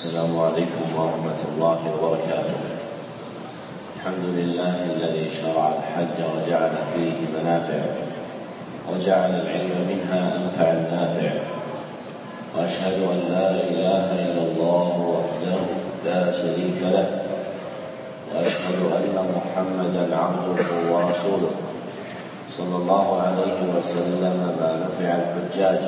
السلام 0.00 0.32
عليكم 0.40 0.84
ورحمة 0.96 1.40
الله 1.52 1.80
وبركاته. 1.92 2.60
الحمد 3.96 4.24
لله 4.32 4.76
الذي 4.96 5.28
شرع 5.28 5.76
الحج 5.76 6.16
وجعل 6.24 6.72
فيه 6.92 7.16
منافع 7.36 7.82
وجعل 8.88 9.30
العلم 9.44 9.76
منها 9.92 10.22
أنفع 10.40 10.68
النافع 10.72 11.32
وأشهد 12.56 12.96
أن 13.12 13.20
لا 13.28 13.50
إله 13.50 14.06
إلا 14.24 14.42
الله 14.48 14.88
وحده 15.12 15.60
لا 16.08 16.32
شريك 16.32 16.80
له 16.80 17.08
وأشهد 18.32 18.80
أن 18.96 19.16
محمدا 19.36 20.16
عبده 20.16 20.70
ورسوله 20.92 21.52
صلى 22.56 22.76
الله 22.76 23.06
عليه 23.22 23.58
وسلم 23.76 24.36
ما 24.60 24.70
نفع 24.80 25.08
الحجاج 25.20 25.82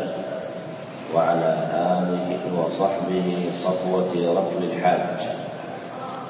وعلى 1.15 1.51
آله 1.73 2.41
وصحبه 2.61 3.51
صفوة 3.55 4.13
ركب 4.15 4.63
الحاج. 4.63 5.19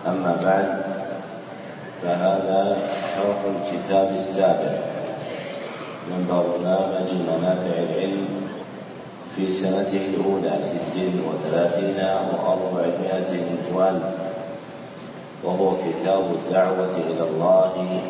أما 0.06 0.36
بعد 0.44 0.82
فهذا 2.02 2.76
شرح 3.16 3.38
الكتاب 3.54 4.14
السابع 4.14 4.78
من 6.10 6.26
برنامج 6.30 7.08
منافع 7.12 7.74
العلم 7.78 8.26
في 9.36 9.52
سنته 9.52 10.02
الأولى 10.14 10.62
ست 10.62 10.96
وثلاثين 11.28 11.96
وأربعمائة 11.96 13.30
والف 13.74 14.02
وهو 15.44 15.70
كتاب 15.70 16.24
الدعوة 16.34 16.94
إلى 16.96 17.22
الله 17.30 18.00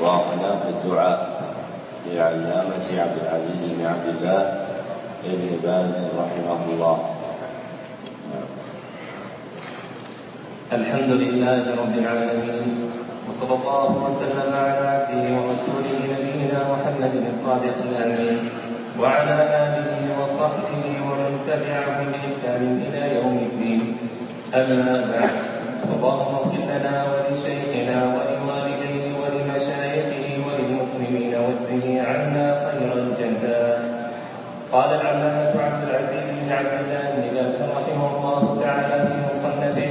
وأخلاق 0.00 0.62
الدعاء. 0.68 1.53
لعلامة 2.12 2.88
عبد 3.00 3.18
العزيز 3.22 3.72
بن 3.72 3.86
عبد 3.86 4.08
الله 4.08 4.42
ابن 5.24 5.48
باز 5.64 5.94
رحمه 6.18 6.60
الله. 6.72 6.98
الحمد 10.72 11.10
لله 11.10 11.62
رب 11.80 11.94
العالمين 11.98 12.90
وصلى 13.28 13.54
الله 13.60 13.90
وسلم 14.04 14.50
على 14.54 14.86
عبده 14.94 15.24
ورسوله 15.36 15.96
نبينا 16.12 16.58
محمد 16.72 17.14
الصادق 17.32 17.76
الأمين 17.88 18.38
وعلى 19.00 19.36
آله 19.64 20.00
وصحبه 20.20 20.82
ومن 21.06 21.30
تبعهم 21.48 22.06
بإحسان 22.12 22.62
إلى 22.86 23.02
يوم 23.16 23.36
الدين. 23.48 23.96
أما 24.54 24.94
بعد 25.12 25.36
اللهم 25.94 26.34
اغفر 26.34 26.62
لنا 26.72 26.94
ولشيخنا 27.10 27.98
ولوالديه 28.14 28.43
قال 34.74 34.90
العلامة 34.94 35.62
عبد 35.62 35.88
العزيز 35.88 36.26
بن 36.42 36.52
عبد 36.52 36.74
الله 36.82 37.02
بن 37.16 37.34
باز 37.34 37.54
رحمه 37.62 38.16
الله 38.16 38.60
تعالى 38.62 39.06
في 39.06 39.14
مصنفه 39.30 39.90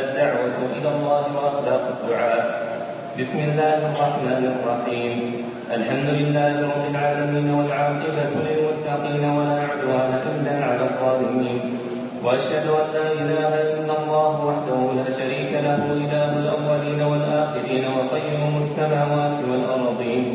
الدعوة 0.00 0.56
إلى 0.76 0.88
الله 0.88 1.22
وأخلاق 1.36 1.82
الدعاء. 1.94 2.44
بسم 3.18 3.38
الله 3.38 3.78
الرحمن 3.90 4.42
الرحيم. 4.52 5.44
الحمد 5.74 6.08
لله 6.08 6.52
رب 6.62 6.84
العالمين 6.90 7.54
والعاقبة 7.54 8.32
للمتقين 8.46 9.24
ولا 9.36 9.58
عدوان 9.70 10.12
إلا 10.26 10.54
على 10.64 10.84
الظالمين. 10.90 11.78
وأشهد 12.24 12.66
أن 12.66 12.86
لا 12.94 13.12
إله 13.12 13.52
إلا 13.78 13.94
الله 14.02 14.34
وحده 14.44 14.80
لا 14.98 15.08
شريك 15.18 15.52
له 15.52 15.82
إله 16.02 16.30
الأولين 16.42 17.02
والآخرين 17.02 17.84
وقيم 17.98 18.58
السماوات 18.58 19.36
والأرضين. 19.50 20.26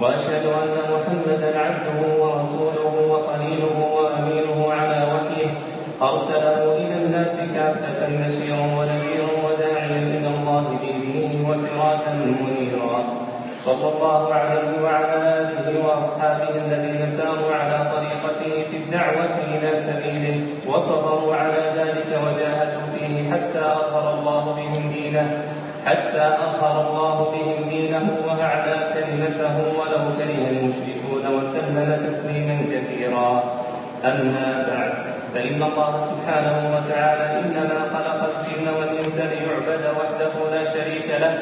وأشهد 0.00 0.46
أن 0.46 0.76
محمدا 0.92 1.58
عبده 1.58 2.22
ورسوله 2.22 2.94
وخليله 3.10 3.76
وأمينه 3.94 4.72
على 4.72 4.98
وحيه 5.12 5.50
أرسله 6.02 6.76
إلى 6.76 6.94
الناس 7.04 7.36
كافة 7.54 8.06
بشيرا 8.06 8.60
ونذيرا 8.78 9.32
وداعيا 9.46 9.98
إلى 9.98 10.28
الله 10.28 10.62
بإذنه 10.80 11.50
وسراجا 11.50 12.12
منيرا. 12.14 13.04
صلى 13.64 13.88
الله 13.92 14.34
عليه 14.34 14.82
وعلى 14.82 15.16
آله 15.38 15.86
وأصحابه 15.86 16.50
الذين 16.66 17.06
ساروا 17.06 17.54
على 17.54 17.90
طريقته 17.92 18.52
في 18.70 18.76
الدعوة 18.76 19.34
إلى 19.54 19.70
سبيله 19.86 20.40
وصبروا 20.68 21.25
حتى 25.86 26.24
أظهر 26.46 26.88
الله 26.88 27.30
بهم 27.30 27.68
دينه 27.68 28.06
وأعلى 28.26 28.76
كلمته 28.94 29.56
ولو 29.78 30.02
كره 30.18 30.48
المشركون 30.50 31.24
وسلم 31.36 32.06
تسليما 32.08 32.56
كثيرا. 32.72 33.42
أما 34.04 34.66
بعد 34.70 34.92
فإن 35.34 35.62
الله 35.62 35.92
سبحانه 36.10 36.56
وتعالى 36.74 37.40
إنما 37.40 37.80
خلق 37.94 38.20
الجن 38.30 38.68
والإنس 38.78 39.16
ليعبد 39.18 39.84
وحده 39.98 40.50
لا 40.50 40.64
شريك 40.70 41.08
له 41.20 41.38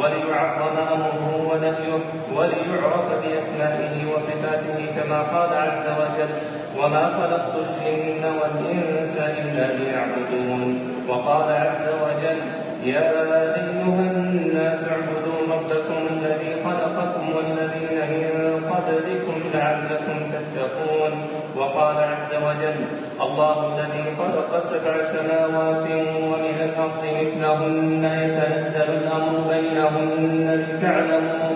وليعظم 0.00 0.76
أمره 0.92 1.46
ونهيه 1.50 2.02
وليعرف 2.34 3.06
بأسمائه 3.22 4.12
وصفاته 4.14 4.78
كما 4.96 5.22
قال 5.22 5.58
عز 5.58 5.86
وجل 6.00 6.32
وما 6.78 7.04
خلقت 7.06 7.54
الجن 7.56 8.24
والإنس 8.24 9.16
إلا 9.16 9.66
ليعبدون 9.72 10.78
وقال 11.08 11.52
عز 11.52 11.88
وجل 11.88 12.67
يا 12.84 13.10
أيها 13.56 14.10
الناس 14.10 14.88
اعبدوا 14.88 15.54
ربكم 15.54 16.16
الذي 16.16 16.52
خلقكم 16.64 17.36
والذين 17.36 17.98
من 18.10 18.64
قبلكم 18.70 19.34
لعلكم 19.54 20.16
تتقون. 20.32 21.12
وقال 21.56 21.96
عز 21.96 22.32
وجل 22.46 22.80
الله 23.20 23.56
الذي 23.74 24.04
خلق 24.18 24.58
سبع 24.58 25.02
سماوات 25.02 25.86
ومن 26.30 26.56
الأرض 26.68 27.02
مثلهن 27.20 28.04
يتنزل 28.04 28.94
الأمر 28.94 29.34
بينهن 29.50 30.64
لتعلموا 30.68 31.54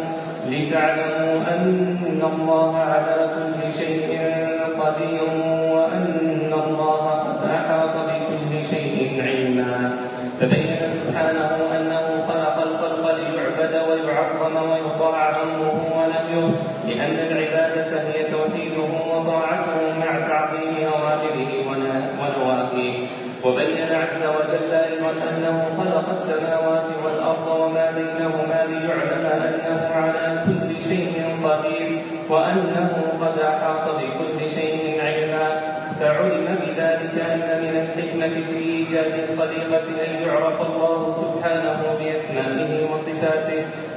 لتعلموا 0.48 1.34
أن 1.54 2.22
الله 2.32 2.78
على 2.78 3.30
كل 3.34 3.72
شيء 3.78 4.20
قدير. 4.80 5.51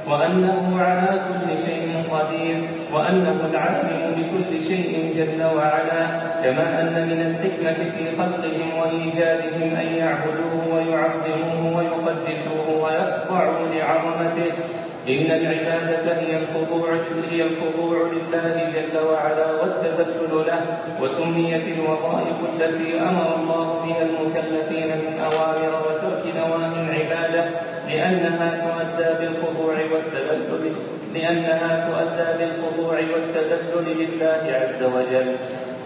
وأنه 0.08 0.80
على 0.80 1.20
كل 1.28 1.58
شيء 1.66 2.02
قدير 2.10 2.68
وأنه 2.92 3.40
العالم 3.50 4.14
بكل 4.16 4.62
شيء 4.62 5.12
جل 5.16 5.44
وعلا 5.44 6.06
كما 6.42 6.80
أن 6.80 7.08
من 7.08 7.20
الحكمة 7.20 7.90
في 7.90 8.16
خلقهم 8.18 8.78
وإيجادهم 8.78 9.76
أن 9.76 9.86
يعبدوه 9.86 10.74
ويعظموه 10.74 11.76
ويقدسوه 11.76 12.84
ويخضعوا 12.84 13.68
لعظمته. 13.68 14.52
إن 15.08 15.30
العبادة 15.30 16.20
هي 16.20 16.36
الخضوع 16.36 16.88
هي 17.30 17.42
الخضوع 17.42 17.98
لله 18.12 18.70
جل 18.74 18.98
وعلا 19.10 19.50
والتذلل 19.52 20.46
له 20.46 20.78
وسميت 21.02 21.64
الوظائف 21.78 22.36
التي 22.54 23.00
أمر 23.00 23.36
الله 23.36 23.84
بها 23.84 24.02
المكلفين 24.02 24.88
من 24.88 25.20
أوامر 25.20 25.82
وترك 25.86 26.22
نواهي 26.36 26.80
العبادة 26.82 27.44
لأنها 27.88 28.48
تؤدى 28.64 29.26
بالخضوع 29.26 29.74
والتذلل 29.74 30.72
لأنها 31.14 31.88
تؤدى 31.88 32.44
بالخضوع 32.44 32.98
والتذلل 33.14 33.98
لله 33.98 34.42
عز 34.52 34.82
وجل. 34.82 35.36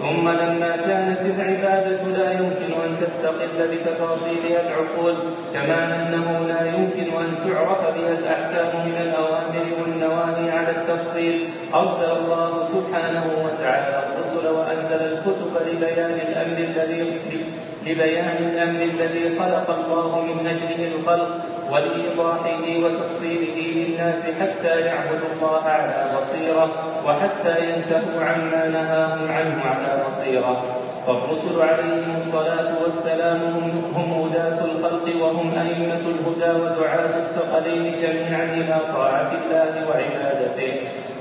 ثم 0.00 0.28
لما 0.28 0.76
كانت 0.76 1.20
العبادة 1.20 2.02
لا 2.02 2.32
يمكن 2.32 2.72
أن 2.84 2.96
تستقل 3.00 3.68
بتفاصيلها 3.68 4.60
العقول 4.68 5.14
كما 5.54 5.96
أنه 5.96 6.46
لا 6.48 6.66
يمكن 6.66 7.16
أن 7.16 7.34
تعرف 7.44 7.80
بها 7.80 8.12
الأحكام 8.18 8.86
من 8.86 8.96
الأوامر 9.00 9.66
والنواهي 9.80 10.50
على 10.50 10.70
التفصيل 10.70 11.48
أرسل 11.74 12.10
الله 12.10 12.64
سبحانه 12.64 13.24
وتعالى 13.44 14.04
الرسل 14.06 14.48
وأنزل 14.48 15.12
الكتب 15.12 15.52
لبيان 15.72 16.20
الأمر 16.28 16.56
الذي 16.58 17.20
لبيان 17.86 18.36
الأمر 18.40 18.82
الذي 18.82 19.38
خلق 19.38 19.70
الله 19.70 20.24
من 20.24 20.46
أجله 20.46 20.86
الخلق. 20.94 21.30
ولإيضاحه 21.72 22.64
وتفصيله 22.84 23.56
للناس 23.76 24.22
حتى 24.40 24.80
يعبدوا 24.80 25.28
الله 25.36 25.62
على 25.62 26.04
بصيرة 26.18 26.68
وحتى 27.06 27.70
ينتهوا 27.70 28.24
عما 28.24 28.68
نهاهم 28.68 29.32
عنه 29.32 29.64
على 29.64 30.04
بصيرة. 30.08 30.62
فالرسل 31.06 31.62
عليهم 31.62 32.16
الصلاة 32.16 32.82
والسلام 32.82 33.40
هم 33.94 34.12
هداة 34.12 34.64
الخلق 34.64 35.22
وهم 35.22 35.58
أئمة 35.58 36.02
الهدى 36.12 36.60
ودعاة 36.60 37.18
الثقلين 37.18 37.94
جميعا 38.02 38.44
إلى 38.44 38.80
طاعة 38.92 39.30
الله 39.32 39.88
وعبادته. 39.88 40.72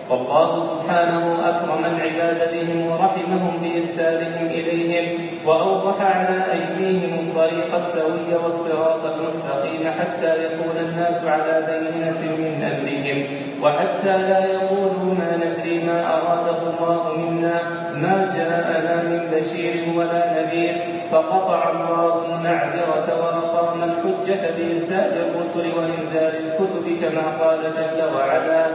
والله 0.09 0.59
سبحانه 0.59 1.50
أكرم 1.50 1.85
العباد 1.85 2.53
بهم 2.53 2.91
ورحمهم 2.91 3.57
بإرسالهم 3.61 4.45
إليهم 4.45 5.29
وأوضح 5.45 6.01
على 6.01 6.44
أيديهم 6.51 7.19
الطريق 7.19 7.75
السوي 7.75 8.35
والصراط 8.44 9.06
المستقيم 9.06 9.91
حتى 10.00 10.45
يكون 10.45 10.77
الناس 10.77 11.25
على 11.25 11.65
بينة 11.67 12.35
من 12.38 12.63
أمرهم 12.63 13.25
وحتى 13.63 14.17
لا 14.17 14.45
يقولوا 14.45 15.13
ما 15.19 15.38
ندري 15.38 15.83
ما 15.83 16.13
أراده 16.13 16.57
الله 16.69 17.17
منا 17.17 17.61
ما 17.94 18.33
جاءنا 18.35 19.03
من 19.03 19.31
بشير 19.31 19.83
ولا 19.95 20.41
نذير 20.41 20.98
فقطع 21.11 21.69
الله 21.71 22.25
المعذرة 22.25 23.07
وأقام 23.21 23.83
الحجة 23.83 24.41
بإرسال 24.57 25.17
الرسل 25.17 25.65
وإنزال 25.77 26.33
الكتب 26.45 26.85
كما 27.01 27.45
قال 27.45 27.59
جل 27.61 28.15
وعلا 28.15 28.65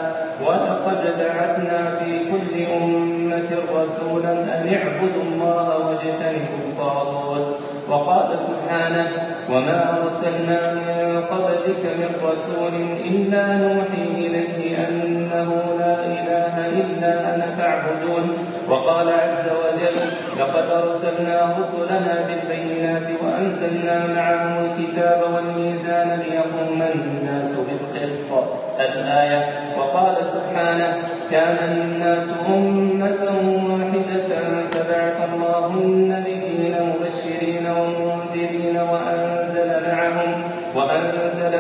ولقد 0.41 1.19
بعثنا 1.19 1.95
في 1.99 2.19
كل 2.31 2.73
أمة 2.73 3.51
رسولا 3.77 4.33
أن 4.33 4.75
اعبدوا 4.75 5.23
الله 5.23 5.79
واجتنبوا 5.79 6.59
الطاغوت 6.69 7.57
وقال 7.89 8.39
سبحانه 8.39 9.09
وما 9.51 10.03
أرسلنا 10.03 10.75
من 10.75 11.23
قبلك 11.23 11.83
من 11.99 12.29
رسول 12.29 12.75
إلا 13.05 13.53
نوحي 13.53 14.03
إليه 14.03 14.89
أنه 14.89 15.51
لا 15.79 16.07
إله 16.07 16.67
إلا 16.67 17.35
أنا 17.35 17.47
فاعبدون. 17.57 18.37
وقال 18.69 19.09
عز 19.09 19.47
وجل 19.49 19.99
لقد 20.41 20.71
أرسلنا 20.71 21.57
رسلنا 21.59 22.27
بالبينات 22.27 23.07
وأنزلنا 23.23 24.07
معهم 24.07 24.65
الكتاب 24.65 25.35
والميزان 25.35 26.21
ليقوم 26.21 26.83
الناس 26.83 27.55
بالقسط. 27.55 28.45
الآية 28.81 29.49
وقال 29.79 30.27
سبحانه 30.27 30.97
كان 31.31 31.59
الناس 31.73 32.35
أمة 32.49 33.23
واحدة 33.71 34.29
فبعث 34.73 35.19
الله 35.33 35.67
النبيين 35.67 36.34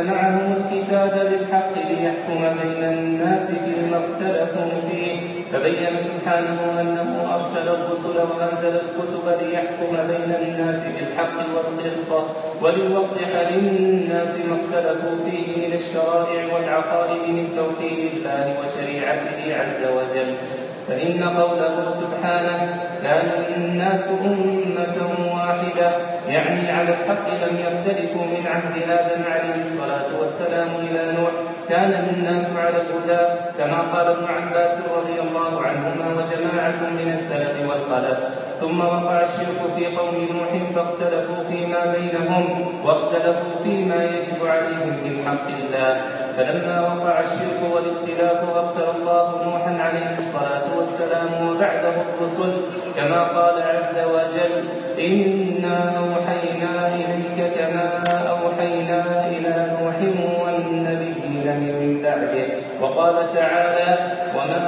معهم 0.06 0.56
الكتاب 0.56 1.11
بالحق 1.11 1.75
ليحكم 1.89 2.41
بين 2.62 2.85
الناس 2.85 3.51
فيما 3.51 3.97
اختلفوا 3.97 4.81
فيه. 4.91 5.21
فبين 5.53 5.99
سبحانه 5.99 6.81
أنه 6.81 7.35
أرسل 7.35 7.69
الرسل 7.69 8.17
وأنزل 8.19 8.75
الكتب 8.75 9.47
ليحكم 9.47 9.97
بين 10.09 10.35
الناس 10.35 10.83
بالحق 10.85 11.37
والقسط 11.55 12.25
وليوضح 12.62 13.51
للناس 13.51 14.37
ما 14.47 14.56
اختلفوا 14.56 15.17
فيه 15.25 15.67
من 15.67 15.73
الشرائع 15.73 16.55
والعقائد 16.55 17.29
من 17.29 17.49
توحيد 17.57 18.11
الله 18.15 18.57
وشريعته 18.61 19.61
عز 19.61 19.83
وجل. 19.85 20.35
فإن 20.89 21.23
قوله 21.23 21.91
سبحانه 21.91 22.83
كان 23.03 23.55
الناس 23.57 24.09
أمة 24.09 25.35
واحدة 25.35 25.91
يعني 26.29 26.71
على 26.71 26.89
الحق 26.89 27.29
لم 27.29 27.57
يختلفوا 27.57 28.25
من 28.27 28.47
عهد 28.47 28.83
آدم 28.83 29.23
عليه 29.33 29.61
الصلاة 29.61 30.21
والسلام 30.21 30.69
إلى 30.81 31.13
نوح. 31.21 31.31
كان 31.69 31.93
الناس 31.93 32.56
على 32.56 32.76
الهدى 32.82 33.22
كما 33.58 33.81
قال 33.81 34.06
ابن 34.06 34.25
عباس 34.25 34.78
رضي 34.96 35.20
الله 35.20 35.61
عنهما 35.61 36.06
وجماعة 36.08 36.90
من 36.90 37.12
السلف 37.12 37.56
والخلف. 37.69 38.19
ثم 38.61 38.81
وقع 38.81 39.22
الشرك 39.22 39.61
في 39.76 39.96
قوم 39.96 40.14
نوح 40.32 40.50
فاختلفوا 40.75 41.44
فيما 41.50 41.93
بينهم 41.93 42.44
واختلفوا 42.84 43.55
فيما 43.64 44.05
يجب 44.05 44.46
عليهم 44.46 44.88
من 44.88 45.25
حق 45.26 45.49
الله. 45.49 46.00
فلما 46.37 46.81
وقع 46.81 47.20
الشرك 47.20 47.61
والاختلاف 47.72 48.56
أرسل 48.56 49.00
الله 49.00 49.44
نوحا 49.44 49.72
عليه 49.82 50.19
الصلاة 50.19 50.78
والسلام 50.78 51.49
وبعده 51.49 51.94
الرسل 52.02 52.52
كما 52.96 53.22
قال 53.22 53.62
عز 53.62 53.99
وجل 53.99 54.69
إنا 54.99 55.99
أوحينا 55.99 56.94
إليك 56.94 57.52
كما 57.58 58.04
بعده 62.05 62.47
وقال 62.81 63.17
تعالى 63.35 64.12
وما 64.37 64.61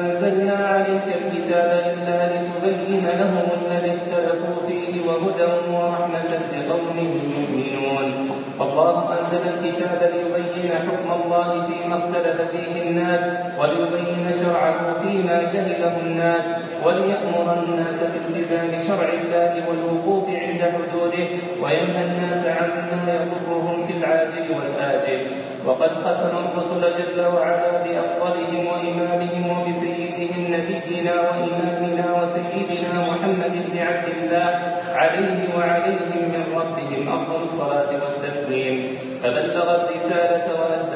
أنزلنا 0.00 0.56
عليك 0.66 1.06
الكتاب 1.20 1.70
إلا 1.92 2.16
لتبين 2.32 3.04
لهم 3.20 3.46
الذي 3.60 3.92
اختلفوا 3.96 4.56
فيه 4.68 5.06
وهدى 5.06 5.48
ورحمة 5.72 6.30
لقوم 6.56 6.98
يؤمنون. 6.98 8.26
فالله 8.58 9.18
أنزل 9.20 9.42
الكتاب 9.54 10.00
ليبين 10.12 10.70
حكم 10.72 11.08
الله 11.22 11.66
فيما 11.66 11.96
اختلف 11.98 12.38
فيه 12.50 12.82
الناس 12.82 13.20
وليبين 13.60 14.26
شرعه 14.42 15.00
فيما 15.02 15.42
جهله 15.42 16.00
الناس 16.00 16.44
وليأمر 16.84 17.46
الناس 17.64 17.98
بالتزام 18.12 18.70
شرع 18.88 19.08
الله 19.08 19.68
والوقوف 19.68 20.28
عند 20.58 20.74
حدوده 20.74 21.28
وينهى 21.62 22.04
الناس 22.04 22.46
عما 22.46 23.14
يضرهم 23.14 23.86
في 23.86 23.92
العاجل 23.92 24.46
والآجل. 24.56 25.26
وقد 25.66 25.90
ختم 25.90 26.34
الرسل 26.38 26.80
جل 26.80 27.20
وعلا 27.20 27.72
بأفضلهم 27.84 28.66
وإمامهم 28.66 29.44
وبسيدهم 29.50 30.54
نبينا 30.54 31.14
وإمامنا 31.20 32.22
وسيدنا 32.22 33.00
محمد 33.10 33.52
بن 33.70 33.78
عبد 33.78 34.08
الله 34.18 34.60
عليه 34.94 35.38
وعليهم 35.56 36.22
من 36.34 36.44
ربهم 36.56 37.08
أفضل 37.08 37.42
الصلاة 37.42 37.90
والتسليم. 38.04 38.98
فبلغ 39.22 39.74
الرسالة 39.74 40.46
وأدى 40.60 40.87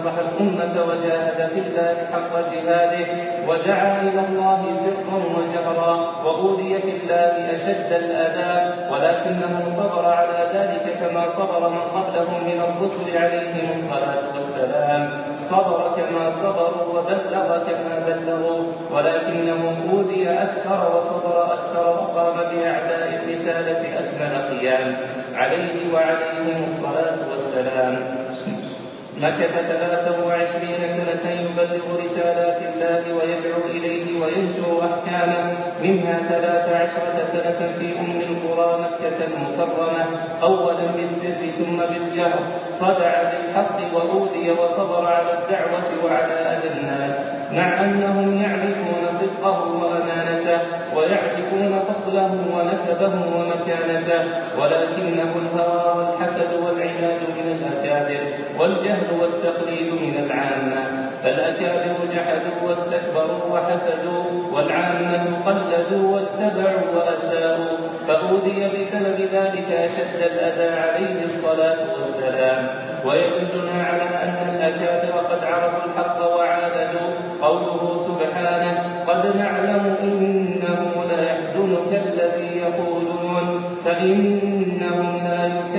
ونصح 0.00 0.18
الأمة 0.18 0.82
وجاهد 0.88 1.48
في 1.48 1.60
الله 1.60 2.06
حق 2.12 2.32
جهاده 2.52 3.06
ودعا 3.48 4.02
إلى 4.02 4.20
الله 4.20 4.72
سرا 4.72 5.18
وجهرا 5.36 6.00
وأوذي 6.24 6.78
في 6.82 6.90
الله 6.90 7.54
أشد 7.54 7.92
الأذى 7.92 8.74
ولكنه 8.92 9.68
صبر 9.68 10.04
على 10.06 10.50
ذلك 10.54 10.98
كما 11.00 11.28
صبر 11.28 11.68
من 11.68 11.80
قبلهم 11.80 12.44
من 12.44 12.60
الرسل 12.60 13.16
عليهم 13.16 13.70
الصلاة 13.74 14.34
والسلام. 14.34 15.10
صبر 15.38 15.92
كما 15.96 16.30
صبروا 16.30 16.98
وبلغ 16.98 17.58
كما 17.64 17.98
بلغوا 18.06 18.64
ولكنه 18.90 19.76
أوذي 19.92 20.28
أكثر 20.30 20.96
وصبر 20.96 21.54
أكثر 21.54 21.88
وقام 21.88 22.36
بأعداء 22.36 23.20
الرسالة 23.22 23.98
أكمل 23.98 24.58
قيام. 24.58 24.96
عليه 25.34 25.94
وعليهم 25.94 26.64
الصلاة 26.64 27.18
والسلام. 27.30 28.20
مكث 29.22 29.52
ثلاثة 29.68 30.26
وعشرين 30.26 30.88
سنة 30.88 31.30
يبلغ 31.30 32.00
رسالات 32.04 32.62
الله 32.62 33.14
ويدعو 33.14 33.60
إليه 33.70 34.20
وينشر 34.20 34.84
أحكامه 34.84 35.56
منها 35.82 36.18
ثلاث 36.28 36.68
عشرة 36.68 37.24
سنة 37.32 37.72
في 37.78 38.00
أم 38.00 38.20
القرى 38.20 38.80
مكة 38.80 39.24
المكرمة 39.26 40.06
أولا 40.42 40.86
بالسر 40.86 41.46
ثم 41.58 41.76
بالجهر 41.76 42.40
صدع 42.70 43.22
بالحق 43.22 43.94
وأوذي 43.94 44.50
وصبر 44.50 45.06
على 45.06 45.38
الدعوة 45.38 46.04
وعلى 46.04 46.32
أذى 46.32 46.80
الناس 46.80 47.18
مع 47.52 47.84
أنهم 47.84 48.42
يعرفون 48.42 49.10
صدقه 49.10 49.62
وأمانته 49.62 50.58
ويعرفون 50.96 51.29
فضله 51.92 52.32
ونسبه 52.56 53.14
ومكانته 53.36 54.22
ولكنه 54.58 55.32
الهوى 55.42 55.98
والحسد 55.98 56.52
والعناد 56.64 57.20
من 57.36 57.46
الأكابر 57.58 58.20
والجهل 58.58 59.20
والتقليد 59.20 59.92
من 59.92 60.24
العامة. 60.24 61.10
فالأكابر 61.22 61.96
جحدوا 62.14 62.68
واستكبروا 62.68 63.44
وحسدوا 63.50 64.24
والعامة 64.52 65.24
قلدوا 65.46 66.14
واتبعوا 66.14 66.86
وأساءوا. 66.96 67.76
فأوذي 68.08 68.68
بسبب 68.78 69.20
ذلك 69.32 69.68
أشد 69.72 70.20
الأذى 70.32 70.80
عليه 70.80 71.24
الصلاة 71.24 71.92
والسلام. 71.94 72.68
ويدلنا 73.04 73.82
على 73.90 74.02
أن 74.02 74.54
الأكابر 74.54 75.18
قد 75.18 75.44
عرفوا 75.44 75.90
الحق 75.90 76.36
وعاندوا 76.36 77.09
قوله 77.42 77.96
سبحانه 78.08 78.72
قد 79.08 79.36
نعلم 79.36 79.96
إنه 80.02 81.04
ليحزنك 81.10 81.90
الذي 82.06 82.58
يقولون 82.58 83.46
فإنهم 83.84 85.08
لا 85.24 85.40
يكذبونك 85.46 85.69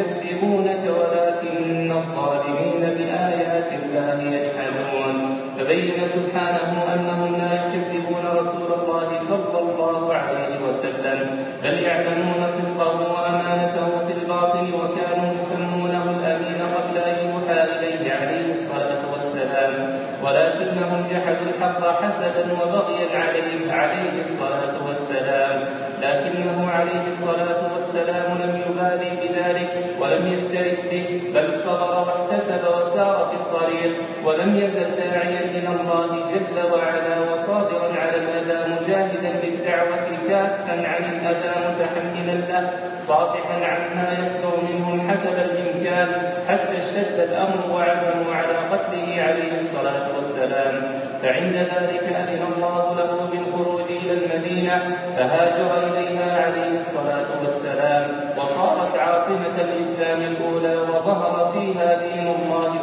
جحدوا 21.21 21.47
الحق 21.57 22.01
حسدا 22.03 22.53
وبغيا 22.53 23.17
عليه 23.19 23.71
عليه 23.71 24.21
الصلاة 24.21 24.87
والسلام. 24.87 25.63
لكنه 26.01 26.69
عليه 26.71 27.07
الصلاة 27.07 27.73
والسلام 27.73 28.37
لم 28.37 28.61
يبالي 28.67 29.09
بذلك 29.21 29.85
ولم 29.99 30.27
يكترث 30.27 30.91
به 30.91 31.21
بل 31.33 31.55
صبر 31.55 31.99
واحتسب 32.07 32.61
وسار 32.77 33.25
في 33.29 33.35
الطريق 33.35 33.93
ولم 34.25 34.55
يزل 34.55 34.95
داعيا 34.95 35.39
إلى 35.39 35.67
الله 35.67 36.07
جل 36.07 36.71
وعلا 36.73 37.30
وصابرا 37.41 37.99
على 37.99 38.17
الأذى 38.17 38.73
مجاهدا 38.73 39.31
بالدعوة 39.41 40.07
كافا 40.29 40.71
عن 40.71 41.03
الأذى 41.03 41.53
متحملا 41.69 42.35
له 42.51 42.69
صافحا 42.99 43.65
عما 43.65 44.17
يصدر 44.19 44.73
منهم 44.73 45.11
حسب 45.11 45.35
الإمكان 45.37 46.07
حتى 46.47 46.77
اشتد 46.77 47.19
الأمر 47.19 47.59
وعزموا 47.73 48.35
على 48.35 48.57
قتله 48.71 49.21
عليه 49.21 49.55
الصلاة 49.55 50.15
والسلام. 50.15 51.01
فعند 51.23 51.55
ذلك 51.55 52.03
أذن 52.03 52.43
الله 52.53 52.95
له 52.95 53.29
بالخروج 53.31 53.81
إلى 53.89 54.13
المدينة 54.13 54.97
فهاجر 55.17 55.87
إليها 55.87 56.45
عليه 56.45 56.77
الصلاة 56.77 57.27
والسلام. 57.41 58.11
وصارت 58.37 58.99
عاصمة 58.99 59.55
الإسلام 59.61 60.21
الأولى 60.21 60.75
وظهر 60.77 61.51
فيها 61.53 61.95
دين 61.95 62.27
الله 62.27 62.75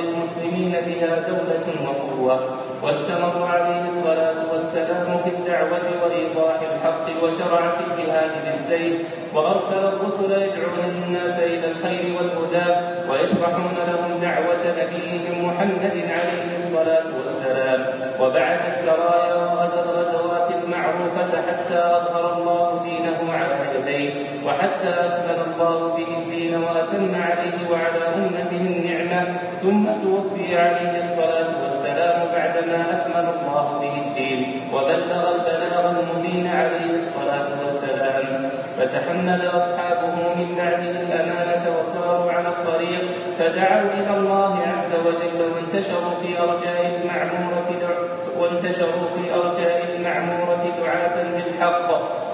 للمسلمين 0.00 0.72
بها 0.72 1.28
دولة 1.28 1.66
وقوة 1.88 2.40
واستمر 2.82 3.46
عليه 3.46 3.84
الصلاة 3.84 4.52
والسلام 4.52 5.18
في 5.24 5.30
الدعوة 5.30 5.86
وإيضاح 6.04 6.60
الحق 6.60 7.24
وشرع 7.24 7.70
في 7.70 7.84
الجهاد 7.90 8.30
بالسيف 8.44 8.94
وأرسل 9.34 9.88
الرسل 9.88 10.32
يدعون 10.42 11.02
الناس 11.04 11.38
إلى 11.38 11.70
الخير 11.70 12.14
والهدى 12.16 12.68
ويشرحون 13.10 13.74
لهم 13.86 14.20
دعوة 14.20 14.64
نبيهم 14.82 15.44
محمد 15.48 15.92
عليه 15.96 16.56
الصلاة 16.56 17.04
والسلام. 17.18 17.86
وبعث 18.20 18.74
السرايا 18.74 19.34
وغزا 19.34 19.84
الغزوات 19.84 20.48
المعروفة 20.64 21.42
حتى 21.48 21.78
أظهر 21.78 22.38
الله 22.38 22.82
دينه 22.84 23.32
على 23.32 23.56
يديه 23.78 24.12
وحتى 24.46 24.88
أكمل 24.88 25.38
الله 25.52 25.96
به 25.96 26.18
الدين 26.18 26.54
وأتم 26.64 27.14
عليه 27.14 27.70
وعلى 27.70 28.14
أمته 28.16 28.56
النعمة 28.60 28.95
ثم 29.62 29.84
توفي 30.02 30.58
عليه 30.58 30.98
الصلاة 30.98 31.62
والسلام 31.62 32.28
بعدما 32.32 32.80
أكمل 32.96 33.26
الله 33.34 33.78
به 33.80 33.94
الدين 34.06 34.60
وبلغ 34.72 35.34
البلاغ 35.34 35.90
المبين 35.90 36.46
عليه 36.46 36.94
الصلاة 36.94 37.48
والسلام. 37.64 38.50
فتحمل 38.78 39.50
أصحابه 39.56 40.34
من 40.36 40.54
بعده 40.54 40.90
الأمانة 40.90 41.78
وساروا 41.80 42.32
على 42.32 42.48
الطريق 42.48 43.04
فدعوا 43.38 43.90
إلى 43.92 44.16
الله 44.16 44.58
عز 44.66 44.92
وجل 45.06 45.52
وانتشروا 45.52 46.14
في 46.22 46.40
أرجاء 46.40 47.00
المعمورة 47.02 47.70
وانتشروا 48.38 49.06
في 49.14 49.34
أرجاء 49.34 49.96
المعمورة 49.96 50.64
دعاة 50.80 51.16
بالحق 51.36 51.88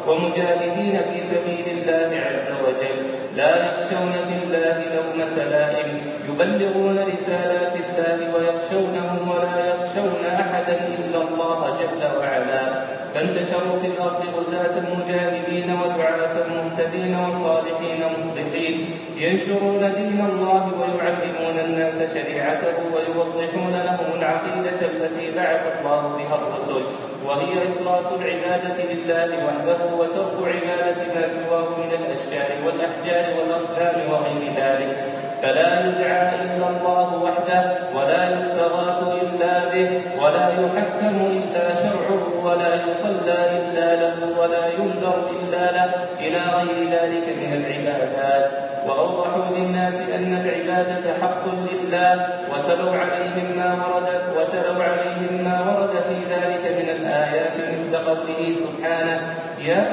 ومجاهدين 0.08 1.02
في 1.02 1.20
سبيل 1.20 1.64
الله 1.78 2.20
عز 2.20 2.48
وجل. 2.64 3.21
لا 3.36 3.56
يخشون 3.56 4.12
بالله 4.28 4.78
لومة 4.94 5.44
لائم 5.50 6.00
يبلغون 6.28 6.98
رسالات 6.98 7.72
الله 7.74 8.34
ويخشونه 8.34 9.32
ولا 9.32 9.66
يخشون 9.66 10.24
أحدا 10.26 10.76
إلا 10.86 11.18
الله 11.22 11.76
جل 11.80 12.18
وعلا. 12.18 12.84
فانتشروا 13.14 13.76
في 13.80 13.86
الأرض 13.86 14.22
غزاة 14.36 14.80
مجاهدين 14.80 15.70
ودعاة 15.70 16.36
مهتدين 16.48 17.16
وصالحين 17.16 18.02
مصلحين 18.14 18.90
ينشرون 19.16 19.92
دين 19.94 20.20
الله 20.32 20.72
ويعلمون 20.80 21.58
الناس 21.64 22.14
شريعته 22.14 22.76
ويوضحون 22.94 23.72
لهم 23.72 24.18
العقيدة 24.18 24.80
التي 24.92 25.30
بعث 25.36 25.60
الله 25.80 26.16
بها 26.16 26.36
الرسل 26.36 27.11
وهي 27.26 27.52
إخلاص 27.72 28.12
العبادة 28.12 28.78
لله 28.92 29.28
وحده 29.46 29.80
وترك 29.98 30.36
عبادة 30.54 31.00
ما 31.14 31.28
سواه 31.28 31.68
من 31.78 31.90
الأشجار 32.00 32.50
والأحجار 32.66 33.24
والأصنام 33.38 33.96
وغير 34.10 34.52
ذلك. 34.56 34.96
فلا 35.42 35.70
يدعى 35.86 36.34
إلا 36.44 36.66
الله 36.68 37.08
وحده 37.22 37.62
ولا 37.94 38.36
يستغاث 38.36 39.02
إلا 39.22 39.54
به 39.72 39.90
ولا 40.22 40.48
يحكم 40.48 41.16
إلا 41.36 41.74
شرعه 41.74 42.44
ولا 42.44 42.74
يصلى 42.86 43.38
إلا 43.58 43.88
له 44.02 44.40
ولا 44.40 44.66
ينذر 44.68 45.30
إلا 45.30 45.72
له. 45.72 45.90
إلى 46.20 46.40
غير 46.56 46.90
ذلك 46.90 47.26
من 47.38 47.52
العبادات. 47.52 48.50
وأوضحوا 48.86 49.56
للناس 49.56 49.94
أن 49.94 50.32
العبادة 50.44 51.04
حق 51.22 51.44
لله. 51.72 52.26
وتلوا 52.52 52.96
عليهم 52.96 53.56
ما 53.56 53.86
ورد 53.86 54.22
وتلوا 54.36 54.84
عليهم 54.84 55.11
قوله 58.12 58.52
سبحانه 58.52 59.20
يا 59.58 59.84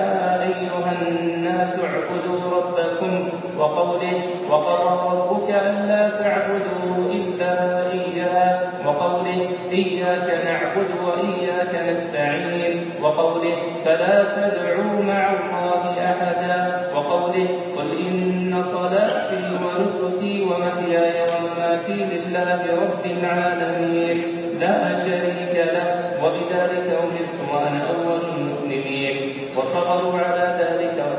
أيها 0.44 0.92
الناس 1.02 1.80
اعبدوا 1.80 2.42
ربكم 2.58 3.30
وقوله 3.58 4.24
وقضى 4.50 5.18
ربك 5.18 5.50
ألا 5.50 6.10
تعبدوا 6.10 7.12
إلا 7.12 7.56
إياه 7.92 8.60
وقوله 8.88 9.50
إياك 9.72 10.28
نعبد 10.46 10.90
وإياك 11.06 11.90
نستعين 11.90 12.90
وقوله 13.02 13.56
فلا 13.86 14.24
تدعوا 14.36 15.04
مع 15.04 15.34
الله 15.34 15.84
أحدا 16.12 16.82
وقوله 16.96 17.48
قل 17.78 17.90
إن 18.08 18.64
صلاتي 18.64 19.44
ونسكي 19.64 20.44
ومحياي 20.44 21.26
ومماتي 21.32 21.94
لله 21.94 22.62
رب 22.84 23.06
العالمين. 23.06 24.18
لا 24.60 24.99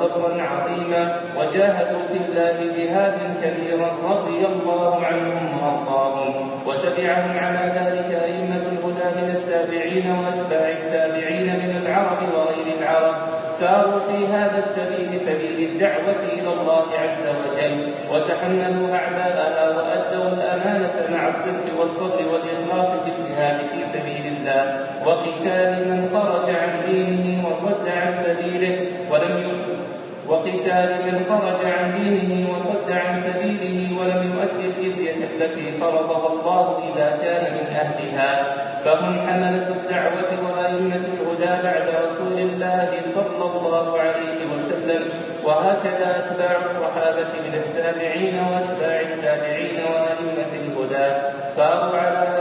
صبرا 0.01 0.43
عظيما 0.43 1.21
وجاهدوا 1.37 1.99
في 1.99 2.17
الله 2.17 2.77
جهادا 2.77 3.35
كبيرا 3.43 3.91
رضي 4.05 4.47
الله 4.47 5.05
عنهم 5.05 5.59
وأرضاهم 5.63 6.51
وتبعهم 6.67 7.39
على 7.39 7.73
ذلك 7.79 8.23
أئمة 8.23 8.63
الهدى 8.73 9.21
من 9.21 9.31
التابعين 9.37 10.11
وأتباع 10.11 10.69
التابعين 10.69 11.47
من 11.47 11.77
العرب 11.83 12.19
وغير 12.35 12.79
العرب 12.79 13.15
ساروا 13.49 14.01
في 14.09 14.27
هذا 14.27 14.59
السبيل 14.59 15.21
سبيل 15.21 15.71
الدعوة 15.71 16.23
إلى 16.33 16.53
الله 16.53 16.87
عز 16.99 17.25
وجل 17.29 17.93
وتحملوا 18.13 18.95
أعباءها 18.95 19.69
وأدوا 19.77 20.29
الأمانة 20.29 21.17
مع 21.17 21.29
الصدق 21.29 21.81
والصبر 21.81 22.25
والإخلاص 22.33 23.01
في 23.01 23.11
الجهاد 23.19 23.61
في 23.61 23.83
سبيل 23.85 24.37
الله 24.37 24.87
وقتال 25.07 25.89
من 25.89 26.09
خرج 26.13 26.51
عن 26.51 26.93
دينه 26.93 27.49
وصد 27.49 27.89
عن 27.89 28.13
سبيله 28.15 28.87
ولم 29.11 29.63
وقتال 30.31 30.91
من 31.07 31.25
خرج 31.29 31.61
عن 31.73 31.87
دينه 31.99 32.51
وصد 32.55 32.93
عن 32.93 33.21
سبيله 33.21 34.01
ولم 34.01 34.33
يؤدي 34.33 34.67
الجزية 34.67 35.15
التي 35.25 35.73
فرضها 35.73 36.29
الله 36.33 36.93
إذا 36.95 37.19
كان 37.23 37.55
من 37.55 37.67
أهلها. 37.77 38.55
فهم 38.85 39.29
حملة 39.29 39.69
الدعوة 39.69 40.31
وأئمة 40.45 41.05
الهدى 41.13 41.63
بعد 41.63 41.87
رسول 42.05 42.39
الله 42.39 42.91
صلى 43.05 43.45
الله 43.57 44.01
عليه 44.01 44.47
وسلم. 44.55 45.03
وهكذا 45.45 46.25
أتباع 46.25 46.63
الصحابة 46.63 47.33
من 47.47 47.55
التابعين 47.55 48.35
وأتباع 48.39 49.01
التابعين 49.01 49.85
وأئمة 49.85 50.53
الهدى. 50.63 51.07
ساروا 51.45 51.97
على 51.97 52.40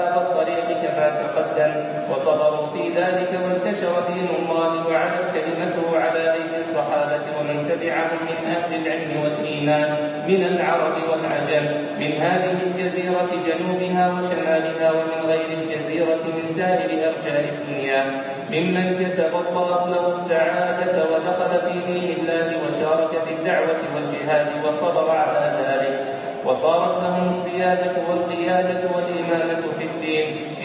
وصبروا 2.19 2.67
في 2.73 2.89
ذلك 2.89 3.39
وانتشر 3.43 3.93
دين 4.13 4.29
الله 4.39 4.87
وعلت 4.87 5.31
كلمته 5.33 5.99
على 5.99 6.33
أيدي 6.33 6.57
الصحابة 6.57 7.21
ومن 7.39 7.65
تبعهم 7.69 8.19
من 8.29 8.51
أهل 8.55 8.81
العلم 8.81 9.23
والإيمان 9.23 9.95
من 10.27 10.43
العرب 10.45 10.95
والعجم 11.09 11.65
من 11.99 12.11
هذه 12.21 12.57
الجزيرة 12.67 13.29
جنوبها 13.47 14.07
وشمالها 14.13 14.91
ومن 14.91 15.29
غير 15.29 15.57
الجزيرة 15.59 16.23
من 16.35 16.45
سائر 16.45 16.89
أرجاء 17.09 17.49
الدنيا 17.49 18.21
ممن 18.51 18.93
كتب 18.93 19.31
الله 19.49 19.89
له 19.89 20.07
السعادة 20.07 21.05
ودخل 21.11 21.61
في 21.61 21.93
دين 21.93 22.19
الله 22.19 22.57
وشارك 22.63 23.09
في 23.27 23.33
الدعوة 23.33 23.81
والجهاد 23.95 24.47
وصبر 24.65 25.11
على 25.11 25.55
ذلك 25.63 26.19
وصارت 26.45 27.03
لهم 27.03 27.29
السيادة 27.29 27.91
والقيادة 28.09 28.81
والإمامة 28.95 29.61
في 29.79 29.83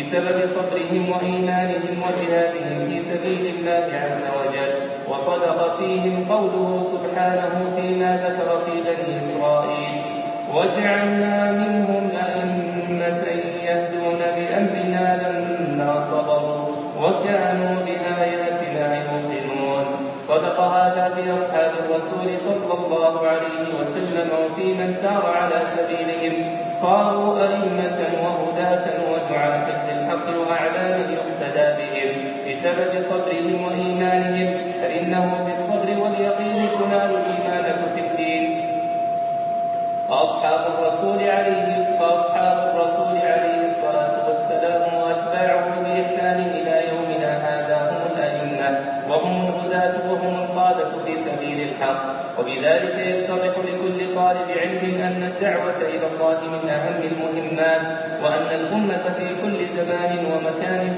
بسبب 0.04 0.46
صبرهم 0.46 1.10
وإيمانهم 1.10 2.02
وجهادهم 2.02 2.88
في 2.88 3.00
سبيل 3.00 3.54
الله 3.54 3.98
عز 3.98 4.22
وجل. 4.38 4.72
وصدق 5.08 5.76
فيهم 5.78 6.24
قوله 6.32 6.82
سبحانه 6.82 7.72
فيما 7.76 8.16
ذكر 8.16 8.64
في 8.64 8.80
بني 8.80 9.18
إسرائيل 9.18 10.02
وجعلنا 10.54 11.52
منهم 11.52 12.10
أئمة 12.10 13.22
يهدون 13.64 14.18
بأمرنا 14.36 15.06
لما 15.22 16.00
صبروا 16.00 16.64
وكانوا 17.00 17.74
بآياتنا 17.84 18.86
يوقنون. 19.04 19.86
صدق 20.20 20.60
هذا 20.60 21.14
في 21.14 21.34
أصحاب 21.34 21.72
الرسول 21.84 22.38
صلى 22.38 22.74
الله 22.86 23.26
عليه 23.28 23.66
وسلم 23.80 24.28
وفي 24.40 24.74
من 24.74 24.92
سار 24.92 25.34
على 25.36 25.62
سبيلهم 25.66 26.34
صاروا 26.72 27.46
أئمة 27.46 27.83
بسبب 32.64 33.00
صبرهم 33.00 33.64
وإيمانهم 33.64 34.56
فإنه 34.82 35.44
بالصبر 35.44 36.00
واليقين 36.00 36.70
تنال 36.70 37.10
الإيمانة 37.16 37.94
في 37.94 38.00
الدين. 38.00 38.70
فأصحاب 40.08 40.60
الرسول 40.72 41.30
عليه 41.30 41.98
فأصحاب 41.98 42.58
الرسول 42.76 43.16
عليه 43.18 43.64
الصلاة 43.64 44.26
والسلام 44.26 44.94
وأتباعه 44.94 45.80
بإحسان 45.80 46.40
إلى 46.40 46.88
يومنا 46.88 47.32
هذا 47.48 47.90
هم 47.90 48.12
الأئمة 48.12 48.78
وهم 49.08 49.48
الهداة 49.48 50.12
وهم 50.12 50.42
القادة 50.42 51.04
في 51.04 51.16
سبيل 51.16 51.68
الحق. 51.68 52.04
وبذلك 52.38 52.98
يتضح 52.98 53.58
لكل 53.58 54.14
طالب 54.14 54.50
علم 54.50 55.02
أن 55.02 55.22
الدعوة 55.22 55.76
إلى 55.76 56.06
الله 56.06 56.40
من 56.50 56.68
أهم 56.68 57.02
المهمات 57.02 57.86
وأن 58.22 58.60
الأمة 58.60 58.98
في 59.18 59.28
كل 59.42 59.66
زمان 59.66 60.26
ومكان 60.26 60.93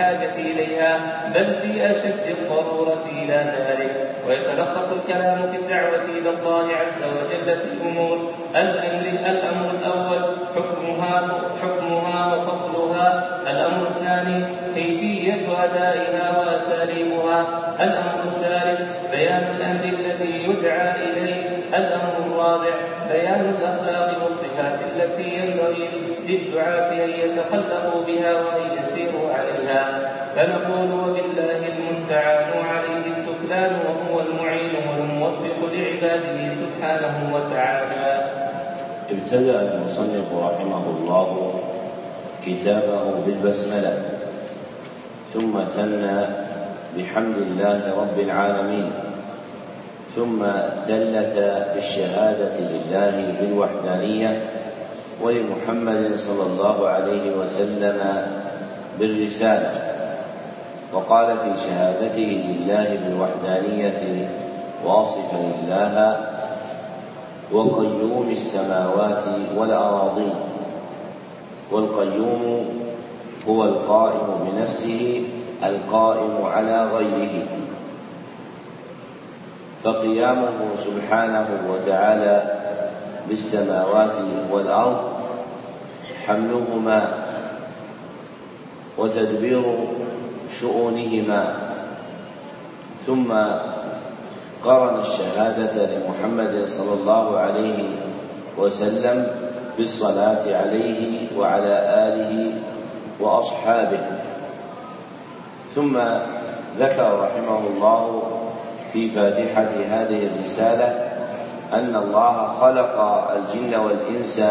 الحاجة 0.00 0.34
إليها 0.34 1.22
بل 1.34 1.54
في 1.54 1.90
أشد 1.90 2.36
الضرورة 2.38 3.04
إلى 3.12 3.54
ذلك. 3.58 4.10
ويتلخص 4.28 4.92
الكلام 4.92 5.52
في 5.52 5.56
الدعوة 5.56 6.04
إلى 6.04 6.30
الله 6.30 6.76
عز 6.76 7.02
وجل 7.04 7.58
في 7.58 7.82
أمور 7.88 8.29
الأمر 8.56 9.30
الأمر 9.30 9.70
الأول 9.70 10.36
حكمها 10.56 11.28
حكمها 11.62 12.36
وفضلها. 12.36 13.28
الأمر 13.50 13.86
الثاني 13.86 14.44
كيفية 14.74 15.64
أدائها 15.64 16.38
وأساليبها. 16.38 17.46
الأمر 17.80 18.24
الثالث 18.24 18.80
بيان 19.10 19.42
الأمر 19.56 19.84
الذي 19.84 20.44
يدعى 20.44 21.10
إليه. 21.10 21.42
الأمر 21.74 22.12
الرابع 22.26 22.74
بيان 23.12 23.54
الأخلاق 23.58 24.22
والصفات 24.22 24.78
التي 24.96 25.22
ينبغي 25.22 25.88
للدعاة 26.28 27.04
أن 27.04 27.10
يتخلقوا 27.10 28.04
بها 28.06 28.32
وأن 28.34 28.78
يسيروا 28.78 29.32
عليها. 29.34 30.10
فنقول 30.36 30.92
وبالله 30.92 31.68
المستعان 31.68 32.52
عليه 32.64 33.06
التكلان 33.06 33.72
وهو 33.86 34.20
المعين 34.20 34.74
والموفق 34.88 35.72
لعباده 35.72 36.50
سبحانه 36.50 37.34
وتعالى. 37.34 38.09
ابتدأ 39.12 39.74
المصنف 39.74 40.26
رحمه 40.34 40.82
الله 40.98 41.54
كتابه 42.46 43.02
بالبسملة 43.26 44.02
ثم 45.34 45.52
ثنى 45.76 46.26
بحمد 46.98 47.36
الله 47.36 47.80
رب 48.00 48.20
العالمين 48.20 48.90
ثم 50.16 50.42
دلت 50.88 51.36
بالشهادة 51.74 52.56
لله 52.60 53.34
بالوحدانية 53.40 54.50
ولمحمد 55.22 56.10
صلى 56.16 56.42
الله 56.46 56.88
عليه 56.88 57.36
وسلم 57.36 57.98
بالرسالة 59.00 59.72
وقال 60.92 61.26
في 61.26 61.62
شهادته 61.68 62.42
لله 62.48 62.98
بالوحدانية 63.04 64.28
واصفا 64.84 65.38
الله 65.62 66.20
وقيوم 67.52 68.28
السماوات 68.30 69.24
والأراضين. 69.56 70.34
والقيوم 71.70 72.66
هو 73.48 73.64
القائم 73.64 74.28
بنفسه 74.46 75.24
القائم 75.64 76.44
على 76.44 76.88
غيره. 76.94 77.46
فقيامه 79.84 80.76
سبحانه 80.76 81.48
وتعالى 81.70 82.60
بالسماوات 83.28 84.14
والأرض 84.52 85.00
حملهما 86.26 87.08
وتدبير 88.98 89.64
شؤونهما. 90.60 91.54
ثم 93.06 93.32
قرن 94.64 95.00
الشهادة 95.00 95.72
لمحمد 95.86 96.64
صلى 96.68 96.94
الله 97.00 97.38
عليه 97.38 97.88
وسلم 98.58 99.26
بالصلاة 99.78 100.56
عليه 100.56 101.26
وعلى 101.38 101.74
آله 102.06 102.52
وأصحابه. 103.20 104.00
ثم 105.74 105.98
ذكر 106.78 107.18
رحمه 107.20 107.60
الله 107.66 108.22
في 108.92 109.10
فاتحة 109.10 109.72
هذه 109.88 110.28
الرسالة 110.28 110.88
أن 111.72 111.96
الله 111.96 112.46
خلق 112.60 113.00
الجن 113.36 113.74
والإنس 113.74 114.42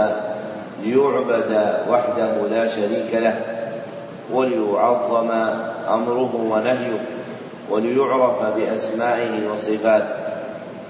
ليعبد 0.84 1.52
وحده 1.90 2.48
لا 2.48 2.68
شريك 2.68 3.14
له 3.14 3.36
وليعظم 4.34 5.32
أمره 5.90 6.32
ونهيه. 6.50 7.02
وليعرف 7.70 8.44
بأسمائه 8.56 9.52
وصفاته 9.54 10.30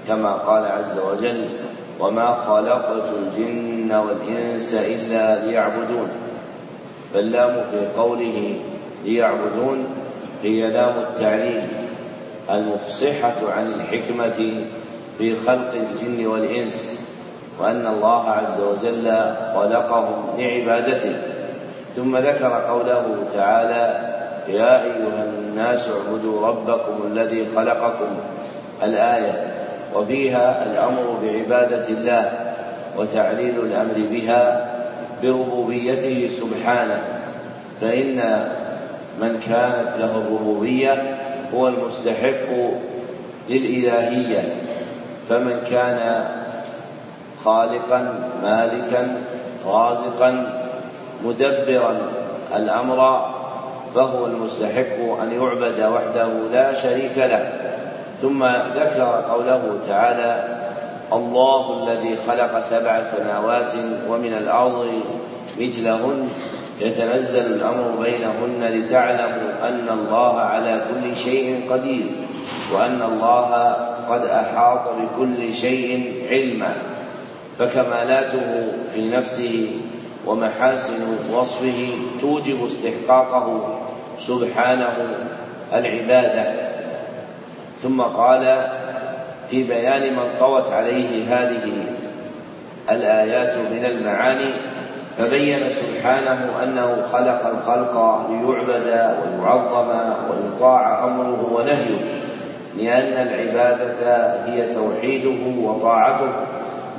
كما 0.08 0.32
قال 0.32 0.64
عز 0.64 0.98
وجل 0.98 1.48
وما 2.00 2.32
خلقت 2.32 3.08
الجن 3.18 3.92
والإنس 3.92 4.74
إلا 4.74 5.44
ليعبدون 5.46 6.08
فاللام 7.14 7.64
في 7.70 8.00
قوله 8.00 8.54
ليعبدون 9.04 9.86
هي 10.42 10.70
لام 10.70 10.98
التعليل 10.98 11.62
المفصحة 12.50 13.52
عن 13.52 13.66
الحكمة 13.66 14.64
في 15.18 15.36
خلق 15.36 15.72
الجن 15.74 16.26
والإنس 16.26 17.06
وأن 17.60 17.86
الله 17.86 18.28
عز 18.30 18.60
وجل 18.60 19.12
خلقهم 19.54 20.24
لعبادته. 20.38 21.16
ثم 21.96 22.16
ذكر 22.16 22.62
قوله 22.68 23.26
تعالى 23.34 24.10
يا 24.48 24.82
أيها 24.82 25.24
الناس 25.50 25.88
اعبدوا 25.88 26.46
ربكم 26.46 27.06
الذي 27.06 27.46
خلقكم 27.56 28.08
الآية 28.82 29.52
وفيها 29.94 30.66
الأمر 30.72 31.18
بعبادة 31.22 31.88
الله 31.88 32.32
وتعليل 32.96 33.60
الأمر 33.60 33.94
بها 34.10 34.70
بربوبيته 35.22 36.28
سبحانه. 36.28 37.02
فإن 37.80 38.48
من 39.20 39.40
كانت 39.48 39.88
له 39.98 40.16
الربوبية 40.16 41.18
هو 41.54 41.68
المستحق 41.68 42.48
للإلهية. 43.48 44.54
فمن 45.28 45.60
كان 45.70 46.24
خالقا 47.44 48.14
مالكا 48.42 49.16
رازقا 49.66 50.60
مدبرا 51.24 51.98
الأمر 52.56 53.30
فهو 53.94 54.26
المستحق 54.26 55.20
أن 55.22 55.32
يعبد 55.32 55.80
وحده 55.80 56.28
لا 56.52 56.74
شريك 56.74 57.16
له. 57.16 57.52
ثم 58.22 58.44
ذكر 58.74 59.24
قوله 59.30 59.78
تعالى 59.88 60.60
الله 61.12 61.82
الذي 61.82 62.16
خلق 62.16 62.60
سبع 62.60 63.02
سماوات 63.02 63.72
ومن 64.08 64.34
الأرض 64.34 64.86
مثلهن 65.60 66.28
يتنزل 66.80 67.46
الأمر 67.46 68.02
بينهن 68.02 68.64
لتعلموا 68.64 69.68
أن 69.68 69.88
الله 69.98 70.40
على 70.40 70.80
كل 70.90 71.16
شيء 71.16 71.72
قدير 71.72 72.04
وأن 72.74 73.02
الله 73.02 73.72
قد 74.08 74.24
أحاط 74.24 74.80
بكل 74.88 75.54
شيء 75.54 76.14
علما 76.30 76.74
فكمالاته 77.58 78.72
في 78.94 79.08
نفسه 79.08 79.70
ومحاسن 80.26 81.16
وصفه 81.32 81.88
توجب 82.20 82.64
استحقاقه 82.64 83.79
سبحانه 84.20 85.16
العبادة. 85.74 86.70
ثم 87.82 88.02
قال 88.02 88.66
في 89.50 89.62
بيان 89.62 90.16
من 90.16 90.38
طوت 90.40 90.72
عليه 90.72 91.24
هذه 91.34 91.72
الآيات 92.90 93.56
من 93.56 93.84
المعاني 93.84 94.50
فبين 95.18 95.60
سبحانه 95.70 96.62
أنه 96.62 97.02
خلق 97.12 97.46
الخلق 97.46 98.26
ليعبد 98.30 98.86
ويعظم 98.86 99.88
ويطاع 100.30 101.04
أمره 101.04 101.50
ونهيه 101.52 102.20
لأن 102.76 103.28
العبادة 103.28 104.34
هي 104.46 104.74
توحيده 104.74 105.60
وطاعته 105.60 106.32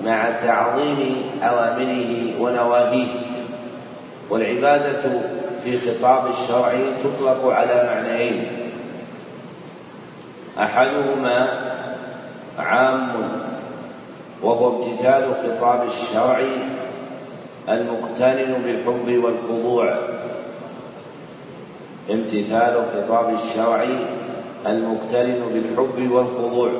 مع 0.06 0.30
تعظيم 0.46 1.16
أوامره 1.44 2.34
ونواهيه. 2.40 3.08
والعبادة 4.32 5.22
في 5.63 5.78
خطاب 5.80 6.32
الشرع 6.32 6.74
تطلق 7.04 7.46
على 7.46 7.84
معنيين. 7.84 8.46
أحدهما 10.60 11.48
عام 12.60 13.30
وهو 14.44 14.76
امتثال 14.76 15.36
خطاب 15.36 15.88
الشرع 15.88 16.41
المقترن 17.70 18.62
بالحب 18.65 19.24
والخضوع. 19.24 19.96
امتثال 22.12 22.86
خطاب 22.94 23.34
الشرع 23.34 23.86
المقترن 24.67 25.41
بالحب 25.54 26.12
والخضوع. 26.12 26.72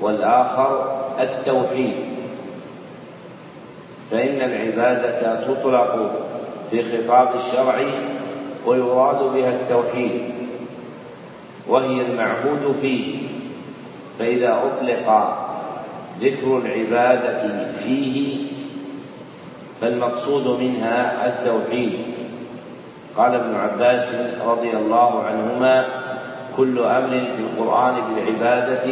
والآخر 0.00 1.00
التوحيد. 1.20 1.94
فإن 4.10 4.40
العبادة 4.40 5.44
تطلق 5.44 6.10
في 6.70 6.82
خطاب 6.84 7.28
الشرع 7.34 7.84
ويراد 8.66 9.32
بها 9.34 9.60
التوحيد 9.60 10.22
وهي 11.68 12.00
المعبود 12.00 12.74
فيه. 12.82 13.18
فإذا 14.18 14.62
أطلق 14.64 15.36
ذكر 16.20 16.58
العبادة 16.58 17.72
فيه 17.84 18.36
فالمقصود 19.80 20.60
منها 20.60 21.26
التوحيد. 21.26 21.98
قال 23.16 23.34
ابن 23.34 23.54
عباس 23.54 24.14
رضي 24.46 24.70
الله 24.70 25.22
عنهما 25.22 25.84
كل 26.56 26.78
أمر 26.78 27.10
في 27.10 27.40
القرآن 27.40 27.94
بالعبادة 27.94 28.90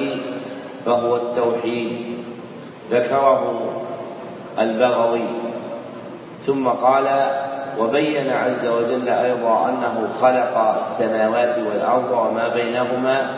فهو 0.87 1.16
التوحيد 1.16 1.90
ذكره 2.90 3.67
البغوي 4.61 5.25
ثم 6.47 6.68
قال 6.68 7.07
وبين 7.79 8.31
عز 8.31 8.66
وجل 8.66 9.09
أيضا 9.09 9.68
أنه 9.68 10.09
خلق 10.21 10.79
السماوات 10.81 11.59
والأرض 11.59 12.11
وما 12.11 12.55
بينهما 12.55 13.31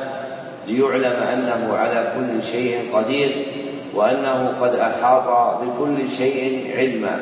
ليعلم 0.67 1.23
أنه 1.23 1.77
على 1.77 2.13
كل 2.17 2.43
شيء 2.43 2.91
قدير 2.95 3.47
وأنه 3.95 4.55
قد 4.61 4.75
أحاط 4.75 5.59
بكل 5.63 6.11
شيء 6.11 6.73
علما. 6.77 7.21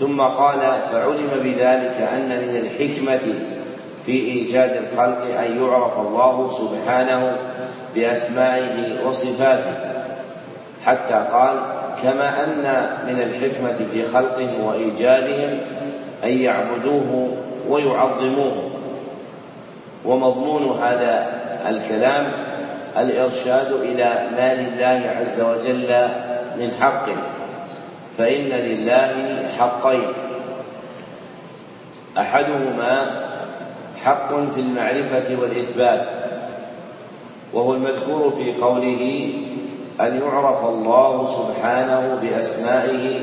ثم 0.00 0.20
قال 0.20 0.60
فعلم 0.92 1.30
بذلك 1.44 2.08
أن 2.14 2.28
من 2.28 2.56
الحكمة 2.56 3.34
في 4.06 4.12
إيجاد 4.12 4.70
الخلق 4.70 5.38
أن 5.38 5.62
يعرف 5.62 5.98
الله 5.98 6.50
سبحانه 6.50 7.36
بأسمائه 7.94 9.06
وصفاته. 9.06 9.74
حتى 10.86 11.24
قال 11.32 11.85
كما 12.02 12.44
أن 12.44 12.86
من 13.06 13.22
الحكمة 13.22 13.86
في 13.92 14.02
خلقهم 14.02 14.64
وإيجادهم 14.64 15.58
أن 16.24 16.38
يعبدوه 16.38 17.36
ويعظموه. 17.68 18.70
ومضمون 20.04 20.78
هذا 20.78 21.26
الكلام 21.68 22.32
الإرشاد 22.96 23.72
إلى 23.72 24.28
ما 24.36 24.54
لله 24.54 25.16
عز 25.20 25.40
وجل 25.40 26.08
من 26.58 26.70
حق 26.80 27.06
فإن 28.18 28.48
لله 28.48 29.14
حقين. 29.58 30.12
أحدهما 32.18 33.26
حق 34.04 34.28
في 34.54 34.60
المعرفة 34.60 35.36
والإثبات 35.42 36.06
وهو 37.52 37.74
المذكور 37.74 38.30
في 38.30 38.54
قوله 38.60 39.32
أن 40.00 40.20
يعرف 40.22 40.64
الله 40.64 41.26
سبحانه 41.26 42.18
بأسمائه 42.22 43.20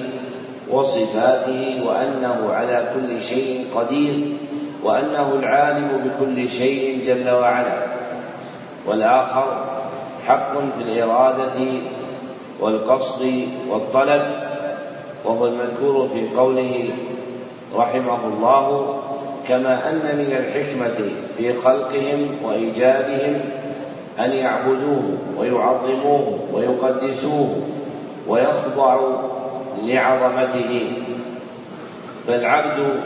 وصفاته 0.70 1.84
وأنه 1.88 2.54
على 2.54 2.92
كل 2.96 3.22
شيء 3.22 3.66
قدير 3.76 4.38
وأنه 4.84 5.34
العالم 5.34 5.90
بكل 6.06 6.50
شيء 6.50 7.02
جل 7.08 7.30
وعلا. 7.30 7.84
والآخر 8.88 9.66
حق 10.28 10.52
في 10.52 10.84
الإرادة 10.84 11.60
والقصد 12.60 13.48
والطلب 13.70 14.22
وهو 15.26 15.48
المذكور 15.48 16.08
في 16.08 16.38
قوله 16.38 16.90
رحمه 17.76 18.28
الله 18.28 19.00
كما 19.48 19.90
أن 19.90 20.18
من 20.18 20.32
الحكمة 20.38 21.10
في 21.38 21.54
خلقهم 21.54 22.28
وإيجادهم 22.44 23.42
أن 24.20 24.32
يعبدوه 24.32 25.18
ويعظموه 25.38 26.40
ويقدسوه 26.54 27.62
ويخضعوا 28.28 29.18
لعظمته. 29.84 30.92
فالعبد 32.28 33.04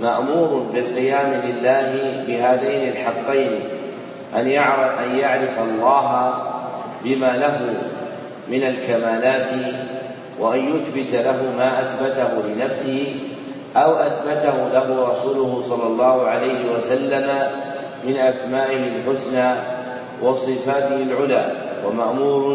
مأمور 0.00 0.66
بالقيام 0.72 1.42
لله 1.44 2.24
بهذين 2.26 2.88
الحقين 2.88 3.60
أن 4.36 4.46
يعرف, 4.46 4.98
أن 4.98 5.16
يعرف 5.18 5.58
الله 5.58 6.34
بما 7.04 7.36
له 7.36 7.74
من 8.48 8.62
الكمالات 8.62 9.48
وأن 10.38 10.58
يثبت 10.58 11.14
له 11.14 11.42
ما 11.58 11.80
أثبته 11.80 12.42
لنفسه 12.48 13.14
أو 13.76 13.92
أثبته 13.92 14.68
له 14.68 15.10
رسوله 15.10 15.62
صلى 15.62 15.86
الله 15.86 16.26
عليه 16.26 16.76
وسلم 16.76 17.28
من 18.04 18.16
أسمائه 18.16 18.88
الحسنى. 18.88 19.79
وصفاته 20.22 20.96
العلى 20.96 21.52
ومأمور 21.86 22.52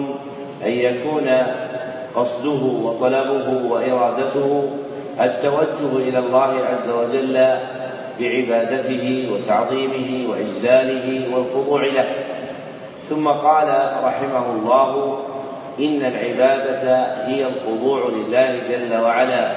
أن 0.65 0.71
يكون 0.71 1.29
قصده 2.15 2.63
وطلبه 2.83 3.71
وإرادته 3.71 4.69
التوجه 5.21 5.97
إلى 6.09 6.19
الله 6.19 6.53
عز 6.71 6.89
وجل 6.89 7.45
بعبادته 8.19 9.29
وتعظيمه 9.33 10.29
وإجلاله 10.29 11.35
والخضوع 11.35 11.85
له. 11.85 12.09
ثم 13.09 13.27
قال 13.27 13.67
رحمه 14.03 14.51
الله 14.51 15.19
إن 15.79 16.01
العبادة 16.01 17.05
هي 17.25 17.45
الخضوع 17.45 18.09
لله 18.09 18.59
جل 18.69 19.01
وعلا 19.01 19.51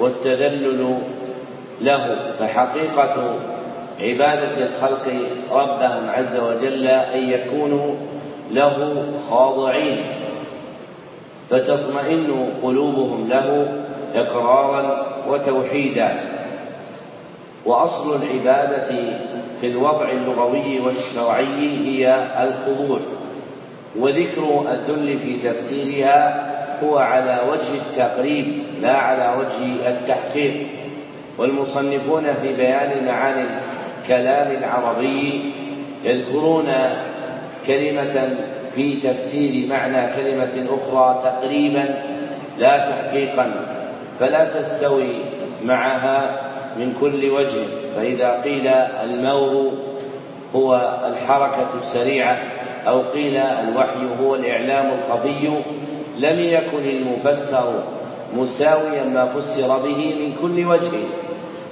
والتذلل 0.00 0.98
له 1.80 2.16
فحقيقة 2.38 3.34
عبادة 4.00 4.66
الخلق 4.66 5.12
ربهم 5.50 6.10
عز 6.10 6.36
وجل 6.36 6.86
أن 6.86 7.28
يكونوا 7.28 7.94
له 8.50 9.04
خاضعين. 9.30 9.98
فتطمئن 11.50 12.48
قلوبهم 12.62 13.28
له 13.28 13.68
إقرارا 14.14 15.06
وتوحيدا. 15.28 16.14
وأصل 17.66 18.22
العبادة 18.22 18.94
في 19.60 19.66
الوضع 19.66 20.10
اللغوي 20.10 20.80
والشرعي 20.80 21.78
هي 21.86 22.26
الخضوع. 22.40 22.98
وذكر 23.98 24.64
الذل 24.72 25.18
في 25.18 25.48
تفسيرها 25.48 26.52
هو 26.84 26.98
على 26.98 27.40
وجه 27.48 27.74
التقريب 27.74 28.46
لا 28.80 28.96
على 28.96 29.40
وجه 29.40 29.88
التحقيق. 29.88 30.66
والمصنفون 31.38 32.24
في 32.42 32.56
بيان 32.56 33.06
معاني 33.06 33.44
الكلام 34.02 34.56
العربي 34.58 35.40
يذكرون 36.04 36.72
كلمة 37.66 38.36
في 38.74 38.94
تفسير 38.96 39.68
معنى 39.68 40.16
كلمة 40.16 40.66
أخرى 40.68 41.22
تقريبا 41.24 41.84
لا 42.58 42.90
تحقيقا 42.90 43.50
فلا 44.20 44.44
تستوي 44.44 45.08
معها 45.64 46.40
من 46.76 46.94
كل 47.00 47.30
وجه. 47.30 47.64
فإذا 47.96 48.40
قيل 48.44 48.68
المور 49.04 49.72
هو 50.54 50.98
الحركة 51.08 51.68
السريعة 51.78 52.38
أو 52.86 53.02
قيل 53.02 53.36
الوحي 53.36 54.06
هو 54.22 54.34
الإعلام 54.34 54.92
الخفي 54.98 55.48
لم 56.18 56.40
يكن 56.40 56.88
المفسر 56.88 57.82
مساويا 58.36 59.04
ما 59.04 59.26
فسر 59.26 59.78
به 59.78 60.14
من 60.20 60.36
كل 60.42 60.66
وجه. 60.66 60.98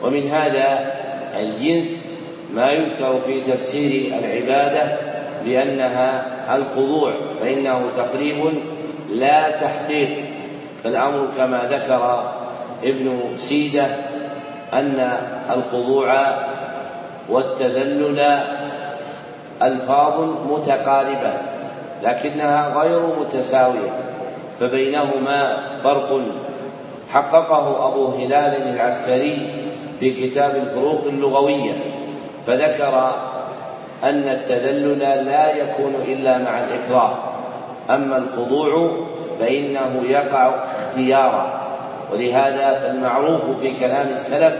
ومن 0.02 0.28
هذا 0.28 0.92
الجنس 1.40 2.18
ما 2.54 2.72
يذكر 2.72 3.20
في 3.26 3.40
تفسير 3.40 4.18
العبادة 4.18 4.96
بأنها 5.44 6.26
الخضوع 6.56 7.12
فإنه 7.40 7.82
تقريب 7.96 8.36
لا 9.10 9.50
تحقيق. 9.50 10.08
فالأمر 10.84 11.26
كما 11.36 11.68
ذكر 11.70 12.32
ابن 12.84 13.36
سيدة 13.36 13.86
أن 14.72 15.12
الخضوع 15.50 16.26
والتذلل 17.28 18.38
ألفاظ 19.62 20.20
متقاربة 20.50 21.32
لكنها 22.02 22.82
غير 22.82 23.00
متساوية 23.20 23.90
فبينهما 24.60 25.56
فرق 25.84 26.22
حققه 27.12 27.88
أبو 27.88 28.06
هلال 28.06 28.74
العسكري 28.74 29.38
في 30.00 30.10
كتاب 30.10 30.56
الفروق 30.56 31.04
اللغوية 31.06 31.72
فذكر 32.46 33.14
أن 34.04 34.28
التذلل 34.28 34.98
لا 34.98 35.56
يكون 35.56 35.94
إلا 36.08 36.38
مع 36.38 36.64
الإكراه. 36.64 37.18
أما 37.90 38.16
الخضوع 38.16 38.96
فإنه 39.40 40.02
يقع 40.08 40.54
اختيارا 40.54 41.60
ولهذا 42.12 42.80
فالمعروف 42.80 43.40
في 43.60 43.72
كلام 43.80 44.08
السلف 44.08 44.54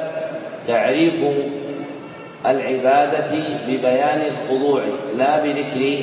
تعريف 0.69 1.15
العبادة 2.47 3.31
ببيان 3.69 4.21
الخضوع 4.21 4.83
لا 5.17 5.43
بذكر 5.43 6.03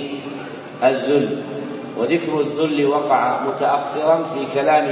الذل. 0.83 1.41
وذكر 1.97 2.39
الذل 2.39 2.85
وقع 2.85 3.39
متأخرا 3.41 4.23
في 4.33 4.59
كلام 4.61 4.85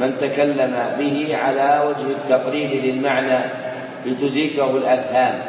من 0.00 0.18
تكلم 0.20 0.74
به 0.98 1.36
على 1.44 1.82
وجه 1.88 2.06
التقريب 2.10 2.84
للمعنى 2.84 3.38
لتدركه 4.06 4.76
الأذهان 4.76 5.40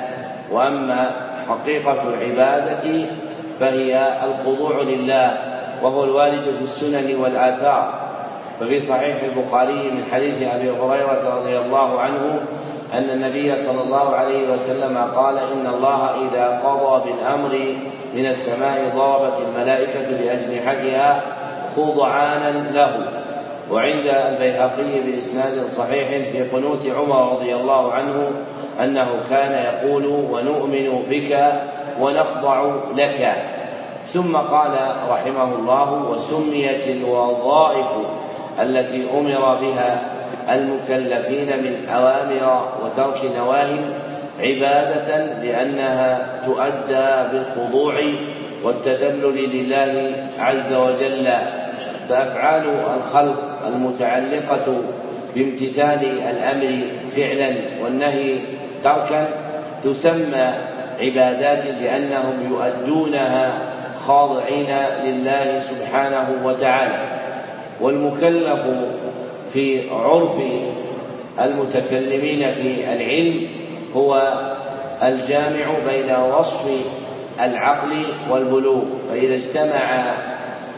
وأما 0.52 1.12
حقيقة 1.50 2.04
العبادة 2.10 3.06
فهي 3.60 4.14
الخضوع 4.24 4.82
لله 4.82 5.38
وهو 5.84 6.04
الوارد 6.04 6.44
في 6.44 6.64
السنن 6.64 7.16
والآثار. 7.16 7.94
ففي 8.60 8.80
صحيح 8.80 9.16
البخاري 9.24 9.92
من 9.92 10.04
حديث 10.12 10.42
أبي 10.42 10.70
هريرة 10.70 11.36
رضي 11.40 11.58
الله 11.60 12.00
عنه 12.00 12.40
أن 12.94 13.10
النبي 13.10 13.58
صلى 13.58 13.84
الله 13.84 14.16
عليه 14.16 14.50
وسلم 14.54 14.98
قال 15.16 15.38
إن 15.38 15.74
الله 15.74 16.10
إذا 16.28 16.62
قضى 16.66 17.12
بالأمر 17.12 17.76
من 18.14 18.26
السماء 18.26 18.92
ضربت 18.96 19.34
الملائكة 19.48 20.18
بأجنحتها 20.18 21.24
خضعانا 21.76 22.72
له. 22.74 23.21
وعند 23.72 24.06
البيهقي 24.06 25.02
بإسناد 25.06 25.70
صحيح 25.72 26.08
في 26.08 26.44
قنوت 26.44 26.88
عمر 26.88 27.34
رضي 27.34 27.56
الله 27.56 27.94
عنه 27.94 28.32
أنه 28.84 29.08
كان 29.30 29.52
يقول 29.52 30.06
ونؤمن 30.06 31.04
بك 31.10 31.52
ونخضع 32.00 32.76
لك. 32.96 33.34
ثم 34.14 34.38
قال 34.38 34.72
رحمه 35.10 35.56
الله 35.56 35.94
وسميت 35.94 36.88
الوظائف 36.88 37.88
التي 38.62 39.08
أمر 39.20 39.56
بها 39.62 40.02
المكلفين 40.50 41.48
من 41.64 41.90
أوامر 41.90 42.68
وترك 42.84 43.32
نواهي 43.38 43.80
عبادة 44.40 45.26
لأنها 45.44 46.28
تؤدى 46.46 47.32
بالخضوع 47.32 48.02
والتذلل 48.64 49.36
لله 49.36 50.14
عز 50.40 50.74
وجل. 50.74 51.30
فأفعال 52.10 52.64
الخلق 52.98 53.51
المتعلقة 53.68 54.82
بامتثال 55.36 56.00
الأمر 56.30 56.80
فعلا 57.16 57.50
والنهي 57.84 58.36
تركا 58.84 59.28
تسمى 59.84 60.54
عبادات 61.02 61.64
لأنهم 61.82 62.52
يؤدونها 62.52 63.60
خاضعين 64.08 64.76
لله 65.06 65.62
سبحانه 65.62 66.42
وتعالى. 66.44 67.00
والمكلف 67.82 68.60
في 69.54 69.90
عرف 69.90 70.36
المتكلمين 71.42 72.52
في 72.54 72.94
العلم 72.94 73.48
هو 73.96 74.34
الجامع 75.04 75.66
بين 75.88 76.16
وصف 76.16 76.70
العقل 77.42 77.92
والبلوغ. 78.30 78.84
فإذا 79.10 79.36
اجتمع 79.36 80.14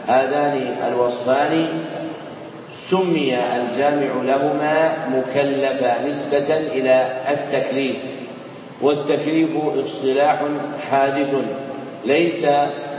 هذان 0.06 0.76
الوصفان 0.88 1.66
سمي 2.90 3.36
الجامع 3.36 4.22
لهما 4.22 4.92
مكلفا 5.08 6.02
نسبة 6.08 6.56
إلى 6.56 7.06
التكليف 7.30 7.96
والتكليف 8.82 9.50
اصطلاح 9.86 10.42
حادث 10.90 11.34
ليس 12.04 12.44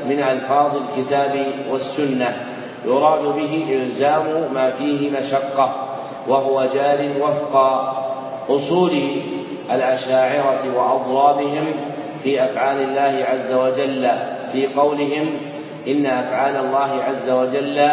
من 0.10 0.20
ألفاظ 0.20 0.72
الكتاب 0.76 1.46
والسنة 1.72 2.38
يراد 2.86 3.24
به 3.24 3.66
إلزام 3.70 4.54
ما 4.54 4.72
فيه 4.72 5.12
مشقة 5.20 5.88
وهو 6.28 6.68
جار 6.74 7.10
وفق 7.22 7.56
أصول 8.50 9.02
الأشاعرة 9.72 10.64
وأضرابهم 10.76 11.66
في 12.24 12.44
أفعال 12.44 12.78
الله 12.78 13.26
عز 13.34 13.54
وجل 13.54 14.12
في 14.52 14.68
قولهم 14.68 15.30
إن 15.88 16.06
أفعال 16.06 16.56
الله 16.56 17.04
عز 17.08 17.30
وجل 17.30 17.90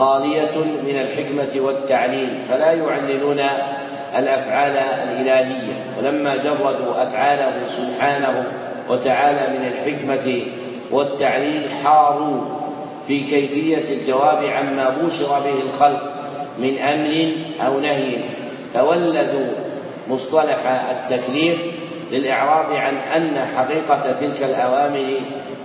خالية 0.00 0.56
من 0.84 1.00
الحكمة 1.00 1.66
والتعليل 1.66 2.28
فلا 2.48 2.72
يعللون 2.72 3.40
الأفعال 4.18 4.76
الإلهية. 4.76 5.72
ولما 5.98 6.36
جردوا 6.36 7.02
أفعاله 7.02 7.52
سبحانه 7.76 8.44
وتعالى 8.88 9.58
من 9.58 9.72
الحكمة 9.72 10.42
والتعليل 10.90 11.62
حاروا 11.84 12.40
في 13.08 13.20
كيفية 13.20 13.94
الجواب 13.94 14.44
عما 14.44 14.90
بوشر 14.90 15.28
به 15.28 15.62
الخلق 15.68 16.02
من 16.58 16.78
أمر 16.78 17.32
أو 17.66 17.80
نهي. 17.80 18.16
فولدوا 18.74 19.52
مصطلح 20.08 20.82
التكليف 20.90 21.58
للإعراض 22.10 22.72
عن 22.72 22.96
أن 22.96 23.46
حقيقة 23.56 24.12
تلك 24.20 24.42
الأوامر 24.42 25.06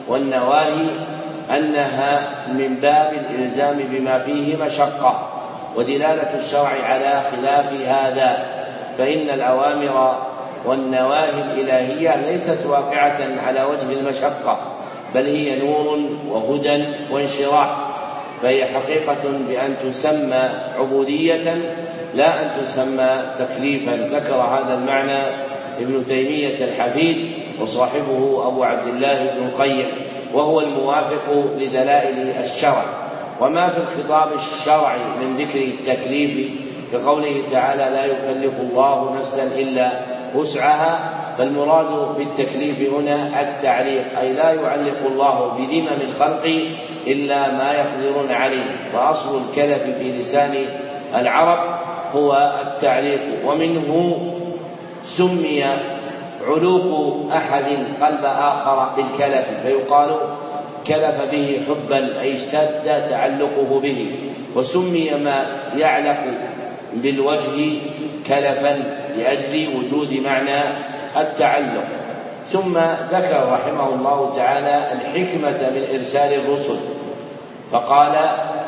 والنواهي 0.08 0.86
أنها 1.52 2.22
من 2.54 2.76
باب 2.82 3.14
الإلزام 3.14 3.80
بما 3.92 4.20
فيه 4.20 4.58
مشقة 4.66 5.30
ودلالة 5.76 6.40
الشرع 6.40 6.72
على 6.84 7.22
خلاف 7.32 7.74
هذا. 7.74 8.46
فإن 8.98 9.30
الأوامر 9.30 10.18
والنواهي 10.66 11.42
الإلهية 11.54 12.16
ليست 12.32 12.66
واقعة 12.66 13.20
على 13.48 13.64
وجه 13.64 14.00
المشقة 14.00 14.58
بل 15.16 15.26
هي 15.26 15.60
نور 15.60 16.00
وهدى 16.30 16.86
وانشراح. 17.12 17.78
فهي 18.42 18.66
حقيقة 18.66 19.32
بأن 19.48 19.76
تسمى 19.84 20.50
عبودية 20.80 21.56
لا 22.14 22.42
أن 22.42 22.50
تسمى 22.66 23.24
تكليفا. 23.40 23.92
ذكر 23.92 24.36
هذا 24.36 24.74
المعنى 24.74 25.20
ابن 25.80 26.06
تيمية 26.08 26.66
الحفيد 26.66 27.32
وصاحبه 27.62 28.48
أبو 28.48 28.64
عبد 28.64 28.88
الله 28.88 29.32
بن 29.38 29.48
القيم. 29.48 29.86
وهو 30.36 30.62
الموافق 30.62 31.46
لدلائل 31.58 32.34
الشرع. 32.44 32.84
وما 33.42 33.70
في 33.70 33.78
الخطاب 33.78 34.28
الشرعي 34.34 35.00
من 35.22 35.38
ذكر 35.38 35.60
التكليف 35.60 36.50
كقوله 36.94 37.42
تعالى 37.52 37.84
لا 37.84 38.06
يكلف 38.06 38.60
الله 38.60 39.16
نفسا 39.20 39.60
إلا 39.60 39.92
وسعها 40.36 41.00
فالمراد 41.38 42.18
بالتكليف 42.18 42.94
هنا 42.94 43.42
التعليق 43.42 44.20
أي 44.20 44.34
لا 44.34 44.54
يعلق 44.54 45.00
الله 45.12 45.48
بذمم 45.48 46.02
الخلق 46.10 46.70
إلا 47.08 47.52
ما 47.52 47.74
يقدرون 47.74 48.32
عليه. 48.32 48.66
وأصل 48.94 49.42
الكلف 49.42 49.84
في 49.84 50.12
لسان 50.12 50.56
العرب 51.16 51.80
هو 52.16 52.54
التعليق 52.68 53.22
ومنه 53.46 54.18
سمي 55.06 55.66
علوق 56.48 57.26
أحد 57.34 57.66
قلب 58.02 58.26
آخر 58.26 58.90
بالكلف 58.98 59.46
فيقال 59.64 60.10
كلف 60.88 61.22
به 61.32 61.62
حبا 61.68 62.22
أي 62.22 62.36
اشتد 62.36 63.10
تعلقه 63.10 63.80
به 63.80 64.16
وسمي 64.56 65.12
ما 65.12 65.46
يعلق 65.78 66.24
بالوجه 66.94 67.74
كلفا 68.28 68.84
لأجل 69.18 69.68
وجود 69.78 70.14
معنى 70.14 70.62
التعلق. 71.18 71.84
ثم 72.52 72.78
ذكر 73.12 73.50
رحمه 73.52 73.90
الله 73.90 74.34
تعالى 74.36 74.92
الحكمة 74.92 75.70
من 75.76 75.88
إرسال 76.00 76.34
الرسل 76.34 76.78
فقال 77.72 78.16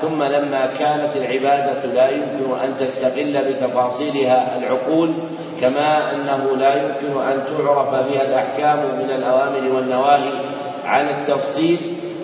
ثم 0.02 0.24
لما 0.24 0.66
كانت 0.66 1.16
العبادة 1.16 1.86
لا 1.86 2.10
يمكن 2.10 2.60
أن 2.64 2.74
تستقل 2.80 3.54
بتفاصيلها 3.54 4.58
العقول 4.58 5.14
كما 5.62 6.16
أنه 6.16 6.56
لا 6.58 6.74
يمكن 6.74 7.22
أن 7.22 7.44
تعرف 7.48 7.90
بها 7.90 8.22
الأحكام 8.22 8.80
من 9.00 9.10
الأوامر 9.12 9.76
والنواهي 9.76 10.32
على 10.86 11.10
التفصيل 11.12 11.78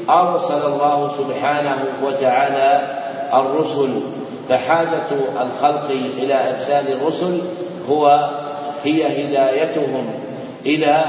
أرسل 0.10 0.66
الله 0.66 1.08
سبحانه 1.08 1.78
وتعالى 2.04 2.82
الرسل. 3.34 3.90
فحاجة 4.50 5.42
الخلق 5.42 5.90
إلى 6.18 6.50
إرسال 6.50 6.94
الرسل 6.94 7.42
هو 7.90 8.30
هي 8.84 9.04
هدايتهم 9.06 10.20
إلى 10.66 11.04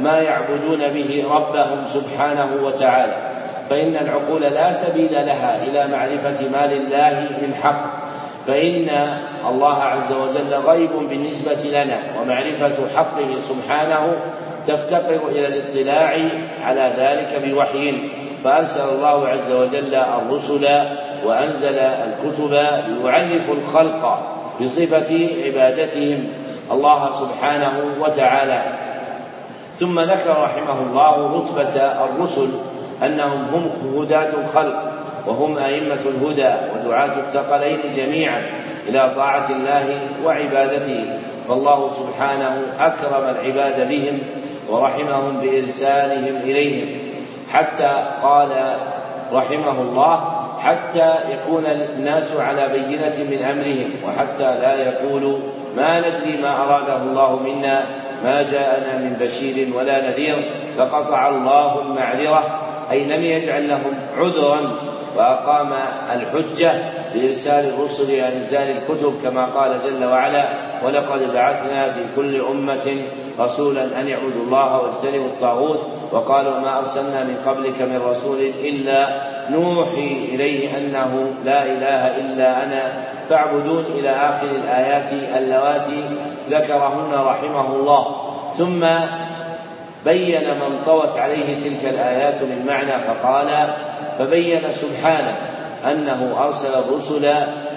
ما 0.00 0.18
يعبدون 0.18 0.92
به 0.92 1.24
ربهم 1.30 1.84
سبحانه 1.86 2.48
وتعالى. 2.64 3.31
فإن 3.72 3.96
العقول 3.96 4.42
لا 4.42 4.72
سبيل 4.72 5.12
لها 5.12 5.62
إلى 5.62 5.96
معرفة 5.96 6.48
ما 6.52 6.66
لله 6.66 7.26
من 7.42 7.54
حق. 7.62 7.84
فإن 8.46 8.88
الله 9.48 9.82
عز 9.82 10.12
وجل 10.12 10.54
غيب 10.54 10.90
بالنسبة 11.08 11.62
لنا 11.70 11.98
ومعرفة 12.20 12.74
حقه 12.96 13.38
سبحانه 13.38 14.16
تفتقر 14.66 15.28
إلى 15.28 15.46
الاطلاع 15.46 16.28
على 16.64 16.92
ذلك 16.96 17.42
بوحي. 17.44 17.94
فأرسل 18.44 18.94
الله 18.94 19.28
عز 19.28 19.50
وجل 19.50 19.94
الرسل 19.94 20.68
وأنزل 21.24 21.78
الكتب 21.78 22.52
ليعرف 22.88 23.50
الخلق 23.50 24.18
بصفة 24.60 25.28
عبادتهم 25.44 26.28
الله 26.72 27.10
سبحانه 27.12 27.84
وتعالى. 28.00 28.62
ثم 29.80 30.00
ذكر 30.00 30.42
رحمه 30.42 30.80
الله 30.80 31.38
رتبة 31.38 31.82
الرسل 32.04 32.48
أنهم 33.02 33.44
هم 33.44 33.70
هداة 33.96 34.28
الخلق 34.44 34.92
وهم 35.26 35.58
أئمة 35.58 36.00
الهدى 36.06 36.54
ودعاة 36.74 37.12
الثقلين 37.18 37.78
جميعا 37.96 38.42
إلى 38.88 39.12
طاعة 39.16 39.50
الله 39.50 39.84
وعبادته. 40.24 41.04
فالله 41.48 41.90
سبحانه 41.90 42.56
أكرم 42.80 43.36
العباد 43.36 43.88
بهم 43.88 44.18
ورحمهم 44.68 45.40
بإرسالهم 45.40 46.36
إليهم. 46.44 46.88
حتى 47.52 48.08
قال 48.22 48.76
رحمه 49.32 49.80
الله 49.82 50.42
حتى 50.62 51.14
يكون 51.32 51.66
الناس 51.66 52.36
على 52.36 52.68
بينة 52.68 53.14
من 53.30 53.44
أمرهم 53.50 53.90
وحتى 54.06 54.60
لا 54.60 54.74
يقولوا 54.74 55.38
ما 55.76 56.00
ندري 56.00 56.42
ما 56.42 56.62
أراده 56.64 56.96
الله 56.96 57.36
منا 57.36 57.82
ما 58.24 58.42
جاءنا 58.42 58.98
من 58.98 59.16
بشير 59.20 59.76
ولا 59.76 60.10
نذير 60.10 60.36
فقطع 60.78 61.28
الله 61.28 61.82
المعذرة 61.82 62.60
أي 62.90 63.04
لم 63.04 63.24
يجعل 63.24 63.68
لهم 63.68 63.94
عذرا 64.16 64.60
وأقام 65.16 65.72
الحجة 66.14 66.72
بإرسال 67.14 67.64
الرسل 67.74 68.22
وإنزال 68.22 68.76
الكتب 68.76 69.14
كما 69.22 69.44
قال 69.46 69.72
جل 69.84 70.04
وعلا 70.04 70.48
ولقد 70.84 71.32
بعثنا 71.32 71.92
في 71.92 72.00
كل 72.16 72.40
أمة 72.40 72.96
رسولا 73.40 74.00
أن 74.00 74.08
يعبدوا 74.08 74.44
الله 74.44 74.80
واجتنبوا 74.80 75.26
الطاغوت 75.26 75.80
وقالوا 76.12 76.58
ما 76.58 76.78
أرسلنا 76.78 77.24
من 77.24 77.36
قبلك 77.46 77.82
من 77.82 78.02
رسول 78.02 78.40
إلا 78.40 79.22
نوحي 79.50 80.28
إليه 80.34 80.78
أنه 80.78 81.32
لا 81.44 81.62
إله 81.62 82.16
إلا 82.16 82.64
أنا 82.64 83.04
فاعبدون 83.28 83.84
إلى 83.84 84.10
آخر 84.10 84.46
الآيات 84.64 85.12
اللواتي 85.36 86.04
ذكرهن 86.50 87.14
رحمه 87.14 87.76
الله. 87.76 88.16
ثم 88.58 88.84
بين 90.04 90.50
من 90.50 90.84
طوت 90.86 91.18
عليه 91.18 91.54
تلك 91.64 91.94
الآيات 91.94 92.42
من 92.42 92.66
معنى 92.66 92.92
فقال 93.04 93.48
فبين 94.18 94.72
سبحانه 94.72 95.36
أنه 95.84 96.44
أرسل 96.44 96.74
الرسل 96.74 97.34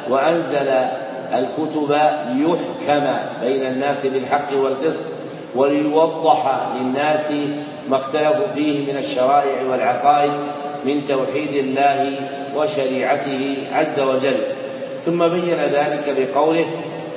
وأنزل 0.09 0.67
الكتب 1.33 1.91
ليحكم 2.29 3.17
بين 3.41 3.65
الناس 3.65 4.05
بالحق 4.05 4.53
والقسط 4.53 5.03
وليوضح 5.55 6.67
للناس 6.75 7.31
ما 7.89 7.97
اختلفوا 7.97 8.47
فيه 8.55 8.91
من 8.91 8.97
الشرائع 8.97 9.63
والعقائد 9.71 10.31
من 10.85 11.05
توحيد 11.07 11.55
الله 11.55 12.19
وشريعته 12.55 13.57
عز 13.73 13.99
وجل. 13.99 14.38
ثم 15.05 15.27
بين 15.27 15.57
ذلك 15.71 16.15
بقوله 16.17 16.65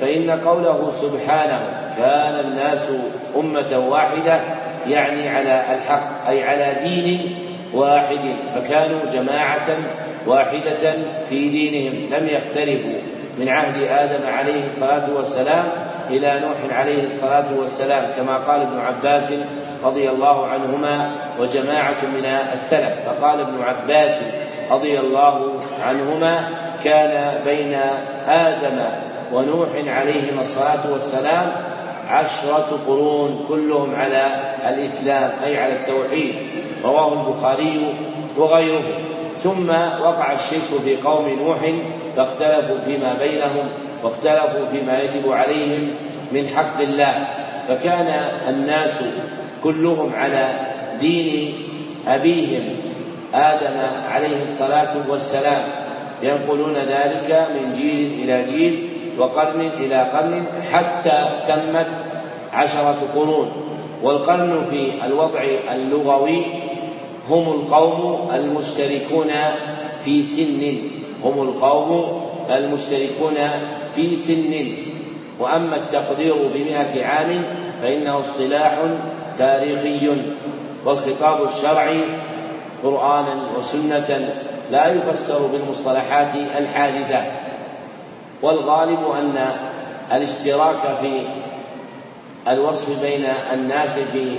فإن 0.01 0.29
قوله 0.29 0.91
سبحانه 1.01 1.78
كان 1.99 2.45
الناس 2.45 2.89
أمة 3.37 3.87
واحدة 3.89 4.39
يعني 4.87 5.29
على 5.29 5.63
الحق 5.75 6.27
أي 6.29 6.43
على 6.43 6.75
دين 6.83 7.35
واحد 7.73 8.35
فكانوا 8.55 8.99
جماعة 9.13 9.67
واحدة 10.27 10.93
في 11.29 11.49
دينهم 11.49 12.13
لم 12.13 12.27
يختلفوا. 12.27 12.99
من 13.39 13.49
عهد 13.49 13.83
آدم 13.83 14.27
عليه 14.27 14.65
الصلاة 14.65 15.09
والسلام 15.15 15.63
إلى 16.09 16.39
نوح 16.39 16.77
عليه 16.77 17.03
الصلاة 17.03 17.45
والسلام 17.59 18.03
كما 18.17 18.37
قال 18.37 18.61
ابن 18.61 18.79
عباس 18.79 19.33
رضي 19.83 20.09
الله 20.09 20.47
عنهما 20.47 21.11
وجماعة 21.39 22.05
من 22.13 22.25
السلف. 22.25 22.93
فقال 23.05 23.39
ابن 23.39 23.61
عباس 23.61 24.21
رضي 24.71 24.99
الله 24.99 25.59
عنهما 25.87 26.49
كان 26.83 27.43
بين 27.43 27.79
آدم 28.27 28.81
ونوح 29.33 29.69
عليهما 29.87 30.41
الصلاة 30.41 30.91
والسلام 30.91 31.51
عشرة 32.09 32.79
قرون 32.87 33.45
كلهم 33.47 33.95
على 33.95 34.53
الإسلام 34.67 35.31
أي 35.43 35.57
على 35.57 35.73
التوحيد 35.73 36.35
رواه 36.83 37.13
البخاري 37.13 37.93
وغيره. 38.37 38.83
ثم 39.43 39.69
وقع 40.01 40.33
الشرك 40.33 40.81
في 40.83 40.95
قوم 40.95 41.29
نوح 41.29 41.59
فاختلفوا 42.15 42.79
فيما 42.85 43.13
بينهم 43.13 43.69
واختلفوا 44.03 44.65
فيما 44.71 45.01
يجب 45.01 45.31
عليهم 45.31 45.87
من 46.31 46.47
حق 46.47 46.81
الله. 46.81 47.27
فكان 47.67 48.29
الناس 48.49 49.03
كلهم 49.63 50.15
على 50.15 50.53
دين 51.01 51.53
أبيهم 52.07 52.63
آدم 53.33 53.77
عليه 54.09 54.41
الصلاة 54.41 54.93
والسلام. 55.09 55.63
ينقلون 56.23 56.75
ذلك 56.75 57.47
من 57.55 57.73
جيل 57.73 58.23
إلى 58.23 58.43
جيل 58.43 58.89
وقرن 59.19 59.61
إلى 59.61 59.95
قرن 60.13 60.43
حتى 60.71 61.29
تمت 61.47 61.87
عشرة 62.53 62.97
قرون. 63.15 63.51
والقرن 64.03 64.65
في 64.69 65.05
الوضع 65.05 65.43
اللغوي 65.71 66.41
هم 67.29 67.49
القوم 67.51 68.29
المشتركون 68.33 69.31
في 70.05 70.23
سن. 70.23 70.77
هم 71.23 71.41
القوم 71.41 72.21
المشتركون 72.49 73.35
في 73.95 74.15
سن. 74.15 74.53
وأما 75.39 75.75
التقدير 75.75 76.35
بمئة 76.53 77.05
عام 77.05 77.43
فإنه 77.81 78.19
اصطلاح 78.19 78.79
تاريخي. 79.37 80.11
والخطاب 80.85 81.43
الشرعي 81.43 82.01
قرآنا 82.83 83.57
وسنة 83.57 84.29
لا 84.71 84.93
يفسر 84.93 85.47
بالمصطلحات 85.47 86.35
الحادثة. 86.35 87.48
والغالب 88.41 88.99
أن 89.11 89.45
الاشتراك 90.11 90.97
في 91.01 91.21
الوصف 92.47 93.01
بين 93.01 93.25
الناس 93.53 93.99
في 93.99 94.35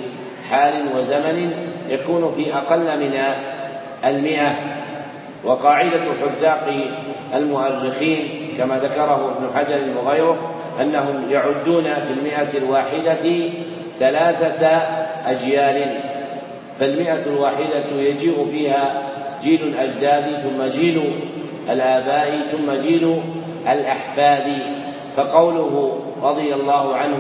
حال 0.50 0.96
وزمن 0.96 1.68
يكون 1.88 2.34
في 2.36 2.54
أقل 2.54 3.00
من 3.00 3.18
المئة. 4.04 4.52
وقاعدة 5.44 6.02
حذاق 6.20 6.74
المؤرخين 7.34 8.18
كما 8.58 8.78
ذكره 8.78 9.36
ابن 9.36 9.48
حجر 9.56 9.80
وغيره 9.98 10.50
أنهم 10.80 11.30
يعدون 11.30 11.84
في 11.84 12.12
المئة 12.18 12.58
الواحدة 12.58 13.48
ثلاثة 13.98 14.66
أجيال. 15.26 16.00
فالمئة 16.80 17.26
الواحدة 17.26 18.00
يجيء 18.00 18.48
فيها 18.52 19.02
جيل 19.42 19.62
الأجداد 19.62 20.24
ثم 20.24 20.80
جيل 20.80 21.00
الآباء 21.70 22.38
ثم 22.52 22.72
جيل 22.72 23.20
الأحفاد. 23.68 24.52
فقوله 25.16 26.00
رضي 26.22 26.54
الله 26.54 26.96
عنه 26.96 27.18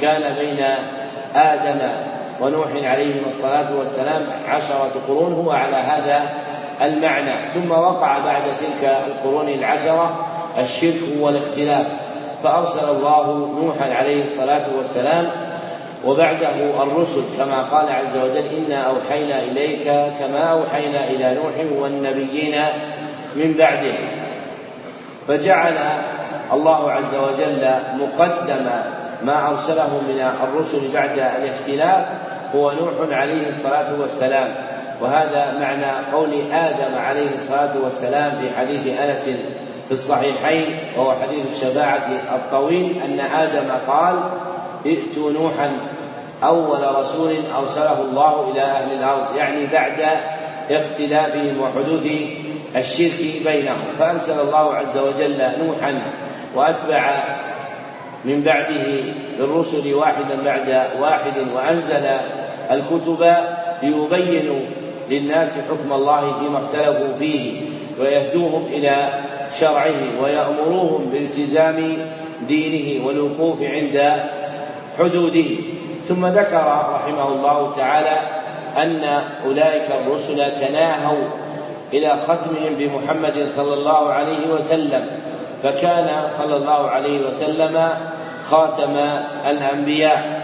كان 0.00 0.34
بين 0.34 0.64
آدم 1.34 1.92
ونوح 2.40 2.68
عليهما 2.74 3.26
الصلاة 3.26 3.78
والسلام 3.78 4.22
عشرة 4.48 4.90
قرون 5.08 5.32
هو 5.32 5.50
على 5.50 5.76
هذا 5.76 6.22
المعنى. 6.82 7.50
ثم 7.54 7.70
وقع 7.70 8.18
بعد 8.18 8.42
تلك 8.42 8.96
القرون 9.06 9.48
العشرة 9.48 10.26
الشرك 10.58 11.00
والاختلاف. 11.20 11.86
فأرسل 12.42 12.88
الله 12.96 13.50
نوحا 13.62 13.92
عليه 13.92 14.22
الصلاة 14.22 14.76
والسلام 14.76 15.30
وبعده 16.04 16.82
الرسل 16.82 17.22
كما 17.38 17.62
قال 17.62 17.88
عز 17.88 18.16
وجل 18.16 18.56
إنا 18.56 18.76
أوحينا 18.76 19.42
إليك 19.42 19.84
كما 20.20 20.38
أوحينا 20.38 21.10
إلى 21.10 21.34
نوح 21.34 21.82
والنبيين 21.82 22.54
من 23.36 23.54
بعده. 23.58 24.21
فجعل 25.28 25.78
الله 26.52 26.90
عز 26.92 27.14
وجل 27.14 27.70
مقدم 27.98 28.66
ما 29.24 29.48
أرسله 29.48 30.00
من 30.08 30.30
الرسل 30.42 30.92
بعد 30.94 31.18
الاختلاف 31.18 32.04
هو 32.54 32.72
نوح 32.72 33.18
عليه 33.18 33.48
الصلاة 33.48 34.00
والسلام. 34.00 34.54
وهذا 35.00 35.58
معنى 35.60 36.06
قول 36.12 36.32
آدم 36.52 36.98
عليه 36.98 37.28
الصلاة 37.34 37.70
والسلام 37.84 38.30
في 38.40 38.56
حديث 38.58 39.00
أنس 39.00 39.24
في 39.88 39.92
الصحيحين 39.92 40.78
وهو 40.96 41.14
حديث 41.22 41.46
الشفاعة 41.52 42.08
الطويل 42.34 43.00
أن 43.04 43.20
آدم 43.20 43.70
قال 43.88 44.16
ائتوا 44.86 45.30
نوحا 45.30 45.70
أول 46.44 46.94
رسول 46.96 47.34
أرسله 47.58 48.00
الله 48.00 48.50
إلى 48.52 48.62
أهل 48.62 48.92
الأرض. 48.92 49.36
يعني 49.36 49.66
بعد 49.66 50.06
اختلافهم 50.70 51.60
وحدوث 51.60 52.06
الشرك 52.76 53.42
بينهم. 53.44 53.84
فأرسل 53.98 54.40
الله 54.40 54.74
عز 54.74 54.98
وجل 54.98 55.38
نوحا 55.64 56.02
وأتبع 56.54 57.24
من 58.24 58.42
بعده 58.42 58.84
بالرسل 59.38 59.94
واحدا 59.94 60.42
بعد 60.44 60.86
واحد 61.00 61.32
وأنزل 61.54 62.06
الكتب 62.70 63.34
ليبينوا 63.82 64.60
للناس 65.10 65.58
حكم 65.58 65.92
الله 65.92 66.38
فيما 66.38 66.58
اختلفوا 66.58 67.14
فيه 67.18 67.60
ويهدوهم 68.00 68.66
إلى 68.66 69.08
شرعه 69.60 70.22
ويأمروهم 70.22 71.10
بالتزام 71.12 71.96
دينه 72.48 73.06
والوقوف 73.06 73.62
عند 73.62 74.12
حدوده. 74.98 75.50
ثم 76.08 76.26
ذكر 76.26 76.66
رحمه 76.94 77.28
الله 77.28 77.72
تعالى 77.76 78.41
أن 78.76 79.22
أولئك 79.46 79.88
الرسل 80.00 80.60
تناهوا 80.60 81.24
إلى 81.92 82.16
ختمهم 82.26 82.74
بمحمد 82.78 83.46
صلى 83.56 83.74
الله 83.74 84.08
عليه 84.12 84.46
وسلم 84.54 85.06
فكان 85.62 86.28
صلى 86.38 86.56
الله 86.56 86.90
عليه 86.90 87.26
وسلم 87.26 87.88
خاتم 88.50 88.96
الأنبياء. 89.50 90.42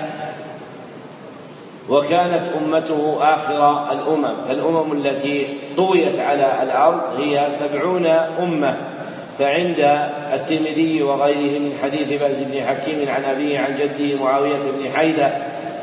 وكانت 1.89 2.43
أمته 2.63 3.17
آخر 3.21 3.93
الأمم 3.93 4.35
فالأمم 4.49 4.93
التي 4.93 5.47
طويت 5.77 6.21
على 6.21 6.63
الأرض 6.63 7.21
هي 7.21 7.49
سبعون 7.51 8.07
أمة. 8.43 8.77
فعند 9.39 9.99
الترمذي 10.35 11.03
وغيره 11.03 11.59
من 11.59 11.73
حديث 11.83 12.23
بهز 12.23 12.43
بن 12.43 12.67
حكيم 12.67 13.09
عن 13.09 13.25
أبيه 13.25 13.59
عن 13.59 13.75
جده 13.75 14.25
معاوية 14.25 14.57
بن 14.79 14.91
حيدة 14.97 15.33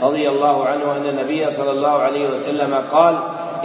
رضي 0.05 0.29
الله 0.29 0.65
عنه 0.65 0.97
أن 0.97 1.05
النبي 1.05 1.51
صلى 1.51 1.71
الله 1.71 1.89
عليه 1.89 2.29
وسلم 2.29 2.83
قال 2.91 3.15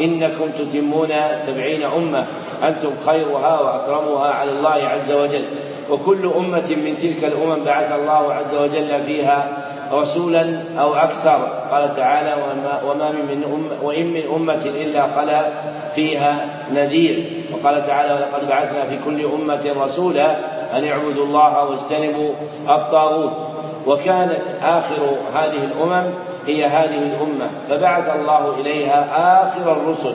إنكم 0.01 0.51
تتمون 0.59 1.09
سبعين 1.37 1.83
أمة 1.97 2.25
أنتم 2.65 2.91
خيرها 3.07 3.61
وأكرمها 3.61 4.29
على 4.29 4.51
الله 4.51 4.71
عز 4.89 5.13
وجل. 5.13 5.45
وكل 5.91 6.33
أمة 6.37 6.69
من 6.77 6.95
تلك 7.03 7.25
الأمم 7.25 7.65
بعث 7.65 7.93
الله 7.93 8.35
عز 8.35 8.55
وجل 8.55 9.05
فيها 9.07 9.49
رسولا 9.93 10.63
أو 10.79 10.95
أكثر. 10.95 11.39
قال 11.71 11.97
تعالى 11.97 12.35
وما, 12.43 12.83
وما 12.91 13.11
من, 13.11 13.25
من 13.27 13.45
أم 13.45 13.87
وإن 13.87 14.07
من 14.07 14.23
أمة 14.35 14.65
إلا 14.65 15.07
خلا 15.07 15.49
فيها 15.95 16.47
نذير. 16.73 17.25
وقال 17.53 17.87
تعالى 17.87 18.15
ولقد 18.15 18.49
بعثنا 18.49 18.85
في 18.85 18.99
كل 19.05 19.25
أمة 19.25 19.85
رسولا 19.85 20.37
أن 20.77 20.85
اعبدوا 20.85 21.25
الله 21.25 21.65
واجتنبوا 21.65 22.33
الطاغوت. 22.69 23.50
وكانت 23.87 24.43
آخر 24.65 25.17
هذه 25.35 25.65
الأمم 25.65 26.11
هي 26.47 26.65
هذه 26.65 26.99
الأمة. 26.99 27.51
فبعث 27.71 28.17
الله 28.17 28.55
إليها 28.61 29.09
آخر 29.43 29.73
الرسل 29.73 30.15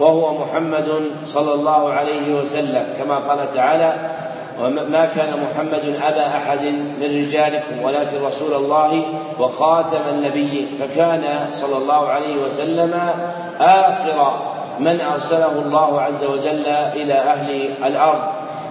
وهو 0.00 0.38
محمد 0.38 0.88
صلى 1.26 1.54
الله 1.54 1.92
عليه 1.92 2.34
وسلم 2.34 2.86
كما 2.98 3.14
قال 3.18 3.54
تعالى 3.54 3.94
وما 4.60 5.06
كان 5.16 5.30
محمد 5.42 6.00
أبا 6.02 6.26
أحد 6.26 6.64
من 7.00 7.22
رجالكم 7.22 7.82
ولكن 7.82 8.24
رسول 8.24 8.54
الله 8.54 9.02
وخاتم 9.40 10.00
النبيين 10.10 10.78
فكان 10.80 11.24
صلى 11.54 11.76
الله 11.76 12.08
عليه 12.08 12.42
وسلم 12.44 13.00
آخر 13.60 14.40
من 14.80 15.00
أرسله 15.00 15.52
الله 15.66 16.00
عز 16.00 16.24
وجل 16.24 16.66
إلى 16.66 17.14
أهل 17.14 17.70
الأرض. 17.86 18.20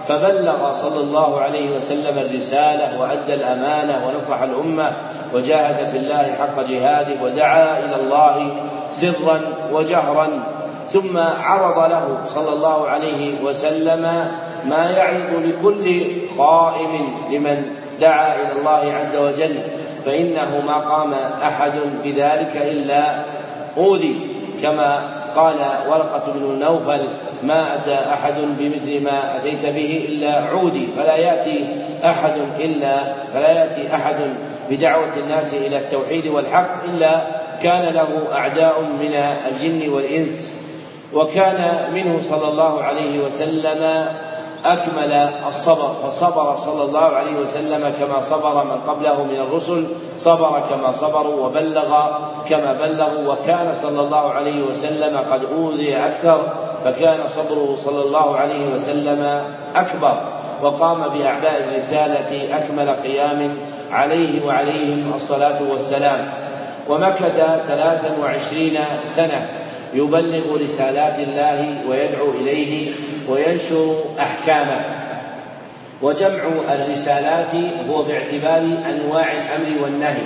فبلغ 0.08 0.72
صلى 0.72 1.00
الله 1.00 1.40
عليه 1.40 1.76
وسلم 1.76 2.18
الرسالة 2.18 3.00
وأدى 3.00 3.34
الأمانة 3.34 4.06
ونصح 4.06 4.42
الأمة 4.42 4.92
وجاهد 5.34 5.90
في 5.90 5.98
الله 5.98 6.34
حق 6.38 6.62
جهاده 6.68 7.24
ودعا 7.24 7.78
إلى 7.78 7.96
الله 7.96 8.56
سرا 8.90 9.40
وجهرا. 9.72 10.28
ثم 10.92 11.18
عرض 11.18 11.90
له 11.90 12.18
صلى 12.26 12.52
الله 12.52 12.88
عليه 12.88 13.42
وسلم 13.42 14.02
ما 14.64 14.90
يعرض 14.96 15.42
لكل 15.44 16.02
قائم 16.38 17.14
لمن 17.30 17.64
دعا 18.00 18.36
إلى 18.36 18.60
الله 18.60 18.92
عز 18.92 19.16
وجل 19.16 19.56
فإنه 20.04 20.62
ما 20.66 20.74
قام 20.74 21.14
أحد 21.42 21.72
بذلك 22.04 22.56
إلا 22.56 23.02
أوذي 23.76 24.16
كما 24.62 25.23
قال 25.36 25.54
ورقة 25.88 26.32
بن 26.32 26.58
نوفل 26.58 27.08
ما 27.42 27.74
أتى 27.74 27.94
أحد 27.94 28.34
بمثل 28.58 29.04
ما 29.04 29.36
أتيت 29.36 29.66
به 29.66 30.06
إلا 30.08 30.40
عودي 30.40 30.88
فلا 30.96 31.16
يأتي 31.16 31.64
أحد 32.04 32.32
إلا 32.60 32.96
فلا 33.34 33.52
يأتي 33.52 33.94
أحد 33.94 34.16
بدعوة 34.70 35.16
الناس 35.16 35.54
إلى 35.54 35.76
التوحيد 35.76 36.26
والحق 36.26 36.84
إلا 36.84 37.22
كان 37.62 37.94
له 37.94 38.08
أعداء 38.32 38.80
من 38.82 39.14
الجن 39.48 39.88
والإنس. 39.88 40.54
وكان 41.12 41.88
منه 41.94 42.20
صلى 42.22 42.48
الله 42.48 42.82
عليه 42.82 43.18
وسلم 43.18 44.06
أكمل 44.64 45.12
الصبر 45.48 45.94
فصبر 46.04 46.56
صلى 46.56 46.82
الله 46.82 47.00
عليه 47.00 47.36
وسلم 47.36 47.92
كما 48.00 48.20
صبر 48.20 48.64
من 48.64 48.80
قبله 48.90 49.24
من 49.24 49.36
الرسل 49.36 49.86
صبر 50.16 50.62
كما 50.70 50.92
صبروا 50.92 51.46
وبلغ 51.46 52.08
كما 52.48 52.72
بلغوا 52.72 53.32
وكان 53.32 53.72
صلى 53.72 54.00
الله 54.00 54.30
عليه 54.30 54.62
وسلم 54.62 55.16
قد 55.16 55.40
أوذي 55.44 55.96
أكثر 55.96 56.40
فكان 56.84 57.18
صبره 57.28 57.76
صلى 57.76 58.02
الله 58.02 58.36
عليه 58.36 58.74
وسلم 58.74 59.44
أكبر 59.76 60.22
وقام 60.62 61.08
بأعباء 61.08 61.68
الرسالة 61.68 62.56
أكمل 62.56 62.90
قيام 62.90 63.56
عليه 63.90 64.46
وعليهم 64.46 65.12
الصلاة 65.16 65.58
والسلام. 65.70 66.32
ومكث 66.88 67.32
ثلاثا 67.68 68.16
وعشرين 68.22 68.78
سنة 69.06 69.48
يبلغ 69.94 70.62
رسالات 70.62 71.18
الله 71.18 71.76
ويدعو 71.88 72.30
إليه 72.30 72.92
وينشر 73.28 73.96
أحكامه. 74.18 74.80
وجمع 76.02 76.42
الرسالات 76.72 77.54
هو 77.90 78.02
باعتبار 78.02 78.62
أنواع 78.90 79.32
الأمر 79.32 79.82
والنهي 79.82 80.22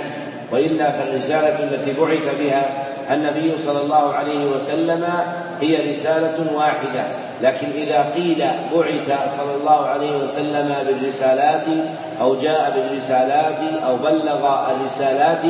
وإلا 0.51 0.91
فالرسالة 0.91 1.63
التي 1.63 1.93
بعث 1.93 2.35
بها 2.39 2.85
النبي 3.11 3.57
صلى 3.57 3.81
الله 3.81 4.13
عليه 4.13 4.45
وسلم 4.45 5.05
هي 5.61 5.91
رسالة 5.91 6.45
واحدة. 6.55 7.03
لكن 7.41 7.67
إذا 7.75 8.11
قيل 8.15 8.43
بعث 8.73 9.27
صلى 9.29 9.55
الله 9.61 9.85
عليه 9.85 10.17
وسلم 10.17 10.75
بالرسالات 10.87 11.65
أو 12.21 12.35
جاء 12.35 12.73
بالرسالات 12.75 13.83
أو 13.87 13.95
بلغ 13.95 14.71
الرسالات 14.71 15.41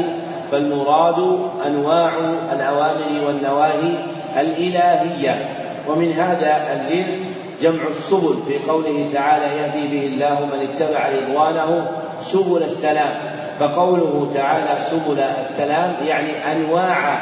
فالمراد 0.51 1.39
أنواع 1.67 2.11
الأوامر 2.53 3.25
والنواهي 3.25 3.93
الإلهية. 4.39 5.45
ومن 5.87 6.13
هذا 6.13 6.61
الجنس 6.73 7.38
جمع 7.61 7.87
السبل 7.89 8.35
في 8.47 8.71
قوله 8.71 9.09
تعالى 9.13 9.45
يهدي 9.45 9.87
به 9.87 10.05
الله 10.05 10.45
من 10.45 10.67
اتبع 10.67 11.09
رضوانه 11.09 11.91
سبل 12.21 12.63
السلام. 12.63 13.11
فقوله 13.59 14.31
تعالى 14.33 14.81
سبل 14.81 15.19
السلام 15.19 15.95
يعني 16.07 16.51
أنواع 16.51 17.21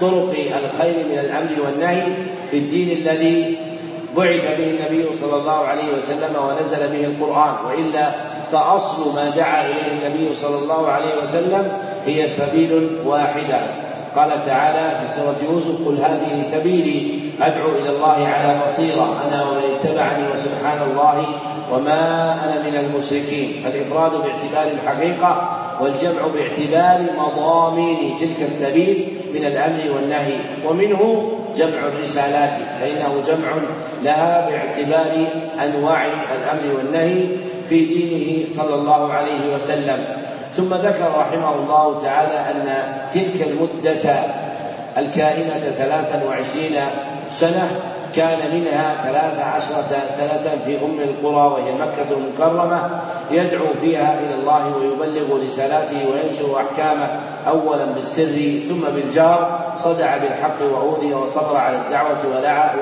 طرق 0.00 0.34
الخير 0.64 1.06
من 1.12 1.18
الامر 1.18 1.62
والنهي 1.64 2.02
في 2.50 2.56
الدين 2.58 2.98
الذي 2.98 3.58
بعث 4.16 4.58
به 4.58 4.70
النبي 4.70 5.06
صلى 5.20 5.36
الله 5.36 5.58
عليه 5.66 5.96
وسلم 5.96 6.36
ونزل 6.48 6.88
به 6.88 7.04
القرآن. 7.04 7.54
وإلا 7.66 8.10
فأصل 8.52 9.14
ما 9.14 9.30
دعا 9.36 9.66
إليه 9.66 9.88
النبي 9.92 10.34
صلى 10.34 10.58
الله 10.58 10.88
عليه 10.88 11.22
وسلم 11.22 11.72
هي 12.06 12.28
سبيل 12.28 12.88
واحدة. 13.06 13.87
قال 14.18 14.46
تعالى 14.46 14.96
في 15.00 15.20
سورة 15.20 15.36
يوسف 15.52 15.88
قل 15.88 15.96
هذه 15.96 16.42
سبيلي 16.52 17.18
أدعو 17.40 17.70
إلى 17.70 17.90
الله 17.90 18.26
على 18.28 18.60
بصيرة 18.64 19.22
أنا 19.28 19.50
ومن 19.50 19.62
اتبعني 19.80 20.32
وسبحان 20.32 20.90
الله 20.90 21.24
وما 21.72 22.32
أنا 22.44 22.68
من 22.68 22.76
المشركين. 22.76 23.62
فالإفراد 23.64 24.12
باعتبار 24.12 24.72
الحقيقة 24.72 25.48
والجمع 25.80 26.20
باعتبار 26.34 27.06
مضامين 27.18 28.18
تلك 28.20 28.42
السبيل 28.42 29.08
من 29.34 29.44
الأمر 29.44 29.80
والنهي 29.94 30.36
ومنه 30.66 31.32
جمع 31.56 31.78
الرسالات 31.78 32.50
فإنه 32.80 33.22
جمع 33.26 33.48
لها 34.02 34.50
باعتبار 34.50 35.26
أنواع 35.64 36.06
الأمر 36.06 36.76
والنهي 36.76 37.24
في 37.68 37.84
دينه 37.84 38.44
صلى 38.56 38.74
الله 38.74 39.12
عليه 39.12 39.54
وسلم. 39.54 40.27
ثم 40.58 40.74
ذكر 40.74 41.10
رحمه 41.18 41.54
الله 41.54 42.00
تعالى 42.02 42.50
أن 42.50 42.82
تلك 43.14 43.48
المدة 43.48 44.24
الكائنة 44.98 45.60
ثلاثا 45.78 46.24
وعشرين 46.28 46.80
سنة 47.30 47.70
كان 48.16 48.38
منها 48.54 48.94
ثلاث 49.04 49.40
عشرة 49.54 50.08
سنة 50.08 50.58
في 50.66 50.84
أم 50.84 51.00
القرى 51.00 51.46
وهي 51.46 51.72
مكة 51.72 52.06
المكرمة 52.10 52.90
يدعو 53.30 53.66
فيها 53.80 54.18
إلى 54.20 54.34
الله 54.34 54.76
ويبلغ 54.76 55.44
رسالاته 55.44 56.06
وينشر 56.10 56.56
أحكامه 56.56 57.08
أولا 57.48 57.84
بالسر 57.84 58.60
ثم 58.68 58.80
بالجار 58.80 59.60
صدع 59.76 60.16
بالحق 60.16 60.62
وأوذي 60.62 61.14
وصبر 61.14 61.56
على 61.56 61.76
الدعوة 61.76 62.18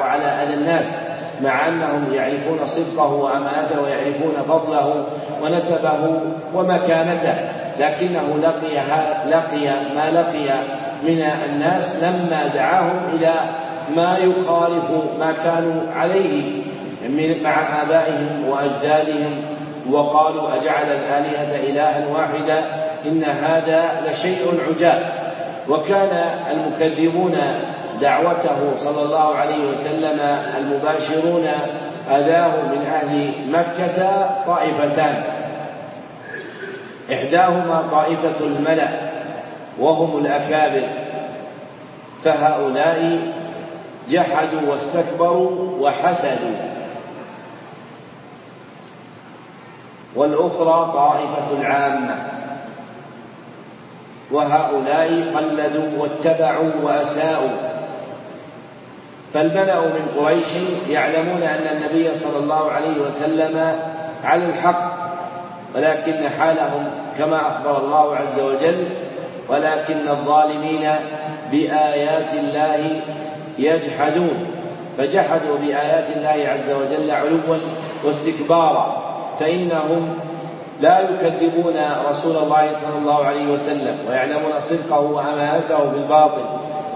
وعلى 0.01 0.25
أذى 0.25 0.55
الناس 0.55 0.87
مع 1.43 1.69
أنهم 1.69 2.15
يعرفون 2.15 2.59
صدقه 2.67 3.13
وأمانته 3.13 3.83
ويعرفون 3.83 4.35
فضله 4.49 5.05
ونسبه 5.43 6.21
ومكانته. 6.55 7.66
لكنه 7.81 8.39
لقي 8.43 8.77
لقي 9.31 9.67
ما 9.95 10.11
لقي 10.11 10.55
من 11.03 11.23
الناس 11.45 12.05
لما 12.05 12.51
دعاهم 12.55 13.01
إلى 13.13 13.35
ما 13.97 14.19
يخالف 14.19 14.91
ما 15.19 15.35
كانوا 15.45 15.93
عليه 15.95 16.63
مع 17.43 17.83
آبائهم 17.83 18.49
وأجدادهم 18.49 19.31
وقالوا 19.91 20.49
أجعل 20.57 20.87
الآلهة 20.87 21.71
إلها 21.71 22.07
واحدا 22.15 22.65
إن 23.07 23.25
هذا 23.25 24.03
لشيء 24.11 24.61
عجاب. 24.69 25.27
وكان 25.69 26.25
المكذبون 26.53 27.37
دعوته 28.01 28.75
صلى 28.77 29.03
الله 29.03 29.35
عليه 29.35 29.71
وسلم 29.73 30.21
المباشرون 30.59 31.47
أذاه 32.11 32.51
من 32.73 32.87
أهل 32.87 33.31
مكة 33.51 34.29
طائفتان. 34.47 35.23
إحداهما 37.13 37.89
طائفة 37.91 38.45
الملأ 38.47 38.89
وهم 39.79 40.19
الأكابر 40.19 40.89
فهؤلاء 42.25 43.33
جحدوا 44.09 44.61
واستكبروا 44.71 45.79
وحسدوا. 45.81 46.57
والأخرى 50.17 50.93
طائفة 50.93 51.61
العامة 51.61 52.17
وهؤلاء 54.31 55.33
قلدوا 55.37 55.91
واتبعوا 55.99 56.71
وأساءوا. 56.83 57.77
فالملأ 59.35 59.81
من 59.81 60.09
قريش 60.17 60.47
يعلمون 60.89 61.43
أن 61.43 61.77
النبي 61.77 62.15
صلى 62.15 62.39
الله 62.39 62.71
عليه 62.71 63.01
وسلم 63.01 63.79
على 64.25 64.45
الحق 64.45 64.96
ولكن 65.77 66.29
حالهم 66.39 66.91
كما 67.19 67.49
أخبر 67.49 67.79
الله 67.79 68.17
عز 68.17 68.41
وجل 68.41 68.85
ولكن 69.49 70.09
الظالمين 70.09 70.91
بآيات 71.51 72.35
الله 72.35 73.01
يجحدون. 73.59 74.47
فجحدوا 74.99 75.57
بآيات 75.63 76.05
الله 76.17 76.49
عز 76.49 76.71
وجل 76.71 77.11
علوا 77.11 77.59
واستكبارا. 78.05 79.03
فإنهم 79.41 80.19
لا 80.81 81.01
يكذبون 81.01 81.77
رسول 82.09 82.37
الله 82.37 82.73
صلى 82.73 82.99
الله 83.03 83.25
عليه 83.25 83.47
وسلم 83.47 83.99
ويعلمون 84.09 84.61
صدقه 84.61 85.01
وأمانته 85.01 85.85
بالباطل 85.95 86.45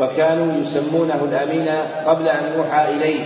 وكانوا 0.01 0.61
يسمونه 0.61 1.29
الأمين 1.33 1.69
قبل 2.07 2.29
أن 2.29 2.53
يوحى 2.57 2.91
إليه. 2.91 3.21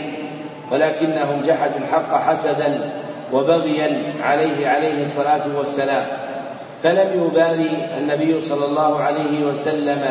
ولكنهم 0.70 1.42
جحدوا 1.46 1.78
الحق 1.78 2.14
حسدا. 2.14 2.90
وبغيا 3.34 4.02
عليه 4.22 4.68
عليه 4.68 5.02
الصلاة 5.02 5.42
والسلام. 5.58 6.02
فلم 6.82 7.08
يبالي 7.26 7.70
النبي 7.98 8.40
صلى 8.40 8.66
الله 8.66 9.00
عليه 9.00 9.44
وسلم 9.46 10.02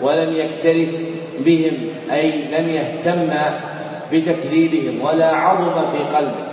ولم 0.00 0.32
يكترث 0.32 1.00
بهم 1.38 1.72
أي 2.12 2.30
لم 2.30 2.68
يهتم 2.68 3.30
بتكذيبهم 4.12 5.04
ولا 5.04 5.26
عظم 5.26 5.72
في 5.72 6.16
قلبه 6.16 6.44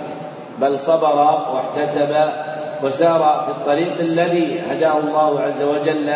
بل 0.61 0.79
صبر 0.79 1.15
واحتسب 1.53 2.15
وسار 2.83 3.43
في 3.45 3.51
الطريق 3.51 3.99
الذي 3.99 4.59
هداه 4.71 4.97
الله 4.97 5.41
عز 5.41 5.61
وجل 5.61 6.09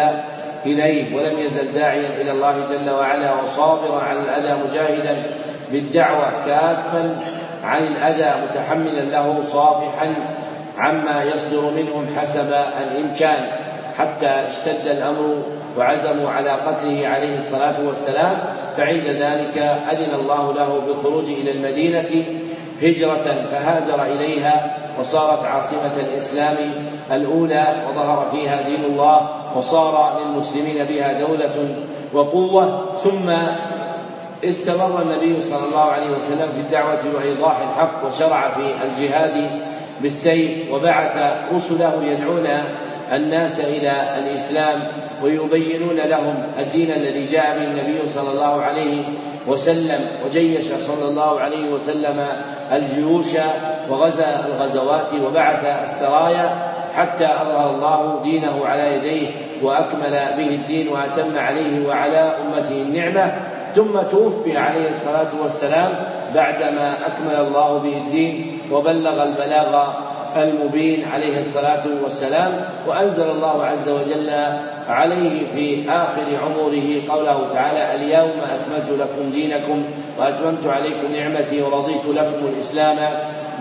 إليه 0.65 1.15
ولم 1.15 1.39
يزل 1.39 1.73
داعيا 1.73 2.21
إلى 2.21 2.31
الله 2.31 2.55
جل 2.69 2.89
وعلا 2.91 3.41
وصابرا 3.41 4.01
على 4.01 4.19
الأذى 4.19 4.57
مجاهدا 4.67 5.23
بالدعوة 5.71 6.31
كافا 6.45 7.17
عن 7.63 7.83
الأذى 7.83 8.33
متحملا 8.43 9.01
له 9.01 9.43
صافحا 9.43 10.13
عما 10.77 11.23
يصدر 11.23 11.61
منهم 11.61 12.07
حسب 12.17 12.53
الإمكان. 12.81 13.65
حتى 13.97 14.27
اشتد 14.27 14.87
الأمر 14.87 15.43
وعزموا 15.77 16.29
على 16.29 16.49
قتله 16.49 17.07
عليه 17.07 17.37
الصلاة 17.37 17.75
والسلام 17.87 18.37
فعند 18.77 19.07
ذلك 19.07 19.57
أذن 19.91 20.13
الله 20.13 20.53
له 20.53 20.81
بالخروج 20.87 21.25
إلى 21.25 21.51
المدينة 21.51 22.09
هجرة 22.81 23.45
فهاجر 23.51 24.05
إليها 24.05 24.77
وصارت 24.99 25.45
عاصمة 25.45 25.91
الإسلام 25.97 26.57
الأولى 27.11 27.85
وظهر 27.89 28.29
فيها 28.31 28.61
دين 28.61 28.83
الله 28.85 29.29
وصار 29.55 30.19
للمسلمين 30.19 30.83
بها 30.83 31.13
دولة 31.13 31.75
وقوة 32.13 32.85
ثم 33.03 33.29
استمر 34.49 35.01
النبي 35.01 35.41
صلى 35.41 35.65
الله 35.65 35.91
عليه 35.91 36.09
وسلم 36.09 36.49
في 36.55 36.59
الدعوة 36.59 36.99
وإيضاح 37.15 37.57
الحق 37.61 38.05
وشرع 38.07 38.49
في 38.49 38.85
الجهاد 38.85 39.49
بالسيف 40.01 40.71
وبعث 40.71 41.17
رسله 41.53 42.03
يدعون 42.03 42.47
الناس 43.11 43.59
إلى 43.59 44.19
الإسلام 44.19 44.83
ويبينون 45.23 45.95
لهم 45.95 46.43
الدين 46.59 46.91
الذي 46.91 47.25
جاء 47.25 47.59
به 47.59 47.63
النبي 47.63 48.09
صلى 48.09 48.31
الله 48.31 48.61
عليه 48.61 49.03
وسلم 49.47 50.07
وجيش 50.25 50.65
صلى 50.79 51.09
الله 51.09 51.39
عليه 51.39 51.69
وسلم 51.69 52.27
الجيوش 52.71 53.33
وغزا 53.89 54.45
الغزوات 54.45 55.09
وبعث 55.27 55.65
السرايا 55.83 56.71
حتى 56.95 57.25
أظهر 57.25 57.75
الله 57.75 58.21
دينه 58.23 58.65
على 58.65 58.95
يديه 58.95 59.27
وأكمل 59.63 60.11
به 60.37 60.49
الدين 60.49 60.87
وأتم 60.87 61.37
عليه 61.37 61.87
وعلى 61.87 62.35
أمته 62.45 62.81
النعمة 62.81 63.33
ثم 63.75 64.01
توفي 64.11 64.57
عليه 64.57 64.89
الصلاة 64.89 65.27
والسلام 65.43 65.89
بعدما 66.35 67.07
أكمل 67.07 67.47
الله 67.47 67.77
به 67.77 67.97
الدين 67.97 68.59
وبلغ 68.71 69.23
البلاغ 69.23 69.93
المبين 70.43 71.05
عليه 71.05 71.39
الصلاة 71.39 71.83
والسلام 72.03 72.65
وأنزل 72.87 73.31
الله 73.31 73.65
عز 73.65 73.89
وجل 73.89 74.29
عليه 74.89 75.47
في 75.55 75.89
آخر 75.89 76.21
عمره 76.43 77.01
قوله 77.09 77.53
تعالى 77.53 77.95
اليوم 77.95 78.31
أكملت 78.41 79.01
لكم 79.01 79.31
دينكم 79.31 79.85
وأتممت 80.19 80.67
عليكم 80.67 81.11
نعمتي 81.11 81.61
ورضيت 81.61 82.05
لكم 82.05 82.47
الإسلام 82.55 82.97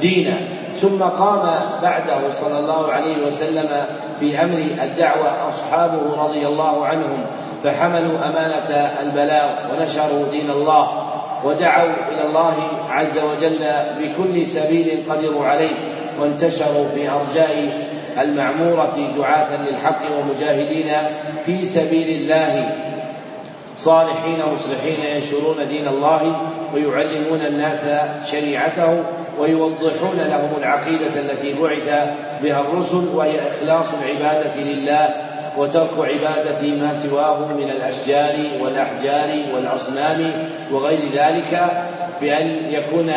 دينا. 0.01 0.37
ثم 0.81 1.03
قام 1.03 1.43
بعده 1.83 2.31
صلى 2.31 2.59
الله 2.59 2.93
عليه 2.93 3.27
وسلم 3.27 3.87
في 4.21 4.43
أمر 4.43 4.59
الدعوة 4.83 5.49
أصحابه 5.49 6.25
رضي 6.25 6.47
الله 6.47 6.87
عنهم 6.87 7.27
فحملوا 7.65 8.19
أمانة 8.29 8.91
البلاغ 9.03 9.51
ونشروا 9.73 10.29
دين 10.31 10.51
الله 10.51 10.89
ودعوا 11.45 11.93
إلى 12.13 12.27
الله 12.27 12.55
عز 12.91 13.19
وجل 13.19 13.67
بكل 13.99 14.47
سبيل 14.47 15.05
قدروا 15.11 15.47
عليه. 15.47 15.75
وانتشروا 16.21 16.89
في 16.95 17.11
أرجاء 17.11 17.87
المعمورة 18.21 19.13
دعاة 19.19 19.57
للحق 19.57 20.03
ومجاهدين 20.19 20.93
في 21.47 21.65
سبيل 21.65 22.21
الله. 22.21 22.71
صالحين 23.79 24.39
مصلحين 24.53 25.17
ينشرون 25.17 25.69
دين 25.69 25.89
الله 25.89 26.37
ويعلمون 26.75 27.41
الناس 27.41 27.85
شريعته 28.31 29.03
ويوضحون 29.39 30.17
لهم 30.17 30.51
العقيدة 30.59 31.21
التي 31.21 31.55
بعث 31.63 32.09
بها 32.43 32.61
الرسل 32.61 33.05
وهي 33.15 33.35
إخلاص 33.49 33.87
العبادة 33.93 34.57
لله 34.57 35.09
وترك 35.59 35.91
عبادة 35.99 36.69
ما 36.69 36.95
سواه 36.95 37.39
من 37.39 37.71
الأشجار 37.71 38.35
والأحجار 38.61 39.29
والأصنام 39.55 40.33
وغير 40.73 41.01
ذلك 41.15 41.83
بأن 42.21 42.47
يكون 42.71 43.13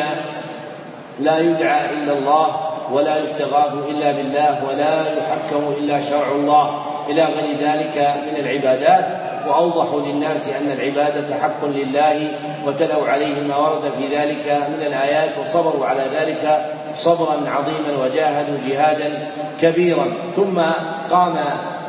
لا 1.19 1.39
يدعى 1.39 1.85
إلا 1.93 2.13
الله 2.13 2.66
ولا 2.91 3.23
يستغاث 3.23 3.73
إلا 3.89 4.11
بالله 4.11 4.59
ولا 4.69 5.01
يحكم 5.17 5.73
إلا 5.77 6.01
شرع 6.01 6.31
الله. 6.31 6.81
إلى 7.09 7.23
غير 7.23 7.57
ذلك 7.59 8.15
من 8.31 8.45
العبادات. 8.45 9.27
وأوضحوا 9.47 10.01
للناس 10.01 10.49
أن 10.49 10.71
العبادة 10.71 11.35
حق 11.41 11.65
لله 11.65 12.27
وتلوا 12.65 13.07
عليهم 13.07 13.47
ما 13.47 13.57
ورد 13.57 13.81
في 13.81 14.17
ذلك 14.17 14.67
من 14.69 14.85
الآيات 14.87 15.29
وصبروا 15.41 15.85
على 15.85 16.03
ذلك 16.15 16.65
صبرا 16.95 17.49
عظيما 17.49 18.03
وجاهدوا 18.03 18.57
جهادا 18.67 19.29
كبيرا. 19.61 20.13
ثم 20.35 20.59
قام 21.11 21.35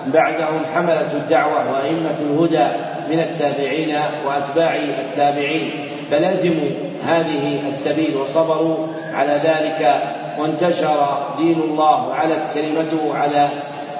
بعدهم 0.07 0.61
حملة 0.75 1.13
الدعوة 1.13 1.73
وأئمة 1.73 2.17
الهدى 2.21 2.67
من 3.11 3.21
التابعين 3.21 3.97
وأتباع 4.27 4.75
التابعين. 4.75 5.71
فلزموا 6.11 6.71
هذه 7.07 7.61
السبيل 7.69 8.17
وصبروا 8.17 8.77
على 9.15 9.41
ذلك 9.45 10.03
وانتشر 10.39 11.19
دين 11.39 11.61
الله 11.61 12.09
وعلت 12.09 12.43
كلمته 12.55 13.15
على 13.15 13.49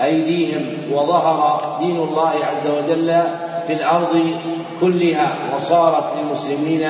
أيديهم 0.05 0.67
وظهر 0.93 1.77
دين 1.81 1.97
الله 1.97 2.31
عز 2.31 2.67
وجل 2.67 3.15
في 3.67 3.73
الأرض 3.73 4.23
كلها 4.81 5.29
وصارت 5.57 6.05
للمسلمين 6.17 6.89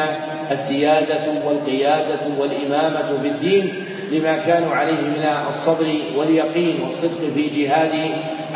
السيادة 0.51 1.47
والقيادة 1.47 2.21
والإمامة 2.39 3.19
في 3.23 3.29
الدين 3.29 3.85
لما 4.13 4.37
كانوا 4.37 4.75
عليه 4.75 5.01
من 5.01 5.27
الصبر 5.49 5.87
واليقين 6.17 6.81
والصدق 6.85 7.35
في 7.35 7.49
جهاد 7.49 7.93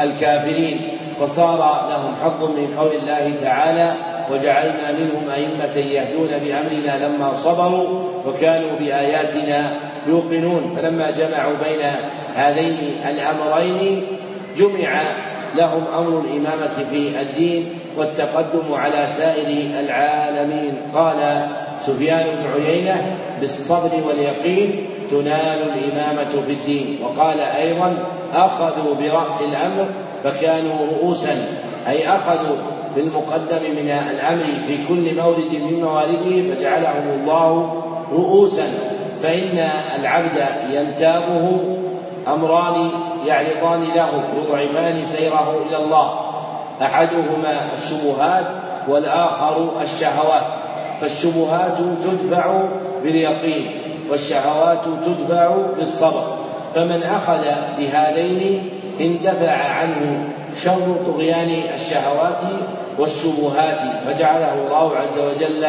الكافرين. 0.00 0.98
وصار 1.20 1.88
لهم 1.90 2.14
حظ 2.24 2.44
من 2.44 2.74
قول 2.78 2.92
الله 2.94 3.32
تعالى 3.42 3.94
وجعلنا 4.30 4.92
منهم 4.92 5.28
أئمة 5.30 5.76
يهدون 5.76 6.28
بأمرنا 6.28 7.06
لما 7.06 7.32
صبروا 7.32 8.02
وكانوا 8.26 8.78
بآياتنا 8.78 9.76
يوقنون. 10.06 10.76
فلما 10.76 11.10
جمعوا 11.10 11.54
بين 11.64 11.90
هذين 12.34 12.76
الأمرين 13.08 14.02
جمع 14.56 15.02
لهم 15.56 15.84
أمر 15.98 16.20
الإمامة 16.20 16.84
في 16.90 17.20
الدين 17.20 17.68
والتقدم 17.96 18.74
على 18.74 19.06
سائر 19.06 19.66
العالمين. 19.80 20.74
قال 20.94 21.46
سفيان 21.80 22.26
بن 22.26 22.62
عيينة 22.62 23.16
بالصبر 23.40 23.90
واليقين 24.08 24.86
تنال 25.10 25.62
الإمامة 25.62 26.42
في 26.46 26.52
الدين. 26.52 26.98
وقال 27.02 27.40
أيضا 27.40 28.04
أخذوا 28.34 28.94
برأس 28.94 29.42
الأمر 29.42 29.86
فكانوا 30.24 30.86
رؤوسا 30.86 31.36
أي 31.88 32.08
أخذوا 32.08 32.56
بالمقدم 32.96 33.62
من 33.76 33.88
الأمر 33.88 34.44
في 34.66 34.78
كل 34.88 35.16
مورد 35.16 35.52
من 35.52 35.80
موارده 35.80 36.54
فجعلهم 36.54 37.20
الله 37.20 37.82
رؤوسا. 38.12 38.91
فإن 39.22 39.70
العبد 40.00 40.46
ينتابه 40.70 41.60
أمران 42.28 42.90
يعرضان 43.26 43.82
له 43.82 44.24
يضعفان 44.36 45.04
سيره 45.06 45.62
إلى 45.68 45.76
الله 45.76 46.20
أحدهما 46.82 47.56
الشبهات 47.74 48.46
والآخر 48.88 49.68
الشهوات 49.82 50.42
فالشبهات 51.00 51.78
تدفع 52.04 52.62
باليقين 53.02 53.70
والشهوات 54.10 54.80
تدفع 55.06 55.56
بالصبر 55.78 56.36
فمن 56.74 57.02
أخذ 57.02 57.44
بهذين 57.78 58.70
اندفع 59.00 59.52
عنه 59.52 60.28
شر 60.64 60.96
طغيان 61.06 61.50
الشهوات 61.74 62.40
والشبهات 62.98 63.80
فجعله 64.06 64.54
الله 64.66 64.96
عز 64.96 65.18
وجل 65.18 65.64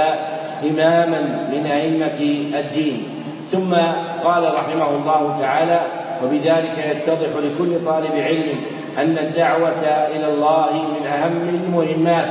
إماما 0.63 1.49
من 1.51 1.65
أئمة 1.65 2.19
الدين. 2.59 3.22
ثم 3.53 3.73
قال 4.23 4.53
رحمه 4.53 4.89
الله 4.89 5.35
تعالى 5.41 5.81
وبذلك 6.23 6.91
يتضح 6.91 7.29
لكل 7.37 7.85
طالب 7.85 8.15
علم 8.15 8.55
أن 8.97 9.17
الدعوة 9.17 9.81
إلى 10.15 10.27
الله 10.27 10.71
من 10.71 11.07
أهم 11.07 11.49
المهمات 11.49 12.29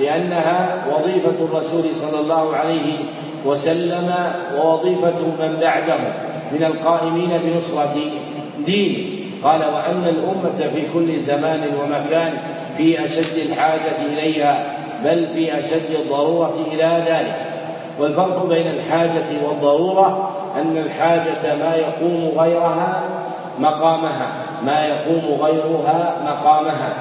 لأنها 0.00 0.84
وظيفة 0.92 1.44
الرسول 1.44 1.84
صلى 1.94 2.20
الله 2.20 2.56
عليه 2.56 2.96
وسلم 3.44 4.14
ووظيفة 4.56 5.26
من 5.40 5.58
بعده 5.60 5.98
من 6.52 6.64
القائمين 6.64 7.30
بنصرة 7.44 7.96
دينه 8.66 9.20
قال 9.44 9.60
وأن 9.60 10.04
الأمة 10.04 10.70
في 10.74 10.82
كل 10.94 11.20
زمان 11.20 11.60
ومكان 11.82 12.32
في 12.76 13.04
أشد 13.04 13.50
الحاجة 13.50 14.12
إليها 14.12 14.74
بل 15.04 15.26
في 15.26 15.58
أشد 15.58 15.94
الضرورة 16.04 16.54
إلى 16.72 17.04
ذلك. 17.06 17.50
والفرق 18.00 18.46
بين 18.46 18.66
الحاجة 18.66 19.24
والضرورة 19.48 20.29
أن 20.56 20.76
الحاجة 20.76 21.54
ما 21.54 21.74
يقوم 21.74 22.38
غيرها 22.38 23.02
مقامها 23.58 24.26
ما 24.62 24.86
يقوم 24.86 25.42
غيرها 25.42 26.12
مقامها. 26.24 26.92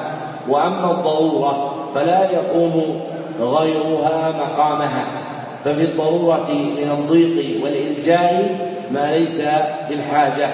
وأما 0.49 0.91
الضرورة 0.91 1.73
فلا 1.95 2.31
يقوم 2.31 3.01
غيرها 3.41 4.33
مقامها. 4.39 5.05
ففي 5.65 5.83
الضرورة 5.83 6.49
من 6.51 6.97
الضيق 6.99 7.63
والإلجاء 7.63 8.57
ما 8.91 9.11
ليس 9.11 9.41
في 9.87 9.93
الحاجة 9.93 10.47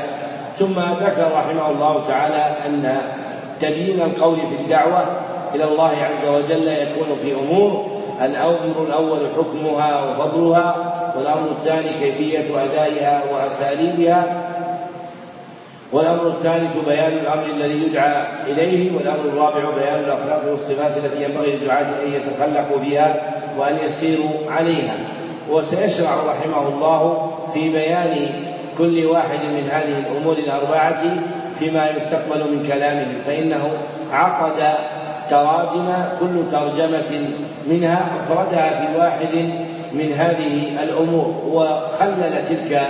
ثم 0.56 0.80
ذكر 0.80 1.32
رحمه 1.36 1.70
الله 1.70 2.04
تعالى 2.08 2.58
أن 2.66 2.98
تبيين 3.60 4.02
القول 4.02 4.38
في 4.38 4.64
الدعوة 4.64 5.06
إلى 5.56 5.64
الله 5.64 5.92
عز 5.92 6.28
وجل 6.28 6.68
يكون 6.68 7.16
في 7.22 7.34
أمور. 7.34 7.86
الأمر 8.22 8.84
الأول 8.88 9.20
حكمها 9.38 10.04
وفضلها. 10.04 10.76
والأمر 11.18 11.50
الثاني 11.52 11.90
كيفية 12.00 12.64
أدائها 12.64 13.24
وأساليبها. 13.32 14.24
والأمر 15.92 16.28
الثالث 16.28 16.78
بيان 16.88 17.14
الأمر 17.14 17.46
الذي 17.46 17.84
يدعى 17.84 18.26
إليه. 18.52 18.96
والأمر 18.96 19.20
الرابع 19.20 19.76
بيان 19.76 20.00
الأخلاق 20.00 20.52
والصفات 20.52 20.98
التي 20.98 21.24
ينبغي 21.24 21.56
للدعاة 21.56 21.86
أن 21.86 22.14
يتخلقوا 22.14 22.78
بها 22.78 23.34
وأن 23.58 23.78
يسيروا 23.86 24.32
عليها. 24.50 24.96
وسيشرع 25.50 26.10
رحمه 26.28 26.68
الله 26.68 27.32
في 27.54 27.70
بيان 27.70 28.30
كل 28.78 29.06
واحد 29.06 29.40
من 29.40 29.70
هذه 29.72 30.00
الأمور 30.00 30.38
الأربعة 30.38 31.02
فيما 31.60 31.90
يستقبل 31.90 32.52
من 32.52 32.64
كلامه. 32.68 33.08
فإنه 33.26 33.72
عقد 34.12 34.76
تراجم 35.30 35.94
كل 36.20 36.52
ترجمة 36.52 37.30
منها 37.68 38.06
أفردها 38.20 38.70
في 38.70 39.00
واحد 39.00 39.50
من 39.96 40.14
هذه 40.14 40.84
الأمور 40.84 41.34
وخلل 41.48 42.34
تلك 42.50 42.82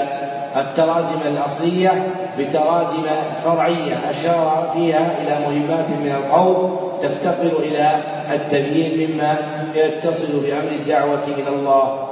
التراجم 0.55 1.19
الأصلية 1.25 1.91
بتراجم 2.39 3.03
فرعية 3.43 4.09
أشار 4.09 4.71
فيها 4.73 5.21
إلى 5.21 5.39
مهمات 5.47 5.89
من 5.89 6.15
القول 6.17 6.79
تفتقر 7.01 7.59
إلى 7.59 8.03
التبيين 8.31 9.11
مما 9.11 9.37
يتصل 9.75 10.47
بأمر 10.47 10.71
الدعوة 10.71 11.23
إلى 11.37 11.49
الله. 11.49 12.07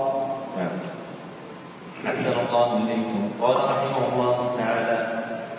نعم. 0.57 0.77
أحسن 2.07 2.33
الله 2.49 2.77
إليكم. 2.77 3.29
قال 3.41 3.55
رحمه 3.55 4.07
الله 4.13 4.51
تعالى 4.57 5.07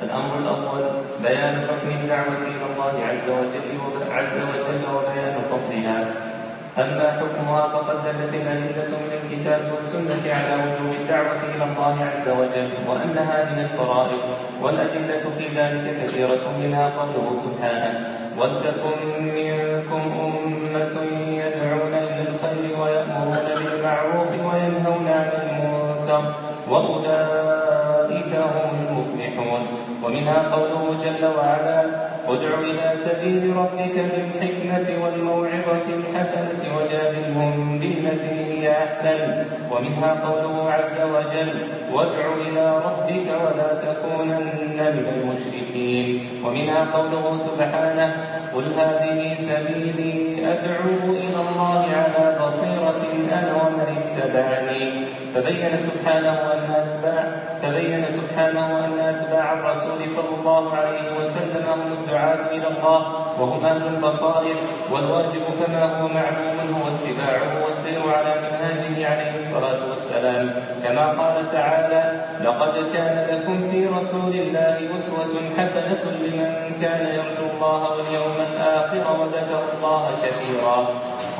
الأمر 0.02 0.38
الأول 0.38 0.84
بيان 1.22 1.66
حكم 1.66 1.88
الدعوة 1.88 2.38
إلى 2.38 2.66
الله 2.72 3.06
عز 3.06 3.28
وجل 3.30 4.12
عز 4.12 4.36
وجل 4.36 4.94
وبيان 4.94 5.36
فضلها. 5.50 6.33
أما 6.78 7.10
حكمها 7.10 7.68
فقد 7.68 7.96
دلت 8.04 8.34
الأدلة 8.34 8.90
من 8.98 9.12
الكتاب 9.22 9.72
والسنة 9.74 10.34
على 10.34 10.54
وجوب 10.62 10.94
الدعوة 11.00 11.40
إلى 11.54 11.64
الله 11.64 12.04
عز 12.04 12.28
وجل 12.28 12.70
وأنها 12.88 13.50
من 13.50 13.58
الفرائض 13.58 14.20
والأدلة 14.62 15.22
في 15.38 15.46
ذلك 15.56 16.04
كثيرة 16.04 16.44
منها 16.60 16.90
قوله 16.98 17.36
سبحانه 17.44 18.08
ولتكن 18.38 19.22
منكم 19.22 20.02
أمة 20.24 21.02
يدعون 21.28 21.94
إلى 21.94 22.24
الخير 22.28 22.80
ويأمرون 22.80 23.38
بالمعروف 23.54 24.30
وينهون 24.30 25.08
عن 25.08 25.30
المنكر 25.42 26.34
وأولئك 26.70 28.32
هم 28.36 28.70
المفلحون 28.88 29.66
ومنها 30.04 30.54
قوله 30.54 30.96
جل 31.04 31.24
وعلا 31.24 32.13
ادع 32.28 32.58
إلى 32.58 32.94
سبيل 32.94 33.56
ربك 33.56 33.94
بالحكمة 33.94 35.04
والموعظة 35.04 35.86
الحسنة 35.98 36.62
وجادلهم 36.76 37.78
بالتي 37.78 38.36
هي 38.50 38.72
أحسن. 38.72 39.44
ومنها 39.70 40.10
قوله 40.24 40.70
عز 40.70 41.00
وجل 41.00 41.52
وادع 41.92 42.26
إلى 42.34 42.82
ربك 42.86 43.26
ولا 43.44 43.74
تكونن 43.74 44.78
من 44.96 45.06
المشركين. 45.16 46.28
ومنها 46.44 46.92
قوله 46.96 47.36
سبحانه 47.36 48.08
قل 48.54 48.64
هذه 48.78 49.34
سبيلي 49.34 50.14
أدعو 50.52 50.90
إلى 51.08 51.38
الله 51.48 51.84
على 52.00 52.46
بصيرة 52.46 53.02
أنا 53.32 53.52
ومن 53.62 53.96
اتبعني. 53.98 55.04
فبين 55.34 55.76
سبحانه 55.76 56.52
أن 56.52 56.70
أتباع 56.70 57.24
فبين 57.62 58.04
سبحانه 58.08 58.84
أن 58.84 58.98
أتباع 58.98 59.52
الرسول 59.52 60.08
صلى 60.08 60.40
الله 60.40 60.74
عليه 60.74 61.16
وسلم 61.18 61.64
هم 61.68 61.80
الدعاة 62.14 62.50
إلى 62.50 62.66
الله 62.68 63.00
وهم 63.40 63.64
أهل 63.64 63.94
البصائر 63.94 64.56
والواجب 64.92 65.42
كما 65.66 66.00
هو 66.00 66.08
معلوم 66.08 66.74
هو 66.74 66.82
اتباعه 66.94 67.64
والسير 67.64 68.00
على 68.16 68.34
منهاجه 68.40 69.08
عليه 69.10 69.36
الصلاة 69.36 69.90
والسلام. 69.90 70.62
كما 70.84 71.06
قال 71.06 71.50
تعالى 71.52 72.24
لقد 72.44 72.92
كان 72.92 73.26
لكم 73.30 73.70
في 73.70 73.86
رسول 73.86 74.34
الله 74.34 74.76
أسوة 74.96 75.34
حسنة 75.58 76.02
لمن 76.22 76.72
كان 76.82 77.06
يرجو 77.14 77.46
الله 77.54 77.82
واليوم 77.82 78.36
الآخر 78.52 79.20
وذكر 79.20 79.62
الله 79.76 80.10
كثيرا. 80.22 80.88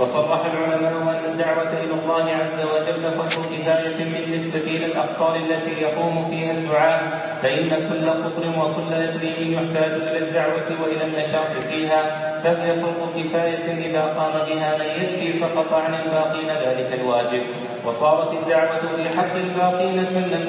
وصرح 0.01 0.41
العلماء 0.55 0.93
أن 0.93 1.33
الدعوة 1.33 1.73
إلى 1.85 1.95
الله 2.03 2.25
عز 2.41 2.59
وجل 2.75 3.03
فرض 3.11 3.45
كفاية 3.53 3.99
بالنسبة 4.13 4.61
إلى 4.61 4.87
الأقطار 4.87 5.37
التي 5.37 5.71
يقوم 5.83 6.31
فيها 6.31 6.53
الدعاء 6.53 7.03
فإن 7.43 7.69
كل 7.89 8.11
قطر 8.11 8.45
وكل 8.59 8.95
إقليم 8.95 9.53
يحتاج 9.53 9.93
إلى 9.93 10.19
الدعوة 10.19 10.64
وإلى 10.71 11.05
النشاط 11.05 11.65
فيها 11.69 12.31
فهي 12.45 12.81
فرض 12.81 13.13
كفاية 13.17 13.87
إذا 13.89 14.03
قام 14.03 14.47
بها 14.49 14.79
من 14.79 15.03
يكفي 15.03 15.33
سقط 15.33 15.73
عن 15.73 15.95
الباقين 15.95 16.49
ذلك 16.49 17.01
الواجب. 17.01 17.43
وصارت 17.87 18.33
الدعوة 18.33 18.97
في 18.97 19.19
حق 19.19 19.35
الباقين 19.35 20.05
سنة 20.05 20.45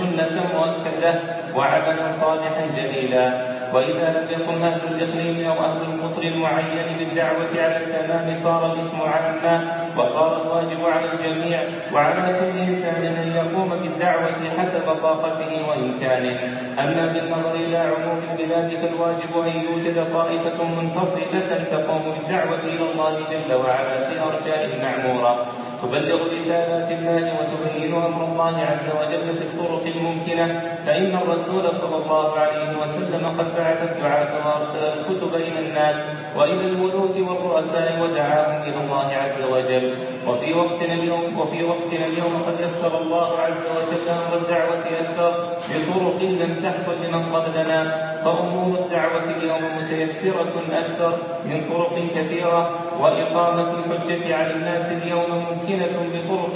سنة 0.00 0.44
مؤكدة 0.54 1.20
وعملا 1.56 2.12
صالحا 2.20 2.66
جليلا 2.76 3.54
وإذا 3.74 4.06
لم 4.16 4.26
يكن 4.30 4.62
أهل 4.62 4.80
الإقليم 4.90 5.50
أو 5.50 5.64
أهل 5.64 5.80
القطر 5.82 6.22
المعين 6.22 6.98
بالدعوة 6.98 7.48
على 7.56 7.76
التمام 7.76 8.34
صار 8.34 8.72
الإثم 8.72 9.00
عاما 9.02 9.84
وصار 9.98 10.42
الواجب 10.42 10.84
على 10.86 11.12
الجميع 11.12 11.62
وعلى 11.92 12.38
كل 12.38 12.58
إنسان 12.58 13.04
أن 13.04 13.32
يقوم 13.36 13.68
بالدعوة 13.68 14.34
حسب 14.58 14.94
طاقته 15.02 15.68
وإمكانه. 15.68 16.38
أما 16.78 17.12
بالنظر 17.12 17.54
إلى 17.54 17.78
عموم 17.78 18.20
البلاد 18.30 18.70
فالواجب 18.70 19.46
أن 19.46 19.60
يوجد 19.60 20.12
طائفة 20.12 20.64
منتصفة 20.64 21.64
تقوم 21.70 22.02
بالدعوة 22.02 22.62
إلى 22.64 22.92
الله 22.92 23.12
جل 23.30 23.54
وعلا 23.54 24.10
في 24.10 24.20
أرجاء 24.20 24.64
المعمورة. 24.64 25.46
تبلغ 25.84 26.32
رسالات 26.32 26.90
الله 26.90 27.24
وتبين 27.38 27.94
أمر 27.94 28.24
الله 28.24 28.56
عز 28.58 28.88
وجل 29.00 29.34
في 29.38 29.44
الطرق 29.44 29.84
الممكنة 29.86 30.60
فإن 30.86 31.16
الرسول 31.16 31.64
صلى 31.72 31.96
الله 32.04 32.38
عليه 32.38 32.70
وسلم 32.82 33.26
قد 33.38 33.56
بعث 33.56 33.82
الدعاة 33.82 34.32
وأرسل 34.46 34.82
الكتب 34.98 35.34
إلى 35.34 35.58
الناس 35.66 35.96
وإلى 36.36 36.64
الملوك 36.66 37.16
والرؤساء 37.16 38.00
ودعاهم 38.02 38.62
إلى 38.62 38.76
الله 38.84 39.08
عز 39.22 39.40
وجل. 39.52 39.94
وفي 40.28 40.54
وقتنا 40.54 40.94
اليوم 40.94 41.38
وفي 41.38 41.64
وقتنا 41.64 42.06
اليوم 42.06 42.42
قد 42.46 42.60
يسر 42.60 43.02
الله 43.02 43.38
عز 43.38 43.62
وجل 43.76 44.08
أمر 44.08 44.32
الدعوة 44.42 44.84
أكثر 45.00 45.32
بطرق 45.68 46.22
لم 46.22 46.52
تحصل 46.64 46.92
لمن 47.04 47.22
قبلنا 47.34 47.80
فأمور 48.24 48.78
الدعوة 48.78 49.26
اليوم 49.36 49.62
متيسرة 49.78 50.54
أكثر 50.72 51.12
من 51.44 51.58
طرق 51.70 51.94
كثيرة 52.16 52.70
وإقامة 53.00 53.70
الحجة 53.70 54.36
على 54.36 54.52
الناس 54.54 54.92
اليوم 54.92 55.30
ممكنة. 55.30 55.73
بطرق 55.82 56.54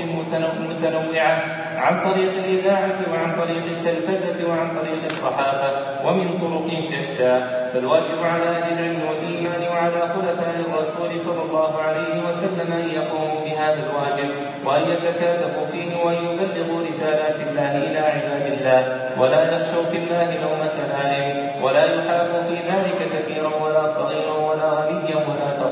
متنوعة 0.71 1.43
عن 1.77 2.12
طريق 2.12 2.33
الإذاعة 2.33 2.99
وعن 3.12 3.37
طريق 3.41 3.64
التلفزة 3.64 4.49
وعن 4.49 4.69
طريق 4.81 5.05
الصحافة 5.05 5.71
ومن 6.07 6.39
طرق 6.39 6.81
شتى. 6.81 7.43
فالواجب 7.73 8.19
على 8.23 8.45
أهل 8.45 8.73
العلم 8.73 9.01
والإيمان 9.09 9.62
وعلى 9.71 10.01
خلفاء 10.01 10.55
الرسول 10.61 11.21
صلى 11.21 11.43
الله 11.51 11.83
عليه 11.83 12.23
وسلم 12.29 12.73
أن 12.73 12.89
يقوموا 12.89 13.45
بهذا 13.45 13.81
الواجب 13.87 14.31
وأن 14.66 14.91
يتكاتفوا 14.91 15.66
فيه 15.73 16.05
وأن 16.05 16.14
يبلغوا 16.14 16.87
رسالات 16.89 17.37
الله 17.41 17.77
إلى 17.77 17.99
عباد 17.99 18.47
الله. 18.53 18.99
ولا 19.21 19.43
يخشوا 19.55 19.85
في 19.91 19.97
الله 19.97 20.41
لومة 20.41 20.77
لائم 20.93 21.62
ولا 21.62 21.85
يحاب 21.85 22.31
في 22.49 22.55
ذلك 22.55 22.99
كثيرا 23.14 23.51
ولا 23.62 23.87
صغيرا 23.87 24.37
ولا 24.37 24.69
غنيا 24.89 25.08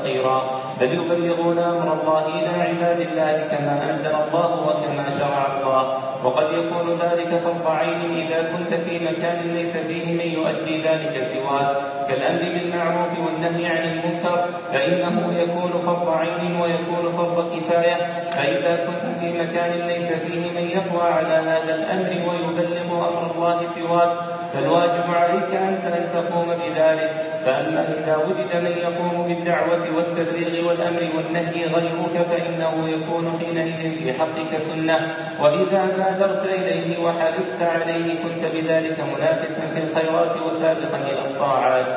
فقيرا 0.07 0.61
بل 0.79 0.93
يبلغون 0.93 1.59
أمر 1.59 1.93
الله 1.93 2.25
إلى 2.27 2.47
عباد 2.47 2.99
الله 2.99 3.47
كما 3.51 3.89
أنزل 3.89 4.15
الله 4.27 4.51
وكما 4.67 5.05
شرع 5.19 5.47
الله. 5.57 5.97
وقد 6.23 6.47
يكون 6.51 6.87
ذلك 7.01 7.41
فرض 7.43 7.67
عين 7.67 8.01
إذا 8.17 8.41
كنت 8.51 8.73
في 8.73 8.99
مكان 9.05 9.55
ليس 9.55 9.77
فيه 9.77 10.13
من 10.13 10.31
يؤدي 10.39 10.81
ذلك 10.81 11.23
سواك. 11.23 11.77
كالأمر 12.07 12.39
بالمعروف 12.39 13.11
والنهي 13.25 13.65
عن 13.65 13.83
المنكر 13.91 14.45
فإنه 14.73 15.39
يكون 15.39 15.71
فرض 15.85 16.09
عين 16.09 16.61
ويكون 16.61 17.13
فرض 17.17 17.55
كفاية. 17.55 18.29
فإذا 18.31 18.75
كنت 18.85 19.11
في 19.19 19.41
مكان 19.41 19.87
ليس 19.87 20.11
فيه 20.11 20.51
من 20.51 20.67
يقوى 20.69 21.03
على 21.03 21.33
هذا 21.51 21.75
الأمر 21.75 22.29
ويبلغ 22.29 23.09
أمر 23.09 23.31
الله 23.35 23.65
سواك 23.65 24.11
فالواجب 24.57 25.13
عليك 25.13 25.55
أنت 25.55 25.85
أن 25.85 26.05
تقوم 26.13 26.47
بذلك 26.47 27.11
فأما 27.45 27.87
إذا 27.97 28.17
وجد 28.17 28.63
من 28.63 28.77
يقوم 28.77 29.27
بالدعوة 29.27 29.95
والتبليغ 29.95 30.67
والأمر 30.67 31.09
والنهي 31.17 31.65
غيرك 31.65 32.27
فإنه 32.29 32.89
يكون 32.89 33.39
حينئذ 33.39 33.95
في 33.97 34.13
حقك 34.13 34.57
سنة. 34.59 35.15
وإذا 35.41 35.85
بادرت 35.97 36.45
إليه 36.45 37.03
وحرصت 37.03 37.61
عليه 37.61 38.13
كنت 38.23 38.45
بذلك 38.53 38.97
منافسا 38.99 39.61
في 39.67 39.83
الخيرات 39.83 40.41
وسابقا 40.47 40.97
إلى 40.97 41.21
الطاعات. 41.31 41.87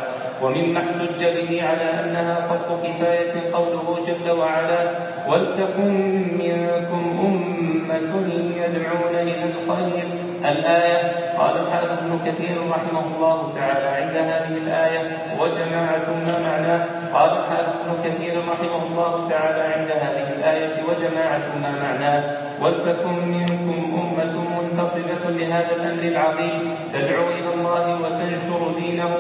ومما 0.42 0.80
احتج 0.80 1.24
به 1.24 1.62
على 1.62 2.04
أنها 2.04 2.46
فرض 2.48 2.82
كفاية 2.84 3.52
قوله 3.52 3.98
جل 4.06 4.30
وعلا 4.30 4.90
ولتكن 5.28 5.92
منكم 6.38 7.20
أمة 7.26 8.32
يدعون 8.56 9.14
إلى 9.14 9.44
الخير 9.44 10.29
الآية. 10.44 11.36
قال 11.38 11.56
الحافظ 11.56 11.90
ابن 11.90 12.18
كثير 12.26 12.56
رحمه 12.70 13.04
الله 13.16 13.52
تعالى 13.54 13.86
عند 13.86 14.16
هذه 14.16 14.56
الآية 14.56 15.02
وجماعة 15.40 16.08
ما 16.26 16.38
معناه؟ 16.48 16.86
قال 17.14 17.30
الحافظ 17.30 17.74
ابن 17.80 18.02
كثير 18.04 18.38
رحمه 18.38 18.86
الله 18.86 19.28
تعالى 19.28 19.62
عند 19.74 19.90
هذه 19.90 20.32
الآية 20.32 20.82
وجماعة 20.88 21.46
ما 21.62 21.72
معناه؟ 21.82 22.22
ولتكن 22.62 23.28
منكم 23.28 23.78
أمة 24.00 24.60
منتصبة 24.60 25.30
لهذا 25.30 25.76
الأمر 25.76 26.02
العظيم 26.02 26.76
تدعو 26.92 27.28
إلى 27.28 27.54
الله 27.54 28.00
وتنشر 28.02 28.74
دينه 28.80 29.16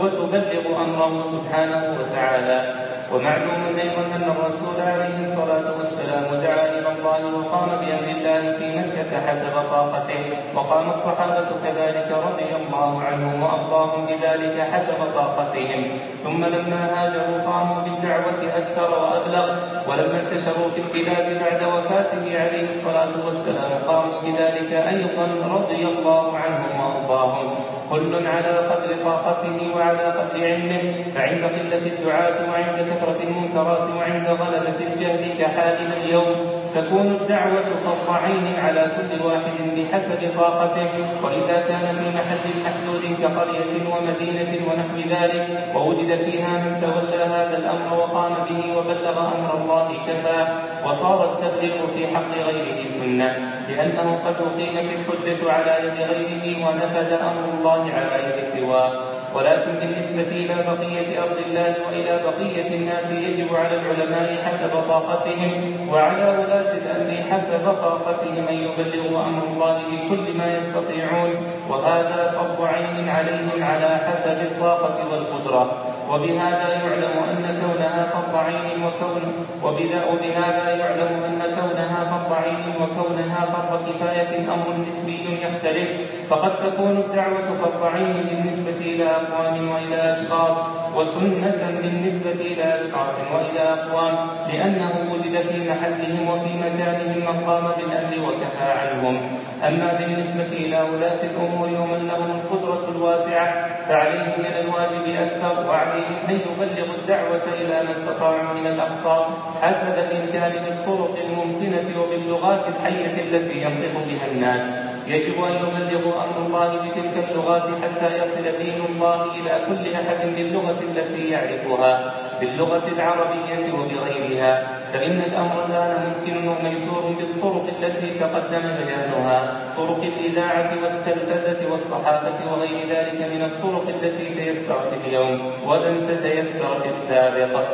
وتبلغ 0.00 0.84
أمره 0.84 1.22
سبحانه 1.22 1.96
وتعالى. 2.00 2.95
ومعلوم 3.12 3.62
أيضا 3.78 4.04
أن 4.16 4.22
الرسول 4.34 4.80
عليه 4.80 5.18
الصلاة 5.20 5.66
والسلام 5.78 6.24
دعا 6.24 6.64
إلى 6.78 6.88
الله 6.98 7.20
وقام 7.36 7.68
بأمر 7.68 8.08
الله 8.16 8.42
في 8.58 8.66
مكة 8.78 9.10
حسب 9.26 9.54
طاقته 9.70 10.22
وقام 10.54 10.90
الصحابة 10.90 11.48
كذلك 11.64 12.08
رضي 12.28 12.50
الله 12.56 13.02
عنهم 13.02 13.42
وأرضاهم 13.42 14.04
بذلك 14.04 14.60
حسب 14.72 14.98
طاقتهم. 15.14 15.98
ثم 16.24 16.44
لما 16.44 16.80
هاجروا 16.94 17.38
قاموا 17.50 17.82
بالدعوة 17.82 18.40
أكثر 18.56 18.90
وأبلغ 18.90 19.46
ولما 19.88 20.20
انتشروا 20.20 20.68
في 20.74 20.80
البلاد 20.80 21.26
بعد 21.44 21.62
وفاته 21.62 22.24
عليه 22.42 22.68
الصلاة 22.68 23.14
والسلام 23.24 23.70
قاموا 23.88 24.20
بذلك 24.20 24.72
أيضا 24.72 25.26
رضي 25.56 25.82
الله 25.86 26.38
عنهم 26.38 26.80
وأرضاهم. 26.80 27.75
كل 27.90 28.26
على 28.26 28.58
قدر 28.70 28.96
طاقته 29.04 29.76
وعلى 29.76 30.04
قدر 30.18 30.44
علمه 30.44 31.04
فعند 31.14 31.44
قلة 31.44 31.86
الدعاة 31.86 32.50
وعند 32.50 32.78
كثرة 32.90 33.18
المنكرات 33.22 33.88
وعند 33.98 34.26
غلبة 34.28 34.78
الجهل 34.92 35.38
كحالنا 35.38 35.96
اليوم. 36.04 36.36
تكون 36.76 37.06
الدعوة 37.06 37.62
فرض 37.84 38.16
عين 38.24 38.56
على 38.64 38.92
كل 38.96 39.26
واحد 39.26 39.56
بحسب 39.76 40.20
طاقته 40.38 40.88
وإذا 41.24 41.60
كان 41.68 41.86
في 41.98 42.06
محل 42.18 42.44
محدود 42.64 43.04
كقرية 43.22 43.72
ومدينة 43.92 44.52
ونحو 44.66 44.96
ذلك 45.10 45.74
ووجد 45.74 46.14
فيها 46.24 46.48
من 46.48 46.80
تولى 46.80 47.24
هذا 47.24 47.56
الأمر 47.58 47.98
وقام 47.98 48.34
به 48.48 48.76
وبلغ 48.76 49.18
أمر 49.20 49.50
الله 49.60 49.88
كفى 50.06 50.46
وصار 50.86 51.32
التبليغ 51.32 51.86
في 51.94 52.06
حق 52.06 52.32
غيره 52.46 52.88
سنة 52.88 53.52
لأنه 53.68 54.18
قد 54.24 54.34
أقيمت 54.46 54.88
الحجة 54.96 55.52
على 55.52 55.86
يد 55.86 56.10
غيره 56.10 56.66
ونفذ 56.68 57.12
أمر 57.12 57.44
الله 57.58 57.90
على 57.92 58.24
يد 58.24 58.44
سواه. 58.44 59.15
ولكن 59.36 59.72
بالنسبة 59.80 60.28
إلى 60.36 60.54
بقية 60.54 61.22
أرض 61.22 61.36
الله 61.46 61.74
وإلى 61.86 62.20
بقية 62.24 62.76
الناس 62.76 63.12
يجب 63.12 63.54
على 63.54 63.74
العلماء 63.80 64.44
حسب 64.44 64.70
طاقتهم 64.88 65.76
وعلى 65.92 66.24
ولاة 66.38 66.72
الأمر 66.72 67.30
حسب 67.30 67.64
طاقتهم 67.82 68.48
أن 68.48 68.54
يبلغوا 68.54 69.26
أمر 69.26 69.42
الله 69.52 69.78
بكل 69.92 70.38
ما 70.38 70.58
يستطيعون 70.58 71.30
وهذا 71.68 72.34
فرض 72.38 72.68
عين 72.68 73.08
عليهم 73.08 73.64
على 73.64 74.00
حسب 74.06 74.42
الطاقة 74.42 75.12
والقدرة 75.12 75.95
وبهذا 76.10 76.68
يعلم 76.72 77.14
أن 77.30 77.60
كونها 77.62 78.06
فرض 78.12 78.36
عين 78.36 78.84
وكون 78.84 79.22
وبهذا 79.62 80.76
يعلم 80.76 81.22
أن 81.24 81.40
كونها 81.60 82.00
فرض 82.10 82.32
عين 82.32 82.74
وكونها 82.82 83.46
فرض 83.46 83.88
كفاية 83.88 84.38
أمر 84.54 84.86
نسبي 84.88 85.38
يختلف. 85.42 85.88
فقد 86.30 86.56
تكون 86.56 86.96
الدعوة 86.96 87.58
فرض 87.62 87.84
عين 87.94 88.12
بالنسبة 88.12 88.80
إلى 88.80 89.04
أقوام 89.04 89.68
وإلى 89.68 90.12
أشخاص 90.12 90.56
وسنة 90.96 91.80
بالنسبة 91.82 92.40
إلى 92.40 92.74
أشخاص 92.74 93.14
وإلى 93.34 93.60
أقوام 93.60 94.16
لأنه 94.52 95.12
وجد 95.12 95.36
في 95.48 95.70
محلهم 95.70 96.28
وفي 96.28 96.52
مكانهم 96.56 97.16
من 97.16 97.46
قام 97.46 97.64
بالأمر 97.76 98.28
وكفى 98.28 98.70
عنهم. 98.80 99.20
أما 99.68 99.92
بالنسبة 99.98 100.56
إلى 100.56 100.80
ولاة 100.82 101.20
الأمور 101.22 101.68
ومن 101.68 102.08
لهم 102.08 102.40
القدرة 102.40 102.88
الواسعة 102.88 103.68
فعليهم 103.88 104.38
من 104.38 104.52
الواجب 104.60 105.06
أكثر 105.22 105.66
وعليهم 105.96 106.62
أن 106.62 106.68
يبلغوا 106.68 106.94
الدعوة 107.02 107.42
إلى 107.60 107.82
ما 107.84 107.90
استطاعوا 107.90 108.54
من 108.60 108.66
الأخطاء 108.66 109.30
حسب 109.62 109.94
الإمكان 109.98 110.52
بالطرق 110.64 111.14
الممكنة 111.24 112.02
وباللغات 112.02 112.64
الحية 112.68 113.14
التي 113.22 113.62
ينطق 113.62 113.94
بها 114.08 114.26
الناس. 114.32 114.62
يجب 115.06 115.44
أن 115.44 115.52
يبلغوا 115.52 116.12
أمر 116.24 116.46
الله 116.46 116.76
بتلك 116.76 117.30
اللغات 117.30 117.62
حتى 117.62 118.16
يصل 118.18 118.42
دين 118.58 118.80
الله 118.90 119.22
إلى 119.34 119.60
كل 119.68 119.94
أحد 119.94 120.26
باللغة 120.36 120.78
التي 120.82 121.30
يعرفها. 121.30 122.25
باللغة 122.40 122.88
العربية 122.88 123.72
وبغيرها 123.74 124.76
فإن 124.92 125.20
الأمر 125.20 125.66
الآن 125.66 125.92
ممكن 126.06 126.48
وميسور 126.48 127.14
بالطرق 127.18 127.66
التي 127.82 128.10
تقدم 128.10 128.62
بيانها 128.62 129.60
طرق 129.76 130.02
الإذاعة 130.02 130.74
والتلفزة 130.82 131.70
والصحافة 131.70 132.52
وغير 132.52 132.88
ذلك 132.88 133.20
من 133.34 133.42
الطرق 133.42 133.88
التي 133.88 134.34
تيسرت 134.34 134.92
اليوم 135.04 135.52
ولم 135.66 136.06
تتيسر 136.06 136.80
في 136.80 136.88
السابق. 136.88 137.64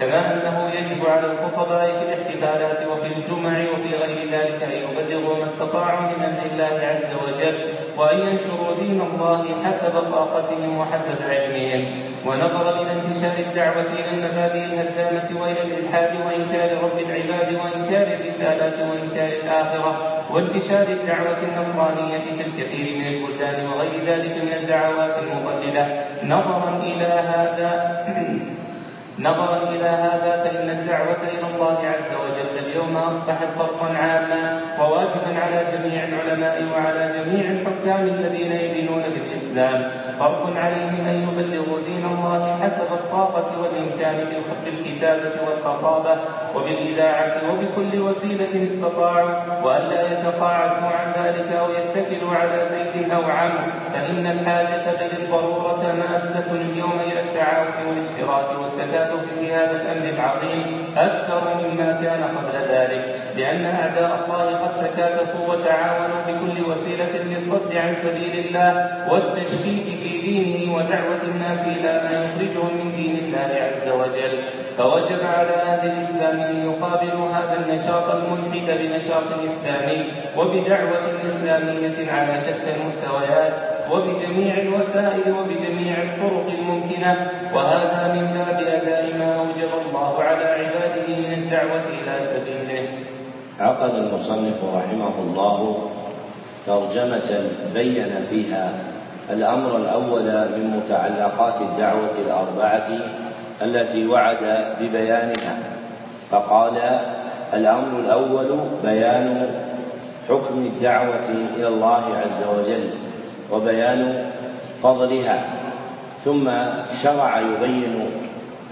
كما 0.00 0.32
أنه 0.32 0.70
يجب 0.74 1.06
على 1.06 1.26
الخطباء 1.26 1.98
في 1.98 2.04
الاحتفالات 2.04 2.88
وفي 2.88 3.06
الجمع 3.06 3.70
وفي 3.70 3.88
غير 3.96 4.30
ذلك 4.30 4.62
أن 4.62 4.70
يبلغوا 4.70 5.36
ما 5.36 5.44
استطاعوا 5.44 6.00
من 6.00 6.24
أمر 6.24 6.42
الله 6.52 6.86
عز 6.86 7.14
وجل 7.24 7.58
وأن 7.96 8.18
ينشروا 8.18 8.76
دين 8.80 9.00
الله 9.00 9.64
حسب 9.64 10.00
طاقتهم 10.12 10.78
وحسب 10.78 11.16
علمهم. 11.28 12.02
ونظرا 12.26 12.80
إلى 12.80 12.92
انتشار 12.92 13.38
الدعوة 13.38 13.86
إلى 13.92 14.10
المبادئ 14.10 14.64
الهدامة 14.64 15.40
وإلى 15.40 15.62
الإلحاد 15.62 16.10
وإنكار 16.26 16.84
رب 16.84 16.98
العباد 16.98 17.54
وإنكار 17.54 18.06
الرسالات 18.20 18.78
وإنكار 18.80 19.28
الآخرة 19.42 20.22
وانتشار 20.30 20.86
الدعوة 20.88 21.38
النصرانية 21.42 22.18
في 22.18 22.42
الكثير 22.46 22.98
من 22.98 23.06
البلدان 23.06 23.66
وغير 23.66 24.04
ذلك 24.06 24.44
من 24.44 24.52
الدعوات 24.52 25.14
المضللة. 25.22 26.04
نظرا 26.24 26.80
إلى 26.82 27.04
هذا 27.04 27.98
نظرا 29.20 29.70
إلى 29.70 29.88
هذا 29.88 30.32
فإن 30.44 30.70
الدعوة 30.70 31.22
إلى 31.22 31.54
الله 31.54 31.78
عز 31.94 32.12
وجل 32.14 32.66
اليوم 32.66 32.96
أصبحت 32.96 33.48
فرضا 33.58 33.94
عاما 33.94 34.60
وواجبا 34.80 35.38
على 35.42 35.64
جميع 35.72 36.04
العلماء 36.04 36.64
وعلى 36.72 37.12
جميع 37.16 37.50
الحكام 37.50 38.02
الذين 38.06 38.52
يدينون 38.52 39.02
بالإسلام. 39.02 39.90
فرض 40.18 40.56
عليهم 40.56 41.06
أن 41.06 41.28
يبلغوا 41.28 41.78
دين 41.86 41.97
الله 42.18 42.58
حسب 42.62 42.92
الطاقة 42.92 43.62
والإمكان 43.62 44.24
بالكتابة 44.64 45.32
والخطابة 45.46 46.20
وبالإذاعة 46.56 47.40
وبكل 47.50 48.00
وسيلة 48.00 48.64
استطاعوا 48.64 49.30
وألا 49.64 50.12
يتقاعسوا 50.12 50.88
عن 50.88 51.24
ذلك 51.24 51.52
أو 51.52 51.70
يتكلوا 51.70 52.34
على 52.34 52.64
زيد 52.68 53.10
أو 53.10 53.22
عمرو 53.22 53.70
فإن 53.92 54.26
الحاجة 54.26 54.84
بل 55.00 55.22
الضرورة 55.22 55.92
مأسة 55.92 56.52
اليوم 56.52 57.00
إلى 57.00 57.20
التعاون 57.20 57.86
والاشتراك 57.88 58.58
والتكاتف 58.60 59.20
في 59.40 59.52
هذا 59.52 59.82
الأمر 59.82 60.08
العظيم 60.08 60.84
أكثر 60.96 61.42
مما 61.54 61.92
كان 62.02 62.22
قبل 62.22 62.58
ذلك 62.72 63.18
لأن 63.36 63.64
أعداء 63.66 64.24
الله 64.24 64.58
قد 64.58 64.76
تكاتفوا 64.76 65.54
وتعاونوا 65.54 66.22
بكل 66.26 66.70
وسيلة 66.70 67.22
للصد 67.24 67.76
عن 67.76 67.94
سبيل 67.94 68.46
الله 68.46 69.04
والتشكيك 69.12 69.98
في 70.02 70.20
دينه 70.20 70.74
ودعوة 70.74 71.22
الناس 71.22 71.66
إلى 71.66 72.07
ما 72.08 72.24
يخرجهم 72.24 72.76
من 72.80 72.92
دين 72.96 73.16
الله 73.18 73.50
عز 73.60 73.88
وجل. 73.88 74.44
فوجب 74.78 75.20
على 75.22 75.54
أهل 75.54 75.90
الإسلام 75.90 76.40
أن 76.40 76.70
يقابلوا 76.70 77.30
هذا 77.30 77.56
النشاط 77.60 78.10
الملحد 78.14 78.68
بنشاط 78.78 79.28
إسلامي 79.44 80.12
وبدعوة 80.36 81.22
إسلامية 81.24 82.12
على 82.12 82.40
شتى 82.40 82.70
المستويات 82.76 83.54
وبجميع 83.92 84.54
الوسائل 84.58 85.32
وبجميع 85.32 85.94
الطرق 86.02 86.46
الممكنة. 86.58 87.30
وهذا 87.54 88.14
من 88.14 88.26
باب 88.38 88.58
أداء 88.62 89.18
ما 89.18 89.36
أوجب 89.36 89.70
الله 89.86 90.22
على 90.22 90.44
عباده 90.44 91.06
من 91.08 91.32
الدعوة 91.32 91.86
إلى 91.88 92.20
سبيله. 92.20 92.88
عقد 93.60 93.94
المصنف 93.94 94.64
رحمه 94.74 95.14
الله 95.18 95.88
ترجمة 96.66 97.30
بين 97.74 98.10
فيها 98.30 98.72
الأمر 99.30 99.76
الأول 99.76 100.24
من 100.24 100.82
متعلقات 100.84 101.60
الدعوة 101.60 102.10
الأربعة 102.26 102.88
التي 103.62 104.06
وعد 104.08 104.74
ببيانها 104.80 105.58
فقال 106.30 107.00
الأمر 107.54 108.00
الأول 108.00 108.60
بيان 108.84 109.50
حكم 110.28 110.54
الدعوة 110.58 111.28
إلى 111.56 111.68
الله 111.68 112.04
عز 112.16 112.48
وجل 112.58 112.90
وبيان 113.52 114.30
فضلها 114.82 115.44
ثم 116.24 116.50
شرع 117.02 117.40
يبين 117.40 118.10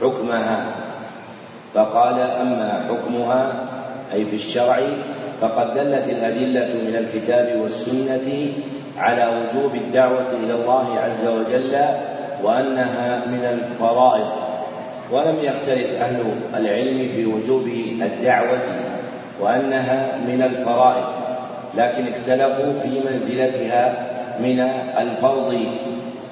حكمها 0.02 0.66
فقال 1.74 2.20
أما 2.20 2.86
حكمها 2.88 3.52
أي 4.12 4.24
في 4.24 4.36
الشرع 4.36 4.80
فقد 5.41 5.74
دلت 5.74 6.09
الأدلة 6.09 6.74
من 6.74 6.97
الكتاب 6.97 7.61
والسنة 7.61 8.53
على 8.99 9.26
وجوب 9.26 9.74
الدعوة 9.74 10.26
إلى 10.45 10.55
الله 10.55 10.99
عز 10.99 11.26
وجل 11.26 11.76
وأنها 12.43 13.26
من 13.26 13.45
الفرائض. 13.45 14.26
ولم 15.11 15.37
يختلف 15.43 15.95
أهل 16.01 16.24
العلم 16.55 17.09
في 17.09 17.26
وجوب 17.26 17.66
الدعوة 18.03 18.62
وأنها 19.41 20.16
من 20.26 20.43
الفرائض 20.43 21.05
لكن 21.74 22.05
اختلفوا 22.09 22.72
في 22.72 23.01
منزلتها 23.11 24.07
من 24.41 24.61
الفرض. 24.99 25.66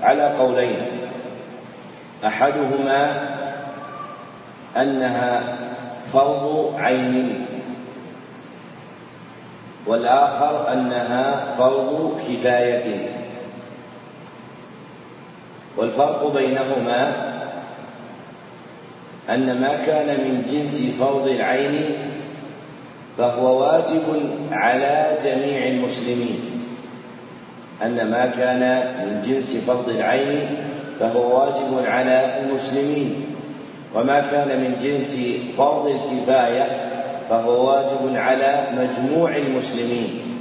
على 0.02 0.34
قولين 0.38 0.76
أحدهما 2.26 3.20
أنها 4.76 5.42
فرض 6.12 6.74
عين 6.78 7.46
والآخر 9.86 10.72
أنها 10.72 11.54
فرض 11.58 12.20
كفاية. 12.28 13.08
والفرق 15.76 16.32
بينهما 16.34 17.30
أن 19.30 19.60
ما 19.60 19.76
كان 19.86 20.06
من 20.06 20.42
جنس 20.52 20.82
فرض 21.00 21.28
العين 21.28 21.96
فهو 23.18 23.60
واجب 23.60 24.02
على 24.50 25.18
جميع 25.24 25.66
المسلمين. 25.66 26.40
أن 27.82 28.10
ما 28.10 28.26
كان 28.26 28.94
من 29.06 29.20
جنس 29.26 29.56
فرض 29.66 29.88
العين 29.88 30.56
فهو 31.00 31.40
واجب 31.40 31.86
على 31.86 32.40
المسلمين. 32.42 33.26
وما 33.94 34.20
كان 34.20 34.60
من 34.60 34.76
جنس 34.82 35.16
فرض 35.58 35.86
الكفاية 35.86 36.93
فهو 37.30 37.70
واجب 37.70 38.16
على 38.16 38.64
مجموع 38.78 39.36
المسلمين. 39.36 40.40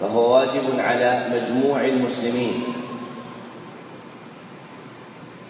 فهو 0.00 0.34
واجب 0.34 0.78
على 0.78 1.26
مجموع 1.34 1.84
المسلمين. 1.84 2.62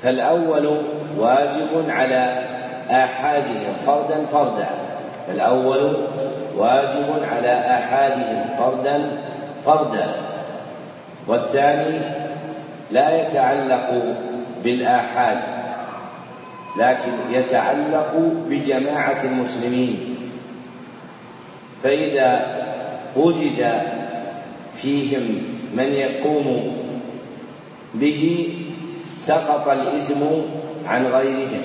فالأول 0.02 0.82
واجب 1.18 1.84
على 1.88 2.44
آحادهم 2.90 3.72
فردا 3.86 4.26
فردا. 4.32 4.68
فالأول 5.26 5.96
واجب 6.56 7.24
على 7.32 7.52
آحادهم 7.52 8.44
فردا 8.58 9.10
فردا. 9.66 10.12
والثاني 11.26 11.98
لا 12.90 13.22
يتعلق 13.22 14.14
بالآحاد 14.64 15.38
لكن 16.78 17.12
يتعلق 17.30 18.14
بجماعة 18.48 19.24
المسلمين. 19.24 20.09
فإذا 21.82 22.60
وجد 23.16 23.82
فيهم 24.76 25.42
من 25.74 25.92
يقوم 25.92 26.76
به 27.94 28.48
سقط 29.26 29.68
الإثم 29.68 30.22
عن 30.86 31.06
غيرهم. 31.06 31.62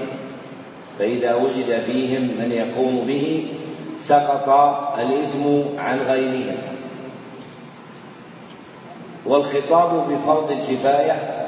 فإذا 1.00 1.36
وجد 1.36 1.82
فيهم 1.86 2.22
من 2.22 2.52
يقوم 2.52 3.06
به 3.08 3.48
سقط 4.00 4.50
الإثم 5.00 5.80
عن 5.80 6.00
غيرهم. 6.00 6.58
والخطاب 9.26 10.10
بفرض 10.10 10.52
الكفاية 10.52 11.46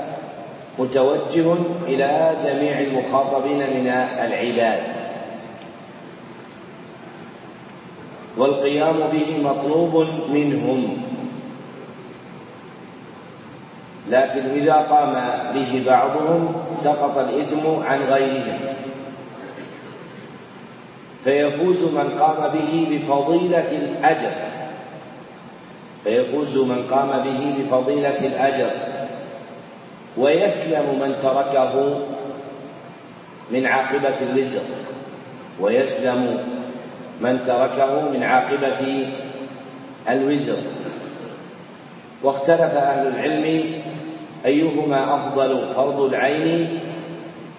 متوجه 0.79 1.53
إلى 1.87 2.35
جميع 2.43 2.79
المخاطبين 2.79 3.57
من 3.57 3.87
العباد 4.19 4.96
والقيام 8.37 8.97
به 9.11 9.49
مطلوب 9.49 10.07
منهم. 10.29 10.97
لكن 14.09 14.41
إذا 14.55 14.73
قام 14.73 15.13
به 15.53 15.83
بعضهم 15.87 16.53
سقط 16.73 17.17
الإثم 17.17 17.83
عن 17.83 17.99
غيرهم. 17.99 18.59
فيفوز 21.23 21.83
من 21.83 22.09
قام 22.19 22.51
به 22.53 22.87
بفضيلة 22.91 23.71
الأجر. 23.71 24.31
فيفوز 26.03 26.57
من 26.57 26.87
قام 26.91 27.23
به 27.23 27.55
بفضيلة 27.57 28.19
الأجر. 28.19 28.71
ويسلم 30.17 30.99
من 31.01 31.15
تركه 31.23 31.99
من 33.51 33.65
عاقبة 33.65 34.15
الوزر 34.21 34.61
ويسلم 35.59 36.39
من 37.21 37.43
تركه 37.43 38.09
من 38.09 38.23
عاقبة 38.23 39.07
الوزر. 40.09 40.57
واختلف 42.23 42.75
أهل 42.75 43.07
العلم 43.07 43.73
أيهما 44.45 45.15
أفضل 45.15 45.73
فرض 45.75 46.01
العين 46.01 46.79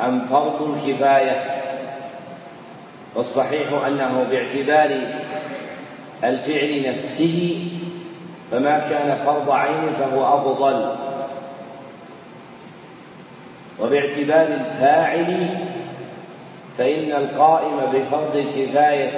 أم 0.00 0.26
فرض 0.26 0.76
الكفاية؟ 0.76 1.62
والصحيح 3.14 3.72
أنه 3.86 4.26
باعتبار 4.30 5.00
الفعل 6.24 6.82
نفسه 6.88 7.64
فما 8.50 8.78
كان 8.78 9.18
فرض 9.26 9.50
عين 9.50 9.92
فهو 9.94 10.38
أفضل. 10.38 10.94
وباعتبار 13.80 14.46
الفاعل 14.46 15.48
فإن 16.78 17.12
القائم 17.12 17.76
بفرض 17.92 18.36
الكفاية 18.36 19.11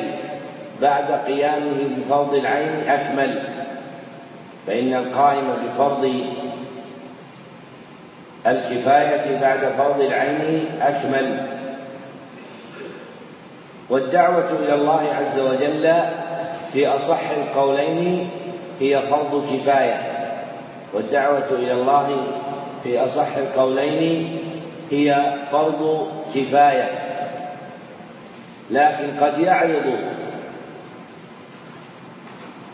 بعد 0.80 1.12
قيامه 1.12 1.88
بفرض 1.96 2.34
العين 2.34 2.88
أكمل 2.88 3.42
فإن 4.66 4.94
القائم 4.94 5.56
بفرض 5.66 6.24
الكفاية 8.46 9.40
بعد 9.40 9.72
فرض 9.78 10.00
العين 10.00 10.66
أكمل. 10.80 11.46
والدعوة 13.90 14.50
إلى 14.62 14.74
الله 14.74 15.14
عز 15.14 15.38
وجل 15.38 15.94
في 16.72 16.86
أصح 16.86 17.30
القولين 17.30 18.30
هي 18.80 19.02
فرض 19.02 19.46
كفاية 19.52 20.02
والدعوة 20.92 21.50
إلى 21.50 21.72
الله 21.72 22.26
في 22.84 23.04
أصح 23.04 23.36
القولين 23.36 24.38
هي 24.90 25.34
فرض 25.52 26.08
كفاية. 26.34 26.88
لكن 28.70 29.06
قد 29.20 29.38
يعرض 29.38 29.98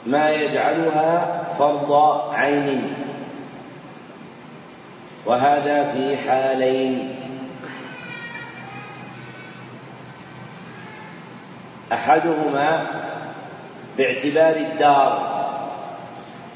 ما 0.06 0.30
يجعلها 0.30 1.44
فرض 1.58 1.92
عين. 2.32 2.94
وهذا 5.26 5.92
في 5.92 6.16
حالين. 6.16 7.14
أحدهما 11.92 12.86
باعتبار 13.98 14.56
الدار 14.56 15.36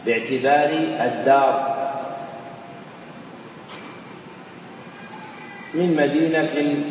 باعتبار 0.07 0.71
الدار. 1.01 1.71
من 5.75 5.97
مدينة 5.97 6.85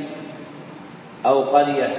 أو 1.25 1.41
قرية. 1.41 1.89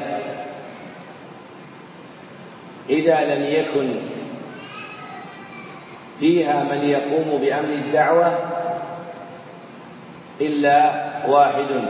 إذا 2.90 3.34
لم 3.34 3.44
يكن 3.44 4.19
فيها 6.20 6.64
من 6.64 6.82
يقوم 6.82 7.40
بأمر 7.40 7.68
الدعوة 7.68 8.38
إلا 10.40 10.92
واحد. 11.28 11.84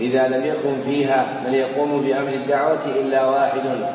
إذا 0.00 0.28
لم 0.28 0.46
يكن 0.46 0.82
فيها 0.84 1.26
من 1.46 1.54
يقوم 1.54 2.02
بأمر 2.02 2.28
الدعوة 2.28 2.84
إلا 2.86 3.24
واحد. 3.24 3.92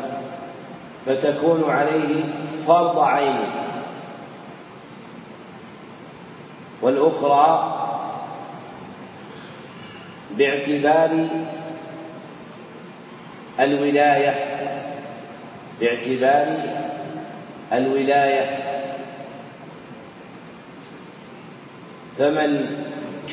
فتكون 1.05 1.69
عليه 1.69 2.23
فرض 2.67 2.99
عين. 2.99 3.37
والأخرى 6.81 7.73
باعتبار 10.37 11.27
الولاية. 13.59 14.35
باعتبار 15.81 16.57
الولاية. 17.73 18.66
فمن 22.17 22.65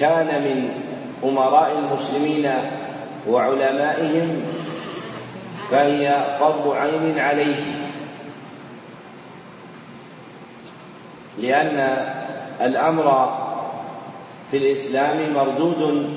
كان 0.00 0.42
من 0.42 0.68
أمراء 1.24 1.78
المسلمين 1.78 2.50
وعلمائهم 3.28 4.42
فهي 5.70 6.36
فرض 6.40 6.68
عين 6.68 7.18
عليه. 7.18 7.64
لأن 11.38 11.96
الأمر 12.60 13.38
في 14.50 14.56
الإسلام 14.56 15.16
مردود 15.34 16.10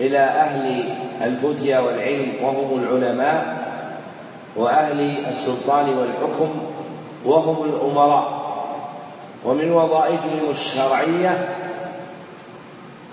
إلى 0.00 0.18
أهل 0.18 0.84
الفتيا 1.22 1.78
والعلم 1.78 2.32
وهم 2.42 2.78
العلماء 2.82 3.64
وأهل 4.56 5.14
السلطان 5.28 5.88
والحكم 5.98 6.48
وهم 7.24 7.64
الأمراء. 7.64 8.44
ومن 9.44 9.72
وظائفهم 9.72 10.50
الشرعية 10.50 11.48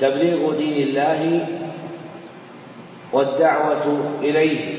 تبليغ 0.01 0.57
دين 0.57 0.87
الله 0.87 1.47
والدعوة 3.13 4.15
إليه 4.21 4.75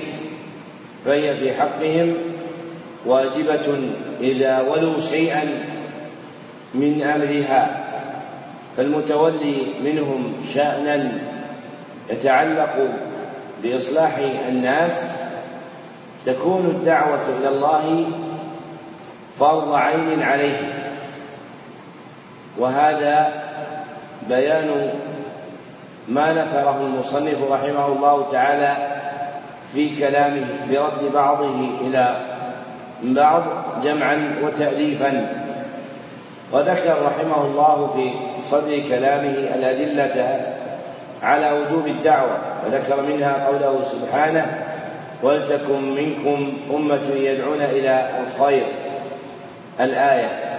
فهي 1.05 1.37
في 1.37 1.55
حقهم 1.55 2.15
واجبة 3.07 3.79
إذا 4.21 4.61
ولوا 4.61 5.01
شيئا 5.01 5.45
من 6.75 7.03
أمرها. 7.03 7.85
فالمتولي 8.77 9.67
منهم 9.85 10.35
شأنا 10.55 11.13
يتعلق 12.11 12.89
بإصلاح 13.63 14.19
الناس 14.49 15.23
تكون 16.27 16.67
الدعوة 16.67 17.23
إلى 17.41 17.49
الله 17.49 18.07
فرض 19.39 19.73
عين 19.73 20.23
عليه. 20.23 20.89
وهذا 22.59 23.42
بيان 24.29 24.91
ما 26.09 26.33
نثره 26.33 26.81
المصنف 26.81 27.37
رحمه 27.51 27.87
الله 27.87 28.27
تعالى 28.33 28.77
في 29.73 29.97
كلامه 29.99 30.45
برد 30.71 31.13
بعضه 31.15 31.55
إلى 31.81 32.17
بعض 33.03 33.43
جمعا 33.83 34.35
وتأليفا. 34.43 35.43
وذكر 36.53 36.97
رحمه 37.03 37.45
الله 37.45 37.91
في 37.97 38.11
صدر 38.51 38.83
كلامه 38.89 39.35
الأدلة 39.55 40.47
على 41.23 41.53
وجوب 41.53 41.87
الدعوة 41.87 42.39
وذكر 42.67 43.03
منها 43.03 43.47
قوله 43.47 43.83
سبحانه 43.83 44.59
ولتكن 45.23 45.95
منكم 45.95 46.53
أمة 46.75 47.03
يدعون 47.15 47.61
إلى 47.61 48.11
الخير. 48.27 48.67
الآية 49.81 50.52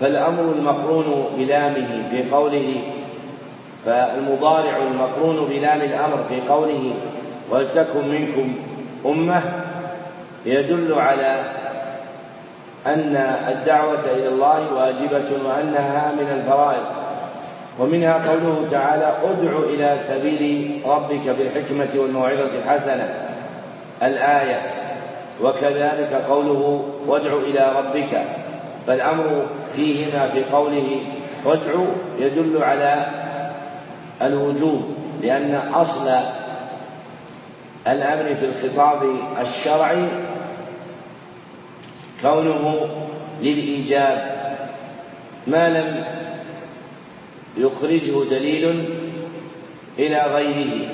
فالأمر 0.00 0.42
المقرون 0.42 1.26
بلامه 1.38 2.02
في 2.10 2.30
قوله 2.30 2.82
فالمضارع 3.86 4.76
المقرون 4.76 5.48
بلام 5.48 5.80
الأمر 5.80 6.24
في 6.28 6.40
قوله 6.48 6.94
ولتكن 7.50 8.08
منكم 8.08 8.54
أمة 9.06 9.42
يدل 10.46 10.94
على 10.94 11.44
أن 12.86 13.16
الدعوة 13.48 14.04
إلى 14.16 14.28
الله 14.28 14.74
واجبة 14.74 15.48
وأنها 15.48 16.12
من 16.12 16.40
الفرائض. 16.40 16.84
ومنها 17.78 18.12
قوله 18.12 18.66
تعالى 18.70 19.14
أدع 19.24 19.58
إلى 19.58 19.96
سبيل 20.08 20.80
ربك 20.86 21.28
بالحكمة 21.38 21.88
والموعظة 22.02 22.50
الحسنة 22.64 23.14
الآية. 24.02 24.60
وكذلك 25.42 26.24
قوله 26.28 26.84
وادع 27.06 27.32
إلى 27.32 27.72
ربك 27.76 28.22
فالأمر 28.86 29.46
فيهما 29.76 30.28
في 30.28 30.44
قوله 30.44 31.00
وادع 31.44 31.84
يدل 32.18 32.62
على 32.62 33.06
الوجوب 34.22 34.96
لأن 35.22 35.54
أصل 35.74 36.10
الأمر 37.88 38.34
في 38.34 38.46
الخطاب 38.46 39.02
الشرعي 39.40 40.08
كونه 42.22 42.88
للإيجاب. 43.40 44.32
ما 45.46 45.68
لم 45.68 46.04
يخرجه 47.56 48.24
دليل 48.30 48.84
إلى 49.98 50.22
غيره. 50.34 50.88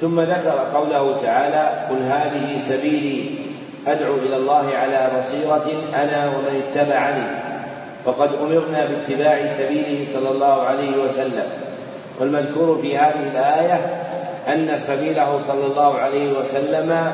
ثم 0.00 0.20
ذكر 0.20 0.70
قوله 0.74 1.22
تعالى 1.22 1.88
قل 1.90 2.02
هذه 2.02 2.58
سبيلي 2.58 3.41
أدعو 3.86 4.14
إلى 4.14 4.36
الله 4.36 4.70
على 4.74 5.10
بصيرة 5.18 5.66
أنا 5.94 6.26
ومن 6.28 6.62
اتبعني. 6.68 7.52
وقد 8.04 8.30
أمرنا 8.34 8.86
باتباع 8.86 9.46
سبيله 9.46 10.04
صلى 10.14 10.30
الله 10.30 10.62
عليه 10.62 10.96
وسلم. 11.04 11.46
والمذكور 12.20 12.78
في 12.82 12.98
هذه 12.98 13.30
الآية 13.32 13.80
أن 14.48 14.78
سبيله 14.78 15.38
صلى 15.38 15.66
الله 15.66 15.98
عليه 15.98 16.32
وسلم 16.38 17.12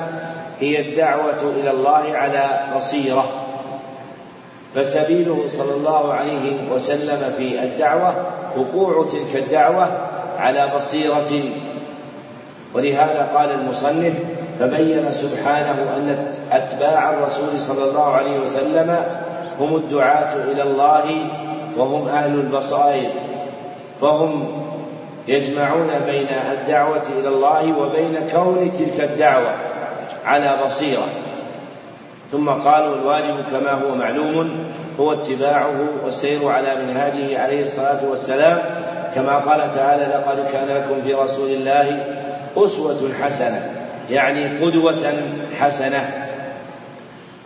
هي 0.61 0.81
الدعوة 0.81 1.53
إلى 1.61 1.71
الله 1.71 2.17
على 2.17 2.61
بصيرة. 2.77 3.29
فسبيله 4.75 5.45
صلى 5.49 5.75
الله 5.75 6.13
عليه 6.15 6.73
وسلم 6.73 7.35
في 7.39 7.63
الدعوة 7.63 8.15
وقوع 8.57 9.07
تلك 9.13 9.43
الدعوة 9.43 9.89
على 10.39 10.69
بصيرة. 10.77 11.43
ولهذا 12.75 13.31
قال 13.35 13.51
المصنف 13.51 14.13
فبين 14.61 15.13
سبحانه 15.13 15.97
أن 15.97 16.27
أتباع 16.53 17.11
الرسول 17.11 17.61
صلى 17.61 17.91
الله 17.91 18.05
عليه 18.05 18.39
وسلم 18.41 19.05
هم 19.61 19.77
الدعاة 19.77 20.35
إلى 20.53 20.63
الله 20.63 21.05
وهم 21.77 22.09
أهل 22.09 22.35
البصائر 22.35 23.11
فهم 24.01 24.49
يجمعون 25.29 25.89
بين 26.07 26.27
الدعوة 26.53 27.03
إلى 27.19 27.29
الله 27.29 27.79
وبين 27.79 28.19
كون 28.33 28.73
تلك 28.73 29.11
الدعوة 29.11 29.55
على 30.25 30.59
بصيرة. 30.67 31.09
ثم 32.33 32.51
قالوا 32.51 32.95
الواجب 32.95 33.45
كما 33.53 33.73
هو 33.73 33.95
معلوم 33.95 34.65
هو 35.01 35.13
اتباعه 35.13 35.75
والسير 36.05 36.49
على 36.49 36.85
منهاجه 36.85 37.43
عليه 37.43 37.63
الصلاة 37.63 38.09
والسلام 38.11 38.63
كما 39.15 39.39
قال 39.39 39.75
تعالى 39.75 40.05
لقد 40.05 40.53
كان 40.53 40.69
لكم 40.69 41.03
في 41.03 41.15
رسول 41.15 41.51
الله 41.51 42.05
أسوة 42.57 43.15
حسنة. 43.23 43.78
يعني 44.11 44.59
قدوة 44.59 45.23
حسنة. 45.61 46.29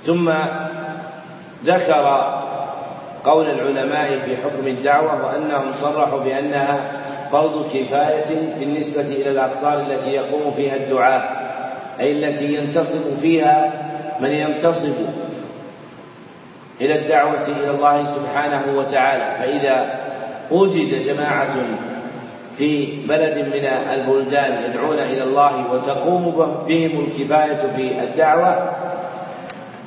ثم 0.05 0.33
ذكر 1.65 2.33
قول 3.25 3.51
العلماء 3.51 4.19
في 4.27 4.37
حكم 4.37 4.67
الدعوة 4.67 5.27
وأنهم 5.27 5.73
صرحوا 5.73 6.21
بأنها 6.21 6.81
فرض 7.33 7.67
كفاية 7.67 8.55
بالنسبة 8.59 9.01
إلى 9.01 9.31
الأقطار 9.31 9.81
التي 9.81 10.11
يقوم 10.11 10.53
فيها 10.57 10.77
الدعاء 10.77 11.43
أي 12.01 12.13
التي 12.13 12.55
ينتصب 12.55 13.19
فيها 13.21 13.73
من 14.21 14.31
ينتصب 14.31 14.95
إلى 16.81 16.99
الدعوة 16.99 17.47
إلى 17.61 17.71
الله 17.71 18.05
سبحانه 18.05 18.79
وتعالى. 18.79 19.37
فإذا 19.39 20.01
وجد 20.51 21.03
جماعة 21.07 21.55
في 22.59 22.87
بلد 23.07 23.39
من 23.39 23.65
البلدان 23.95 24.71
يدعون 24.71 24.99
إلى 24.99 25.23
الله 25.23 25.73
وتقوم 25.73 26.47
بهم 26.69 27.05
الكفاية 27.05 27.57
في 27.77 28.05
الدعوة 28.05 28.71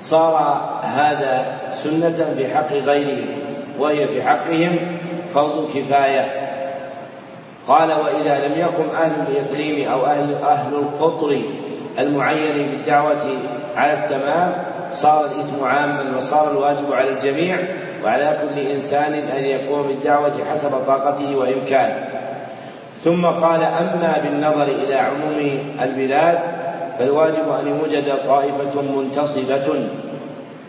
صار 0.01 0.35
هذا 0.83 1.45
سنة 1.71 2.33
في 2.37 2.55
حق 2.55 2.73
غيرهم 2.73 3.27
وهي 3.79 4.07
في 4.07 4.23
حقهم 4.23 4.77
فرض 5.33 5.69
كفاية 5.75 6.45
قال 7.67 7.89
وإذا 7.91 8.47
لم 8.47 8.59
يقم 8.59 8.95
أهل 8.95 9.11
الإقليم 9.27 9.89
أو 9.89 10.05
أهل 10.05 10.35
أهل 10.43 10.73
القطر 10.73 11.41
المعين 11.99 12.69
بالدعوة 12.71 13.21
على 13.75 13.93
التمام 13.93 14.53
صار 14.91 15.25
الإثم 15.25 15.63
عاما 15.63 16.17
وصار 16.17 16.51
الواجب 16.51 16.93
على 16.93 17.09
الجميع 17.09 17.59
وعلى 18.03 18.37
كل 18.41 18.59
إنسان 18.59 19.13
أن 19.13 19.43
يقوم 19.45 19.87
بالدعوة 19.87 20.33
حسب 20.51 20.71
طاقته 20.87 21.35
وإمكانه. 21.35 22.14
ثم 23.05 23.25
قال 23.25 23.63
أما 23.63 24.21
بالنظر 24.23 24.63
إلى 24.63 24.95
عموم 24.95 25.59
البلاد 25.81 26.39
فالواجب 26.99 27.49
أن 27.61 27.67
يوجد 27.67 28.13
طائفة 28.27 28.81
منتصبة 28.81 29.87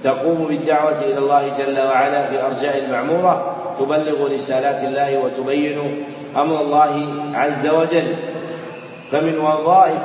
تقوم 0.05 0.47
بالدعوة 0.49 1.01
إلى 1.05 1.18
الله 1.18 1.43
جل 1.59 1.80
وعلا 1.80 2.26
في 2.26 2.43
أرجاء 2.43 2.84
المعمورة 2.84 3.57
تبلغ 3.78 4.34
رسالات 4.34 4.84
الله 4.84 5.18
وتبين 5.18 6.05
أمر 6.37 6.61
الله 6.61 7.07
عز 7.34 7.66
وجل. 7.66 8.14
فمن 9.12 9.39
وظائف 9.39 10.03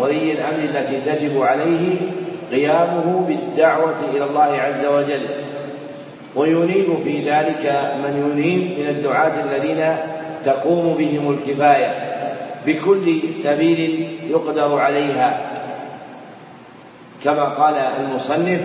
ولي 0.00 0.32
الأمر 0.32 0.58
التي 0.58 1.00
تجب 1.06 1.42
عليه 1.42 1.96
قيامه 2.50 3.26
بالدعوة 3.28 3.94
إلى 4.14 4.24
الله 4.24 4.58
عز 4.60 4.86
وجل. 4.86 5.22
وينيب 6.36 6.98
في 7.04 7.30
ذلك 7.30 7.92
من 8.04 8.32
ينيب 8.32 8.78
من 8.78 8.88
الدعاة 8.88 9.32
الذين 9.44 9.96
تقوم 10.44 10.94
بهم 10.94 11.30
الكفاية 11.30 12.14
بكل 12.66 13.34
سبيل 13.34 14.08
يقدر 14.28 14.78
عليها. 14.78 15.50
كما 17.24 17.44
قال 17.44 17.74
المصنف 17.76 18.60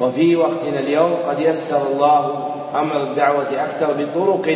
وفي 0.00 0.36
وقتنا 0.36 0.78
اليوم 0.80 1.12
قد 1.28 1.40
يسر 1.40 1.86
الله 1.92 2.50
أمر 2.74 3.02
الدعوة 3.02 3.46
أكثر 3.64 3.92
بطرق 3.92 4.48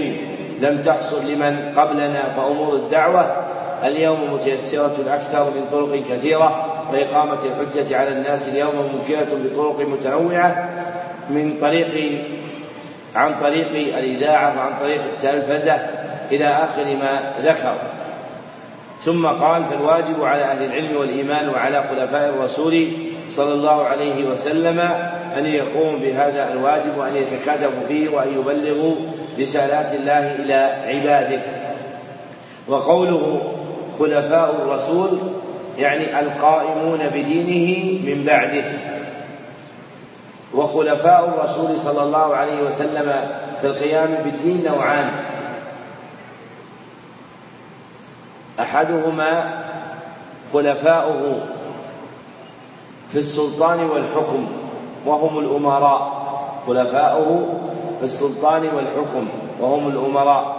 لم 0.61 0.83
تحصل 0.83 1.27
لمن 1.27 1.73
قبلنا 1.77 2.23
فأمور 2.37 2.75
الدعوة 2.75 3.37
اليوم 3.85 4.19
متيسرة 4.35 4.97
أكثر 5.09 5.45
من 5.45 5.65
طرق 5.73 6.03
كثيرة 6.11 6.67
وإقامة 6.93 7.39
الحجة 7.45 7.97
على 7.97 8.09
الناس 8.09 8.49
اليوم 8.49 8.75
ممكنة 8.77 9.27
بطرق 9.45 9.89
متنوعة 9.89 10.69
من 11.31 11.57
طريق 11.61 12.23
عن 13.15 13.41
طريق 13.41 13.97
الإذاعة 13.99 14.59
وعن 14.59 14.73
طريق 14.81 15.01
التلفزة 15.05 15.94
إلى 16.33 16.47
آخر 16.47 16.85
ما 16.85 17.33
ذكر. 17.43 17.75
ثم 19.05 19.27
قال 19.27 19.65
فالواجب 19.65 20.25
على 20.25 20.43
أهل 20.43 20.65
العلم 20.65 20.97
والإيمان 20.97 21.49
وعلى 21.49 21.83
خلفاء 21.83 22.29
الرسول 22.29 22.89
صلى 23.31 23.53
الله 23.53 23.85
عليه 23.85 24.25
وسلم 24.25 24.81
أن 25.39 25.47
يقوموا 25.47 25.99
بهذا 25.99 26.53
الواجب 26.53 26.99
وأن 26.99 27.17
يتكاتفوا 27.17 27.87
فيه 27.89 28.09
وأن 28.09 28.39
يبلغوا 28.39 28.95
رسالات 29.39 29.95
الله 29.95 30.35
إلى 30.35 30.55
عباده. 30.87 31.43
وقوله 32.69 33.43
خلفاء 33.99 34.55
الرسول 34.63 35.19
يعني 35.79 36.21
القائمون 36.21 36.99
بدينه 36.99 37.99
من 38.07 38.25
بعده. 38.25 38.65
وخلفاء 40.55 41.29
الرسول 41.29 41.79
صلى 41.79 42.03
الله 42.03 42.37
عليه 42.37 42.63
وسلم 42.63 43.13
في 43.61 43.67
القيام 43.67 44.15
بالدين 44.25 44.65
نوعان. 44.67 45.11
أحدهما 48.61 49.65
خلفاؤه 50.53 51.41
في 53.13 53.19
السلطان 53.19 53.85
والحكم 53.85 54.47
وهم 55.07 55.39
الأمراء. 55.39 56.25
خلفاؤه 56.67 57.61
في 57.99 58.05
السلطان 58.05 58.63
والحكم 58.63 59.29
وهم 59.61 59.89
الأمراء. 59.89 60.57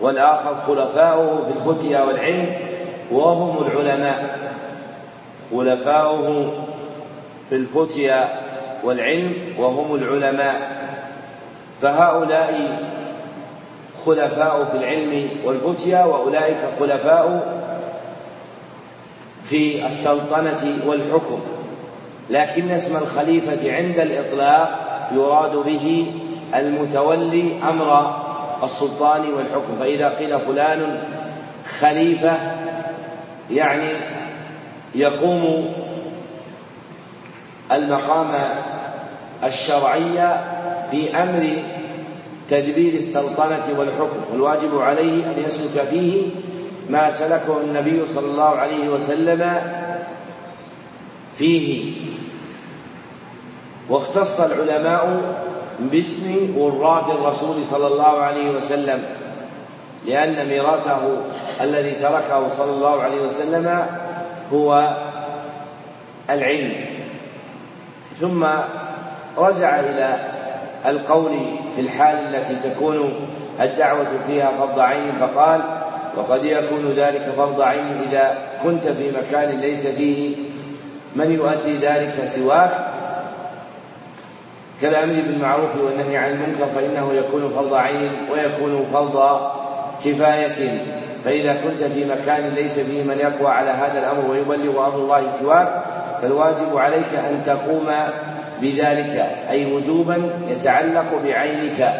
والآخر 0.00 0.54
خلفاؤه 0.66 1.44
في 1.44 1.70
الفتيا 1.70 2.02
والعلم 2.02 2.56
وهم 3.12 3.66
العلماء. 3.66 4.38
خلفاؤه 5.52 6.50
في 7.48 7.56
الفتيا 7.56 8.40
والعلم 8.84 9.34
وهم 9.58 9.94
العلماء. 9.94 10.80
فهؤلاء 11.82 12.78
خلفاء 14.06 14.68
في 14.72 14.76
العلم 14.78 15.28
والفتيا 15.44 16.04
وأولئك 16.04 16.58
خلفاء 16.80 17.42
في 19.44 19.86
السلطنة 19.86 20.78
والحكم. 20.86 21.40
لكن 22.30 22.70
اسم 22.70 22.96
الخليفة 22.96 23.76
عند 23.76 23.98
الإطلاق 23.98 24.68
يراد 25.12 25.56
به 25.56 26.12
المتولي 26.54 27.52
أمر 27.68 28.16
السلطان 28.62 29.20
والحكم. 29.20 29.76
فإذا 29.80 30.08
قيل 30.08 30.38
فلان 30.38 31.02
خليفة 31.80 32.32
يعني 33.50 33.88
يقوم 34.94 35.72
المقام 37.72 38.26
الشرعي 39.44 40.38
في 40.90 41.16
أمر 41.22 41.46
تدبير 42.50 42.94
السلطنة 42.94 43.78
والحكم 43.78 44.20
والواجب 44.32 44.78
عليه 44.78 45.24
أن 45.24 45.44
يسلك 45.46 45.82
فيه 45.90 46.22
ما 46.88 47.10
سلكه 47.10 47.60
النبي 47.60 48.06
صلى 48.06 48.26
الله 48.26 48.48
عليه 48.48 48.88
وسلم 48.88 49.60
فيه. 51.38 51.92
واختص 53.88 54.40
العلماء 54.40 55.34
باسم 55.80 56.54
وراث 56.56 57.10
الرسول 57.10 57.64
صلى 57.64 57.86
الله 57.86 58.18
عليه 58.18 58.50
وسلم 58.50 59.04
لأن 60.06 60.48
ميراثه 60.48 61.22
الذي 61.60 61.92
تركه 61.92 62.48
صلى 62.48 62.70
الله 62.70 63.02
عليه 63.02 63.20
وسلم 63.20 63.86
هو 64.52 64.96
العلم. 66.30 66.72
ثم 68.20 68.46
رجع 69.38 69.80
إلى 69.80 70.18
القول 70.86 71.32
في 71.76 71.80
الحال 71.80 72.16
التي 72.16 72.70
تكون 72.70 73.28
الدعوة 73.60 74.08
فيها 74.26 74.52
فرض 74.58 74.78
عين 74.78 75.12
فقال 75.20 75.60
وقد 76.16 76.44
يكون 76.44 76.92
ذلك 76.96 77.22
فرض 77.36 77.60
عين 77.60 77.84
إذا 78.08 78.38
كنت 78.62 78.88
في 78.88 79.10
مكان 79.10 79.60
ليس 79.60 79.86
فيه. 79.86 80.36
من 81.16 81.32
يؤدي 81.32 81.76
ذلك 81.76 82.24
سواك؟ 82.24 82.70
كالأمر 84.82 85.12
بالمعروف 85.12 85.76
والنهي 85.76 86.16
عن 86.16 86.30
المنكر 86.30 86.66
فإنه 86.74 87.12
يكون 87.12 87.48
فرض 87.48 87.74
عين 87.74 88.10
ويكون 88.32 88.86
فرض 88.92 89.40
كفاية. 90.04 90.80
فإذا 91.24 91.52
كنت 91.52 91.82
في 91.82 92.04
مكان 92.04 92.48
ليس 92.54 92.78
فيه 92.78 93.02
من 93.02 93.18
يقوى 93.18 93.50
على 93.50 93.70
هذا 93.70 93.98
الأمر 93.98 94.30
ويبلغ 94.30 94.86
أمر 94.86 94.94
الله 94.94 95.28
سواك 95.28 95.82
فالواجب 96.22 96.76
عليك 96.76 97.14
أن 97.14 97.42
تقوم 97.46 97.88
بذلك 98.62 99.26
أي 99.50 99.72
وجوبا 99.72 100.30
يتعلق 100.48 101.06
بعينك. 101.24 101.92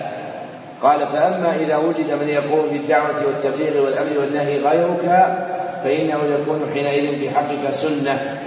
قال 0.82 1.06
فأما 1.06 1.56
إذا 1.56 1.76
وجد 1.76 2.12
من 2.20 2.28
يقوم 2.28 2.68
بالدعوة 2.72 3.26
والتبليغ 3.26 3.84
والأمر 3.84 4.18
والنهي 4.18 4.58
غيرك 4.58 5.36
فإنه 5.84 6.18
يكون 6.38 6.70
حينئذ 6.74 7.18
في 7.18 7.30
حقك 7.30 7.72
سنة. 7.72 8.38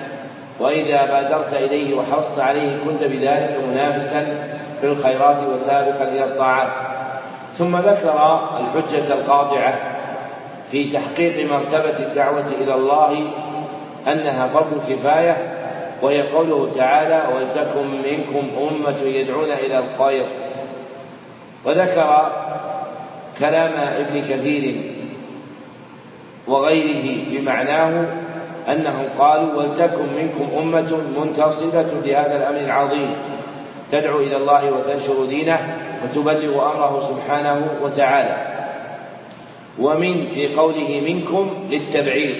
وإذا 0.59 1.05
بادرت 1.05 1.53
إليه 1.53 1.95
وحرصت 1.95 2.39
عليه 2.39 2.77
كنت 2.85 3.03
بذلك 3.03 3.57
منافسا 3.69 4.25
في 4.81 4.87
الخيرات 4.87 5.37
وسابقا 5.53 6.03
إلى 6.03 6.23
الطاعات. 6.23 6.67
ثم 7.57 7.77
ذكر 7.77 8.39
الحجة 8.59 9.13
القاطعة 9.13 9.73
في 10.71 10.91
تحقيق 10.91 11.51
مرتبة 11.51 11.99
الدعوة 11.99 12.45
إلى 12.61 12.73
الله 12.75 13.27
أنها 14.07 14.47
فرض 14.47 14.81
كفاية 14.89 15.52
وهي 16.03 16.21
قوله 16.21 16.71
تعالى 16.75 17.23
ولتكن 17.35 17.87
منكم 17.87 18.47
أمة 18.69 19.01
يدعون 19.01 19.51
إلى 19.51 19.79
الخير 19.79 20.25
وذكر 21.65 22.31
كلام 23.39 23.71
ابن 23.77 24.21
كثير 24.21 24.81
وغيره 26.47 27.25
بمعناه 27.31 28.05
أنهم 28.69 29.05
قالوا 29.19 29.53
ولتكن 29.53 30.05
منكم 30.17 30.57
أمة 30.57 30.97
منتصبة 31.17 31.85
لهذا 32.05 32.37
الأمر 32.37 32.59
العظيم 32.59 33.15
تدعو 33.91 34.19
إلى 34.19 34.37
الله 34.37 34.71
وتنشر 34.71 35.25
دينه 35.25 35.77
وتبلغ 36.03 36.71
أمره 36.71 36.99
سبحانه 36.99 37.67
وتعالى 37.81 38.37
ومن 39.79 40.27
في 40.33 40.55
قوله 40.55 41.01
منكم 41.07 41.67
للتبعير 41.69 42.35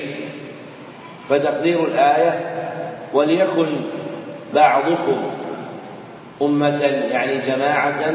فتقدير 1.29 1.85
الآية 1.85 2.52
وليكن 3.13 3.81
بعضكم 4.53 5.23
أمة 6.41 6.81
يعني 7.11 7.37
جماعة 7.37 8.13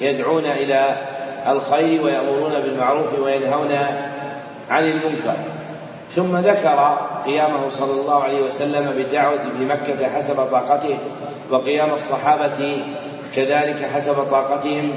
يدعون 0.00 0.44
إلى 0.44 0.96
الخير 1.48 2.02
ويأمرون 2.02 2.52
بالمعروف 2.60 3.18
وينهون 3.18 3.72
عن 4.70 4.84
المنكر. 4.84 5.34
ثم 6.16 6.36
ذكر 6.36 6.98
قيامه 7.26 7.68
صلى 7.68 8.00
الله 8.00 8.22
عليه 8.22 8.42
وسلم 8.42 8.92
بالدعوة 8.96 9.38
في 9.58 9.64
مكة 9.64 10.08
حسب 10.08 10.34
طاقته 10.34 10.98
وقيام 11.50 11.92
الصحابة 11.92 12.76
كذلك 13.36 13.88
حسب 13.94 14.14
طاقتهم 14.14 14.92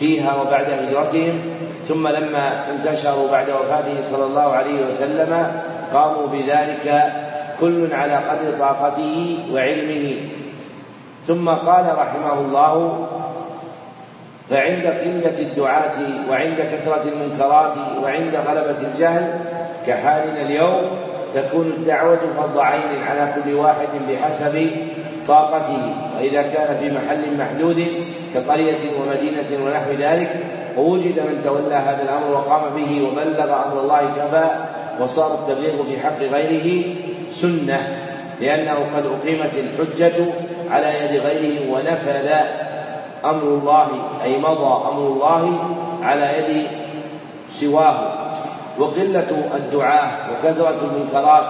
فيها 0.00 0.34
وبعد 0.42 0.70
هجرتهم. 0.70 1.40
ثم 1.88 2.08
لما 2.08 2.70
انتشروا 2.70 3.30
بعد 3.32 3.50
وفاته 3.50 4.02
صلى 4.10 4.24
الله 4.26 4.52
عليه 4.52 4.86
وسلم 4.88 5.60
قاموا 5.94 6.26
بذلك 6.26 7.12
كل 7.60 7.92
على 7.92 8.14
قدر 8.14 8.58
طاقته 8.58 9.38
وعلمه. 9.52 10.14
ثم 11.26 11.48
قال 11.48 11.98
رحمه 11.98 12.40
الله 12.40 13.06
فعند 14.50 14.86
قلة 14.86 15.38
الدعاة 15.38 15.96
وعند 16.30 16.56
كثرة 16.72 17.04
المنكرات 17.12 17.74
وعند 18.02 18.34
غلبة 18.34 18.88
الجهل 18.88 19.40
كحالنا 19.86 20.42
اليوم 20.42 20.90
تكون 21.34 21.66
الدعوة 21.66 22.20
فرض 22.36 22.58
عين 22.58 23.02
على 23.08 23.34
كل 23.34 23.54
واحد 23.54 23.88
بحسب 24.08 24.70
طاقته. 25.28 25.94
وإذا 26.18 26.42
كان 26.42 26.76
في 26.76 26.90
محل 26.90 27.36
محدود 27.38 27.86
كقرية 28.34 28.82
ومدينة 29.00 29.64
ونحو 29.64 29.90
ذلك 29.90 30.30
ووجد 30.76 31.18
من 31.18 31.40
تولى 31.44 31.74
هذا 31.74 32.02
الأمر 32.02 32.30
وقام 32.30 32.62
به 32.76 33.08
وبلغ 33.08 33.44
أمر 33.66 33.80
الله 33.80 34.00
كفى 34.16 34.50
وصار 35.00 35.34
التبليغ 35.34 35.84
في 35.84 36.00
حق 36.00 36.18
غيره 36.18 36.84
سنة 37.34 37.98
لأنه 38.40 38.86
قد 38.96 39.06
أقيمت 39.06 39.50
الحجة 39.54 40.24
على 40.70 40.86
يد 40.86 41.20
غيره 41.20 41.72
ونفذ 41.72 42.30
أمر 43.24 43.42
الله 43.42 43.88
أي 44.24 44.38
مضى 44.38 44.88
أمر 44.88 45.06
الله 45.06 45.58
على 46.02 46.30
يد 46.38 46.66
سواه. 47.48 48.24
وقلة 48.78 49.50
الدعاة 49.56 50.10
وكثرة 50.32 50.76
المنكرات 50.82 51.44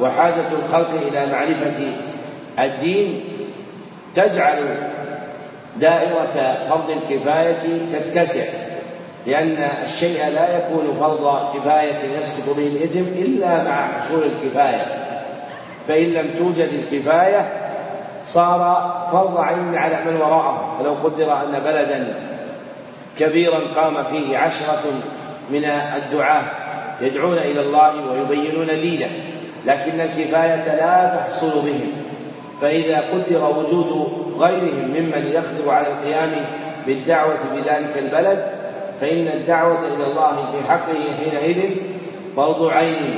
وحاجة 0.00 0.44
الخلق 0.62 0.90
إلى 1.08 1.32
معرفة 1.32 1.92
الدين 2.58 3.24
تجعل 4.16 4.76
دائرة 5.80 6.56
فرض 6.68 6.90
الكفاية 6.90 7.58
تتسع 7.92 8.44
لأن 9.26 9.68
الشيء 9.84 10.28
لا 10.34 10.58
يكون 10.58 10.96
فرض 11.00 11.54
كفاية 11.54 12.18
يسقط 12.18 12.56
به 12.56 12.66
الإثم 12.66 13.22
إلا 13.22 13.64
مع 13.64 13.86
حصول 14.00 14.22
الكفاية. 14.22 15.01
فإن 15.88 16.04
لم 16.04 16.30
توجد 16.38 16.68
الكفاية 16.72 17.52
صار 18.26 18.92
فرض 19.12 19.40
عين 19.40 19.74
على 19.74 19.96
من 20.06 20.16
وراءه 20.16 20.76
فلو 20.78 20.92
قدر 21.04 21.32
أن 21.32 21.60
بلدا 21.64 22.14
كبيرا 23.18 23.58
قام 23.76 24.04
فيه 24.04 24.38
عشرة 24.38 24.82
من 25.50 25.64
الدعاة 25.96 26.42
يدعون 27.00 27.38
إلى 27.38 27.60
الله 27.60 28.10
ويبينون 28.12 28.66
دينه 28.66 29.08
لكن 29.66 30.00
الكفاية 30.00 30.76
لا 30.76 31.16
تحصل 31.16 31.50
بهم. 31.50 31.92
فإذا 32.60 33.00
قدر 33.12 33.58
وجود 33.58 34.12
غيرهم 34.38 34.84
ممن 34.84 35.30
يقدر 35.34 35.70
على 35.70 35.86
القيام 35.86 36.30
بالدعوة 36.86 37.36
في 37.54 37.70
ذلك 37.70 37.98
البلد 37.98 38.46
فإن 39.00 39.28
الدعوة 39.28 39.78
إلى 39.96 40.06
الله 40.06 40.36
في 40.52 40.68
حقه 40.70 40.94
حينئذ 41.18 41.70
فرض 42.36 42.66
عين 42.66 43.16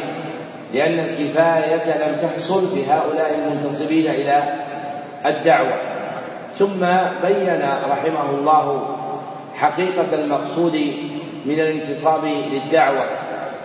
لأن 0.74 0.98
الكفاية 0.98 2.06
لم 2.06 2.16
تحصل 2.22 2.66
بهؤلاء 2.76 3.38
المنتصبين 3.38 4.06
إلى 4.10 4.42
الدعوة. 5.26 5.74
ثم 6.58 6.80
بين 7.22 7.62
رحمه 7.90 8.30
الله 8.30 8.96
حقيقة 9.54 10.14
المقصود 10.14 10.74
من 11.44 11.60
الانتصاب 11.60 12.20
للدعوة 12.52 13.04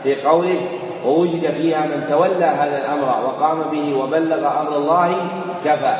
في 0.03 0.21
قوله 0.21 0.61
ووجد 1.05 1.51
فيها 1.51 1.81
من 1.81 2.05
تولى 2.09 2.45
هذا 2.45 2.77
الأمر 2.77 3.25
وقام 3.25 3.61
به 3.71 3.97
وبلغ 3.97 4.61
أمر 4.61 4.77
الله 4.77 5.15
كفى 5.65 5.95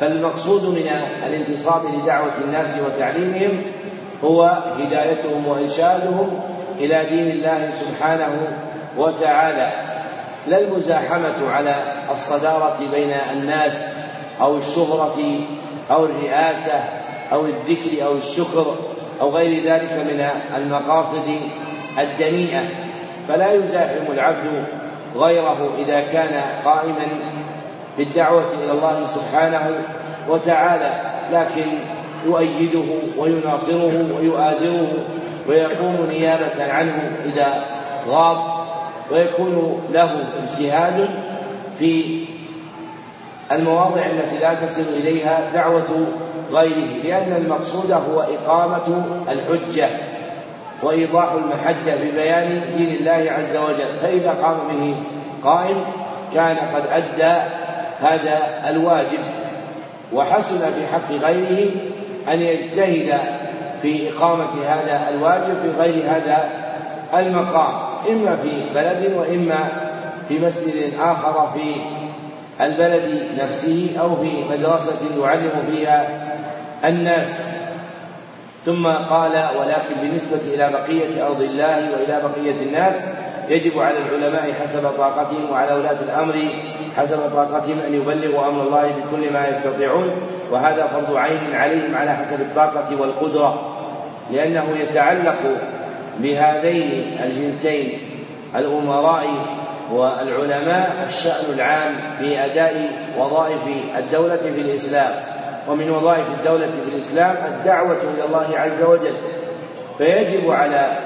فالمقصود 0.00 0.64
من 0.64 0.90
الانتصاب 1.26 1.82
لدعوة 1.94 2.32
الناس 2.44 2.78
وتعليمهم 2.78 3.62
هو 4.24 4.42
هدايتهم 4.78 5.46
وإرشادهم 5.46 6.40
إلى 6.78 7.04
دين 7.10 7.30
الله 7.30 7.70
سبحانه 7.72 8.58
وتعالى. 8.98 9.91
لا 10.46 10.60
المزاحمة 10.60 11.50
على 11.50 11.74
الصدارة 12.10 12.78
بين 12.92 13.10
الناس 13.32 13.84
أو 14.40 14.56
الشهرة 14.56 15.18
أو 15.90 16.04
الرئاسة 16.04 16.80
أو 17.32 17.46
الذكر 17.46 18.06
أو 18.06 18.14
الشكر 18.14 18.76
أو 19.20 19.30
غير 19.30 19.64
ذلك 19.64 19.92
من 19.92 20.28
المقاصد 20.56 21.28
الدنيئة. 21.98 22.62
فلا 23.28 23.52
يزاحم 23.52 24.12
العبد 24.12 24.64
غيره 25.16 25.72
إذا 25.78 26.00
كان 26.00 26.42
قائما 26.64 27.06
في 27.96 28.02
الدعوة 28.02 28.48
إلى 28.64 28.72
الله 28.72 29.06
سبحانه 29.06 29.70
وتعالى 30.28 31.00
لكن 31.32 31.66
يؤيده 32.26 32.84
ويناصره 33.18 34.06
ويؤازره 34.18 34.92
ويقوم 35.48 36.08
نيابة 36.10 36.72
عنه 36.72 37.10
إذا 37.24 37.64
غاب. 38.08 38.61
ويكون 39.10 39.82
له 39.92 40.24
اجتهاد 40.42 41.08
في 41.78 42.24
المواضع 43.52 44.06
التي 44.06 44.38
لا 44.38 44.54
تصل 44.54 44.84
إليها 45.00 45.50
دعوة 45.54 46.06
غيره 46.52 47.02
لأن 47.04 47.32
المقصود 47.36 47.92
هو 47.92 48.20
إقامة 48.20 49.04
الحجة 49.28 49.88
وإيضاح 50.82 51.32
المحجة 51.32 51.94
ببيان 52.02 52.62
دين 52.76 52.96
الله 53.00 53.32
عز 53.32 53.56
وجل. 53.56 53.98
فإذا 54.02 54.30
قام 54.30 54.58
به 54.68 54.94
قائم 55.44 55.84
كان 56.34 56.56
قد 56.56 56.82
أدى 56.86 57.42
هذا 58.00 58.62
الواجب 58.68 59.18
وحسن 60.12 60.58
في 60.58 60.86
حق 60.92 61.26
غيره 61.26 61.70
أن 62.32 62.40
يجتهد 62.40 63.20
في 63.82 64.10
إقامة 64.10 64.48
هذا 64.66 65.08
الواجب 65.14 65.54
في 65.62 65.82
غير 65.82 66.04
هذا 66.04 66.50
المقام. 67.14 67.91
إما 68.10 68.36
في 68.36 68.74
بلد 68.74 69.12
وإما 69.16 69.68
في 70.28 70.38
مسجد 70.38 70.92
آخر 71.00 71.50
في 71.54 71.74
البلد 72.64 73.22
نفسه 73.38 73.96
أو 74.00 74.16
في 74.16 74.30
مدرسة 74.50 75.24
يعلم 75.24 75.64
فيها 75.70 76.08
الناس. 76.84 77.52
ثم 78.64 78.86
قال 78.86 79.32
ولكن 79.32 79.94
بالنسبة 80.02 80.40
إلى 80.54 80.70
بقية 80.72 81.26
أرض 81.26 81.40
الله 81.40 81.90
وإلى 81.92 82.22
بقية 82.22 82.62
الناس 82.66 82.94
يجب 83.48 83.78
على 83.78 83.98
العلماء 83.98 84.52
حسب 84.52 84.88
طاقتهم 84.98 85.50
وعلى 85.52 85.74
ولاة 85.74 86.02
الأمر 86.02 86.34
حسب 86.96 87.18
طاقتهم 87.34 87.78
أن 87.86 87.94
يبلغوا 87.94 88.48
أمر 88.48 88.62
الله 88.62 88.82
بكل 88.82 89.32
ما 89.32 89.48
يستطيعون 89.48 90.10
وهذا 90.50 90.86
فرض 90.86 91.16
عين 91.16 91.54
عليهم 91.54 91.94
على 91.94 92.10
حسب 92.10 92.40
الطاقة 92.40 93.00
والقدرة 93.00 93.76
لأنه 94.30 94.64
يتعلق 94.80 95.36
بهذين 96.18 97.16
الجنسين 97.24 97.98
الأمراء 98.56 99.24
والعلماء 99.92 101.06
الشأن 101.08 101.54
العام 101.54 101.94
في 102.18 102.44
أداء 102.44 102.90
وظائف 103.18 103.60
الدولة 103.98 104.36
في 104.36 104.60
الإسلام. 104.60 105.14
ومن 105.68 105.90
وظائف 105.90 106.26
الدولة 106.38 106.66
في 106.66 106.94
الإسلام 106.96 107.36
الدعوة 107.52 107.98
إلى 108.14 108.24
الله 108.24 108.58
عز 108.58 108.82
وجل. 108.82 109.14
فيجب 109.98 110.50
على 110.50 110.98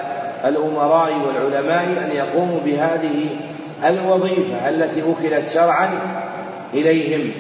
الأمراء 0.45 1.13
والعلماء 1.27 1.85
أن 1.85 2.11
يقوموا 2.17 2.61
بهذه 2.61 3.27
الوظيفة 3.89 4.69
التي 4.69 5.03
وكلت 5.03 5.49
شرعا 5.49 5.91
إليهم. 6.75 7.33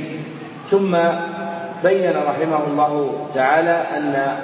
ثم 0.70 0.96
بين 1.84 2.12
رحمه 2.16 2.66
الله 2.66 3.26
تعالى 3.34 3.82
أن 3.96 4.36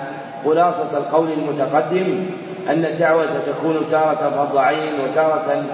خلاصة 0.44 0.98
القول 0.98 1.28
المتقدم 1.32 2.26
أن 2.70 2.84
الدعوة 2.84 3.26
تكون 3.46 3.86
تارة 3.90 4.30
فرض 4.36 4.56
عين 4.56 5.00
وتارة 5.04 5.64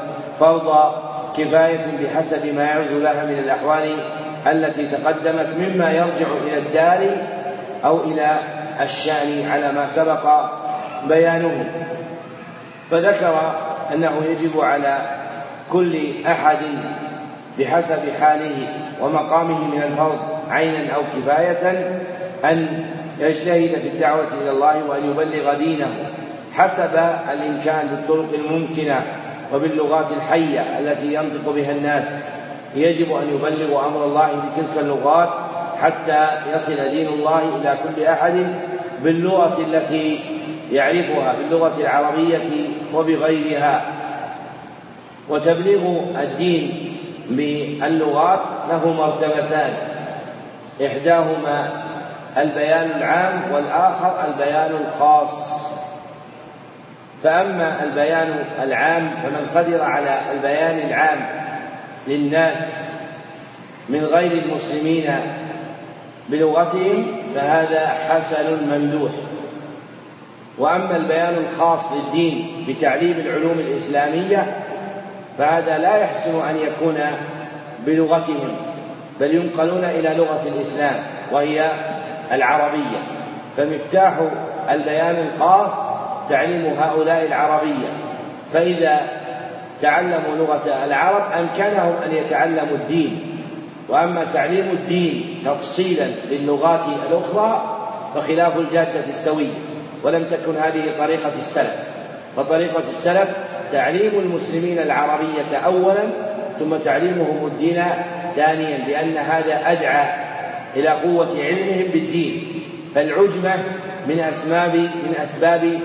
فرض 0.40 0.92
كفاية 1.36 1.86
بحسب 2.02 2.54
ما 2.54 2.64
يعود 2.64 3.02
لها 3.02 3.24
من 3.24 3.38
الأحوال 3.38 3.96
التي 4.46 4.86
تقدمت 4.86 5.48
مما 5.58 5.90
يرجع 5.90 6.26
إلى 6.46 6.58
الدار 6.58 7.06
أو 7.84 8.00
إلى 8.04 8.38
الشأن 8.80 9.48
على 9.50 9.72
ما 9.72 9.86
سبق 9.86 10.44
بيانه. 11.08 11.64
فذكر 12.90 13.52
أنه 13.94 14.22
يجب 14.28 14.60
على 14.60 14.98
كل 15.72 15.98
أحد 16.26 16.58
بحسب 17.58 17.98
حاله 18.20 18.66
ومقامه 19.00 19.64
من 19.68 19.82
الفرض 19.82 20.18
عينا 20.50 20.94
أو 20.94 21.02
كفاية 21.16 21.90
أن 22.44 22.84
يجتهد 23.20 23.80
في 23.80 23.88
الدعوة 23.88 24.28
إلى 24.42 24.50
الله 24.50 24.84
وأن 24.88 25.10
يبلغ 25.10 25.54
دينه 25.54 25.88
حسب 26.52 26.94
الإمكان 27.32 27.86
بالطرق 27.86 28.28
الممكنة 28.34 29.02
وباللغات 29.54 30.06
الحية 30.16 30.60
التي 30.60 31.14
ينطق 31.14 31.52
بها 31.54 31.72
الناس. 31.72 32.24
يجب 32.76 33.06
أن 33.12 33.34
يبلغوا 33.34 33.86
أمر 33.86 34.04
الله 34.04 34.26
بتلك 34.26 34.84
اللغات 34.84 35.28
حتى 35.80 36.28
يصل 36.54 36.90
دين 36.90 37.08
الله 37.08 37.42
إلى 37.60 37.78
كل 37.84 38.02
أحد 38.04 38.46
باللغة 39.04 39.58
التي 39.60 40.20
يعرفها 40.72 41.32
باللغة 41.38 41.80
العربية 41.80 42.48
وبغيرها. 42.94 43.92
وتبليغ 45.28 46.00
الدين 46.22 46.94
باللغات 47.30 48.40
له 48.70 48.92
مرتبتان. 48.92 49.72
إحداهما 50.86 51.87
البيان 52.38 52.90
العام 52.90 53.42
والآخر 53.52 54.24
البيان 54.28 54.70
الخاص. 54.86 55.68
فأما 57.22 57.82
البيان 57.84 58.44
العام 58.62 59.10
فمن 59.10 59.50
قدر 59.54 59.82
على 59.82 60.20
البيان 60.32 60.88
العام 60.88 61.18
للناس 62.08 62.56
من 63.88 64.04
غير 64.04 64.32
المسلمين 64.32 65.20
بلغتهم 66.28 67.06
فهذا 67.34 67.86
حسن 67.86 68.68
ممدوح. 68.70 69.10
وأما 70.58 70.96
البيان 70.96 71.34
الخاص 71.34 71.92
للدين 71.92 72.64
بتعليم 72.68 73.16
العلوم 73.18 73.58
الإسلامية 73.58 74.56
فهذا 75.38 75.78
لا 75.78 75.96
يحسن 75.96 76.48
أن 76.48 76.56
يكون 76.56 76.98
بلغتهم 77.86 78.56
بل 79.20 79.34
ينقلون 79.34 79.84
إلى 79.84 80.14
لغة 80.14 80.42
الإسلام 80.46 80.94
وهي 81.32 81.70
العربية. 82.32 82.98
فمفتاح 83.56 84.14
البيان 84.70 85.28
الخاص 85.28 85.72
تعليم 86.30 86.74
هؤلاء 86.80 87.26
العربية. 87.26 87.88
فإذا 88.52 89.00
تعلموا 89.82 90.36
لغة 90.38 90.84
العرب 90.84 91.22
أمكنهم 91.32 91.94
أن 92.06 92.14
يتعلموا 92.14 92.76
الدين. 92.76 93.40
وأما 93.88 94.24
تعليم 94.24 94.68
الدين 94.72 95.42
تفصيلا 95.44 96.06
للغات 96.30 96.80
الأخرى 97.10 97.78
فخلاف 98.14 98.56
الجادة 98.56 99.04
السويه 99.08 99.54
ولم 100.02 100.24
تكن 100.24 100.56
هذه 100.56 100.82
طريقة 100.98 101.32
السلف. 101.38 101.76
فطريقة 102.36 102.82
السلف 102.88 103.28
تعليم 103.72 104.10
المسلمين 104.14 104.78
العربية 104.78 105.56
أولا 105.64 106.08
ثم 106.58 106.76
تعليمهم 106.76 107.46
الدين 107.46 107.82
ثانيا 108.36 108.78
لأن 108.78 109.16
هذا 109.16 109.62
أدعى 109.66 110.27
إلى 110.76 110.88
قوة 110.88 111.28
علمهم 111.44 111.86
بالدين. 111.92 112.42
فالعجمة 112.94 113.54
من 114.08 114.20
أسباب 114.20 114.74
من 114.74 115.14
أسباب 115.22 115.80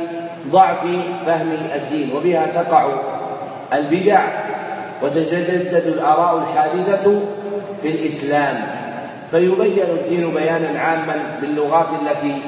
ضعف 0.52 0.82
فهم 1.26 1.58
الدين 1.76 2.10
وبها 2.16 2.48
تقع 2.56 2.90
البدع 3.74 4.22
وتتجدد 5.02 5.84
الآراء 5.88 6.38
الحادثة 6.38 7.22
في 7.82 7.88
الإسلام. 7.88 8.62
فيبين 9.32 9.84
الدين 9.90 10.32
بيانا 10.34 10.80
عاما 10.80 11.16
باللغات 11.42 11.88
التي 12.02 12.42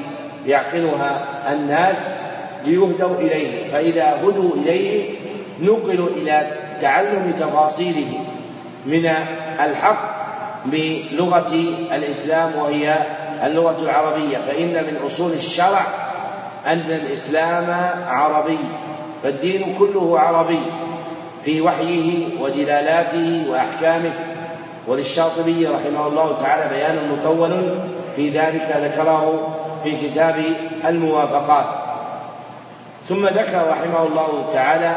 يعقلها 0.46 1.26
الناس 1.52 2.04
ليهدوا 2.66 3.16
إليه. 3.20 3.70
فإذا 3.72 4.18
هدوا 4.22 4.50
إليه 4.54 5.04
نقلوا 5.60 6.08
إلى 6.16 6.46
تعلم 6.80 7.32
تفاصيله 7.38 8.12
من 8.86 9.10
الحق 9.64 10.15
بلغة 10.72 11.54
الإسلام 11.92 12.52
وهي 12.56 12.98
اللغة 13.44 13.76
العربية 13.82 14.38
فإن 14.38 14.68
من 14.68 14.98
أصول 15.06 15.32
الشرع 15.32 15.86
أن 16.66 16.78
الإسلام 16.78 17.90
عربي 18.08 18.58
فالدين 19.22 19.74
كله 19.78 20.20
عربي 20.20 20.60
في 21.44 21.60
وحيه 21.60 22.26
ودلالاته 22.40 23.44
وأحكامه. 23.50 24.12
وللشاطبي 24.86 25.66
رحمه 25.66 26.06
الله 26.06 26.36
تعالى 26.40 26.74
بيان 26.74 27.10
مطول 27.12 27.78
في 28.16 28.28
ذلك 28.28 28.76
ذكره 28.82 29.56
في 29.84 30.08
كتاب 30.08 30.42
الموافقات. 30.86 31.66
ثم 33.08 33.26
ذكر 33.26 33.68
رحمه 33.68 34.02
الله 34.02 34.46
تعالى 34.52 34.96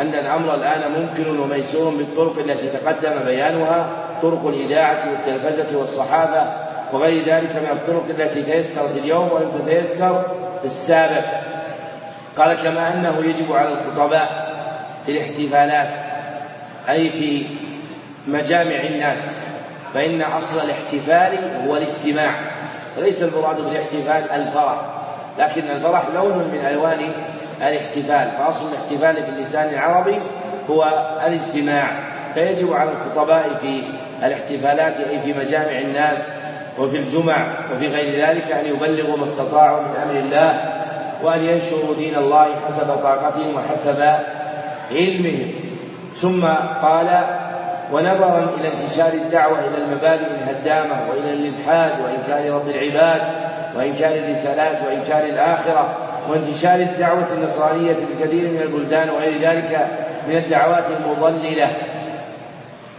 أن 0.00 0.14
الأمر 0.14 0.54
الآن 0.54 0.92
ممكن 0.92 1.38
وميسور 1.38 1.94
بالطرق 1.94 2.38
التي 2.38 2.68
تقدم 2.68 3.24
بيانها 3.26 3.88
طرق 4.22 4.46
الإذاعة 4.46 4.98
والتلفزة 5.10 5.78
والصحافة 5.78 6.52
وغير 6.92 7.24
ذلك 7.24 7.56
من 7.56 7.68
الطرق 7.72 8.04
التي 8.10 8.42
تيسرت 8.42 8.96
اليوم 8.96 9.32
ولم 9.32 9.50
تتيسر 9.50 10.22
في 10.58 10.64
السابق. 10.64 11.24
قال 12.36 12.54
كما 12.54 12.94
أنه 12.94 13.24
يجب 13.24 13.52
على 13.52 13.68
الخطباء 13.68 14.50
في 15.06 15.12
الاحتفالات 15.12 15.88
أي 16.88 17.10
في 17.10 17.46
مجامع 18.26 18.80
الناس 18.84 19.38
فإن 19.94 20.22
أصل 20.22 20.56
الاحتفال 20.56 21.38
هو 21.66 21.76
الاجتماع 21.76 22.34
وليس 22.98 23.22
المراد 23.22 23.60
بالاحتفال 23.60 24.30
الفرح. 24.30 24.99
لكن 25.38 25.62
الفرح 25.76 26.02
لون 26.14 26.38
من 26.52 26.66
ألوان 26.70 27.12
الاحتفال 27.62 28.30
فأصل 28.38 28.64
الاحتفال 28.68 29.24
في 29.24 29.30
اللسان 29.30 29.74
العربي 29.74 30.18
هو 30.70 30.84
الاجتماع. 31.26 31.90
فيجب 32.34 32.72
على 32.72 32.90
الخطباء 32.90 33.48
في 33.60 33.82
الاحتفالات 34.26 34.94
أي 35.00 35.20
في 35.20 35.32
مجامع 35.32 35.78
الناس 35.78 36.32
وفي 36.78 36.96
الجمع 36.96 37.58
وفي 37.72 37.88
غير 37.88 38.26
ذلك 38.26 38.52
أن 38.52 38.66
يبلغوا 38.66 39.16
ما 39.16 39.24
استطاعوا 39.24 39.80
من 39.80 39.94
أمر 40.04 40.20
الله 40.20 40.80
وأن 41.22 41.44
ينشروا 41.44 41.94
دين 41.98 42.16
الله 42.16 42.46
حسب 42.66 42.86
طاقتهم 43.02 43.54
وحسب 43.54 44.16
علمهم. 44.90 45.50
ثم 46.16 46.46
قال 46.82 47.20
ونظرا 47.92 48.50
إلى 48.60 48.68
انتشار 48.68 49.12
الدعوة 49.12 49.58
إلى 49.58 49.84
المبادئ 49.84 50.26
الهدامة 50.26 51.00
وإلى 51.10 51.32
الإلحاد 51.32 51.92
وإنكار 52.00 52.54
رب 52.54 52.68
العباد 52.68 53.20
وإنكار 53.76 54.14
الرسالات 54.14 54.78
وإنكار 54.86 55.24
الآخرة 55.24 55.96
وانتشار 56.28 56.74
الدعوة 56.74 57.26
النصرانية 57.32 57.92
في 57.92 58.24
كثير 58.24 58.42
من 58.42 58.60
البلدان 58.62 59.10
وغير 59.10 59.32
ذلك 59.32 59.86
من 60.28 60.36
الدعوات 60.36 60.84
المضللة. 61.00 61.68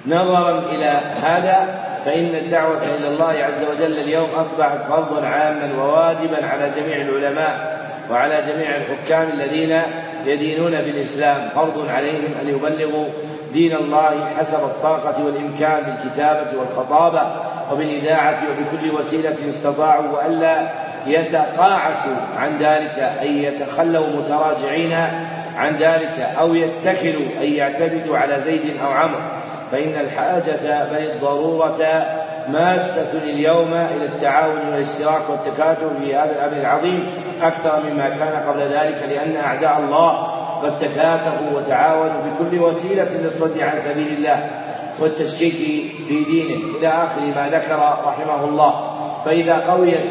نظرا 0.07 0.60
إلى 0.60 1.02
هذا 1.23 1.68
فإن 2.06 2.35
الدعوة 2.35 2.81
إلى 2.99 3.07
الله 3.07 3.30
عز 3.30 3.64
وجل 3.72 3.99
اليوم 3.99 4.30
أصبحت 4.30 4.80
فرضا 4.89 5.26
عاما 5.26 5.84
وواجبا 5.84 6.45
على 6.48 6.72
جميع 6.76 6.95
العلماء 6.95 7.81
وعلى 8.11 8.41
جميع 8.48 8.69
الحكام 8.76 9.30
الذين 9.34 9.81
يدينون 10.26 10.72
بالإسلام. 10.72 11.49
فرض 11.56 11.89
عليهم 11.89 12.34
أن 12.41 12.48
يبلغوا 12.49 13.06
دين 13.53 13.76
الله 13.76 14.26
حسب 14.38 14.64
الطاقة 14.64 15.26
والإمكان 15.26 15.84
بالكتابة 15.84 16.60
والخطابة 16.60 17.32
وبالإذاعة 17.72 18.40
وبكل 18.49 18.95
وسيلة 18.95 19.36
استطاعوا 19.49 20.18
وألا 20.18 20.69
يتقاعسوا 21.06 22.15
عن 22.38 22.57
ذلك 22.57 23.14
أي 23.22 23.44
يتخلوا 23.44 24.07
متراجعين 24.07 24.94
عن 25.57 25.76
ذلك 25.76 26.28
أو 26.40 26.56
يتكلوا 26.56 27.28
أي 27.40 27.56
يعتمدوا 27.56 28.18
على 28.18 28.40
زيد 28.40 28.78
أو 28.86 28.91
عمرو. 28.91 29.22
فإن 29.72 29.94
الحاجة 29.99 30.84
بل 30.91 31.11
الضرورة 31.11 32.06
ماسة 32.50 33.12
اليوم 33.24 33.74
إلى 33.74 34.06
التعاون 34.06 34.58
والاشتراك 34.58 35.22
والتكاتف 35.30 35.88
في 36.02 36.16
هذا 36.16 36.32
الأمر 36.32 36.62
العظيم 36.62 37.14
أكثر 37.42 37.80
مما 37.90 38.10
كان 38.10 38.44
قبل 38.48 38.62
ذلك 38.62 39.04
لأن 39.10 39.36
أعداء 39.36 39.80
الله 39.80 40.42
قد 40.64 40.80
تكاتفوا 40.80 41.58
وتعاونوا 41.58 42.22
بكل 42.22 42.60
وسيلة 42.60 43.10
للصد 43.24 43.62
عن 43.62 43.80
سبيل 43.80 44.08
الله 44.18 44.50
والتشكيك 45.00 45.54
في 46.08 46.24
دينه. 46.24 46.78
إلى 46.80 46.88
آخر 46.88 47.22
ما 47.36 47.50
ذكر 47.52 47.78
رحمه 48.06 48.46
الله. 48.46 48.92
فإذا 49.26 49.56
قويت 49.56 50.06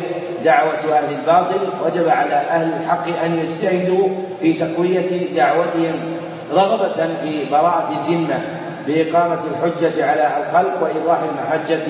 دعوة 0.45 0.99
أهل 0.99 1.15
الباطل 1.15 1.61
وجب 1.87 2.09
على 2.09 2.35
أهل 2.35 2.73
الحق 2.81 3.25
أن 3.25 3.39
يجتهدوا 3.39 4.09
في 4.41 4.53
تقوية 4.53 5.35
دعوتهم 5.37 6.20
رغبة 6.53 7.09
في 7.23 7.45
براءة 7.51 7.89
الذمة 7.91 8.41
بإقامة 8.87 9.41
الحجة 9.45 10.07
على 10.07 10.37
الخلق 10.43 10.83
وإيضاح 10.83 11.19
المحجة 11.23 11.89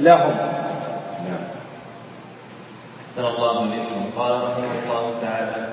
لهم. 0.00 0.36
نعم. 1.24 1.44
أحسن 3.02 3.24
الله 3.26 3.62
منكم 3.62 4.10
قال 4.18 4.32
رحمه 4.32 4.72
الله 4.84 5.14
تعالى 5.22 5.66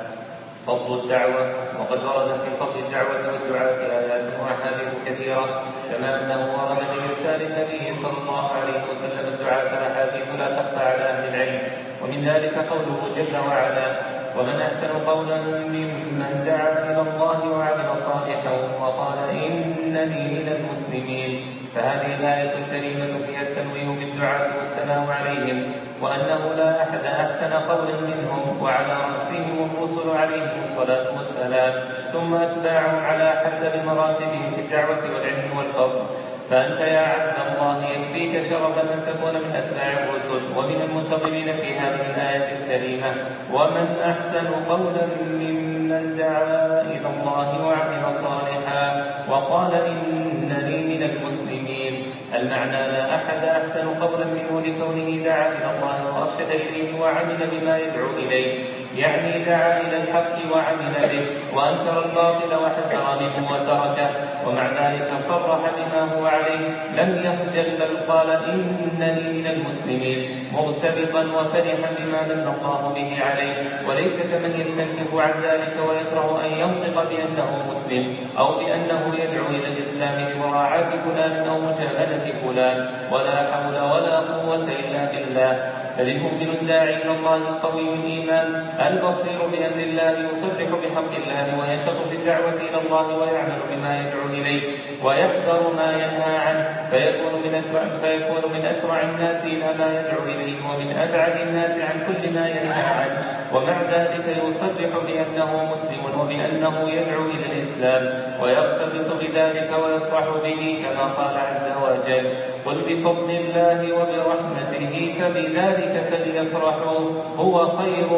فضل 0.68 1.00
الدعوة 1.00 1.54
وقد 1.80 2.04
ورد 2.04 2.28
في 2.28 2.56
فضل 2.60 2.80
الدعوة 2.86 3.34
والدعاء 3.34 3.74
آيات 3.74 4.34
وأحاديث 4.42 4.94
كثيرة 5.06 5.62
كما 5.92 6.24
أنه 6.24 6.54
ورد 6.54 6.78
في 6.78 7.10
إرسال 7.10 7.42
النبي 7.42 7.94
صلى 7.94 8.18
الله 8.22 8.52
عليه 8.52 8.92
وسلم 8.92 9.34
الدعاة 9.34 9.92
أحاديث 9.92 10.26
لا 10.40 10.48
تخفى 10.48 10.86
على 10.86 11.04
أهل 11.04 11.34
العلم. 11.36 11.62
ومن 12.04 12.26
ذلك 12.26 12.58
قوله 12.58 13.00
جل 13.16 13.38
وعلا 13.48 14.16
ومن 14.40 14.62
أحسن 14.62 14.88
قولا 15.08 15.42
ممن 15.76 16.44
دعا 16.46 16.72
إلى 16.92 17.02
الله 17.02 17.50
وعمل 17.50 17.98
صالحا 17.98 18.52
وقال 18.82 19.30
إنني 19.30 20.24
من 20.36 20.48
المسلمين. 20.48 21.46
فهذه 21.76 22.16
الآية 22.20 22.54
الكريمة 22.58 23.26
فيها 23.28 23.42
التنويه 23.42 24.00
بالدعاة 24.00 24.48
والثناء 24.60 25.08
عليهم 25.10 25.72
وأنه 26.02 26.54
لا 26.54 26.84
أحد 26.84 27.06
أحسن 27.06 27.54
قولا 27.54 28.02
منهم 28.02 28.62
وعلى 28.62 28.94
رأسهم 28.94 29.70
الرسل 29.72 30.18
عليهم 30.18 30.64
الصلاة 30.64 31.18
والسلام. 31.18 31.74
ثم 32.14 32.36
أتباعهم 32.36 33.06
على 33.06 33.32
حسب 33.32 33.86
مراتبهم 33.86 34.52
في 34.56 34.62
الدعوة 34.62 35.04
والعلم 35.16 35.58
والفضل. 35.58 36.06
فأنت 36.50 36.80
يا 36.80 37.00
عبد 37.00 37.34
الله 37.48 37.90
يكفيك 37.90 38.44
شرفا 38.50 38.82
أن 38.94 39.02
تكون 39.02 39.34
من 39.34 39.56
أتباع 39.56 40.04
الرسل 40.04 40.58
ومن 40.58 40.82
المنتظرين 40.82 41.54
في 41.54 41.76
هذه 41.76 42.02
الآية 42.16 42.58
الكريمة. 42.58 43.14
ومن 43.54 44.00
أحسن 44.04 44.48
قولا 44.70 45.08
ممن 45.32 46.16
دعا 46.18 46.82
إلى 46.82 47.08
الله 47.08 47.68
وعمل 47.68 48.14
صالحا 48.14 49.06
وقال 49.30 49.74
إنني 49.74 50.96
من 50.96 51.04
المسلمين. 51.04 52.12
المعنى 52.36 52.92
لا 52.92 53.16
أحد 53.16 53.46
أحسن 53.46 53.88
قولا 53.88 54.26
منه 54.26 54.62
لكونه 54.62 55.24
دعا 55.24 55.48
إلى 55.48 55.78
الله 55.78 55.98
وأرشد 56.16 56.52
إليه 56.52 57.00
وعمل 57.02 57.38
بما 57.52 57.78
يدعو 57.78 58.10
إليه. 58.18 58.64
يعني 58.96 59.44
دعا 59.46 59.82
إلى 59.82 59.98
الحق 60.04 60.54
وعمل 60.54 60.94
به 61.12 61.26
وأنكر 61.58 62.06
الباطل 62.06 62.64
وحذر 62.64 63.06
منه 63.22 63.52
وتركه 63.52 64.10
ومع 64.48 64.66
ذلك 64.82 65.10
صرح 65.20 65.60
بما 65.78 66.02
هو 66.02 66.26
عليه. 66.26 66.66
لم 66.96 67.10
يخجل 67.26 67.78
بل 67.78 68.12
قال 68.14 68.30
إنني 68.30 69.34
من 69.34 69.48
المسلمين 69.48 70.50
مرتبطا 70.54 71.22
وفرحا 71.22 71.90
بما 72.00 72.22
من 72.22 72.54
الله 72.56 72.94
به 72.96 73.24
عليه. 73.24 73.54
وليس 73.88 74.16
كمن 74.32 74.60
يستنكف 74.60 75.16
عن 75.16 75.32
ذلك 75.44 75.76
ويكره 75.90 76.42
أن 76.46 76.52
ينطق 76.52 77.10
بأنه 77.10 77.66
مسلم 77.72 78.16
أو 78.38 78.48
بأنه 78.52 79.16
يدعو 79.24 79.46
إلى 79.48 79.68
الإسلام 79.68 80.30
لمراعاة 80.30 80.90
فلان 81.06 81.48
أو 81.48 81.60
مجاملة 81.60 82.34
فلان. 82.44 82.90
ولا 83.12 83.54
حول 83.54 83.76
ولا 83.80 84.20
قوة 84.20 84.68
إلا 84.80 85.12
بالله. 85.12 85.85
بل 85.98 86.10
المؤمن 86.10 86.50
الداعي 86.62 86.96
إلى 86.96 87.12
الله 87.12 87.36
القوي 87.36 87.94
الإيمان 87.94 88.66
البصير 88.88 89.40
بأمر 89.52 89.84
الله 89.84 90.30
يصرح 90.30 90.70
بحق 90.70 91.12
الله 91.16 91.60
ويشق 91.60 92.10
في 92.10 92.16
الدعوة 92.16 92.54
إلى 92.54 92.78
الله 92.86 93.18
ويعمل 93.18 93.60
بما 93.72 94.00
يدعو 94.00 94.28
إليه 94.30 94.62
ويحذر 95.04 95.74
ما 95.74 95.92
ينهى 95.92 96.38
عنه 96.38 96.90
فيكون 96.92 97.34
من 97.34 97.56
اسرع 97.56 97.82
فيكون 98.02 98.54
من 98.54 98.66
اسرع 98.66 99.02
الناس 99.02 99.46
إلى 99.46 99.74
ما 99.78 100.00
يدعو 100.00 100.24
إليه 100.24 100.56
ومن 100.70 100.98
أبعد 100.98 101.48
الناس 101.48 101.72
عن 101.72 102.00
كل 102.08 102.34
ما 102.34 102.50
ينهى 102.50 102.84
عنه. 103.00 103.46
ومع 103.54 103.82
ذلك 103.82 104.38
يصرح 104.48 105.04
بأنه 105.08 105.72
مسلم 105.72 106.20
وبأنه 106.20 106.90
يدعو 106.90 107.26
إلى 107.26 107.46
الإسلام 107.46 108.24
ويرتبط 108.42 109.15
بذلك 109.28 109.72
ويفرح 109.84 110.26
به 110.44 110.84
كما 110.84 111.04
قال 111.04 111.38
عز 111.38 111.68
وجل 111.84 112.30
قل 112.66 112.82
بفضل 112.82 113.30
الله 113.30 113.94
وبرحمته 113.94 115.16
فبذلك 115.20 116.04
فليفرحوا 116.12 117.00
هو 117.38 117.68
خير 117.68 118.10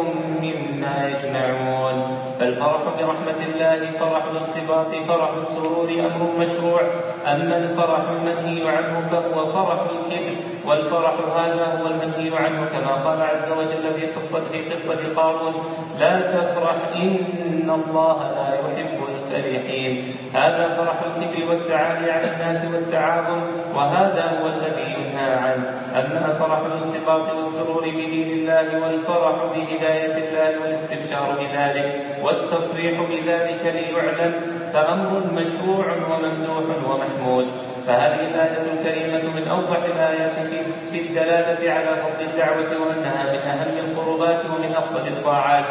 مما 0.42 1.10
يجمعون. 1.12 2.18
فالفرح 2.40 2.82
برحمة 3.00 3.40
الله 3.48 3.92
فرح 4.00 4.24
الارتباط 4.32 4.96
فرح 5.08 5.30
السرور 5.38 5.90
أمر 5.90 6.30
مشروع. 6.40 6.82
أما 7.26 7.58
الفرح 7.58 8.10
المنهي 8.10 8.68
عنه 8.68 9.08
فهو 9.12 9.46
فرح 9.46 9.80
الكبر 9.82 10.36
والفرح 10.66 11.14
هذا 11.36 11.66
هو 11.66 11.88
المنهي 11.88 12.38
عنه 12.38 12.66
كما 12.66 12.94
قال 12.96 13.22
عز 13.22 13.52
وجل 13.52 14.00
في 14.00 14.06
قصة 14.06 14.40
في 14.40 14.70
قصة 14.70 15.16
قارون 15.16 15.54
لا 16.00 16.22
تفرح 16.22 16.76
إن 16.96 17.70
الله 17.70 18.32
لا 18.36 18.54
يحب 18.54 18.87
الفرحين 19.38 20.16
هذا 20.34 20.76
فرح 20.78 20.96
الكبر 21.06 21.50
والتعالي 21.50 22.12
على 22.12 22.24
الناس 22.24 22.66
والتعاظم 22.74 23.42
وهذا 23.76 24.24
هو 24.24 24.48
الذي 24.48 24.94
ينهى 24.94 25.32
عنه. 25.34 25.66
أما 25.96 26.38
فرح 26.40 26.60
الانتقاط 26.60 27.36
والسرور 27.36 27.82
بدين 27.82 28.30
الله 28.32 28.84
والفرح 28.84 29.44
بهداية 29.44 30.14
الله 30.14 30.62
والاستبشار 30.62 31.36
بذلك 31.40 32.06
والتصريح 32.24 33.02
بذلك 33.02 33.64
ليعلم 33.66 34.34
فأمر 34.74 35.22
مشروع 35.34 35.86
وممدوح 36.10 36.64
ومحمود. 36.90 37.48
فهذه 37.88 38.28
الآية 38.28 38.58
الكريمة 38.74 39.34
من 39.36 39.48
أوضح 39.48 39.78
الآيات 39.96 40.36
في 40.92 41.02
الدلالة 41.02 41.72
على 41.72 41.96
فضل 41.96 42.26
الدعوة 42.26 42.88
وأنها 42.88 43.24
من 43.34 43.40
أهم 43.40 43.90
القربات 43.90 44.40
ومن 44.46 44.74
أفضل 44.76 45.08
الطاعات 45.08 45.66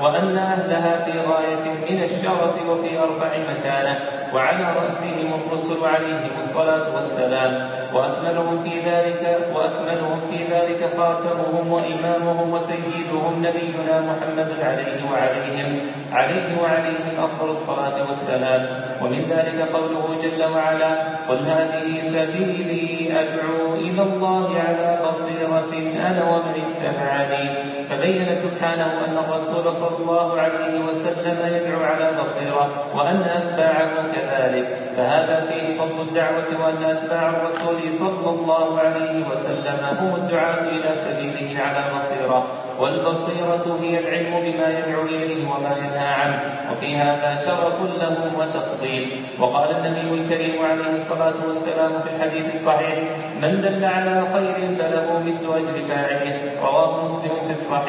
وأن 0.00 0.38
أهلها 0.38 1.04
في 1.04 1.20
غاية 1.20 1.72
من 1.90 2.02
الشرف 2.02 2.68
وفي 2.68 2.98
أرفع 2.98 3.30
مكانة 3.50 3.98
وعلى 4.34 4.64
رأسهم 4.64 5.40
الرسل 5.40 5.84
عليهم 5.84 6.30
الصلاة 6.44 6.94
والسلام. 6.94 7.68
وأكملهم 7.94 8.64
في 8.64 8.80
ذلك 8.90 9.38
وأكملهم 9.54 10.20
في 10.30 10.44
ذلك 10.44 10.90
خاتمهم 10.96 11.72
وإمامهم 11.72 12.52
وسيدهم 12.52 13.46
نبينا 13.46 14.00
محمد 14.00 14.50
عليه 14.62 15.00
وعليهم 15.12 15.80
عليه 16.12 16.62
وعليهم 16.62 17.24
أفضل 17.24 17.50
الصلاة 17.50 18.08
والسلام. 18.08 18.66
ومن 19.02 19.24
ذلك 19.30 19.68
قوله 19.72 20.18
جل 20.22 20.44
وعلا 20.44 20.92
قل 21.28 21.38
هذه 21.62 22.00
سبيلي 22.00 23.12
أدعو 23.20 23.74
إلى 23.74 24.02
الله 24.02 24.58
على 24.58 25.00
بصيرة 25.08 25.72
أنا 26.08 26.30
ومن 26.30 26.54
اتبعني. 26.64 27.81
فبين 27.92 28.34
سبحانه 28.34 29.04
أن 29.04 29.18
الرسول 29.18 29.74
صلى 29.74 29.98
الله 29.98 30.40
عليه 30.40 30.80
وسلم 30.80 31.38
يدعو 31.56 31.82
على 31.82 32.20
بصيرة 32.20 32.70
وأن 32.96 33.22
أتباعه 33.22 34.12
كذلك. 34.12 34.66
فهذا 34.96 35.46
فيه 35.48 35.78
فضل 35.78 36.00
الدعوة 36.00 36.64
وأن 36.64 36.84
أتباع 36.84 37.28
الرسول 37.28 37.92
صلى 37.92 38.30
الله 38.30 38.80
عليه 38.80 39.26
وسلم 39.28 39.78
هم 40.00 40.14
الدعاة 40.16 40.62
إلى 40.68 40.94
سبيله 40.94 41.62
على 41.62 41.94
بصيرة. 41.94 42.46
والبصيرة 42.78 43.78
هي 43.80 43.98
العلم 43.98 44.32
بما 44.40 44.78
يدعو 44.78 45.02
إليه 45.02 45.46
وما 45.46 45.76
ينهى 45.78 46.08
عنه 46.08 46.40
وفي 46.72 46.96
هذا 46.96 47.42
شرف 47.46 47.76
له 48.02 48.32
وتفضيل. 48.38 49.24
وقال 49.40 49.70
النبي 49.76 50.20
الكريم 50.20 50.64
عليه 50.64 50.94
الصلاة 50.94 51.34
والسلام 51.46 51.92
في 52.02 52.08
الحديث 52.16 52.54
الصحيح 52.54 52.98
من 53.42 53.60
دل 53.60 53.84
على 53.84 54.24
خير 54.34 54.76
فله 54.78 55.18
مثل 55.18 55.44
أجر 55.56 55.88
فاعله. 55.88 56.36
رواه 56.62 57.04
مسلم 57.04 57.36
في 57.46 57.50
الصحيح. 57.50 57.81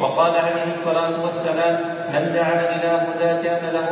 وقال 0.00 0.34
عليه 0.36 0.66
الصلاة 0.72 1.22
والسلام 1.24 1.74
من 2.14 2.32
دعا 2.34 2.60
إلى 2.74 2.88
هدى 3.06 3.48
كان 3.48 3.64
له 3.74 3.90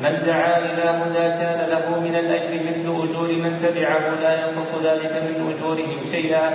من 0.00 0.22
دعا 0.26 0.58
إلى 0.58 0.82
هدى 0.82 1.28
كان 1.40 1.68
له 1.70 2.00
من 2.00 2.16
الأجر 2.16 2.54
مثل 2.68 2.80
أجور 2.80 3.28
من 3.32 3.58
تبعه 3.58 4.14
لا 4.20 4.32
ينقص 4.40 4.68
ذلك 4.84 5.12
من 5.12 5.54
أجورهم 5.54 5.98
شيئا. 6.10 6.50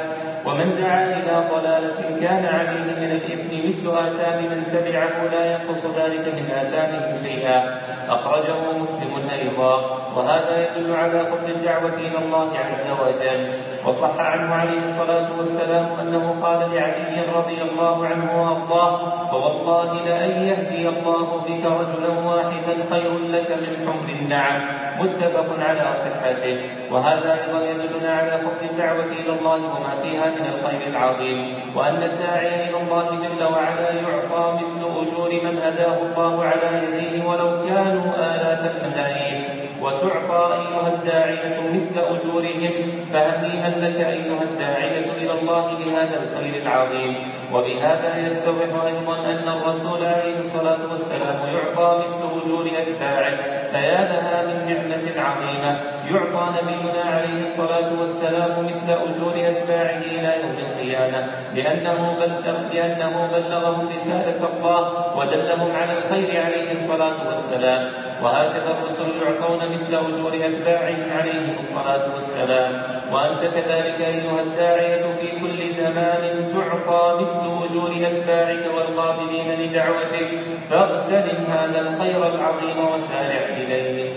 ومن 0.45 0.81
دعا 0.81 1.03
إلى 1.05 1.49
ضلالة 1.51 2.19
كان 2.21 2.45
عليه 2.45 2.95
من 3.01 3.11
الإثم 3.11 3.67
مثل 3.67 3.97
آثام 3.97 4.43
من 4.43 4.63
تبعه 4.67 5.27
لا 5.31 5.51
ينقص 5.51 5.85
ذلك 5.85 6.33
من 6.35 6.51
آثامهم 6.51 7.17
شيئا. 7.23 7.79
أخرجه 8.09 8.77
مسلم 8.81 9.29
أيضا. 9.31 9.75
وهذا 10.15 10.77
يدل 10.77 10.95
على 10.95 11.25
فضل 11.25 11.51
الدعوة 11.51 11.93
إلى 11.93 12.17
الله 12.25 12.49
عز 12.57 12.91
وجل. 13.01 13.53
وصح 13.85 14.19
عنه 14.19 14.55
عليه 14.55 14.79
الصلاة 14.79 15.27
والسلام 15.37 15.85
أنه 16.01 16.35
قال 16.43 16.59
لعلي 16.59 17.21
رضي 17.35 17.61
الله 17.61 18.05
عنه 18.05 18.41
وأرضاه 18.41 19.27
فوالله 19.31 19.93
لأن 20.05 20.47
يهدي 20.47 20.89
الله 20.89 21.41
بك 21.47 21.65
رجلا 21.65 22.19
واحدا 22.25 22.75
خير 22.91 23.11
لك 23.31 23.51
من 23.51 23.87
حمر 23.87 24.09
النعم 24.19 24.61
متفق 24.99 25.47
على 25.59 25.93
صحته. 25.93 26.57
وهذا 26.91 27.39
أيضا 27.41 27.59
يدلنا 27.69 28.11
على 28.13 28.37
فضل 28.37 28.69
الدعوة 28.71 29.05
إلى 29.05 29.39
الله 29.39 29.55
وما 29.55 29.93
فيها 30.03 30.25
من 30.25 30.45
الخير 30.53 30.87
العظيم. 30.87 31.55
وأن 31.75 32.03
الداعي 32.03 32.69
إلى 32.69 32.77
الله 32.81 33.05
جل 33.09 33.43
وعلا 33.43 33.91
يعطى 33.91 34.59
مثل 34.59 34.81
أجور 35.01 35.31
من 35.43 35.57
هداه 35.57 35.97
الله 36.01 36.45
على 36.45 36.69
يديه 36.83 37.25
ولو 37.25 37.49
كانوا 37.69 38.11
آلاف 38.15 38.61
الملايين 38.75 39.43
وتعطى 39.81 40.57
أيها 40.57 40.87
الداعية 40.87 41.60
مثل 41.73 41.95
أجورهم 42.15 42.71
فهنيئا 43.13 43.69
لك 43.69 43.99
أيها 44.07 44.43
الداعية 44.43 45.05
إلى 45.17 45.31
الله 45.39 45.77
بهذا 45.79 46.23
الخير 46.23 46.61
العظيم. 46.61 47.15
وبهذا 47.53 48.27
يتضح 48.27 48.83
أيضا 48.85 49.15
أن 49.31 49.47
الرسول 49.57 50.05
عليه 50.05 50.39
الصلاة 50.39 50.91
والسلام 50.91 51.37
يعطى 51.55 51.99
مثل 51.99 52.21
أجور 52.41 52.65
أتباعه. 52.77 53.35
فيا 53.71 54.01
لها 54.11 54.43
من 54.47 54.57
نعمة 54.69 55.05
عظيمة. 55.27 55.79
يعطى 56.11 56.45
نبينا 56.61 57.03
عليه 57.03 57.43
الصلاة 57.43 57.99
والسلام 57.99 58.65
مثل 58.65 58.89
أجور 58.89 59.33
أتباعه 59.35 59.97
إلى 59.97 60.33
يوم 60.41 60.57
القيامة. 60.57 61.27
لأنه 61.55 62.15
بلغ 62.19 62.57
لأنه 62.73 63.29
بلغهم 63.33 63.89
رسالة 63.89 64.47
الله 64.53 65.17
ودلهم 65.17 65.75
على 65.75 65.93
الخير 65.97 66.43
عليه 66.45 66.71
الصلاة 66.71 67.27
والسلام. 67.27 67.91
وهكذا 68.23 68.77
الرسل 68.77 69.03
يعطون 69.23 69.59
مثل 69.69 69.95
أجور 69.95 70.33
أتباعهم 70.45 71.03
عليهم 71.17 71.55
الصلاة 71.63 72.15
والسلام. 72.15 72.71
وأنت 73.13 73.39
كذلك 73.39 74.01
أيها 74.01 74.41
الداعية 74.41 75.03
في 75.21 75.39
كل 75.39 75.69
زمان 75.73 76.53
تعطى 76.53 77.21
مثل 77.21 77.65
أجور 77.65 77.91
أتباعك 78.11 78.63
والقابلين 78.75 79.51
لدعوتك. 79.61 80.29
فاغتنم 80.69 81.45
هذا 81.49 81.79
الخير 81.79 82.27
العظيم 82.27 82.77
وسارع 82.93 83.45
إليه. 83.57 84.13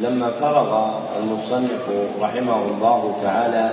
لما 0.00 0.30
فرغ 0.30 0.90
المصنف 1.18 1.88
رحمه 2.20 2.64
الله 2.64 3.16
تعالى 3.22 3.70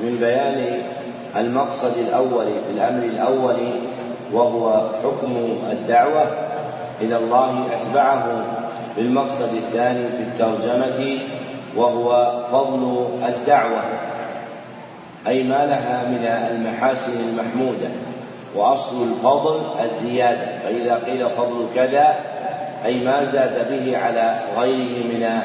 من 0.00 0.16
بيان 0.20 0.82
المقصد 1.36 1.98
الأول 1.98 2.46
في 2.46 2.70
الأمر 2.70 3.04
الأول 3.04 3.56
وهو 4.32 4.88
حكم 5.02 5.58
الدعوة 5.72 6.22
إلى 7.00 7.16
الله 7.16 7.66
أتبعه 7.72 8.44
بالمقصد 9.00 9.54
الثاني 9.54 10.08
في 10.08 10.22
الترجمة 10.22 11.18
وهو 11.76 12.38
فضل 12.52 13.06
الدعوة 13.28 13.82
أي 15.26 15.42
ما 15.42 15.66
لها 15.66 16.04
من 16.08 16.24
المحاسن 16.24 17.12
المحمودة 17.20 17.88
وأصل 18.54 19.02
الفضل 19.02 19.60
الزيادة 19.84 20.46
فإذا 20.64 20.94
قيل 20.94 21.30
فضل 21.30 21.66
كذا 21.74 22.14
أي 22.84 23.04
ما 23.04 23.24
زاد 23.24 23.70
به 23.70 23.98
على 23.98 24.40
غيره 24.58 25.04
من 25.04 25.40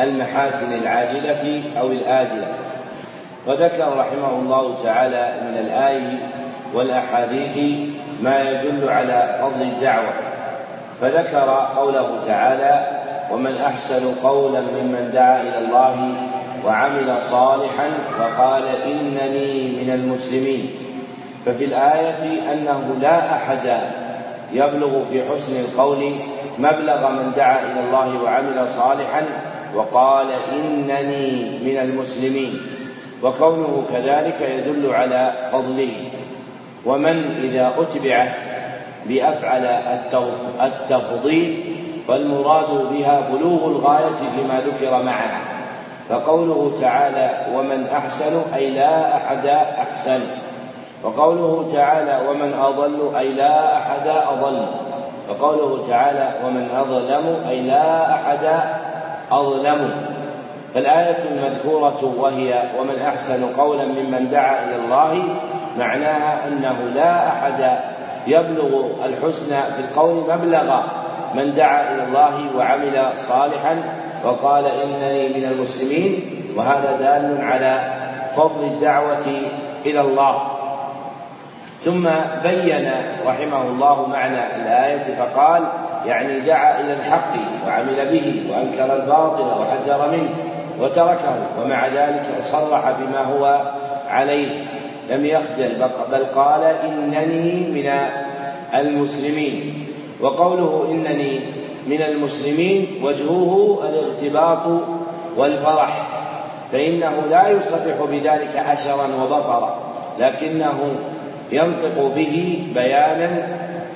المحاسن 0.00 0.72
العاجلة 0.82 1.62
أو 1.80 1.86
الآجلة. 1.86 2.46
وذكر 3.46 3.96
رحمه 3.96 4.38
الله 4.38 4.76
تعالى 4.82 5.34
من 5.42 5.58
الآي 5.58 6.02
والأحاديث 6.74 7.78
ما 8.22 8.50
يدل 8.50 8.88
على 8.88 9.38
فضل 9.40 9.62
الدعوة. 9.62 10.33
فذكر 11.00 11.68
قوله 11.76 12.18
تعالى 12.26 13.00
ومن 13.32 13.56
أحسن 13.56 14.14
قولا 14.22 14.60
ممن 14.60 15.10
دعا 15.14 15.42
إلى 15.42 15.58
الله 15.58 16.14
وعمل 16.66 17.22
صالحا 17.22 17.90
فقال 18.18 18.62
إنني 18.66 19.82
من 19.82 19.90
المسلمين 19.94 20.70
ففي 21.46 21.64
الآية 21.64 22.52
أنه 22.52 22.96
لا 23.00 23.34
أحد 23.36 23.80
يبلغ 24.52 25.04
في 25.10 25.22
حسن 25.24 25.60
القول 25.60 26.14
مبلغ 26.58 27.10
من 27.10 27.32
دعا 27.36 27.60
إلى 27.62 27.80
الله 27.86 28.22
وعمل 28.22 28.70
صالحا 28.70 29.26
وقال 29.74 30.26
إنني 30.52 31.58
من 31.64 31.78
المسلمين 31.78 32.60
وكونه 33.22 33.84
كذلك 33.92 34.40
يدل 34.40 34.94
على 34.94 35.32
فضله. 35.52 35.92
ومن 36.84 37.40
إذا 37.42 37.74
أتبعت 37.78 38.53
بأفعل 39.06 39.66
التفضيل 40.62 41.76
فالمراد 42.08 42.92
بها 42.92 43.20
بلوغ 43.20 43.66
الغاية 43.66 44.20
فيما 44.36 44.60
ذكر 44.60 45.02
معها 45.02 45.40
فقوله 46.08 46.72
تعالى 46.80 47.46
ومن 47.54 47.86
أحسن 47.86 48.54
أي 48.54 48.70
لا 48.70 49.16
أحد 49.16 49.46
أحسن. 49.78 50.20
وقوله 51.02 51.68
تعالى 51.72 52.28
ومن 52.30 52.54
أضل 52.54 53.16
أي 53.16 53.32
لا 53.32 53.76
أحد 53.76 54.08
أضل. 54.08 54.66
وقوله 55.30 55.88
تعالى 55.88 56.28
ومن 56.46 56.68
أظلم 56.70 57.48
أي 57.48 57.62
لا 57.62 58.14
أحد 58.14 58.60
أظلم. 59.32 59.90
فالآية 60.74 61.18
المذكورة 61.30 62.14
وهي 62.18 62.62
ومن 62.80 62.98
أحسن 62.98 63.54
قولا 63.56 63.84
ممن 63.84 64.28
دعا 64.30 64.64
إلى 64.64 64.76
الله 64.76 65.36
معناها 65.78 66.48
أنه 66.48 66.76
لا 66.94 67.28
أحد 67.28 67.78
يبلغ 68.26 68.86
الحسنى 69.04 69.56
في 69.76 69.80
القول 69.80 70.14
مبلغ 70.14 70.80
من 71.34 71.54
دعا 71.54 71.94
إلى 71.94 72.02
الله 72.04 72.56
وعمل 72.56 73.12
صالحا 73.18 73.82
وقال 74.24 74.64
إنني 74.66 75.28
من 75.28 75.44
المسلمين 75.44 76.20
وهذا 76.56 76.96
دال 76.98 77.44
على 77.44 77.80
فضل 78.36 78.64
الدعوة 78.64 79.26
إلى 79.86 80.00
الله. 80.00 80.42
ثم 81.82 82.08
بين 82.42 82.90
رحمه 83.26 83.62
الله 83.62 84.06
معنى 84.08 84.56
الآية 84.56 85.04
فقال 85.18 85.62
يعني 86.06 86.40
دعا 86.40 86.80
إلى 86.80 86.92
الحق 86.92 87.32
وعمل 87.66 88.08
به 88.12 88.42
وأنكر 88.50 88.96
الباطل 88.96 89.60
وحذر 89.60 90.10
منه 90.10 90.28
وتركه 90.80 91.36
ومع 91.62 91.86
ذلك 91.86 92.24
صرح 92.40 92.90
بما 93.00 93.22
هو 93.22 93.60
عليه. 94.08 94.64
لم 95.10 95.26
يخجل 95.26 95.88
بل 96.12 96.24
قال 96.34 96.62
إنني 96.64 97.60
من 97.70 97.90
المسلمين. 98.74 99.86
وقوله 100.20 100.88
إنني 100.90 101.40
من 101.86 102.02
المسلمين 102.02 102.86
وجهه 103.02 103.80
الاغتباط 103.88 104.82
والفرح 105.36 106.06
فإنه 106.72 107.22
لا 107.30 107.48
يصرح 107.48 107.96
بذلك 108.10 108.62
أشرا 108.68 109.06
وبطرا 109.22 109.78
لكنه 110.18 110.94
ينطق 111.52 112.12
به 112.16 112.66
بيانا 112.74 113.46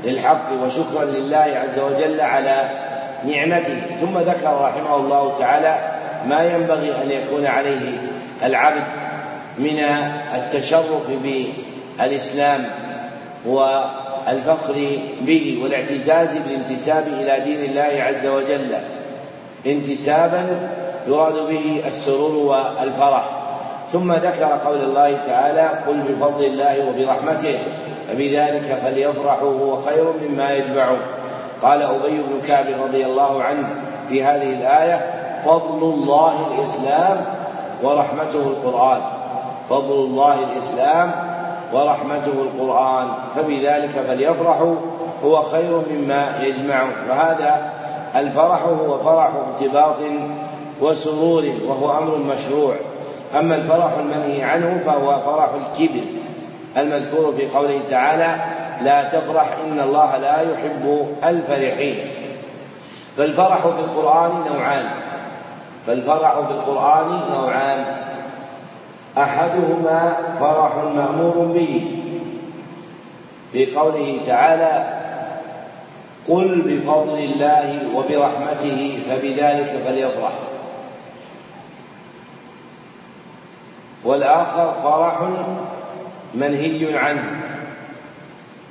للحق 0.04 0.52
وشكرا 0.64 1.04
لله 1.04 1.46
عز 1.64 1.78
وجل 1.78 2.20
على 2.20 2.70
نعمته. 3.24 3.80
ثم 4.00 4.18
ذكر 4.18 4.60
رحمه 4.60 4.96
الله 4.96 5.38
تعالى 5.38 5.78
ما 6.28 6.54
ينبغي 6.54 7.02
أن 7.02 7.10
يكون 7.10 7.46
عليه 7.46 7.98
العبد. 8.44 9.07
من 9.58 9.78
التشرف 10.34 11.10
بالإسلام 11.98 12.64
والفخر 13.46 14.98
به 15.20 15.60
والاعتزاز 15.62 16.38
بالانتساب 16.38 17.06
إلى 17.06 17.40
دين 17.44 17.70
الله 17.70 18.02
عز 18.02 18.26
وجل 18.26 18.76
انتسابا 19.66 20.46
يراد 21.08 21.48
به 21.48 21.82
السرور 21.86 22.34
والفرح. 22.36 23.24
ثم 23.92 24.12
ذكر 24.12 24.44
قول 24.64 24.80
الله 24.80 25.18
تعالى 25.26 25.70
قل 25.86 25.96
بفضل 25.96 26.44
الله 26.44 26.88
وبرحمته 26.88 27.58
فبذلك 28.08 28.78
فليفرحوا 28.84 29.60
هو 29.60 29.76
خير 29.76 30.04
مما 30.22 30.54
يجمعون. 30.54 31.00
قال 31.62 31.82
أبي 31.82 32.22
بن 32.22 32.40
كعب 32.48 32.64
رضي 32.82 33.06
الله 33.06 33.42
عنه 33.42 33.68
في 34.08 34.24
هذه 34.24 34.50
الآية 34.50 35.06
فضل 35.44 35.82
الله 35.82 36.54
الإسلام 36.58 37.24
ورحمته 37.82 38.40
القرآن. 38.40 39.17
فضل 39.70 39.94
الله 39.94 40.34
الإسلام 40.52 41.12
ورحمته 41.72 42.32
القرآن 42.32 43.08
فبذلك 43.36 43.90
فليفرحوا 44.08 44.74
هو 45.24 45.42
خير 45.42 45.82
مما 45.90 46.42
يجمعون. 46.42 46.92
وهذا 47.10 47.72
الفرح 48.16 48.62
هو 48.62 48.98
فرح 48.98 49.30
ارتباط 49.46 49.96
وسرور 50.80 51.44
وهو 51.66 51.98
أمر 51.98 52.16
مشروع. 52.16 52.74
أما 53.34 53.54
الفرح 53.54 53.92
المنهي 53.98 54.42
عنه 54.42 54.80
فهو 54.86 55.20
فرح 55.20 55.50
الكبر 55.54 56.04
المذكور 56.76 57.32
في 57.32 57.48
قوله 57.48 57.80
تعالى 57.90 58.36
لا 58.82 59.04
تفرح 59.04 59.56
إن 59.66 59.80
الله 59.80 60.16
لا 60.16 60.40
يحب 60.40 61.08
الفرحين 61.24 61.98
فالفرح 63.16 63.66
في 63.66 63.80
القرآن 63.80 64.30
نوعان 64.30 64.84
فالفرح 65.86 66.40
في 66.40 66.50
القرآن 66.50 67.20
نوعان. 67.32 67.97
أحدهما 69.18 70.16
فرح 70.40 70.76
مأمور 70.76 71.46
به. 71.46 72.00
في 73.52 73.76
قوله 73.76 74.20
تعالى 74.26 74.98
قل 76.28 76.62
بفضل 76.62 77.18
الله 77.18 77.96
وبرحمته 77.96 78.98
فبذلك 79.10 79.82
فليفرح. 79.86 80.32
والآخر 84.04 84.72
فرح 84.82 85.28
منهي 86.34 86.98
عنه. 86.98 87.40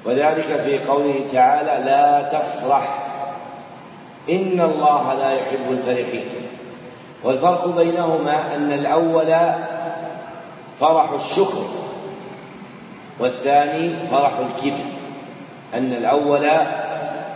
وذلك 0.05 0.61
في 0.65 0.79
قوله 0.79 1.25
تعالى 1.33 1.85
لا 1.85 2.21
تفرح 2.21 2.97
إن 4.29 4.61
الله 4.61 5.13
لا 5.13 5.31
يحب 5.31 5.71
الفرحين. 5.71 6.25
والفرق 7.23 7.67
بينهما 7.67 8.55
أن 8.55 8.71
الأول 8.71 9.31
فرح 10.79 11.11
الشكر 11.11 11.63
والثاني 13.19 13.93
فرح 14.11 14.31
الكبر 14.39 14.83
أن 15.73 15.93
الأول 15.93 16.49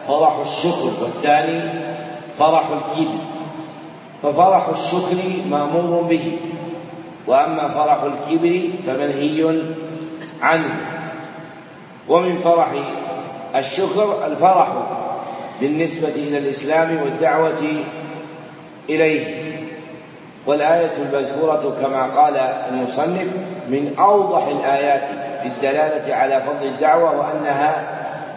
فرح 0.07 0.37
الشكر 0.41 1.03
والثاني 1.03 1.69
فرح 2.39 2.63
الكبر. 2.69 3.17
ففرح 4.23 4.69
الشكر 4.69 5.17
مأمور 5.49 6.01
به 6.01 6.37
وأما 7.27 7.69
فرح 7.69 8.03
الكبر 8.03 8.69
فمنهي 8.87 9.61
عنه. 10.41 10.75
ومن 12.09 12.39
فرح 12.39 12.73
الشكر 13.55 14.25
الفرح 14.27 14.67
بالنسبة 15.61 16.15
إلى 16.15 16.37
الإسلام 16.37 16.97
والدعوة 17.03 17.61
إليه. 18.89 19.51
والآية 20.45 20.91
المذكورة 20.97 21.75
كما 21.81 22.21
قال 22.21 22.37
المصنف 22.71 23.27
من 23.69 23.95
أوضح 23.99 24.47
الآيات 24.47 25.03
في 25.41 25.47
الدلالة 25.47 26.15
على 26.15 26.41
فضل 26.41 26.67
الدعوة 26.67 27.17
وأنها 27.19 27.83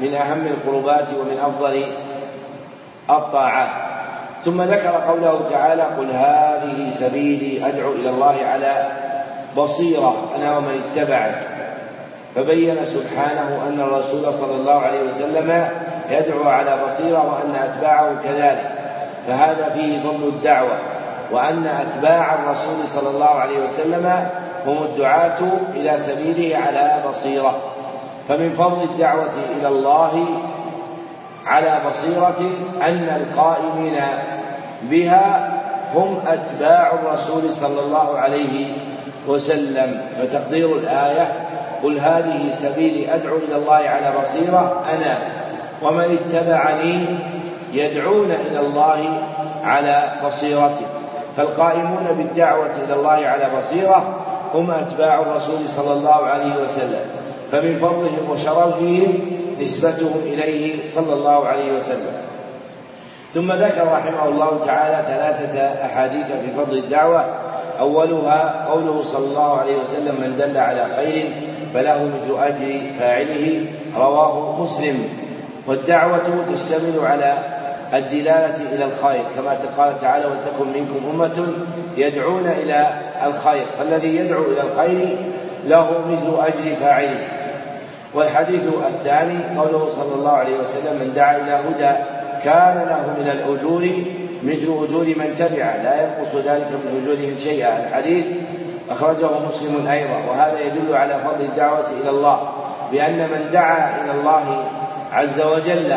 من 0.01 0.15
أهم 0.15 0.47
القربات 0.47 1.09
ومن 1.21 1.39
أفضل 1.47 1.85
الطاعات. 3.11 3.71
ثم 4.45 4.63
ذكر 4.63 4.91
قوله 5.09 5.41
تعالى 5.51 5.83
قل 5.83 6.11
هذه 6.11 6.91
سبيلي 6.91 7.69
أدعو 7.69 7.93
إلى 7.93 8.11
الله 8.11 8.37
على 8.45 8.87
بصيرة 9.57 10.15
أنا 10.37 10.57
ومن 10.57 10.83
اتبعني 10.85 11.37
فبين 12.35 12.77
سبحانه 12.85 13.63
أن 13.69 13.81
الرسول 13.81 14.35
صلى 14.35 14.55
الله 14.61 14.81
عليه 14.81 15.03
وسلم 15.03 15.69
يدعو 16.11 16.49
على 16.49 16.79
بصيرة 16.87 17.35
وأن 17.35 17.63
أتباعه 17.63 18.11
كذلك. 18.25 18.73
فهذا 19.27 19.75
فيه 19.75 20.01
فضل 20.01 20.29
الدعوة. 20.29 20.94
وأن 21.33 21.67
أتباع 21.67 22.35
الرسول 22.35 22.87
صلى 22.87 23.11
الله 23.11 23.27
عليه 23.27 23.65
وسلم 23.65 24.29
هم 24.67 24.83
الدعاة 24.83 25.39
إلى 25.75 25.99
سبيله 25.99 26.57
على 26.57 27.03
بصيرة. 27.09 27.55
فمن 28.29 28.53
فضل 28.53 28.83
الدعوة 28.83 29.33
إلى 29.59 29.69
الله 29.69 30.27
على 31.47 31.79
بصيرة 31.89 32.41
أن 32.83 33.23
القائمين 33.23 33.97
بها 34.83 35.55
هم 35.95 36.19
أتباع 36.27 36.93
الرسول 36.93 37.51
صلى 37.51 37.81
الله 37.81 38.19
عليه 38.19 38.67
وسلم. 39.27 40.01
فتقدير 40.19 40.77
الآية 40.77 41.33
قل 41.83 41.99
هذه 41.99 42.51
سبيلي 42.55 43.15
أدعو 43.15 43.37
إلى 43.37 43.57
الله 43.57 43.75
على 43.75 44.13
بصيرة 44.21 44.85
أنا 44.95 45.19
ومن 45.83 46.19
اتبعني 46.19 47.07
يدعون 47.73 48.31
إلى 48.31 48.61
الله 48.61 49.23
على 49.65 50.13
بصيرة 50.25 50.79
فالقائمون 51.37 52.07
بالدعوة 52.19 52.71
إلى 52.85 52.95
الله 52.95 53.27
على 53.27 53.51
بصيرة 53.59 54.15
هم 54.55 54.71
أتباع 54.71 55.21
الرسول 55.21 55.69
صلى 55.69 55.93
الله 55.93 56.15
عليه 56.15 56.53
وسلم 56.65 57.01
فمن 57.53 57.77
فضلهم 57.77 58.31
وشرفهم 58.31 59.19
نسبتهم 59.61 60.21
إليه 60.27 60.87
صلى 60.87 61.13
الله 61.13 61.47
عليه 61.47 61.73
وسلم. 61.73 62.13
ثم 63.35 63.53
ذكر 63.53 63.93
رحمه 63.93 64.29
الله 64.29 64.61
تعالى 64.67 65.05
ثلاثة 65.07 65.59
أحاديث 65.87 66.27
في 66.27 66.65
فضل 66.65 66.79
الدعوة. 66.79 67.25
أولها 67.81 68.67
قوله 68.69 69.03
صلى 69.03 69.27
الله 69.27 69.59
عليه 69.59 69.77
وسلم 69.77 70.15
من 70.21 70.37
دل 70.39 70.59
على 70.59 70.87
خير 70.97 71.33
فله 71.75 72.05
مثل 72.05 72.43
أجر 72.43 72.81
فاعله. 72.99 73.67
رواه 73.97 74.63
مسلم. 74.63 75.09
والدعوة 75.67 76.45
تشتمل 76.55 77.07
على 77.07 77.54
الدلالة 77.95 78.57
إلى 78.73 78.85
الخير 78.85 79.23
كما 79.37 79.59
قال 79.79 80.01
تعالى 80.01 80.27
ولتكن 80.27 80.81
منكم 80.81 81.11
أمة 81.11 81.47
يدعون 81.97 82.47
إلى 82.47 82.89
الخير 83.27 83.65
فالذي 83.79 84.17
يدعو 84.17 84.43
إلى 84.43 84.63
الخير 84.63 85.17
له 85.67 86.05
مثل 86.11 86.47
أجر 86.47 86.77
فاعله 86.81 87.19
والحديث 88.15 88.63
الثاني 88.87 89.59
قوله 89.59 89.89
صلى 89.89 90.15
الله 90.15 90.33
عليه 90.33 90.59
وسلم 90.59 91.01
من 91.01 91.13
دعا 91.17 91.37
إلى 91.37 91.53
هدى 91.53 91.97
كان 92.45 92.87
له 92.89 93.23
من 93.23 93.31
الأجور 93.31 93.89
مثل 94.43 94.85
أجور 94.85 95.05
من 95.05 95.35
تبع 95.39 95.77
لا 95.83 96.03
ينقص 96.03 96.35
ذلك 96.35 96.69
من 96.71 97.03
أجورهم 97.03 97.39
شيئا. 97.39 97.87
الحديث 97.89 98.25
أخرجه 98.91 99.29
مسلم 99.49 99.87
أيضا 99.87 100.17
وهذا 100.29 100.61
يدل 100.61 100.95
على 100.95 101.15
فضل 101.25 101.45
الدعوة 101.45 101.87
إلى 102.03 102.11
الله 102.11 102.49
بأن 102.93 103.19
من 103.19 103.51
دعا 103.53 104.05
إلى 104.05 104.21
الله 104.21 104.65
عز 105.13 105.41
وجل 105.41 105.95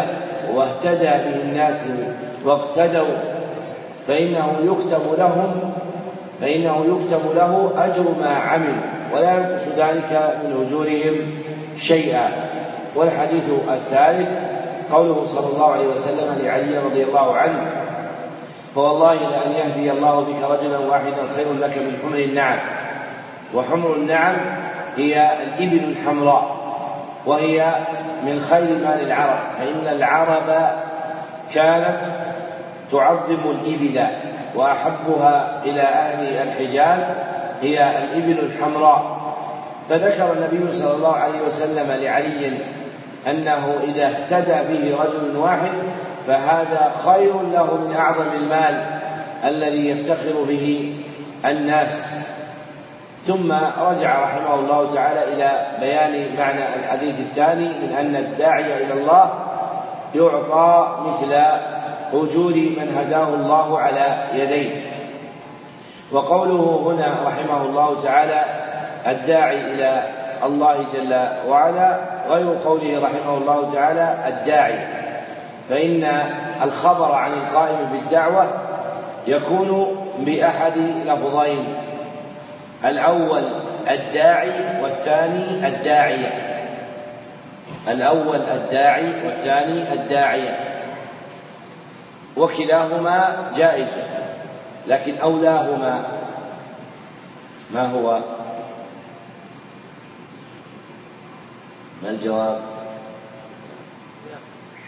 واهتدى 0.58 1.06
به 1.06 1.42
الناس 1.42 1.88
واقتدوا 2.46 3.18
فإنه 4.08 4.58
يكتب 4.64 5.14
لهم 5.18 5.74
فإنه 6.42 6.86
يكتب 6.86 7.36
له 7.36 7.72
أجر 7.78 8.04
ما 8.22 8.30
عمل 8.30 8.76
ولا 9.14 9.34
ينقص 9.34 9.64
ذلك 9.78 10.36
من 10.44 10.66
أجورهم 10.68 11.16
شيئا. 11.80 12.30
والحديث 12.96 13.44
الثالث 13.70 14.30
قوله 14.92 15.26
صلى 15.26 15.54
الله 15.54 15.72
عليه 15.72 15.88
وسلم 15.88 16.38
لعلي 16.44 16.78
رضي 16.78 17.04
الله 17.04 17.36
عنه 17.36 17.72
فوالله 18.76 19.14
لأن 19.14 19.52
يهدي 19.52 19.92
الله 19.92 20.20
بك 20.20 20.60
رجلا 20.60 20.78
واحدا 20.78 21.28
خير 21.36 21.54
لك 21.62 21.78
من 21.78 22.00
حمر 22.04 22.18
النعم. 22.18 22.60
وحمر 23.54 23.96
النعم 23.96 24.36
هي 24.98 25.32
الإبل 25.44 25.84
الحمراء 25.84 26.58
وهي 27.26 27.76
من 28.26 28.46
خير 28.50 28.78
مال 28.88 29.02
العرب 29.02 29.40
فإن 29.58 29.96
العرب 29.96 30.72
كانت 31.54 32.02
تعظم 32.92 33.52
الإبل 33.52 34.02
وأحبها 34.56 35.62
إلى 35.66 35.82
أهل 35.82 36.48
الحجاز 36.48 37.02
هي 37.62 38.04
الإبل 38.04 38.40
الحمراء. 38.40 39.18
فذكر 39.90 40.34
النبي 40.34 40.72
صلى 40.74 40.94
الله 40.94 41.14
عليه 41.14 41.42
وسلم 41.48 41.92
لعلي 41.92 42.52
أنه 43.30 43.76
إذا 43.84 44.06
اهتدى 44.06 44.74
به 44.74 45.04
رجل 45.04 45.38
واحد 45.38 45.72
فهذا 46.28 46.92
خير 47.06 47.42
له 47.54 47.78
من 47.88 47.96
أعظم 47.96 48.26
المال 48.42 48.86
الذي 49.46 49.90
يفتخر 49.90 50.44
به 50.48 50.96
الناس. 51.46 52.28
ثم 53.28 53.52
رجع 53.80 54.22
رحمه 54.22 54.56
الله 54.56 54.94
تعالى 54.94 55.24
إلى 55.34 55.68
بيان 55.80 56.36
معنى 56.38 56.76
الحديث 56.76 57.20
الثاني 57.20 57.68
من 57.68 57.96
أن 58.00 58.16
الداعي 58.16 58.84
إلى 58.84 58.94
الله 58.94 59.34
يعطى 60.16 60.96
مثل 61.06 61.34
أجور 62.14 62.54
من 62.54 62.98
هداه 62.98 63.28
الله 63.28 63.80
على 63.80 64.18
يديه. 64.34 64.70
وقوله 66.12 66.84
هنا 66.86 67.28
رحمه 67.28 67.66
الله 67.66 68.02
تعالى 68.04 68.46
الداعي 69.08 69.62
إلى 69.62 70.04
الله 70.44 70.86
جل 70.94 71.28
وعلا 71.50 72.00
غير 72.30 72.56
قوله 72.66 73.02
رحمه 73.04 73.38
الله 73.38 73.70
تعالى 73.74 74.16
الداعي. 74.28 74.80
فإن 75.70 76.24
الخبر 76.64 77.12
عن 77.16 77.32
القائم 77.32 77.90
بالدعوة 77.92 78.48
يكون 79.28 79.96
بأحد 80.20 80.78
لفظين 81.06 81.87
الأول 82.86 83.44
الداعي 83.90 84.82
والثاني 84.82 85.68
الداعية. 85.68 86.58
الأول 87.88 88.40
الداعي 88.42 89.26
والثاني 89.26 89.94
الداعية. 89.94 90.60
وكلاهما 92.38 93.52
جائز 93.56 93.88
لكن 94.88 95.18
أولاهما 95.18 96.04
ما 97.72 97.86
هو؟ 97.86 98.22
ما 102.04 102.10
الجواب؟ 102.10 102.62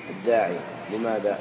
الداعي. 0.10 0.56
لماذا؟ 0.94 1.38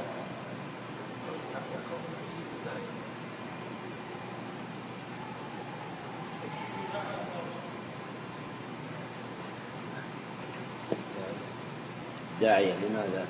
داعية 12.40 12.73
لماذا؟ 12.73 13.27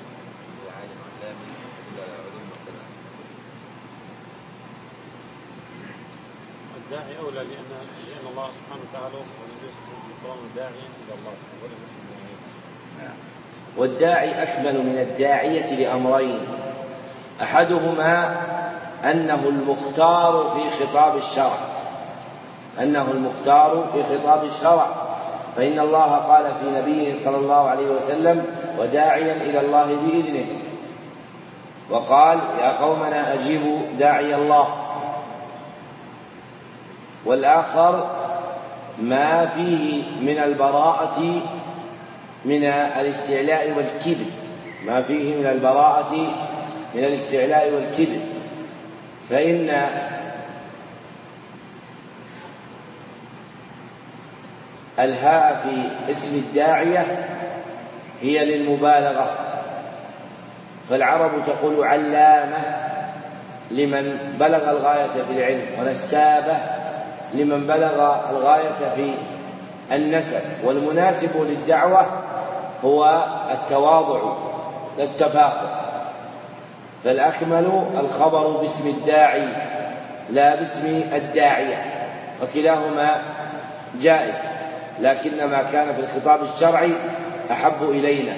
الداعي 6.77 7.19
أولى 7.19 7.37
لأن 7.37 7.69
لأن 8.07 8.27
الله 8.31 8.49
سبحانه 8.51 8.81
وتعالى 8.89 9.15
وصف 9.21 9.31
النبي 9.45 9.69
صلى 9.73 10.23
الله 10.23 10.31
عليه 10.31 10.39
وسلم 10.39 10.49
داعيا 10.55 10.69
إلى 10.71 11.13
الله. 11.19 11.33
نعم. 12.99 13.15
والداعي 13.77 14.43
أكمل 14.43 14.85
من 14.85 14.97
الداعية 14.99 15.75
لأمرين. 15.75 16.39
أحدهما 17.41 18.35
أنه 19.03 19.47
المختار 19.47 20.55
في 20.55 20.85
خطاب 20.85 21.17
الشرع. 21.17 21.57
أنه 22.79 23.11
المختار 23.11 23.89
في 23.93 24.03
خطاب 24.03 24.43
الشرع. 24.43 24.87
فإن 25.59 25.79
الله 25.79 26.15
قال 26.15 26.43
في 26.43 26.79
نبيه 26.79 27.13
صلى 27.23 27.37
الله 27.37 27.69
عليه 27.69 27.87
وسلم 27.87 28.45
وداعيا 28.79 29.35
إلى 29.35 29.59
الله 29.59 29.85
بإذنه. 29.85 30.45
وقال 31.89 32.39
يا 32.61 32.77
قومنا 32.81 33.33
أجيبوا 33.33 33.79
داعي 33.99 34.35
الله. 34.35 34.67
والآخر 37.25 38.09
ما 39.01 39.45
فيه 39.45 40.03
من 40.21 40.37
البراءة 40.43 41.21
من 42.45 42.63
الاستعلاء 42.99 43.73
والكبر 43.77 44.25
ما 44.85 45.01
فيه 45.01 45.35
من 45.35 45.45
البراءة 45.45 46.15
من 46.95 47.03
الاستعلاء 47.03 47.73
والكبر 47.73 48.19
فإن 49.29 49.87
الهاء 54.99 55.61
في 55.63 56.11
اسم 56.11 56.35
الداعية 56.35 57.05
هي 58.21 58.45
للمبالغة. 58.45 59.31
فالعرب 60.89 61.31
تقول 61.47 61.83
علامة 61.87 62.57
لمن 63.71 64.35
بلغ 64.39 64.69
الغاية 64.69 65.23
في 65.27 65.37
العلم 65.37 65.65
ونسابة 65.79 66.57
لمن 67.33 67.67
بلغ 67.67 68.15
الغاية 68.29 68.95
في 68.95 69.13
النسب. 69.91 70.41
والمناسب 70.63 71.47
للدعوة 71.49 72.05
هو 72.85 73.25
التواضع 73.51 74.33
التفاخر 74.99 75.69
فالأكمل 77.03 77.83
الخبر 77.99 78.57
باسم 78.57 78.87
الداعي 78.87 79.47
لا 80.29 80.55
باسم 80.55 81.03
الداعية 81.13 81.83
وكلاهما 82.43 83.21
جائز. 84.01 84.58
لكن 85.01 85.31
ما 85.51 85.63
كان 85.71 85.93
في 85.95 86.01
الخطاب 86.01 86.39
الشرعي 86.43 86.91
أحب 87.51 87.89
إلينا 87.89 88.33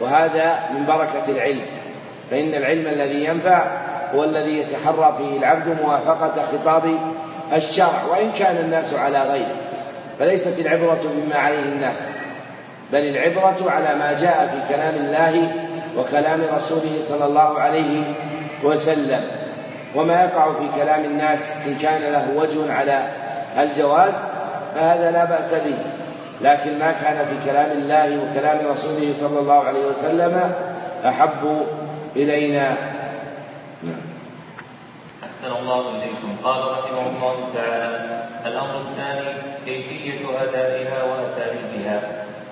وهذا 0.00 0.58
من 0.74 0.86
بركة 0.86 1.22
العلم 1.28 1.62
فإن 2.30 2.54
العلم 2.54 2.86
الذي 2.86 3.24
ينفع 3.24 3.64
هو 4.14 4.24
الذي 4.24 4.58
يتحرى 4.58 5.14
فيه 5.18 5.38
العبد 5.38 5.76
موافقة 5.82 6.42
خطاب 6.42 6.98
الشرع 7.52 8.04
وإن 8.10 8.30
كان 8.38 8.56
الناس 8.56 8.94
على 8.94 9.22
غيره 9.22 9.56
فليست 10.18 10.58
العبرة 10.58 11.00
بما 11.04 11.36
عليه 11.36 11.62
الناس 11.62 12.02
بل 12.92 12.98
العبرة 12.98 13.70
على 13.70 13.94
ما 13.94 14.12
جاء 14.20 14.48
في 14.52 14.74
كلام 14.74 14.94
الله 14.94 15.50
وكلام 15.96 16.40
رسوله 16.56 16.98
صلى 17.08 17.24
الله 17.24 17.60
عليه 17.60 18.02
وسلم. 18.64 19.20
وما 19.94 20.22
يقع 20.24 20.52
في 20.52 20.80
كلام 20.80 21.04
الناس 21.04 21.40
إن 21.66 21.74
كان 21.82 22.12
له 22.12 22.28
وجه 22.36 22.72
على 22.72 23.08
الجواز 23.58 24.14
فهذا 24.76 25.10
لا 25.10 25.24
بأس 25.24 25.54
به. 25.54 25.76
لكن 26.40 26.78
ما 26.78 26.92
كان 26.92 27.26
في 27.26 27.50
كلام 27.50 27.70
الله 27.70 28.18
وكلام 28.22 28.58
رسوله 28.72 29.14
صلى 29.20 29.38
الله 29.40 29.64
عليه 29.64 29.86
وسلم 29.86 30.52
أحب 31.04 31.66
إلينا. 32.16 32.76
نعم. 33.82 34.04
أحسن 35.24 35.52
الله 35.62 35.80
إليكم. 35.90 36.36
قال 36.44 36.60
رحمه 36.72 37.00
الله 37.00 37.36
تعالى 37.54 38.24
الأمر 38.46 38.80
الثاني 38.80 39.42
كيفية 39.66 40.20
أدائها 40.42 41.04
وأساليبها. 41.04 42.00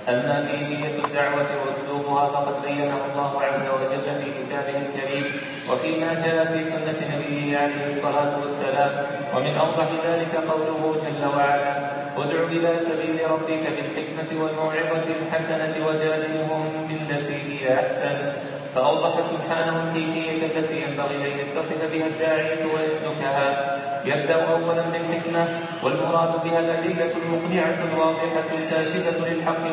أما 0.09 0.49
كيفية 0.51 1.05
الدعوة 1.05 1.47
وأسلوبها 1.67 2.27
فقد 2.29 2.63
بينه 2.67 2.99
الله 3.13 3.43
عز 3.43 3.63
وجل 3.69 4.23
في 4.23 4.31
كتابه 4.31 4.79
الكريم 4.87 5.25
وفيما 5.71 6.15
جاء 6.15 6.45
في 6.53 6.65
سنة 6.65 7.17
نبيه 7.17 7.59
عليه 7.59 7.87
الصلاة 7.87 8.41
والسلام. 8.43 9.07
ومن 9.37 9.57
أوضح 9.57 9.89
ذلك 10.07 10.35
قوله 10.51 10.97
جل 11.05 11.27
وعلا 11.37 11.77
ادع 12.19 12.43
إلى 12.43 12.79
سبيل 12.79 13.31
ربك 13.31 13.63
بالحكمة 13.77 14.43
والموعظة 14.43 15.07
الحسنة 15.23 15.87
وجادلهم 15.87 16.89
بالتي 16.89 17.35
هي 17.61 17.75
أحسن. 17.75 18.33
فأوضح 18.75 19.21
سبحانه 19.21 19.83
الكيفية 19.83 20.47
التي 20.47 20.83
ينبغي 20.83 21.17
أن 21.17 21.39
يتصف 21.39 21.93
بها 21.93 22.07
الداعية 22.07 22.65
ويسلكها. 22.65 23.79
يبدأ 24.05 24.35
أولا 24.35 24.83
بالحكمة 24.83 25.49
والمراد 25.83 26.45
بها 26.45 26.59
الأدلة 26.59 27.13
المقنعة 27.23 27.79
الواضحة 27.93 28.49
الكاشفة 28.59 29.29
للحق 29.29 29.65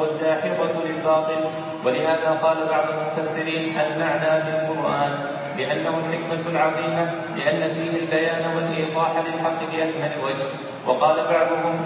والداحضة 0.00 0.84
للباطل. 0.86 1.44
ولهذا 1.84 2.30
قال 2.42 2.56
بعض 2.68 2.84
المفسرين 2.88 3.78
المعنى 3.80 4.42
بالقرآن 4.44 5.12
لأنه 5.58 5.98
الحكمة 5.98 6.50
العظيمة 6.50 7.10
لأن 7.36 7.74
فيه 7.74 7.98
البيان 7.98 8.56
والإيضاح 8.56 9.12
للحق 9.26 9.60
بأكمل 9.72 10.24
وجه. 10.24 10.48
وقال 10.86 11.16
بعضهم 11.16 11.80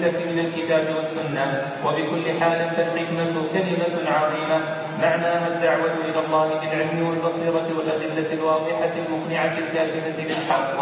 معناه 0.00 0.12
بالأدلة 0.12 0.32
من 0.32 0.38
الكتاب 0.38 0.84
والسنة 0.96 1.72
وبكل 1.84 2.40
حال 2.40 2.70
فالحكمة 2.76 3.34
كلمة 3.52 4.10
عظيمة 4.10 4.58
معناها 5.02 5.48
الدعوة 5.48 5.92
إلى 6.04 6.18
الله 6.26 6.48
بالعلم 6.60 7.08
والبصيرة 7.08 7.66
والأدلة 7.78 8.32
الواضحة 8.32 8.90
المقنعة 9.06 9.58
الكاشفة 9.58 10.22
للحق 10.22 10.80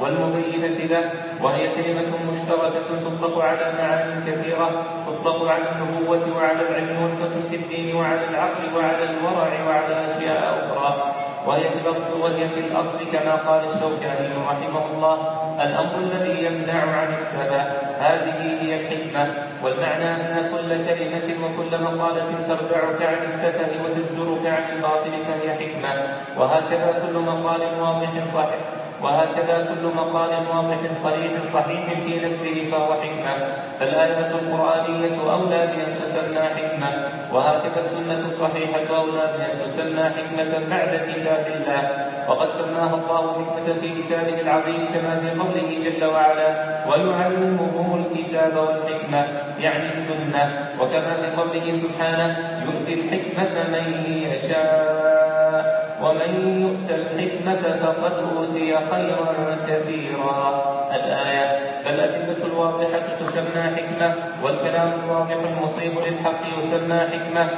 والمبينة 0.00 0.78
له 0.90 1.12
وهي 1.42 1.68
كلمة 1.74 2.16
مشتركة 2.32 2.88
تطلق 3.04 3.38
على 3.38 3.72
معان 3.78 4.24
كثيرة 4.26 4.70
تطلق 5.06 5.48
على 5.50 5.64
النبوة 5.72 6.36
وعلى 6.36 6.62
العلم 6.68 7.02
والفقه 7.02 7.40
في 7.50 7.56
الدين 7.56 7.96
وعلى 7.96 8.28
العقل 8.28 8.76
وعلى 8.76 9.04
الورع 9.10 9.64
وعلى 9.68 10.06
أشياء 10.06 10.68
أخرى. 10.72 11.14
وهي 11.46 11.62
في 11.62 11.88
الأصل 11.88 12.20
وهي 12.20 12.48
في 12.48 12.60
الأصل 12.60 12.98
كما 13.12 13.34
قال 13.34 13.64
الشوكاني 13.64 14.28
رحمه 14.48 14.86
الله 14.94 15.45
الأمر 15.62 15.98
الذي 15.98 16.44
يمنع 16.44 16.82
عن 16.96 17.12
السبب. 17.12 17.66
هذه 18.00 18.60
هي 18.60 18.80
الحكمة. 18.80 19.34
والمعنى 19.62 20.10
أن 20.10 20.50
كل 20.52 20.68
كلمة 20.68 21.28
وكل 21.44 21.82
مقالة 21.82 22.30
تردعك 22.48 23.02
عن 23.02 23.24
السفه 23.24 23.68
وتزجرك 23.84 24.46
عن 24.46 24.76
الباطل 24.76 25.10
فهي 25.10 25.54
حكمة. 25.54 26.02
وهكذا 26.38 27.02
كل 27.06 27.18
مقال 27.18 27.60
واضح 27.80 28.24
صحيح. 28.24 28.60
وهكذا 29.02 29.68
كل 29.74 29.86
مقال 29.96 30.30
واضح 30.30 30.76
صريح 31.02 31.32
صحيح 31.54 31.84
في 32.06 32.26
نفسه 32.28 32.70
فهو 32.70 32.94
حكمة. 32.94 33.48
فالآية 33.80 34.30
القرآنية 34.30 35.32
أولى 35.32 35.66
بأن 35.66 35.94
تسمى 36.02 36.42
حكمة. 36.56 37.08
وهكذا 37.32 37.76
السنة 37.76 38.26
الصحيحة 38.26 38.96
أولى 38.96 39.32
بأن 39.38 39.56
تسمى 39.58 40.04
حكمة 40.04 40.68
بعد 40.70 41.12
كتاب 41.14 41.46
الله. 41.56 42.05
وقد 42.28 42.50
سماها 42.50 42.94
الله 42.94 43.22
حكمة 43.32 43.74
في 43.80 44.02
كتابه 44.02 44.40
العظيم 44.40 44.88
كما 44.94 45.20
في 45.20 45.30
قوله 45.40 45.70
جل 45.84 46.04
وعلا 46.04 46.48
ويعلمهم 46.88 48.04
الكتاب 48.04 48.56
والحكمة 48.56 49.26
يعني 49.60 49.86
السنة. 49.86 50.68
وكما 50.80 51.14
في 51.16 51.36
قوله 51.36 51.76
سبحانه 51.76 52.38
يؤتي 52.66 52.94
الحكمة 52.94 53.54
من 53.68 53.86
يشاء 54.06 55.86
ومن 56.02 56.30
يؤت 56.62 56.90
الحكمة 56.90 57.62
فقد 57.82 58.12
أوتي 58.36 58.76
خيرا 58.90 59.56
كثيرا. 59.68 60.62
الآية 60.94 61.70
فالأدلة 61.84 62.46
الواضحة 62.46 63.00
تسمى 63.20 63.62
حكمة 63.62 64.14
والكلام 64.44 64.88
الواضح 65.04 65.36
المصيب 65.56 65.92
للحق 65.92 66.58
يسمى 66.58 66.98
حكمة 66.98 67.48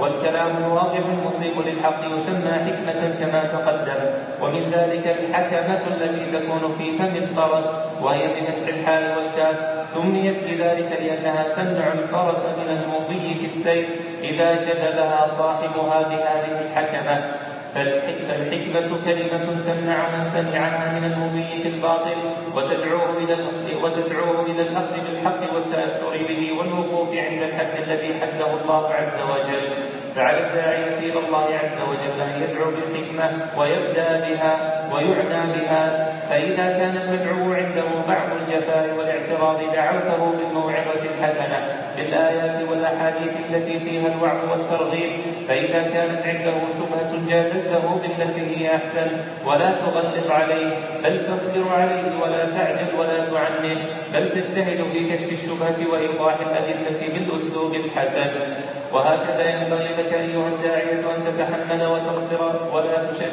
والكلام 0.00 0.56
الواضح 0.56 0.98
المصيب 0.98 1.52
للحق 1.66 2.00
يسمى 2.16 2.52
حكمة 2.52 3.14
كما 3.20 3.44
تقدم. 3.44 4.00
ومن 4.42 4.70
ذلك 4.72 5.06
الحكمة 5.06 5.86
التي 5.86 6.38
تكون 6.38 6.74
في 6.78 6.98
فم 6.98 7.16
الفرس 7.16 7.66
وهي 8.02 8.28
بفتح 8.28 8.68
الحال 8.68 9.04
والكاف. 9.16 9.88
سميت 9.94 10.36
بذلك 10.44 11.00
لأنها 11.00 11.42
تمنع 11.56 11.92
الفرس 11.92 12.44
من 12.44 12.68
المضي 12.82 13.34
في 13.34 13.44
السير 13.44 13.86
إذا 14.22 14.54
جدلها 14.54 15.26
صاحبها 15.26 16.02
بهذه 16.02 16.60
الحكمة. 16.60 17.24
فالحكمة 17.74 18.90
كلمة 19.04 19.62
تمنع 19.66 20.16
من 20.16 20.24
سمعها 20.24 20.98
من 20.98 21.12
المضي 21.12 21.62
في 21.62 21.68
الباطل 21.68 22.16
وتدعوه 22.54 23.18
إلى 23.18 23.34
وتدعوه 23.82 24.46
إلى 24.46 24.62
الأخذ 24.62 24.94
بالحق 25.06 25.54
والتأثر 25.54 26.26
به 26.28 26.52
والوقوف 26.58 27.08
عند 27.08 27.42
الحد 27.42 27.82
الذي 27.86 28.14
حده 28.14 28.62
الله 28.62 28.92
عز 28.92 29.20
وجل. 29.30 30.03
فعلى 30.16 30.46
الداعية 30.46 30.98
إلى 30.98 31.18
الله 31.26 31.44
عز 31.44 31.78
وجل 31.88 32.20
أن 32.20 32.42
يدعو 32.42 32.70
بالحكمة 32.70 33.46
ويبدأ 33.58 34.20
بها 34.20 34.54
ويعنى 34.92 35.52
بها. 35.52 36.12
فإذا 36.30 36.78
كان 36.78 36.96
المدعو 36.96 37.52
عنده 37.52 37.88
بعض 38.08 38.28
الجفاء 38.40 38.94
والاعتراض 38.98 39.72
دعوته 39.72 40.32
بالموعظة 40.38 41.02
الحسنة 41.02 41.58
بالآيات 41.96 42.68
والأحاديث 42.68 43.32
التي 43.50 43.80
فيها 43.80 44.06
الوعظ 44.14 44.50
والترغيب. 44.50 45.12
فإذا 45.48 45.82
كانت 45.82 46.26
عنده 46.26 46.54
شبهة 46.78 47.28
جادلته 47.28 48.00
بالتي 48.02 48.56
هي 48.56 48.76
أحسن. 48.76 49.10
ولا 49.46 49.72
تغلظ 49.72 50.30
عليه 50.30 50.76
بل 51.04 51.26
تصبر 51.26 51.68
عليه 51.72 52.22
ولا 52.22 52.50
تعجل 52.50 52.94
ولا 52.98 53.30
تعنه 53.30 53.80
بل 54.14 54.28
تجتهد 54.28 54.84
في 54.92 55.10
كشف 55.12 55.32
الشبهة 55.32 55.92
وإيضاح 55.92 56.34
الأدلة 56.40 57.08
بالأسلوب 57.14 57.74
الحسن. 57.74 58.30
وهكذا 58.92 59.50
ينبغي 59.50 60.03
لك 60.04 60.12
أيها 60.14 60.48
الداعية 60.48 61.16
أن 61.16 61.24
تتحمل 61.24 61.86
وتصبر 61.86 62.52
ولا 62.72 63.10
تشد. 63.10 63.32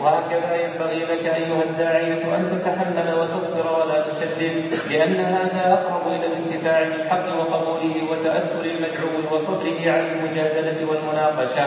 وهكذا 0.00 0.54
ينبغي 0.54 1.04
لك 1.04 1.26
أيها 1.26 1.62
الداعية 1.62 2.36
أن 2.36 2.60
تتحمل 2.60 3.14
وتصبر 3.20 3.80
ولا 3.80 4.04
تشدد 4.08 4.74
لأن 4.90 5.16
هذا 5.16 5.72
أقرب 5.72 6.06
إلى 6.06 6.26
الانتفاع 6.26 6.82
بالحق 6.82 7.38
وقبوله 7.38 7.94
وتأثر 8.10 8.64
المدعو 8.64 9.34
وصبره 9.34 9.80
على 9.86 10.12
المجادلة 10.12 10.90
والمناقشة. 10.90 11.66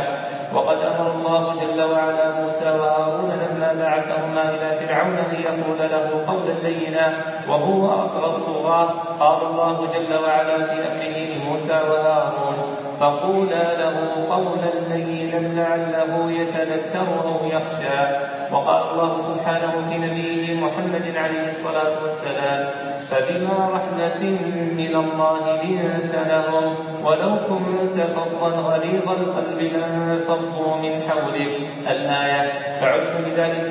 وقد 0.53 0.77
أمر 0.77 1.11
الله 1.11 1.55
جل 1.55 1.81
وعلا 1.81 2.41
موسى 2.41 2.65
وهارون 2.65 3.29
لما 3.29 3.73
بعثهما 3.73 4.49
إلى 4.49 4.79
فرعون 4.79 5.17
أن 5.17 5.35
يقول 5.41 5.79
له 5.79 6.25
قولا 6.27 6.53
لينا 6.63 7.13
وهو 7.49 7.91
أقرب 7.91 8.35
الطغاة 8.35 8.89
قال 9.19 9.47
الله 9.47 9.87
جل 9.93 10.13
وعلا 10.13 10.57
في 10.65 10.87
أمره 10.91 11.17
لموسى 11.35 11.73
وهارون 11.73 12.84
فقولا 12.99 13.77
له 13.77 14.25
قولا 14.29 14.95
لينا 14.95 15.61
لعله 15.61 16.31
يتذكر 16.31 17.07
أو 17.25 17.45
يخشى. 17.45 17.99
وقال 18.51 18.83
الله 18.91 19.19
سبحانه 19.19 19.73
في 19.89 19.97
نبيه 19.97 20.53
محمد 20.53 21.05
عليه 21.15 21.47
الصلاة 21.49 22.03
والسلام 22.03 22.69
فبما 22.97 23.69
رحمة 23.73 24.21
من 24.77 24.95
الله 24.95 25.63
لنت 25.63 26.15
لهم 26.15 26.75
ولو 27.03 27.37
كنت 27.49 27.97
فظا 28.01 28.49
غليظ 28.49 29.09
القلب 29.09 29.61
لانفضوا 29.61 30.75
من 30.77 31.01
حولك. 31.09 31.75
الآية 31.91 32.51
فعلم 32.81 33.25
بذلك 33.25 33.65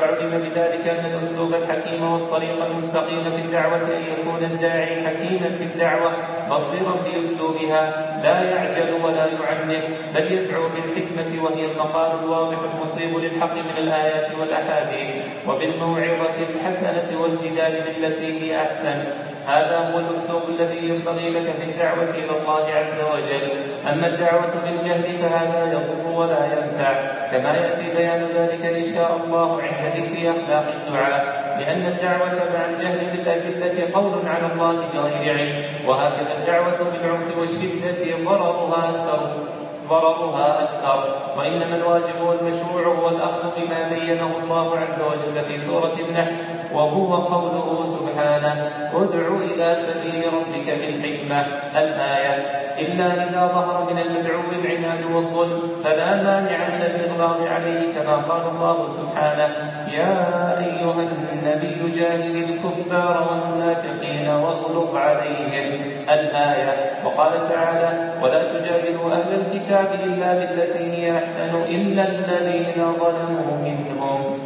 فعلم 0.00 0.30
بذلك 0.30 0.88
أن 0.88 1.04
الأسلوب 1.06 1.54
الحكيم 1.54 2.12
والطريق 2.12 2.64
المستقيم 2.64 3.30
في 3.30 3.36
الدعوة 3.36 3.76
أن 3.76 4.02
يكون 4.18 4.44
الداعي 4.44 5.06
حكيما 5.06 5.48
في 5.58 5.64
الدعوة 5.64 6.12
بصيرا 6.50 6.94
بأسلوبها 7.04 7.82
لا 8.22 8.42
يعجل 8.42 9.04
ولا 9.04 9.26
يعنف 9.26 9.84
بل 10.14 10.32
يدعو 10.32 10.68
بالحكمة 10.68 11.44
وهي 11.44 11.72
المقال 11.72 12.18
الواضح 12.24 12.58
المصيب 12.74 13.18
للحق 13.18 13.54
من 13.54 13.78
الآيات 14.14 14.38
والأحاديث 14.40 15.10
وبالموعظة 15.48 16.36
الحسنة 16.54 17.20
والجدال 17.20 17.84
بالتي 17.84 18.42
هي 18.42 18.62
أحسن. 18.62 19.04
هذا 19.46 19.78
هو 19.78 19.98
الأسلوب 19.98 20.42
الذي 20.48 20.88
ينبغي 20.88 21.30
لك 21.30 21.52
في 21.52 21.70
الدعوة 21.70 22.10
إلى 22.10 22.30
الله 22.40 22.66
عز 22.74 23.00
وجل. 23.12 23.50
أما 23.92 24.06
الدعوة 24.06 24.52
بالجهل 24.64 25.18
فهذا 25.18 25.72
يضر 25.72 26.20
ولا 26.20 26.44
ينفع. 26.44 26.92
كما 27.32 27.56
يأتي 27.56 27.96
بيان 27.96 28.28
ذلك 28.36 28.66
إن 28.66 28.94
شاء 28.94 29.20
الله 29.24 29.62
عند 29.62 29.96
ذكر 29.96 30.30
أخلاق 30.30 30.74
الدعاء. 30.74 31.44
لأن 31.60 31.86
الدعوة 31.86 32.34
مع 32.54 32.66
الجهل 32.66 33.06
بالأدلة 33.12 33.94
قول 33.94 34.28
على 34.28 34.52
الله 34.52 34.88
بغير 34.94 35.38
علم. 35.38 35.64
وهكذا 35.88 36.34
الدعوة 36.38 36.90
بالعنف 36.92 37.38
والشدة 37.38 38.24
ضررها 38.24 38.90
أكثر. 38.90 39.63
ضررها 39.88 40.62
أكثر. 40.62 41.14
وإنما 41.38 41.76
الواجب 41.76 42.20
والمشروع 42.28 42.96
هو 42.96 43.08
الأخذ 43.08 43.42
بما 43.56 43.88
بينه 43.88 44.30
الله 44.42 44.78
عز 44.78 45.00
وجل 45.02 45.44
في 45.44 45.58
سورة 45.58 45.96
النحل 46.08 46.36
وهو 46.72 47.16
قوله 47.16 47.84
سبحانه 47.84 48.70
ادع 48.94 49.26
إلى 49.36 49.74
سبيل 49.74 50.22
ربك 50.34 50.66
بالحكمة. 50.80 51.46
الآية 51.76 52.64
إلا 52.78 53.14
إذا 53.14 53.46
ظهر 53.54 53.86
من 53.90 53.98
المدعو 53.98 54.40
العناد 54.52 55.04
والظلم 55.14 55.62
فلا 55.84 56.22
مانع 56.22 56.68
من 56.68 56.82
الإغلاظ 56.82 57.46
عليه 57.46 57.94
كما 57.94 58.16
قال 58.16 58.42
الله 58.48 58.88
سبحانه 58.88 59.48
يا 59.92 60.12
أيها 60.58 61.08
النبي 61.32 62.00
جاهد 62.00 62.34
الكفار 62.34 63.28
والمنافقين 63.30 64.28
واغلظ 64.28 64.96
عليهم. 64.96 65.80
الآية 66.10 66.90
وقال 67.04 67.48
تعالى 67.48 68.12
ولا 68.22 68.42
تجادلوا 68.52 69.12
أهل 69.12 69.30
الكتاب 69.40 69.73
إلا 69.80 70.34
بالتي 70.34 70.78
هي 70.78 71.18
أحسن 71.18 71.62
إلا 71.68 72.08
الذين 72.08 72.92
ظلموا 73.00 73.52
منهم. 73.64 74.38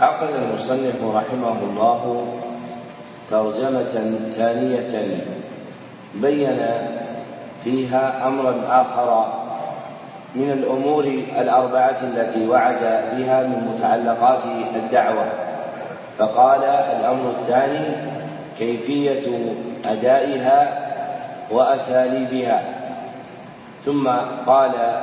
عقد 0.00 0.28
المصنف 0.34 1.04
رحمه 1.14 1.56
الله 1.62 2.26
ترجمة 3.30 3.94
ثانية 4.36 5.22
بين 6.14 6.58
فيها 7.64 8.28
أمرا 8.28 8.54
آخر 8.68 9.32
من 10.34 10.50
الأمور 10.50 11.04
الأربعة 11.40 11.98
التي 12.02 12.48
وعد 12.48 12.82
بها 13.16 13.42
من 13.42 13.74
متعلقات 13.74 14.44
الدعوة. 14.76 15.26
فقال 16.18 16.62
الأمر 16.64 17.30
الثاني 17.30 17.96
كيفية 18.58 19.54
أدائها 19.86 20.85
وأساليبها. 21.50 22.62
ثم 23.84 24.08
قال 24.46 25.02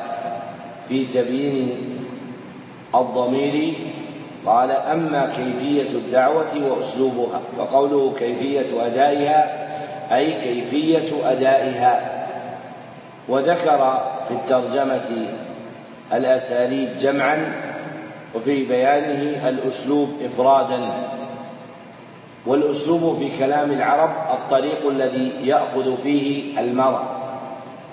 في 0.89 1.05
تبيين 1.05 1.77
الضمير 2.95 3.73
قال 4.45 4.71
أما 4.71 5.31
كيفية 5.35 5.89
الدعوة 5.89 6.71
وأسلوبها 6.71 7.41
فقوله 7.57 8.13
كيفية 8.19 8.85
أدائها 8.85 9.67
أي 10.15 10.33
كيفية 10.33 11.31
أدائها. 11.31 12.25
وذكر 13.29 14.11
في 14.27 14.33
الترجمة 14.33 15.27
الأساليب 16.13 16.89
جمعا 17.01 17.53
وفي 18.35 18.65
بيانه 18.65 19.49
الأسلوب 19.49 20.09
إفرادا. 20.25 20.89
والأسلوب 22.45 23.17
في 23.19 23.37
كلام 23.37 23.71
العرب 23.71 24.09
الطريق 24.31 24.87
الذي 24.87 25.31
يأخذ 25.43 25.97
فيه 26.03 26.59
المرء. 26.59 26.99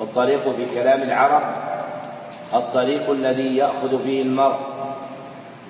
والطريق 0.00 0.42
في 0.56 0.66
كلام 0.74 1.02
العرب 1.02 1.42
الطريق 2.54 3.10
الذي 3.10 3.56
يأخذ 3.56 4.02
فيه 4.02 4.22
المرء. 4.22 4.58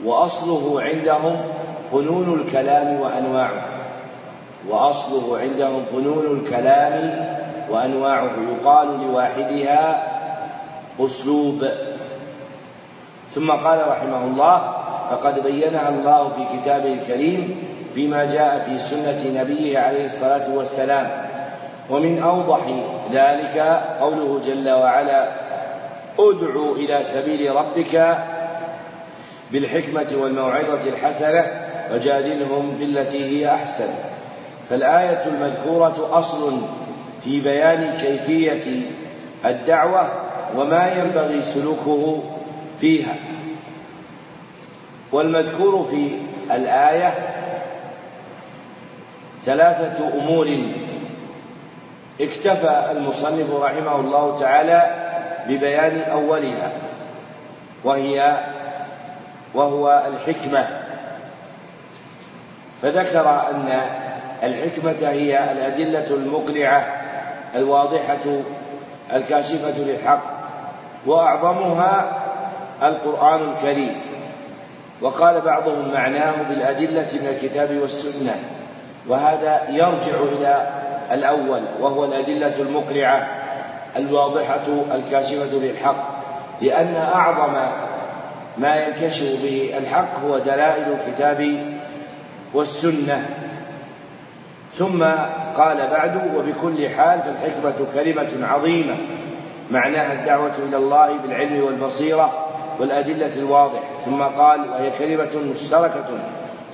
وأصله 0.04 0.82
عندهم 0.82 1.36
فنون 1.92 2.40
الكلام 2.40 3.00
وأنواعه. 3.00 3.64
وأصله 4.68 5.38
عندهم 5.38 5.84
فنون 5.92 6.40
الكلام 6.40 7.26
وأنواعه. 7.70 8.30
يقال 8.50 9.00
لواحدها 9.00 10.10
أسلوب. 11.00 11.68
ثم 13.34 13.50
قال 13.50 13.88
رحمه 13.88 14.24
الله 14.24 14.58
فقد 15.10 15.42
بينها 15.42 15.88
الله 15.88 16.28
في 16.28 16.58
كتابه 16.58 16.92
الكريم 16.92 17.56
فيما 17.94 18.24
جاء 18.24 18.68
في 18.68 18.78
سنة 18.78 19.42
نبيه 19.42 19.78
عليه 19.78 20.06
الصلاة 20.06 20.54
والسلام. 20.54 21.10
ومن 21.90 22.18
أوضح 22.22 22.60
ذلك 23.12 23.82
قوله 24.00 24.40
جل 24.46 24.70
وعلا 24.70 25.28
ادع 26.18 26.72
إلى 26.76 27.04
سبيل 27.04 27.56
ربك 27.56 28.18
بالحكمة 29.52 30.06
والموعظة 30.22 30.88
الحسنة 30.88 31.46
وجادلهم 31.92 32.76
بالتي 32.78 33.24
هي 33.24 33.54
أحسن. 33.54 33.88
فالآية 34.70 35.26
المذكورة 35.26 36.08
أصل 36.12 36.58
في 37.24 37.40
بيان 37.40 37.98
كيفية 38.02 38.82
الدعوة 39.44 40.08
وما 40.56 40.92
ينبغي 40.92 41.42
سلوكه 41.42 42.22
فيها. 42.80 43.14
والمذكور 45.12 45.84
في 45.90 46.08
الآية 46.54 47.14
ثلاثة 49.46 50.18
أمور 50.18 50.58
اكتفى 52.20 52.88
المصنف 52.90 53.50
رحمه 53.62 54.00
الله 54.00 54.38
تعالى 54.38 55.10
ببيان 55.48 56.00
أولها 56.10 56.72
وهي 57.84 58.36
وهو 59.54 60.02
الحكمة. 60.08 60.66
فذكر 62.82 63.30
أن 63.50 63.80
الحكمة 64.42 65.08
هي 65.08 65.52
الأدلة 65.52 66.14
المقنعة 66.14 66.86
الواضحة 67.54 68.42
الكاشفة 69.12 69.78
للحق 69.78 70.22
وأعظمها 71.06 72.22
القرآن 72.82 73.52
الكريم. 73.52 74.00
وقال 75.00 75.40
بعضهم 75.40 75.92
معناه 75.92 76.42
بالأدلة 76.48 77.08
من 77.12 77.26
الكتاب 77.28 77.76
والسنة. 77.82 78.34
وهذا 79.08 79.62
يرجع 79.70 80.22
إلى 80.38 80.68
الأول 81.12 81.62
وهو 81.80 82.04
الأدلة 82.04 82.54
المقنعة 82.58 83.28
الواضحة 83.96 84.66
الكاشفة 84.92 85.56
للحق. 85.58 86.20
لأن 86.62 86.96
أعظم 86.96 87.52
ما 88.58 88.76
ينكشف 88.76 89.42
به 89.42 89.74
الحق 89.78 90.20
هو 90.24 90.38
دلائل 90.38 90.84
الكتاب 90.92 91.56
والسنة. 92.54 93.26
ثم 94.78 95.04
قال 95.56 95.76
بعد 95.90 96.36
وبكل 96.36 96.88
حال 96.88 97.20
فالحكمة 97.22 97.86
كلمة 97.94 98.46
عظيمة 98.46 98.96
معناها 99.70 100.12
الدعوة 100.12 100.52
إلى 100.68 100.76
الله 100.76 101.16
بالعلم 101.22 101.64
والبصيرة 101.64 102.46
والأدلة 102.78 103.32
الواضحة. 103.36 103.82
ثم 104.04 104.22
قال 104.22 104.60
وهي 104.60 104.90
كلمة 104.98 105.52
مشتركة 105.52 106.04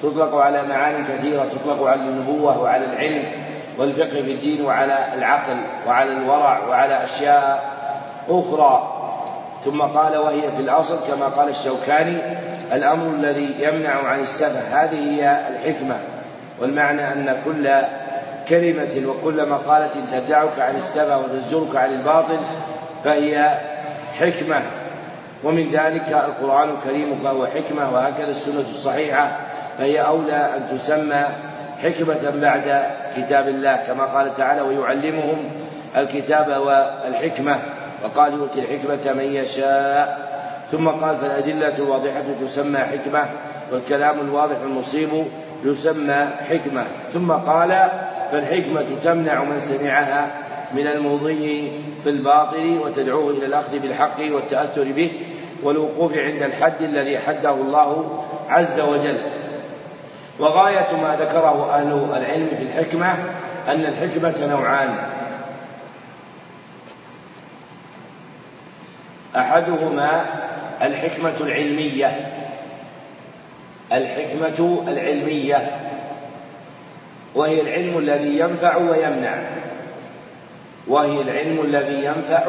تطلق 0.03 0.35
على 0.35 0.63
معاني 0.63 1.05
كثيرة 1.09 1.45
تطلق 1.45 1.87
على 1.87 2.01
النبوة 2.01 2.63
وعلى 2.63 2.85
العلم 2.85 3.25
والفقه 3.79 4.23
في 4.23 4.33
الدين 4.33 4.65
وعلى 4.65 4.99
العقل 5.15 5.57
وعلى 5.87 6.13
الورع 6.13 6.67
وعلى 6.69 7.05
أشياء 7.05 7.65
أخرى. 8.29 8.93
ثم 9.65 9.83
قال 9.83 10.17
وهي 10.17 10.43
في 10.57 10.63
الأصل 10.63 10.99
كما 11.09 11.27
قال 11.27 11.49
الشوكاني 11.49 12.19
الأمر 12.73 13.15
الذي 13.15 13.55
يمنع 13.59 13.91
عن 13.91 14.21
السفه 14.21 14.83
هذه 14.83 15.21
هي 15.21 15.39
الحكمة. 15.49 15.97
والمعنى 16.61 17.13
أن 17.13 17.37
كل 17.45 17.69
كلمة 18.49 19.09
وكل 19.09 19.49
مقالة 19.49 19.91
تدعك 20.13 20.59
عن 20.59 20.77
السفه 20.77 21.19
وتزجرك 21.19 21.77
عن 21.77 21.91
الباطل 21.91 22.39
فهي 23.05 23.59
حكمة. 24.21 24.63
ومن 25.45 25.71
ذلك 25.71 26.09
القرآن 26.09 26.71
الكريم 26.71 27.19
فهو 27.25 27.47
حكمة 27.47 27.95
وهكذا 27.95 28.31
السنة 28.31 28.61
الصحيحة. 28.61 29.31
فهي 29.79 30.01
أولى 30.01 30.51
أن 30.57 30.77
تسمى 30.77 31.27
حكمة 31.83 32.33
بعد 32.41 32.83
كتاب 33.17 33.49
الله 33.49 33.77
كما 33.77 34.05
قال 34.05 34.35
تعالى 34.35 34.61
ويعلمهم 34.61 35.51
الكتاب 35.97 36.49
والحكمة 36.49 37.57
وقال 38.05 38.33
يؤتي 38.33 38.61
الحكمة 38.61 39.13
من 39.13 39.25
يشاء 39.25 40.27
ثم 40.73 40.89
قال 40.89 41.19
فالأدلة 41.19 41.79
الواضحة 41.79 42.25
تسمى 42.41 42.79
حكمة 42.79 43.25
والكلام 43.73 44.21
الواضح 44.21 44.57
المصيب 44.65 45.09
يسمى 45.65 46.29
حكمة 46.51 46.85
ثم 47.13 47.33
قال 47.33 47.89
فالحكمة 48.33 48.85
تمنع 49.03 49.45
من 49.45 49.61
سمعها 49.61 50.29
من 50.75 50.87
المضي 50.87 51.73
في 52.03 52.11
الباطل 52.11 52.79
وتدعوه 52.85 53.31
إلى 53.31 53.47
الأخذ 53.47 53.79
بالحق 53.79 54.21
والتأثر 54.21 54.85
به 54.85 55.13
والوقوف 55.63 56.19
عند 56.19 56.43
الحد 56.43 56.83
الذي 56.83 57.19
حده 57.19 57.51
الله 57.51 58.21
عز 58.49 58.81
وجل 58.81 59.17
وغاية 60.39 60.97
ما 61.03 61.17
ذكره 61.21 61.75
أهل 61.75 62.17
العلم 62.17 62.49
في 62.59 62.63
الحكمة 62.63 63.15
أن 63.69 63.81
الحكمة 63.81 64.47
نوعان. 64.47 64.97
أحدهما 69.37 70.25
الحكمة 70.83 71.35
العلمية. 71.41 72.11
الحكمة 73.93 74.83
العلمية. 74.89 75.81
وهي 77.35 77.61
العلم 77.61 77.99
الذي 77.99 78.39
ينفع 78.39 78.77
ويمنع. 78.77 79.43
وهي 80.87 81.21
العلم 81.21 81.61
الذي 81.61 82.05
ينفع 82.05 82.49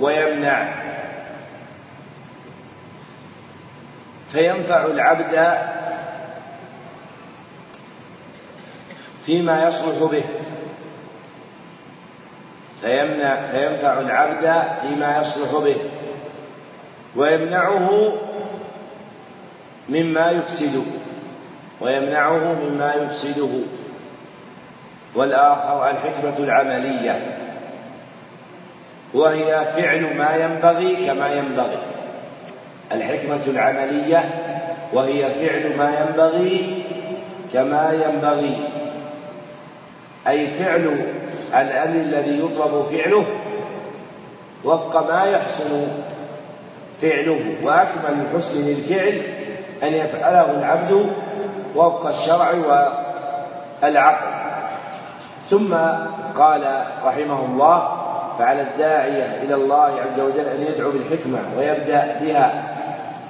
ويمنع. 0.00 0.68
فينفع 4.32 4.84
العبد 4.84 5.58
فيما 9.28 9.68
يصلح 9.68 10.10
به. 10.10 10.22
فيمنع 12.80 13.36
فينفع 13.52 14.00
العبد 14.00 14.62
فيما 14.80 15.18
يصلح 15.20 15.64
به. 15.64 15.76
ويمنعه 17.16 18.12
مما 19.88 20.30
يفسده. 20.30 20.82
ويمنعه 21.80 22.52
مما 22.52 22.94
يفسده. 22.94 23.48
والآخر 25.14 25.90
الحكمة 25.90 26.38
العملية. 26.38 27.36
وهي 29.14 29.64
فعل 29.76 30.16
ما 30.16 30.36
ينبغي 30.36 31.06
كما 31.06 31.32
ينبغي. 31.32 31.78
الحكمة 32.92 33.42
العملية 33.46 34.24
وهي 34.92 35.22
فعل 35.22 35.76
ما 35.76 36.00
ينبغي 36.00 36.84
كما 37.52 37.92
ينبغي. 37.92 38.68
أي 40.28 40.46
فعل 40.46 41.00
الأمر 41.54 41.94
الذي 41.94 42.38
يطلب 42.38 42.84
فعله 42.92 43.26
وفق 44.64 45.12
ما 45.12 45.24
يحسن 45.24 45.86
فعله. 47.02 47.40
وأكمل 47.62 48.26
حسن 48.34 48.60
للفعل 48.66 49.22
أن 49.82 49.94
يفعله 49.94 50.50
العبد 50.58 51.06
وفق 51.76 52.06
الشرع 52.06 52.50
والعقل. 53.82 54.26
ثم 55.50 55.74
قال 56.36 56.84
رحمه 57.04 57.44
الله 57.44 57.88
فعلى 58.38 58.62
الداعية 58.62 59.42
إلى 59.42 59.54
الله 59.54 60.00
عز 60.06 60.20
وجل 60.20 60.46
أن 60.46 60.66
يدعو 60.68 60.90
بالحكمة 60.90 61.38
ويبدأ 61.58 62.18
بها 62.20 62.74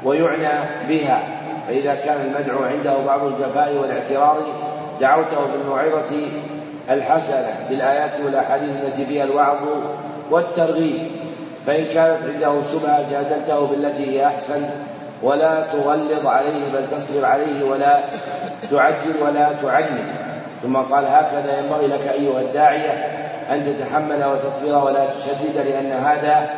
ويعنى 0.04 0.68
بها. 0.88 1.22
فإذا 1.68 1.94
كان 1.94 2.20
المدعو 2.20 2.64
عنده 2.64 2.96
بعض 3.06 3.24
الجفاء 3.24 3.74
والاعتراض 3.74 4.36
دعوته 5.00 5.46
بالموعظة 5.52 6.28
الحسنة 6.90 7.46
بالآيات 7.70 8.20
والأحاديث 8.24 8.70
التي 8.84 9.06
فيها 9.06 9.24
الوعظ 9.24 9.56
والترغيب 10.30 11.08
فإن 11.66 11.84
كانت 11.84 12.18
عنده 12.34 12.62
شبهة 12.72 13.10
جادلته 13.10 13.66
بالتي 13.66 14.06
هي 14.06 14.26
أحسن 14.26 14.62
ولا 15.22 15.64
تغلظ 15.72 16.26
عليه 16.26 16.72
بل 16.74 16.90
تصبر 16.90 17.24
عليه 17.26 17.64
ولا 17.64 18.00
تعجل 18.70 19.22
ولا 19.22 19.52
تعنف. 19.62 20.28
ثم 20.62 20.76
قال 20.76 21.04
هكذا 21.04 21.58
ينبغي 21.58 21.86
لك 21.86 22.08
أيها 22.08 22.40
الداعية 22.40 22.90
أن 23.50 23.64
تتحمل 23.66 24.24
وتصبر 24.24 24.84
ولا 24.84 25.06
تشدد 25.06 25.66
لأن 25.66 25.92
هذا 25.92 26.50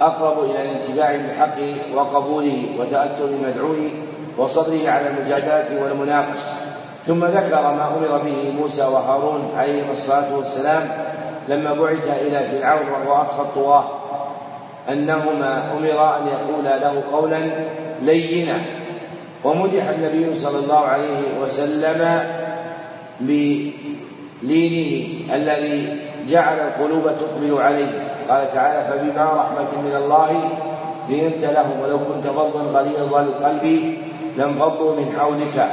أقرب 0.00 0.44
إلى 0.44 0.62
الانتفاع 0.62 1.16
بالحق 1.16 1.58
وقبوله 1.94 2.66
وتأثر 2.78 3.24
المدعو 3.24 3.74
وصبره 4.38 4.90
على 4.90 5.08
المجادلة 5.08 5.82
والمناقشة. 5.82 6.61
ثم 7.06 7.24
ذكر 7.24 7.62
ما 7.62 7.88
أمر 7.96 8.18
به 8.18 8.52
موسى 8.60 8.82
وهارون 8.82 9.50
عليهما 9.56 9.92
الصلاة 9.92 10.36
والسلام 10.36 10.88
لما 11.48 11.72
بعث 11.74 12.06
إلى 12.20 12.38
فرعون 12.38 12.86
وهو 12.92 13.22
أطغى 13.22 13.40
الطغاة. 13.40 13.84
أنهما 14.88 15.72
أمر 15.72 16.18
أن 16.18 16.26
يقولا 16.26 16.78
له 16.78 17.02
قولا 17.12 17.40
لينا. 18.02 18.60
ومدح 19.44 19.88
النبي 19.88 20.34
صلى 20.34 20.58
الله 20.58 20.78
عليه 20.78 21.20
وسلم 21.42 22.24
بلينه 23.20 25.08
الذي 25.34 25.96
جعل 26.28 26.56
القلوب 26.58 27.02
تقبل 27.02 27.62
عليه. 27.62 27.90
قال 28.28 28.52
تعالى 28.52 28.84
فبما 28.88 29.24
رحمة 29.24 29.82
من 29.82 29.94
الله 29.96 30.30
لنت 31.08 31.44
لهم 31.44 31.80
ولو 31.82 31.98
كنت 31.98 32.26
فظا 32.26 32.62
غليظ 32.62 33.14
القلب 33.14 33.94
لانفضوا 34.36 34.96
من 34.96 35.14
حولك. 35.18 35.68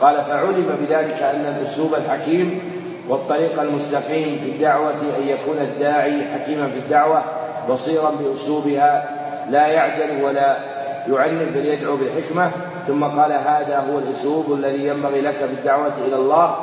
قال 0.00 0.24
فعلم 0.24 0.76
بذلك 0.80 1.22
أن 1.22 1.56
الأسلوب 1.58 1.94
الحكيم 1.94 2.60
والطريق 3.08 3.60
المستقيم 3.62 4.38
في 4.44 4.50
الدعوة 4.50 4.90
أن 4.90 5.28
يكون 5.28 5.58
الداعي 5.58 6.22
حكيما 6.34 6.68
في 6.68 6.78
الدعوة 6.78 7.22
بصيرا 7.70 8.10
بأسلوبها 8.20 9.08
لا 9.50 9.66
يعجل 9.66 10.24
ولا 10.24 10.56
يعنف 11.08 11.54
بل 11.54 11.66
يدعو 11.66 11.96
بالحكمة. 11.96 12.50
ثم 12.86 13.04
قال 13.04 13.32
هذا 13.32 13.84
هو 13.90 13.98
الأسلوب 13.98 14.52
الذي 14.52 14.86
ينبغي 14.86 15.20
لك 15.20 15.34
في 15.34 15.44
الدعوة 15.44 15.92
إلى 16.08 16.16
الله. 16.16 16.54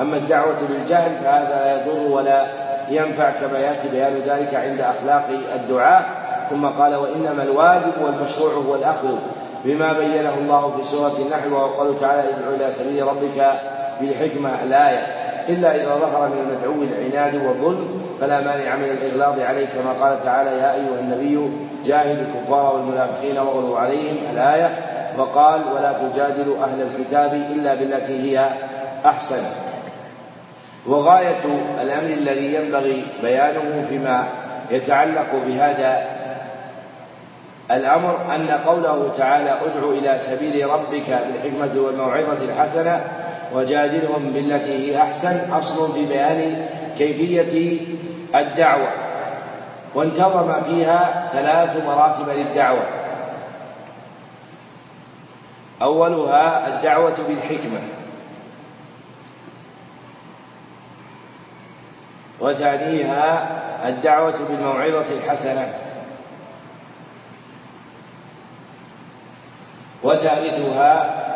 أما 0.00 0.16
الدعوة 0.16 0.56
بالجهل 0.68 1.10
فهذا 1.24 1.60
لا 1.64 1.82
يضر 1.82 2.12
ولا 2.12 2.65
ينفع 2.90 3.30
كما 3.30 3.58
يأتي 3.58 3.88
بيان 3.88 4.14
ذلك 4.26 4.54
عند 4.54 4.80
أخلاق 4.80 5.28
الدعاء 5.54 6.04
ثم 6.50 6.66
قال 6.66 6.94
وإنما 6.94 7.42
الواجب 7.42 7.92
والمشروع 8.02 8.52
هو 8.52 8.74
الأخذ 8.74 9.16
بما 9.64 9.92
بينه 9.92 10.34
الله 10.34 10.76
في 10.76 10.84
سورة 10.84 11.12
النحل 11.26 11.52
وقوله 11.52 11.98
تعالى 12.00 12.22
ادعو 12.22 12.54
إلى 12.54 12.70
سبيل 12.70 13.06
ربك 13.06 13.52
بالحكمة 14.00 14.50
الآية. 14.64 15.06
إلا 15.48 15.74
إذا 15.74 15.94
ظهر 15.94 16.28
من 16.28 16.38
المدعو 16.38 16.82
العناد 16.82 17.34
والظلم 17.34 18.00
فلا 18.20 18.40
مانع 18.40 18.76
من 18.76 18.84
الإغلاظ 18.84 19.40
عليه 19.40 19.66
كما 19.66 20.06
قال 20.06 20.24
تعالى 20.24 20.50
يا 20.50 20.74
أيها 20.74 21.00
النبي 21.00 21.50
جاهد 21.84 22.18
الكفار 22.18 22.74
والمنافقين 22.74 23.38
واغلظ 23.38 23.74
عليهم 23.74 24.16
الآية 24.32 24.78
وقال 25.18 25.60
ولا 25.74 25.92
تجادلوا 25.92 26.64
أهل 26.64 26.82
الكتاب 26.82 27.32
إلا 27.34 27.74
بالتي 27.74 28.22
هي 28.22 28.48
أحسن. 29.06 29.42
وغاية 30.86 31.44
الأمر 31.82 32.10
الذي 32.10 32.54
ينبغي 32.54 33.04
بيانه 33.22 33.86
فيما 33.88 34.28
يتعلق 34.70 35.34
بهذا 35.46 36.16
الأمر 37.70 38.34
أن 38.34 38.50
قوله 38.50 39.12
تعالى 39.18 39.50
ادع 39.50 39.88
إلى 39.88 40.18
سبيل 40.18 40.70
ربك 40.70 41.08
بالحكمة 41.08 41.82
والموعظة 41.82 42.44
الحسنة 42.44 43.04
وجادلهم 43.54 44.30
بالتي 44.32 44.92
هي 44.92 45.02
أحسن 45.02 45.52
أصل 45.52 45.94
في 45.94 46.04
بيان 46.06 46.66
كيفية 46.98 47.78
الدعوة. 48.34 48.88
وانتظم 49.94 50.62
فيها 50.62 51.30
ثلاث 51.32 51.86
مراتب 51.86 52.28
للدعوة. 52.28 52.86
أولها 55.82 56.68
الدعوة 56.68 57.16
بالحكمة. 57.28 57.80
وثانيها 62.40 63.48
الدعوة 63.88 64.34
بالموعظة 64.48 65.06
الحسنة. 65.12 65.74
وثالثها 70.02 71.26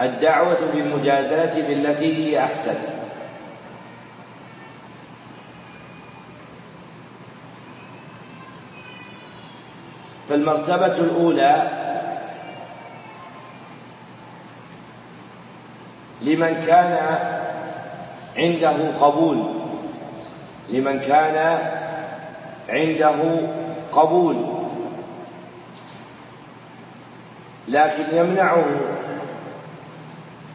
الدعوة 0.00 0.58
بالمجادلة 0.74 1.66
بالتي 1.68 2.16
هي 2.16 2.44
أحسن. 2.44 2.74
فالمرتبة 10.28 10.86
الأولى 10.86 11.70
لمن 16.22 16.64
كان 16.66 17.18
عنده 18.38 18.76
قبول 19.00 19.64
لمن 20.68 21.00
كان 21.00 21.58
عنده 22.68 23.16
قبول 23.92 24.46
لكن 27.68 28.04
يمنعه 28.12 28.64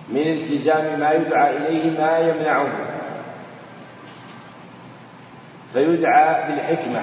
من 0.10 0.22
التزام 0.22 1.00
ما 1.00 1.12
يدعى 1.12 1.58
إليه 1.58 2.00
ما 2.00 2.20
يمنعه 2.20 2.68
فيدعى 5.74 6.52
بالحكمة. 6.52 7.02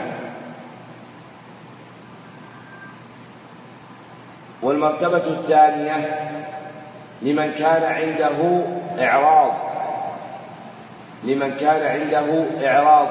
والمرتبة 4.62 5.16
الثانية 5.16 6.31
لمن 7.23 7.53
كان 7.53 7.83
عنده 7.83 8.62
إعراض. 8.99 9.76
لمن 11.27 11.57
كان 11.61 11.82
عنده 12.01 12.44
إعراض. 12.69 13.09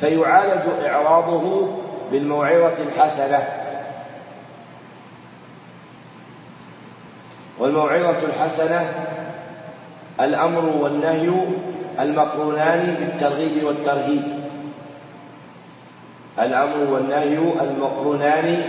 فيعالج 0.00 0.62
إعراضه 0.86 1.68
بالموعظة 2.12 2.82
الحسنة. 2.82 3.38
والموعظة 7.58 8.18
الحسنة 8.18 8.80
الأمر 10.20 10.64
والنهي 10.64 11.32
المقرونان 12.00 12.94
بالترغيب 12.94 13.64
والترهيب. 13.64 14.22
الأمر 16.38 16.90
والنهي 16.92 17.38
المقرونان 17.60 18.62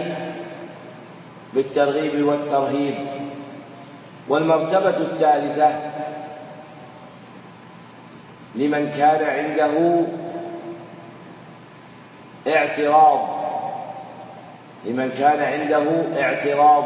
بالترغيب 1.53 2.27
والترهيب. 2.27 2.95
والمرتبة 4.29 4.97
الثالثة 4.97 5.69
لمن 8.55 8.91
كان 8.97 9.23
عنده 9.23 10.03
اعتراض. 12.47 13.41
لمن 14.85 15.11
كان 15.11 15.39
عنده 15.39 15.83
اعتراض. 16.21 16.85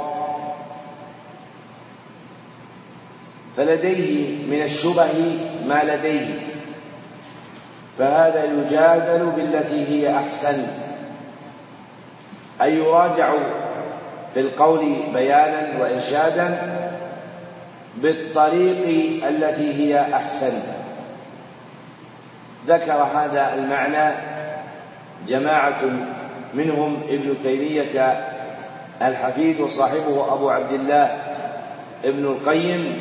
فلديه 3.58 4.46
من 4.48 4.62
الشبه 4.64 5.40
ما 5.66 5.84
لديه. 5.84 6.40
فهذا 7.98 8.44
يجادل 8.44 9.26
بالتي 9.26 9.88
هي 9.88 10.18
أحسن. 10.18 10.68
أي 12.62 12.76
يراجع 12.76 13.34
في 14.34 14.40
القول 14.40 14.96
بيانا 15.14 15.80
وإرشادا 15.80 16.76
بالطريق 17.96 19.28
التي 19.28 19.74
هي 19.74 20.14
أحسن. 20.14 20.85
ذكر 22.68 23.04
هذا 23.04 23.54
المعنى 23.54 24.16
جماعة 25.28 25.82
منهم 26.54 27.02
ابن 27.10 27.36
تيمية 27.44 28.26
الحفيد 29.02 29.60
وصاحبه 29.62 30.34
أبو 30.34 30.50
عبد 30.50 30.72
الله 30.72 31.24
ابن 32.06 32.26
القيم 32.26 32.98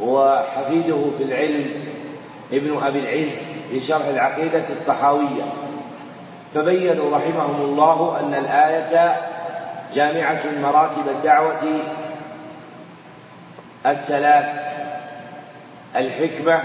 وحفيده 0.00 1.10
في 1.18 1.24
العلم 1.24 1.70
ابن 2.52 2.78
أبي 2.82 2.98
العز 2.98 3.38
في 3.70 3.80
شرح 3.80 4.06
العقيدة 4.06 4.64
الطحاوية. 4.68 5.42
فبينوا 6.54 7.16
رحمهم 7.16 7.60
الله 7.60 8.20
أن 8.20 8.34
الآية 8.34 9.16
جامعة 9.94 10.42
مراتب 10.62 11.08
الدعوة 11.08 11.62
الثلاث 13.86 14.46
الحكمة 15.96 16.60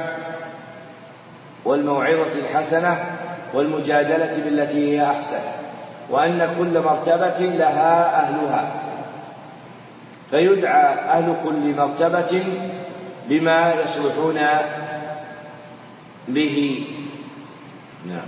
والموعظة 1.65 2.33
الحسنة 2.39 3.05
والمجادلة 3.53 4.41
بالتي 4.45 4.99
هي 4.99 5.05
أحسن 5.05 5.39
وأن 6.09 6.55
كل 6.57 6.79
مرتبة 6.79 7.39
لها 7.39 8.21
أهلها. 8.21 8.71
فيدعى 10.29 10.93
أهل 10.93 11.35
كل 11.43 11.75
مرتبة 11.75 12.43
بما 13.29 13.73
يصلحون 13.73 14.39
به. 16.27 16.87
نعم. 18.07 18.27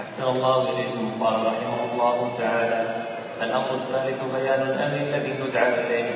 أحسن 0.00 0.22
الله 0.22 0.70
إليكم. 0.70 1.24
قال 1.24 1.46
رحمه 1.46 1.92
الله 1.92 2.30
تعالى 2.38 3.04
الأمر 3.42 3.74
الثالث 3.74 4.18
بيان 4.34 4.62
الأمر 4.62 4.96
الذي 4.96 5.30
يدعى 5.30 5.86
إليه. 5.86 6.10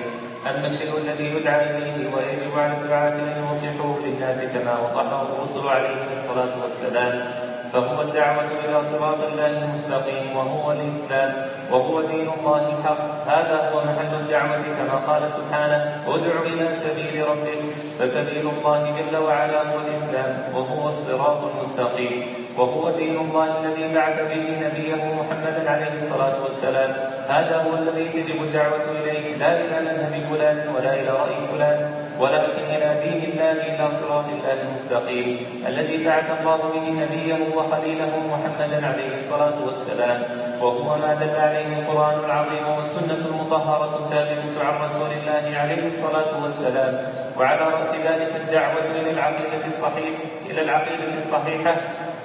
الشيء 0.47 0.99
الذي 0.99 1.25
يدعى 1.25 1.77
إليه 1.77 2.15
ويجب 2.15 2.59
على 2.59 2.77
الدعاة 2.77 3.13
أن 3.13 3.45
يوضحوه 3.45 3.99
للناس 4.07 4.41
كما 4.55 4.79
وضحه 4.79 5.23
الرسل 5.23 5.69
عليهم 5.69 6.07
الصلاة 6.13 6.63
والسلام. 6.63 7.50
فهو 7.73 8.03
الدعوة 8.03 8.51
إلى 8.65 8.83
صراط 8.83 9.23
الله 9.33 9.47
المستقيم 9.47 10.37
وهو 10.37 10.73
الإسلام 10.73 11.33
وهو 11.73 12.01
دين 12.01 12.29
الله 12.39 12.79
الحق. 12.79 13.03
هذا 13.27 13.71
هو 13.71 13.77
محل 13.77 14.15
الدعوة 14.21 14.63
كما 14.79 14.97
قال 15.07 15.31
سبحانه 15.31 16.03
ادع 16.07 16.43
إلى 16.43 16.73
سبيل 16.73 17.29
ربك 17.29 17.63
فسبيل 17.99 18.51
الله 18.59 18.95
جل 18.99 19.17
وعلا 19.17 19.61
هو 19.73 19.79
الإسلام 19.87 20.55
وهو 20.55 20.89
الصراط 20.89 21.45
المستقيم 21.55 22.25
وهو 22.59 22.91
دين 22.91 23.17
الله 23.21 23.59
الذي 23.61 23.95
بعث 23.95 24.19
به 24.21 24.45
نبيه 24.67 25.03
محمدا 25.15 25.71
عليه 25.71 25.95
الصلاة 25.95 26.43
والسلام. 26.43 26.91
هذا 27.29 27.57
هو 27.63 27.75
الذي 27.75 28.09
تجب 28.09 28.43
الدعوة 28.43 28.85
إليه. 29.01 29.37
لا 29.37 29.61
إلى 29.61 29.81
مذهب 29.81 30.23
فلان 30.31 30.75
ولا 30.75 30.95
إلى 30.95 31.11
رأي 31.11 31.47
فلان. 31.47 32.00
ولكن 32.21 32.67
دين 33.05 33.33
الله 33.33 33.53
إلى 33.53 33.91
صراط 33.91 34.25
الله 34.25 34.63
المستقيم 34.63 35.47
الذي 35.67 36.05
بعث 36.05 36.41
الله 36.41 36.57
به 36.57 36.87
نبيه 37.03 37.57
وخليله 37.57 38.13
محمدا 38.33 38.87
عليه 38.87 39.15
الصلاة 39.15 39.65
والسلام. 39.67 40.23
وهو 40.61 40.99
ما 40.99 41.15
دل 41.15 41.37
عليه 41.41 41.79
القرآن 41.79 42.25
العظيم 42.25 42.65
والسنة 42.77 43.27
المطهرة 43.31 43.99
الثابتة 44.05 44.65
عن 44.67 44.75
رسول 44.85 45.11
الله 45.19 45.59
عليه 45.59 45.87
الصلاة 45.87 46.43
والسلام. 46.43 46.93
وعلى 47.39 47.61
رأس 47.61 47.91
ذلك 48.07 48.33
الدعوة 48.37 48.85
إلى 49.01 49.11
العقيدة 49.11 49.67
الصحيحة 49.67 50.23
إلى 50.51 50.61
العقيدة 50.63 51.15
الصحيحة 51.19 51.75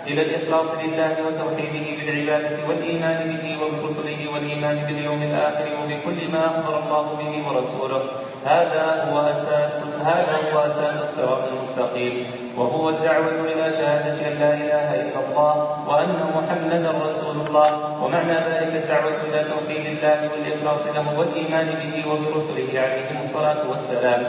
إلى 0.07 0.21
الإخلاص 0.21 0.67
لله 0.83 1.13
وتوحيده 1.27 1.85
بالعبادة 1.97 2.57
والإيمان 2.67 3.37
به 3.37 3.45
وبرسله 3.61 4.33
والإيمان 4.33 4.77
باليوم 4.85 5.23
الآخر 5.23 5.67
وبكل 5.81 6.31
ما 6.31 6.45
أخبر 6.45 6.79
الله 6.79 7.05
به 7.19 7.47
ورسوله. 7.47 8.03
هذا 8.45 9.03
هو 9.09 9.19
أساس 9.19 9.73
هذا 10.05 10.53
هو 10.53 10.59
أساس 10.59 11.01
الصراط 11.01 11.51
المستقيم. 11.51 12.44
وهو 12.57 12.89
الدعوة 12.89 13.39
إلى 13.51 13.71
شهادة 13.71 14.27
أن 14.27 14.39
لا 14.39 14.53
إله 14.53 15.01
إلا 15.01 15.19
الله 15.27 15.53
وأن 15.89 16.15
محمدا 16.35 16.91
رسول 16.91 17.47
الله. 17.47 18.03
ومعنى 18.03 18.33
ذلك 18.33 18.73
الدعوة 18.83 19.17
إلى 19.27 19.43
توحيد 19.43 19.85
الله 19.97 20.29
والإخلاص 20.31 20.87
له 20.95 21.19
والإيمان 21.19 21.67
به 21.67 21.93
وبرسله 22.09 22.79
عليهم 22.79 23.17
الصلاة 23.23 23.69
والسلام. 23.69 24.21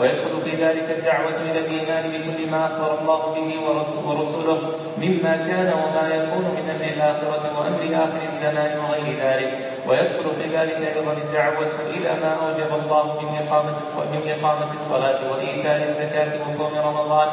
ويدخل 0.00 0.40
في 0.40 0.50
ذلك 0.64 0.90
الدعوة 0.98 1.36
إلى 1.42 1.58
الإيمان 1.58 2.04
بكل 2.12 2.50
ما 2.50 2.66
أخبر 2.66 3.00
الله 3.00 3.20
به 3.34 3.50
ورسوله 4.06 4.58
مما 4.98 5.36
كان 5.36 5.68
وما 5.82 6.08
يكون 6.14 6.44
من 6.56 6.70
أمر 6.70 6.84
الآخرة 6.84 7.44
وأمر 7.58 7.82
آخر 8.04 8.20
الزمان 8.22 8.78
وغير 8.78 9.06
ذلك. 9.26 9.52
ويدخل 9.88 10.30
في 10.40 10.56
ذلك 10.56 10.96
أيضا 10.96 11.12
الدعوة 11.12 11.72
إلى 11.90 12.10
ما 12.22 12.32
أوجب 12.42 12.70
الله 12.82 13.20
من 13.20 13.28
إقامة 13.46 13.76
من 14.12 14.22
إقامة 14.30 14.72
الصلاة 14.72 15.32
وإيتاء 15.32 15.78
الزكاة 15.88 16.44
وصوم 16.46 16.78
رمضان. 16.78 17.28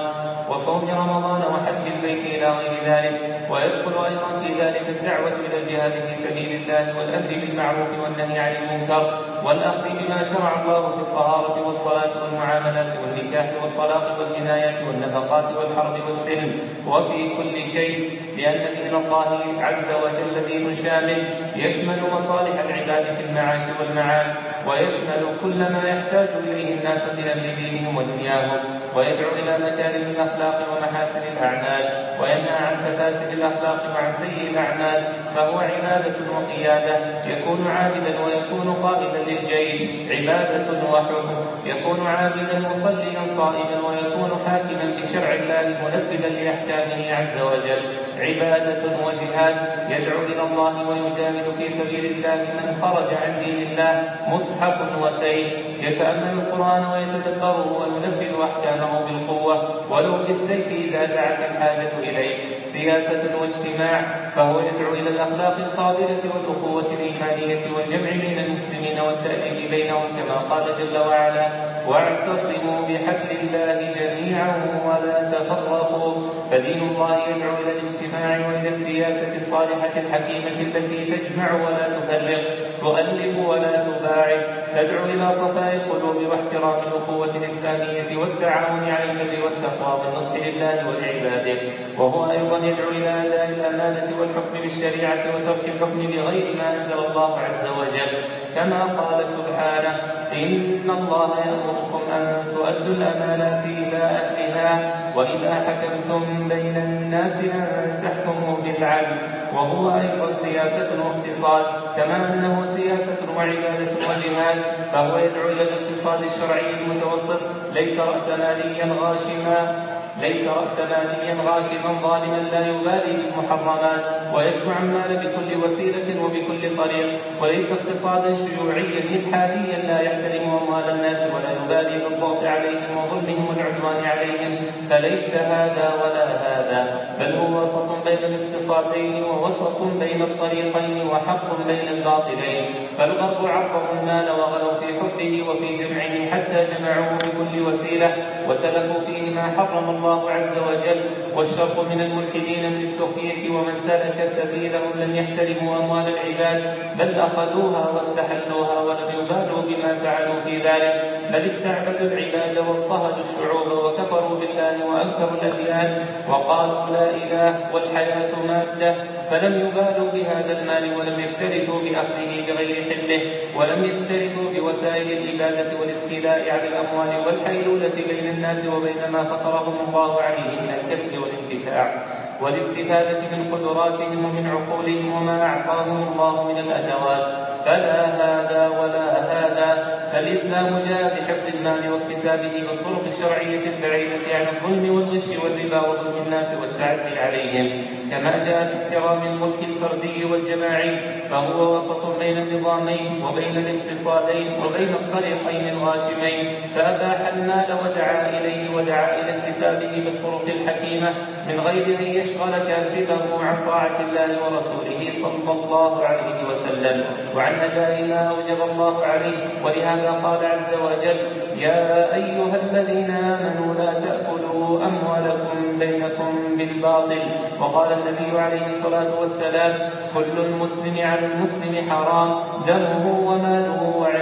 وصوم 0.49 0.89
رمضان 0.89 1.41
وحج 1.41 1.91
البيت 1.95 2.25
إلى 2.25 2.49
غير 2.49 2.71
ذلك 2.85 3.47
ويدخل 3.49 4.05
أيضا 4.05 4.39
في 4.43 4.53
ذلك 4.61 4.89
الدعوة 4.89 5.31
إلى 5.45 5.57
الجهاد 5.63 5.91
في 5.91 6.15
سبيل 6.15 6.61
الله 6.61 6.97
والأمر 6.99 7.27
بالمعروف 7.27 7.87
والنهي 8.03 8.39
عن 8.39 8.55
المنكر 8.55 9.19
والأخذ 9.45 9.89
بما 9.89 10.23
شرع 10.23 10.61
الله 10.61 10.89
في 10.95 11.01
الطهارة 11.01 11.65
والصلاة 11.65 12.23
والمعاملات 12.23 12.93
والنكاح 12.99 13.45
والطلاق 13.63 14.19
والجنايات 14.19 14.75
والنفقات 14.87 15.57
والحرب 15.57 16.05
والسلم 16.05 16.59
وفي 16.87 17.29
كل 17.37 17.65
شيء 17.71 18.19
لأن 18.37 18.75
دين 18.75 18.95
الله 18.95 19.39
عز 19.59 19.87
وجل 20.03 20.47
دين 20.47 20.75
شامل 20.75 21.23
يشمل 21.55 21.99
مصالح 22.13 22.59
العباد 22.59 23.03
في 23.15 23.23
المعاش 23.23 23.61
والمعاد 23.79 24.35
ويشمل 24.67 25.21
كل 25.43 25.59
ما 25.73 25.83
يحتاج 25.89 26.27
إليه 26.43 26.79
الناس 26.79 27.09
في 27.09 27.33
أمر 27.33 27.55
دينهم 27.55 27.97
ودنياهم 27.97 28.59
ويدعو 28.95 29.31
إلى 29.31 29.57
مكارم 29.57 30.01
الأخلاق 30.11 30.67
ومحاسن 30.71 31.21
الأعمال 31.33 31.83
وينهى 32.21 32.55
عن 32.65 32.75
سفاسف 32.75 33.33
الأخلاق 33.33 33.93
وعن 33.95 34.13
سيء 34.13 34.49
الأعمال 34.51 35.03
فهو 35.35 35.59
عبادة 35.59 36.15
وقيادة 36.35 36.97
يكون 37.27 37.67
عابدا 37.67 38.25
ويكون 38.25 38.73
قائدا 38.73 39.23
للجيش 39.27 39.81
عبادة 40.11 40.89
وحكم 40.91 41.45
يكون 41.65 42.07
عابدا 42.07 42.59
مصليا 42.59 43.25
صائما 43.25 43.87
ويكون 43.87 44.39
حاكما 44.47 44.97
بشرع 44.97 45.33
الله 45.33 45.77
منفذا 45.83 46.29
لأحكامه 46.29 47.15
عز 47.15 47.41
وجل. 47.41 47.83
عبادة 48.19 48.83
وجهاد 49.05 49.55
يدعو 49.89 50.21
إلى 50.25 50.41
الله 50.41 50.89
ويجاهد 50.89 51.55
في 51.57 51.69
سبيل 51.69 52.05
الله 52.05 52.35
من 52.35 52.81
خرج 52.81 53.13
عن 53.13 53.39
دين 53.45 53.71
الله 53.71 54.03
مصحف 54.51 55.01
وسيف 55.01 55.53
يتأمل 55.81 56.39
القرآن 56.39 56.85
ويتدبره 56.85 57.77
وينفذ 57.77 58.41
أحكامه 58.41 59.05
بالقوة 59.05 59.81
ولو 59.91 60.17
بالسيف 60.27 60.67
إذا 60.67 61.05
دعت 61.05 61.39
الحاجة 61.39 61.99
إليه. 61.99 62.60
سياسة 62.73 63.41
واجتماع 63.41 64.29
فهو 64.35 64.59
يدعو 64.59 64.93
إلى 64.93 65.09
الأخلاق 65.09 65.57
القابلة 65.57 66.21
والأخوة 66.33 66.93
الإيمانية 66.93 67.61
والجمع 67.75 68.11
بين 68.11 68.39
المسلمين 68.39 68.99
والتأليف 68.99 69.71
بينهم 69.71 70.07
كما 70.19 70.37
قال 70.37 70.65
جل 70.79 70.97
وعلا 70.97 71.51
واعتصموا 71.87 72.81
بحبل 72.81 73.31
الله 73.41 73.91
جميعا 73.91 74.81
ولا 74.85 75.31
تفرقوا. 75.31 76.41
فدين 76.51 76.81
الله 76.89 77.29
يدعو 77.29 77.53
إلى 77.63 77.71
الاجتماع 77.71 78.47
وإلى 78.47 78.67
السياسة 78.67 79.35
الصالحة 79.35 79.93
الحكيمة 79.97 80.61
التي 80.61 81.05
تجمع 81.05 81.53
ولا 81.53 81.99
تفرق 81.99 82.43
تؤلف 82.81 83.47
ولا 83.47 83.83
تباعد 83.83 84.41
تدعو 84.75 85.03
إلى 85.05 85.31
صفاء 85.31 85.75
القلوب 85.75 86.15
واحترام 86.15 86.83
الأخوة 86.87 87.35
الإسلامية 87.35 88.17
والتعاون 88.17 88.83
على 88.83 89.11
البر 89.11 89.43
والتقوى 89.45 89.99
والنصح 89.99 90.47
لله 90.47 90.89
ولعباده. 90.89 91.59
وهو 91.97 92.31
أيضا 92.31 92.57
يدعو 92.63 92.89
إلى 92.89 93.09
أداء 93.09 93.49
الأمانة 93.49 94.19
والحكم 94.19 94.61
بالشريعة 94.61 95.35
وترك 95.35 95.65
الحكم 95.69 95.99
بغير 96.07 96.55
ما 96.57 96.75
أنزل 96.77 96.93
الله 96.93 97.39
عز 97.39 97.67
وجل. 97.67 98.13
كما 98.55 98.83
قال 98.83 99.27
سبحانه 99.27 99.95
إن 100.33 100.89
الله 100.89 101.29
يأمركم 101.39 102.01
أن 102.13 102.43
تؤدوا 102.55 102.93
الأمانات 102.93 103.65
إلى 103.65 103.97
أهلها 103.97 104.93
وإذا 105.15 105.53
حكمتم 105.53 106.47
بين 106.47 106.77
الناس 106.77 107.39
أن 107.39 107.97
تحكموا 108.03 108.57
بالعدل 108.63 109.17
وهو 109.53 109.99
أيضا 109.99 110.31
سياسة 110.33 110.89
واقتصاد 111.03 111.65
كما 111.97 112.33
أنه 112.33 112.65
سياسة 112.65 113.37
وعبادة 113.37 113.91
وجهاد 113.91 114.61
فهو 114.93 115.17
يدعو 115.17 115.49
إلى 115.49 115.61
الاقتصاد 115.61 116.19
الشرعي 116.23 116.69
المتوسط. 116.69 117.39
ليس 117.73 117.99
رأسماليا 117.99 118.85
غاشما 118.99 119.85
ليس 120.21 120.47
رأسماليا 120.47 121.33
غاشما 121.33 122.01
ظالما 122.01 122.37
لا 122.37 122.67
يبالي 122.67 123.13
بالمحرمات 123.17 124.05
ويدفع 124.33 124.77
المال 124.79 125.17
بكل 125.17 125.63
وسيلة 125.63 126.23
وبكل 126.23 126.77
طريق 126.77 127.19
وليس 127.41 127.71
اقتصادا 127.71 128.35
شيوعيا 128.47 129.01
إلحاديا 129.15 129.77
لا 129.77 130.01
يحترم 130.01 130.49
أموال 130.49 130.89
الناس 130.89 131.21
ولا 131.33 131.51
يبالي 131.51 132.03
بالضغط 132.03 132.43
عليهم 132.43 132.97
وظلمهم 132.97 133.47
والعدوان 133.49 134.05
عليهم. 134.05 134.57
فليس 134.89 135.35
هذا 135.35 135.93
ولا 136.01 136.25
هذا 136.47 136.81
بل 137.19 137.35
هو 137.35 137.63
وسط 137.63 137.89
بين 138.05 138.17
الاقتصادين 138.17 139.23
ووسط 139.23 139.81
بين 139.99 140.21
الطريقين 140.21 141.07
وحق 141.07 141.67
بين 141.67 141.87
الباطلين. 141.87 142.65
فالغرب 142.97 143.45
عرضوا 143.45 144.01
المال 144.01 144.31
وغلوا 144.31 144.73
في 144.79 144.87
حبه 144.99 145.49
وفي 145.49 145.67
جمعه 145.77 146.31
حتى 146.31 146.67
جمعوه 146.71 147.17
بكل 147.17 147.61
وسيلة 147.61 148.15
وسلكوا 148.49 148.99
فيه 149.05 149.35
ما 149.35 149.41
حرم 149.57 149.89
الله 149.95 150.31
عز 150.31 150.57
وجل. 150.57 151.01
والشرق 151.35 151.85
من 151.91 152.01
الملحدين 152.01 152.71
من 152.71 152.81
السخية 152.81 153.49
ومن 153.49 153.75
سلك 153.75 154.25
سبيلهم 154.25 154.91
لم 154.95 155.15
يحترموا 155.15 155.77
أموال 155.77 156.07
العباد 156.07 156.73
بل 156.99 157.19
أخذوها 157.19 157.91
واستحلوها 158.31 158.81
ولم 158.81 159.09
يبالوا 159.19 159.61
بما 159.61 159.99
فعلوا 160.03 160.41
في 160.41 160.57
ذلك 160.57 161.21
بل 161.31 161.45
استعبدوا 161.45 162.07
العباد 162.07 162.57
واضطهدوا 162.57 163.23
الشعوب 163.23 163.67
وكفروا 163.67 164.39
بالله 164.39 164.85
وأنكروا 164.85 165.41
الأديان 165.41 166.05
وقالوا 166.29 166.85
لا 166.89 167.09
إله 167.09 167.73
والحياة 167.73 168.31
مادة 168.47 168.95
فلم 169.29 169.67
يبالوا 169.67 170.11
بهذا 170.11 170.59
المال 170.59 170.97
ولم 170.97 171.19
يكترثوا 171.19 171.79
بأخذه 171.81 172.45
بغير 172.47 172.83
حله 172.89 173.21
ولم 173.55 173.85
يكترثوا 173.85 174.51
بوسائل 174.55 175.11
العبادة 175.11 175.79
والاستيلاء 175.79 176.49
على 176.51 176.67
الأموال 176.67 177.27
والحيلولة 177.27 177.95
بين 178.09 178.29
الناس 178.29 178.65
وبين 178.67 179.11
ما 179.11 179.23
فطرهم 179.23 179.75
الله 179.87 180.21
عليه 180.21 180.61
من 180.61 180.73
الكسب 180.79 181.17
والانتفاع. 181.21 182.20
والاستفادة 182.41 183.37
من 183.37 183.53
قدراتهم 183.53 184.25
ومن 184.25 184.47
عقولهم 184.47 185.13
وما 185.13 185.43
أعطاهم 185.43 186.13
الله 186.13 186.51
من 186.51 186.57
الأدوات. 186.57 187.51
فلا 187.65 188.05
هذا 188.05 188.67
ولا 188.79 189.07
هذا. 189.31 190.01
فالإسلام 190.13 190.79
جاء 190.89 191.03
بحفظ 191.15 191.55
المال 191.55 191.93
واكتسابه 191.93 192.53
بالطرق 192.53 193.03
الشرعية 193.07 193.75
البعيدة 193.75 194.25
عن 194.33 194.45
الظلم 194.55 194.95
والغش 194.95 195.27
والربا 195.43 195.89
وظلم 195.89 196.21
الناس 196.25 196.57
والتعدي 196.61 197.19
عليهم. 197.19 197.85
كما 198.11 198.37
جاء 198.45 198.73
باحترام 198.73 199.23
الملك 199.23 199.59
الفردي 199.63 200.25
والجماعي 200.25 200.99
فهو 201.29 201.75
وسط 201.75 202.19
بين 202.19 202.37
النظامين 202.37 203.23
وبين 203.23 203.57
الاقتصادين 203.57 204.47
وبين 204.65 204.89
الطريقين 204.89 205.69
الغاشمين. 205.69 206.61
فأباح 206.75 207.27
المال 207.33 207.77
ودعا 207.83 208.29
إليه 208.29 208.75
ودعا 208.75 209.21
إلى 209.21 209.37
اكتسابه 209.37 209.91
بالطرق 210.05 210.45
الحكيمة 210.47 211.13
من 211.47 211.59
غير 211.59 211.99
أن 211.99 212.03
يشغل 212.31 212.67
كاسبه 212.67 213.43
عن 213.43 213.65
طاعة 213.65 213.99
الله 213.99 214.43
ورسوله 214.43 215.11
صلى 215.11 215.51
الله 215.51 216.05
عليه 216.05 216.47
وسلم 216.49 217.03
وعن 217.35 217.53
أداء 217.53 218.05
ما 218.07 218.29
أوجب 218.29 218.61
الله 218.71 219.05
عليه. 219.05 219.63
ولهذا 219.63 220.11
قال 220.11 220.45
عز 220.45 220.73
وجل 220.73 221.19
يا 221.57 222.15
أيها 222.15 222.55
الذين 222.55 223.11
آمنوا 223.11 223.75
لا 223.75 223.99
تأكلوا 223.99 224.85
أموالكم 224.85 225.79
بينكم 225.79 226.57
بالباطل. 226.57 227.21
وقال 227.59 227.93
النبي 227.93 228.39
عليه 228.39 228.67
الصلاة 228.67 229.19
والسلام 229.19 229.89
كل 230.13 230.39
المسلم 230.39 230.95
على 230.99 231.25
المسلم 231.25 231.89
حرام 231.89 232.43
دمه 232.67 233.19
وماله 233.27 233.93
وعرضه 233.97 234.20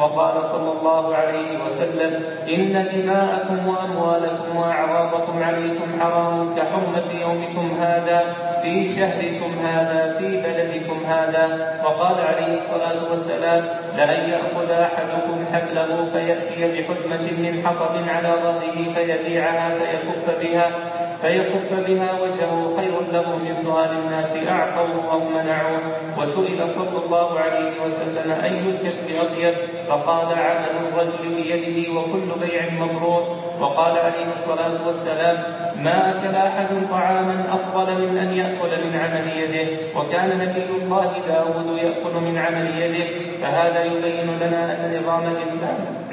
وقال 0.00 0.44
صلى 0.44 0.72
الله 0.80 1.14
عليه 1.14 1.64
وسلم 1.64 2.24
إن 2.48 2.86
دماءكم 2.94 3.68
وأموالكم 3.68 4.56
وأعراضكم 4.56 5.42
عليكم 5.42 6.00
حرام 6.00 6.54
كحرمة 6.56 7.20
يومكم 7.20 7.70
هذا 7.80 8.34
في 8.62 8.88
شهركم 8.88 9.52
هذا 9.66 10.18
في 10.18 10.28
بلدكم 10.36 11.04
هذا. 11.04 11.80
وقال 11.84 12.20
عليه 12.20 12.54
الصلاة 12.54 13.10
والسلام 13.10 13.64
لأن 13.96 14.30
يأخذ 14.30 14.70
أحدكم 14.70 15.44
حبله 15.52 16.06
فيأتي 16.12 16.82
بحزمة 16.82 17.30
من 17.38 17.66
حطب 17.66 18.08
على 18.08 18.28
ظهره 18.42 18.94
فيبيعها 18.94 19.70
فيكف 19.78 20.40
بها 20.40 20.70
فيكف 21.22 21.72
بها 21.72 22.22
وجهه 22.22 22.76
خير 22.76 23.12
له 23.12 23.36
من 23.36 23.54
سؤال 23.54 23.90
الناس 23.98 24.36
أعطوا 24.48 25.12
أو 25.12 25.20
منعوا. 25.28 25.78
وسئل 26.18 26.68
صلى 26.68 27.04
الله 27.04 27.40
عليه 27.40 27.82
وسلم 27.84 28.32
أي 28.32 28.70
الكسب 28.70 29.14
أطيب؟ 29.20 29.54
فقال 29.88 30.38
عمل 30.38 30.70
الرجل 30.88 31.34
بيده 31.34 31.92
وكل 31.92 32.40
بيع 32.40 32.62
مبرور. 32.72 33.36
وقال 33.60 33.98
عليه 33.98 34.30
الصلاة 34.32 34.86
والسلام 34.86 35.36
ما 35.84 36.10
أكل 36.10 36.36
أحد 36.36 36.68
طعاما 36.90 37.54
أفضل 37.54 38.08
من 38.08 38.18
أن 38.18 38.32
يأكل 38.32 38.86
من 38.86 38.96
عمل 38.96 39.32
يده. 39.36 39.68
وكان 39.96 40.38
نبي 40.38 40.64
الله 40.82 41.12
داود 41.28 41.78
يأكل 41.78 42.20
من 42.20 42.38
عمل 42.38 42.82
يده. 42.82 43.06
فهذا 43.42 43.84
يبين 43.84 44.38
لنا 44.40 44.86
أن 44.86 45.00
نظام 45.02 45.36
الإسلام 45.36 46.09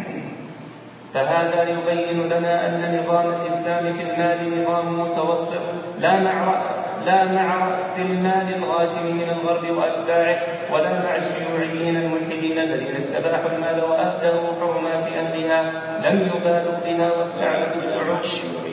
فهذا 1.14 1.64
يبين 1.64 2.30
لنا 2.30 2.68
أن 2.68 3.00
نظام 3.00 3.34
الإسلام 3.34 3.94
في 3.94 4.04
المال 4.04 4.62
نظام 4.64 5.00
متوسط 5.00 5.62
لا 6.00 6.20
مع 6.20 6.66
لا 7.06 7.26
مع 7.26 7.70
رأس 7.70 8.00
المال 8.00 8.56
الغاشم 8.56 9.06
من 9.16 9.30
الغرب 9.30 9.78
وأتباعه 9.78 10.40
ولا 10.74 11.04
مع 11.04 11.16
الشيوعيين 11.16 11.98
الملحدين 11.98 12.60
الذين 12.60 12.96
استباحوا 12.96 13.52
المال 13.52 13.84
وأهدروا 13.84 14.54
حرمات 14.62 15.04
أهلها. 15.04 15.72
لم 16.10 16.22
يبالوا 16.22 16.80
بها 16.86 17.12
واستعبدوا 17.18 18.20
الشعوب 18.20 18.67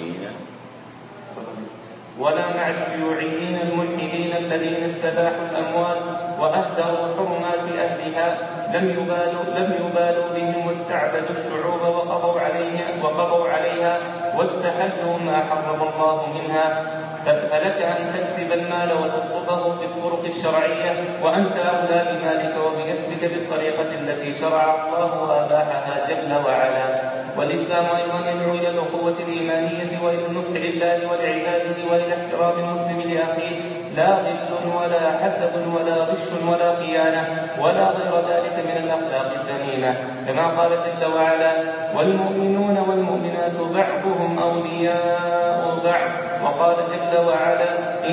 ولا 2.18 2.56
مع 2.56 2.70
الشيوعيين 2.70 3.60
الملحدين 3.60 4.36
الذين 4.36 4.84
استباحوا 4.84 5.46
الأموال 5.50 5.96
وأهدروا 6.40 7.06
حرمات 7.16 7.64
أهلها. 7.78 8.36
لم 8.74 8.90
يبالوا 8.90 9.44
لم 9.56 9.72
يبالوا 9.72 10.28
بهم 10.34 10.66
واستعبدوا 10.66 11.30
الشعوب 11.30 11.80
وقضوا 11.80 12.40
عليها 12.40 13.02
وقضوا 13.02 13.48
عليها 13.48 13.98
واستحلوا 14.36 15.18
ما 15.26 15.44
حرم 15.50 15.82
الله 15.82 16.26
منها. 16.34 16.84
فلك 17.24 17.82
أن 17.82 18.14
تكسب 18.14 18.52
المال 18.52 18.92
وتطلبه 18.92 19.74
بالطرق 19.74 20.24
الشرعية؟ 20.24 21.18
وأنت 21.22 21.56
أولى 21.56 21.98
بمالك 22.12 22.54
وبكسبك 22.66 23.30
بالطريقة 23.32 23.94
التي 24.00 24.34
شرع 24.40 24.86
الله 24.86 25.22
وأباحها 25.22 26.06
جل 26.08 26.46
وعلا. 26.46 27.13
والإسلام 27.38 27.96
أيضا 27.96 28.30
يدعو 28.30 28.54
إلى 28.54 28.68
الأخوة 28.70 29.14
الإيمانية 29.28 30.04
وإلى 30.04 30.26
النصح 30.26 30.60
لله 30.60 31.10
ولعباده 31.10 31.76
وإلى 31.90 32.14
احترام 32.14 32.58
المسلم 32.58 33.00
لأخيه 33.12 33.56
لا 33.96 34.10
غل 34.14 34.76
ولا 34.76 35.18
حسد 35.24 35.66
ولا 35.74 35.94
غش 36.04 36.32
ولا 36.48 36.76
خيانة 36.76 37.48
ولا 37.60 37.88
غير 37.88 38.14
ذلك 38.28 38.66
من 38.66 38.76
الأخلاق 38.84 39.32
الذميمة. 39.32 39.94
كما 40.26 40.46
قال 40.60 40.70
جل 40.70 41.14
وعلا 41.14 41.52
والمؤمنون 41.96 42.78
والمؤمنات 42.78 43.56
بعضهم 43.56 44.38
أولياء 44.38 45.78
بعض 45.84 46.10
وقال 46.44 46.76
جل 46.76 47.26
وعلا 47.26 48.04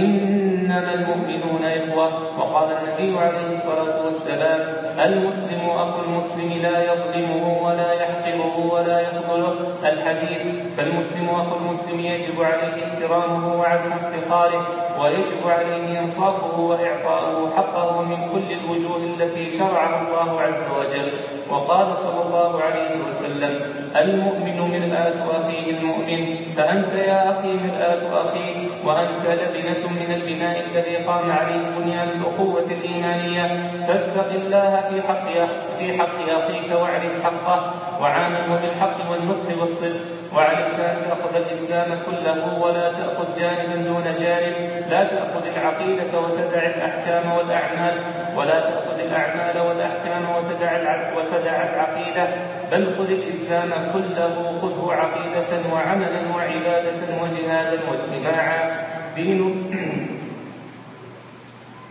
إنما 0.71 0.93
المؤمنون 0.93 1.65
إخوة. 1.65 2.39
وقال 2.39 2.71
النبي 2.71 3.19
عليه 3.19 3.51
الصلاة 3.51 4.05
والسلام 4.05 4.59
المسلم 4.99 5.69
أخو 5.69 6.03
المسلم 6.03 6.61
لا 6.61 6.93
يظلمه 6.93 7.63
ولا 7.63 7.93
يحقره 7.93 8.73
ولا 8.73 8.99
يخذله 8.99 9.55
الحديث 9.83 10.41
فالمسلم 10.77 11.29
أخو 11.29 11.55
المسلم 11.57 11.99
يجب 11.99 12.41
عليه 12.41 12.85
احترامه 12.85 13.59
وعدم 13.59 13.91
افتقاره 13.91 14.67
ويجب 15.01 15.47
عليه 15.47 15.99
إنصافه 15.99 16.59
وإعطاؤه 16.59 17.55
حقه 17.57 18.01
من 18.01 18.29
كل 18.31 18.51
الوجوه 18.53 18.97
التي 18.97 19.57
شرعها 19.57 20.01
الله 20.07 20.41
عز 20.41 20.63
وجل. 20.79 21.11
وقال 21.49 21.97
صلى 21.97 22.21
الله 22.25 22.61
عليه 22.61 22.91
وسلم 23.07 23.59
المؤمن 23.95 24.59
مرآة 24.59 25.37
أخيه 25.37 25.71
المؤمن 25.71 26.35
فأنت 26.55 26.93
يا 26.93 27.31
أخي 27.31 27.53
مرآة 27.53 28.23
أخيك 28.23 28.57
وأنت 28.85 29.25
لبنة 29.41 29.89
من 29.89 30.13
البناء 30.13 30.60
الذي 30.65 30.95
قام 30.95 31.31
عليه 31.31 31.69
بنيان 31.77 32.09
الأخوة 32.09 32.65
الإيمانية. 32.71 33.47
فاتق 33.87 34.29
الله 34.31 34.81
في 34.89 35.01
حق 35.07 35.27
في 35.79 35.99
حق 35.99 36.17
أخيك 36.29 36.71
واعرف 36.71 37.23
حقه 37.23 37.73
وعامله 38.01 38.59
بالحق 38.61 39.11
والنصح 39.11 39.61
والصدق. 39.61 40.01
وعليك 40.35 40.79
أن 40.79 40.99
تأخذ 40.99 41.35
الإسلام 41.35 41.99
كله 42.05 42.59
ولا 42.59 42.91
تأخذ 42.91 43.39
جانبا 43.39 43.75
دون 43.75 44.03
جانب. 44.03 44.55
لا 44.89 45.03
تأخذ 45.03 45.47
العقيدة 45.55 46.19
وتدع 46.19 46.65
الأحكام 46.65 47.37
والأعمال 47.37 47.95
ولا 48.35 48.59
تأخذ 48.59 48.99
الأعمال 48.99 49.67
والأحكام 49.67 50.23
وتدع 50.35 50.71
وتدع 51.17 51.55
العقيدة. 51.63 52.27
بل 52.71 52.95
خذ 52.97 53.11
الإسلام 53.11 53.69
كله 53.93 54.59
خذه 54.61 54.93
عقيدة 54.93 55.73
وعملا 55.73 56.21
وعبادة 56.35 57.01
وجهادا 57.21 57.79
واجتماعا. 57.89 58.91
دين 59.15 59.41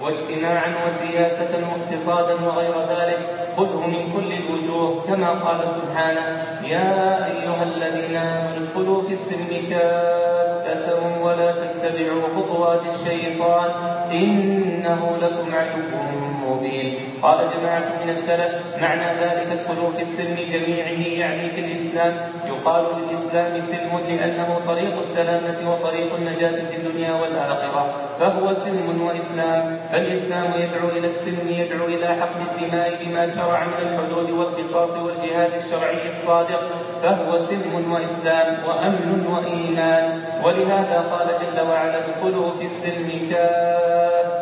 واجتماعا 0.03 0.75
وسياسة 0.87 1.59
واقتصادا 1.69 2.35
وغير 2.47 2.75
ذلك 2.81 3.19
خذه 3.57 3.87
من 3.87 4.13
كل 4.13 4.33
الوجوه 4.33 5.03
كما 5.07 5.31
قال 5.31 5.69
سبحانه 5.69 6.45
يا 6.65 7.27
أيها 7.27 7.63
الذين 7.63 8.17
آمنوا 8.17 8.57
ادخلوا 8.67 9.03
في 9.03 9.13
السلم 9.13 9.71
كافة 9.71 11.23
ولا 11.25 11.53
تتبعوا 11.53 12.23
خطوات 12.37 12.81
الشيطان 12.95 13.71
إنه 14.13 15.17
لكم 15.23 15.55
عدو 15.55 16.30
مبين 16.61 16.99
قال 17.23 17.49
جماعة 17.57 18.05
من 18.05 18.11
السلف 18.11 18.53
معنى 18.83 19.21
ذلك 19.21 19.47
ادخلوا 19.53 19.91
في 19.91 20.03
السلم 20.03 20.37
جميعه 20.53 21.19
يعني 21.21 21.49
في 21.49 21.61
الإسلام. 21.61 22.15
يقال 22.49 22.85
للإسلام 22.99 23.61
سلم 23.61 24.01
لأنه 24.09 24.61
طريق 24.67 24.97
السلامة 24.99 25.73
وطريق 25.73 26.15
النجاة 26.15 26.65
في 26.71 26.77
الدنيا 26.77 27.13
والآخرة 27.15 27.95
فهو 28.21 28.55
سلم 28.55 29.03
وإسلام. 29.03 29.79
فالإسلام 29.93 30.53
يدعو 30.59 30.89
إلى 30.89 31.07
السلم 31.07 31.49
يدعو 31.49 31.87
إلى 31.87 32.07
حقن 32.07 32.41
الدماء 32.51 33.05
بما 33.05 33.35
شرع 33.35 33.65
من 33.65 33.75
الحدود 33.89 34.31
والقصاص 34.31 34.97
والجهاد 34.97 35.53
الشرعي 35.55 36.09
الصادق 36.09 36.63
فهو 37.03 37.39
سلم 37.39 37.93
وإسلام 37.93 38.65
وأمن 38.69 39.27
وإيمان. 39.27 40.23
ولهذا 40.45 40.99
قال 41.13 41.29
جل 41.41 41.69
وعلا 41.69 41.99
ادخلوا 41.99 42.51
في 42.51 42.65
السلم 42.65 43.29
كافة. 43.31 44.40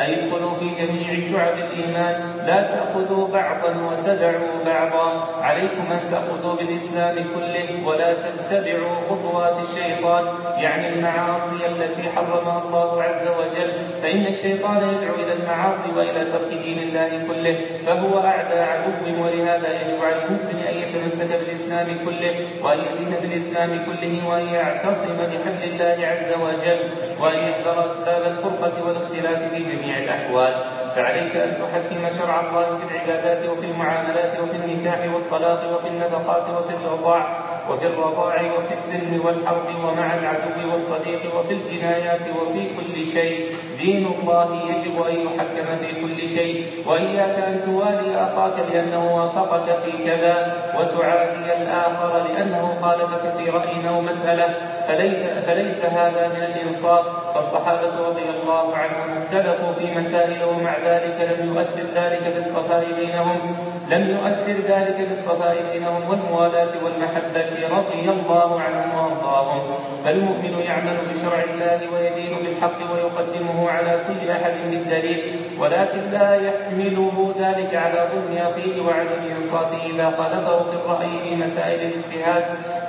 أي 0.00 0.24
ادخلوا 0.24 0.54
في 0.54 0.68
جميع 0.68 1.20
شعب 1.32 1.58
الإيمان 1.58 2.36
لا 2.46 2.62
تأخذوا 2.62 3.28
بعضا 3.28 3.76
وتدعوا 3.86 4.64
بعضا. 4.64 5.26
عليكم 5.42 5.84
أن 5.92 6.00
تأخذوا 6.10 6.54
بالإسلام 6.54 7.14
كله 7.14 7.86
ولا 7.86 8.14
تتبعوا 8.14 8.94
خطوات 9.10 9.56
الشيطان 9.64 10.24
يعني 10.58 10.88
المعاصي 10.88 11.66
التي 11.66 12.02
حرمها 12.02 12.62
الله 12.62 13.02
عز 13.02 13.28
وجل. 13.28 13.72
فإن 14.02 14.26
الشيطان 14.26 14.76
يدعو 14.76 15.14
إلى 15.14 15.32
المعاصي 15.32 15.90
وإلى 15.96 16.24
ترك 16.24 16.48
دين 16.48 16.78
الله 16.78 17.08
كله 17.28 17.56
فهو 17.86 18.18
أعدى 18.18 18.60
عدو 18.60 19.22
ولهذا 19.22 19.68
يجب 19.80 20.04
على 20.04 20.24
المسلم 20.24 20.58
أن 20.70 20.76
يتمسك 20.76 21.38
بالإسلام 21.40 21.86
كله 22.04 22.46
وأن 22.62 22.78
يدين 22.78 23.14
بالإسلام 23.22 23.70
كله 23.86 24.28
وأن 24.28 24.46
يعتصم 24.54 25.16
بحبل 25.16 25.64
الله 25.72 26.06
عز 26.06 26.32
وجل 26.42 26.80
وأن 27.20 27.38
يحذر 27.48 27.86
أسباب 27.86 28.22
الفرقة 28.32 28.86
والاختلاف 28.86 29.35
في 29.38 29.58
جميع 29.62 29.98
الأحوال. 29.98 30.54
فعليك 30.96 31.36
أن 31.36 31.52
تحكم 31.60 32.18
شرع 32.18 32.40
الله 32.40 32.78
في 32.78 32.84
العبادات 32.84 33.48
وفي 33.48 33.66
المعاملات 33.66 34.40
وفي 34.40 34.56
النكاح 34.56 35.14
والطلاق 35.14 35.76
وفي 35.76 35.88
النفقات 35.88 36.42
وفي 36.50 36.74
الرضاع 36.76 37.26
وفي 37.70 37.86
الرضاع 37.86 38.34
وفي 38.58 38.72
السلم 38.72 39.26
والحرب 39.26 39.84
ومع 39.84 40.14
العدو 40.14 40.72
والصديق 40.72 41.20
وفي 41.38 41.52
الجنايات 41.54 42.20
وفي 42.20 42.62
كل 42.76 43.06
شيء. 43.06 43.56
دين 43.78 44.06
الله 44.06 44.48
يجب 44.70 45.02
أن 45.02 45.14
يحكم 45.26 45.66
في 45.80 46.00
كل 46.00 46.28
شيء. 46.28 46.66
وإياك 46.86 47.38
أن 47.38 47.60
توالي 47.64 48.16
أخاك 48.16 48.72
لأنه 48.72 49.16
وافقك 49.16 49.78
في 49.84 49.92
كذا. 50.04 50.65
وتعادي 50.78 51.62
الآخر 51.62 52.26
لأنه 52.28 52.74
خالفك 52.82 53.36
في 53.38 53.50
رأي 53.50 53.88
أو 53.88 54.00
مسألة 54.00 54.54
فليس, 54.88 55.18
فليس 55.46 55.84
هذا 55.84 56.28
من 56.28 56.42
الإنصاف. 56.42 57.06
فالصحابة 57.34 58.08
رضي 58.08 58.22
الله 58.22 58.76
عنهم 58.76 59.22
اختلفوا 59.22 59.72
في 59.72 59.98
مسائل 59.98 60.44
ومع 60.44 60.76
ذلك 60.84 61.16
لم 61.30 61.54
يؤثر 61.54 61.82
ذلك 61.94 62.32
بالصفاء 62.34 62.86
بينهم. 62.96 63.56
لم 63.90 64.10
يؤثر 64.10 64.52
ذلك 64.52 65.08
بالصفاء 65.08 65.56
بينهم 65.72 66.10
والموالاة 66.10 66.72
والمحبة 66.84 67.76
رضي 67.78 68.10
الله 68.10 68.60
عنهم 68.60 68.98
وأرضاهم. 68.98 69.60
فالمؤمن 70.04 70.62
يعمل 70.66 70.96
بشرع 71.10 71.42
الله 71.42 71.80
ويدين 71.94 72.38
بالحق 72.42 72.92
ويقدمه 72.92 73.70
على 73.70 74.00
كل 74.08 74.30
أحد 74.30 74.52
بالدليل 74.70 75.36
ولكن 75.60 76.10
لا 76.12 76.34
يحمله 76.34 77.34
ذلك 77.38 77.74
على 77.74 78.08
ظلم 78.12 78.38
أخيه 78.38 78.80
وعدم 78.80 79.20
إنصافه 79.36 79.86
إذا 79.86 80.10
خالفه. 80.18 80.65
في 80.70 80.76
الرأي 80.76 81.18
في 81.28 81.36
مسائل 81.36 81.80
الاجتهاد 81.80 82.44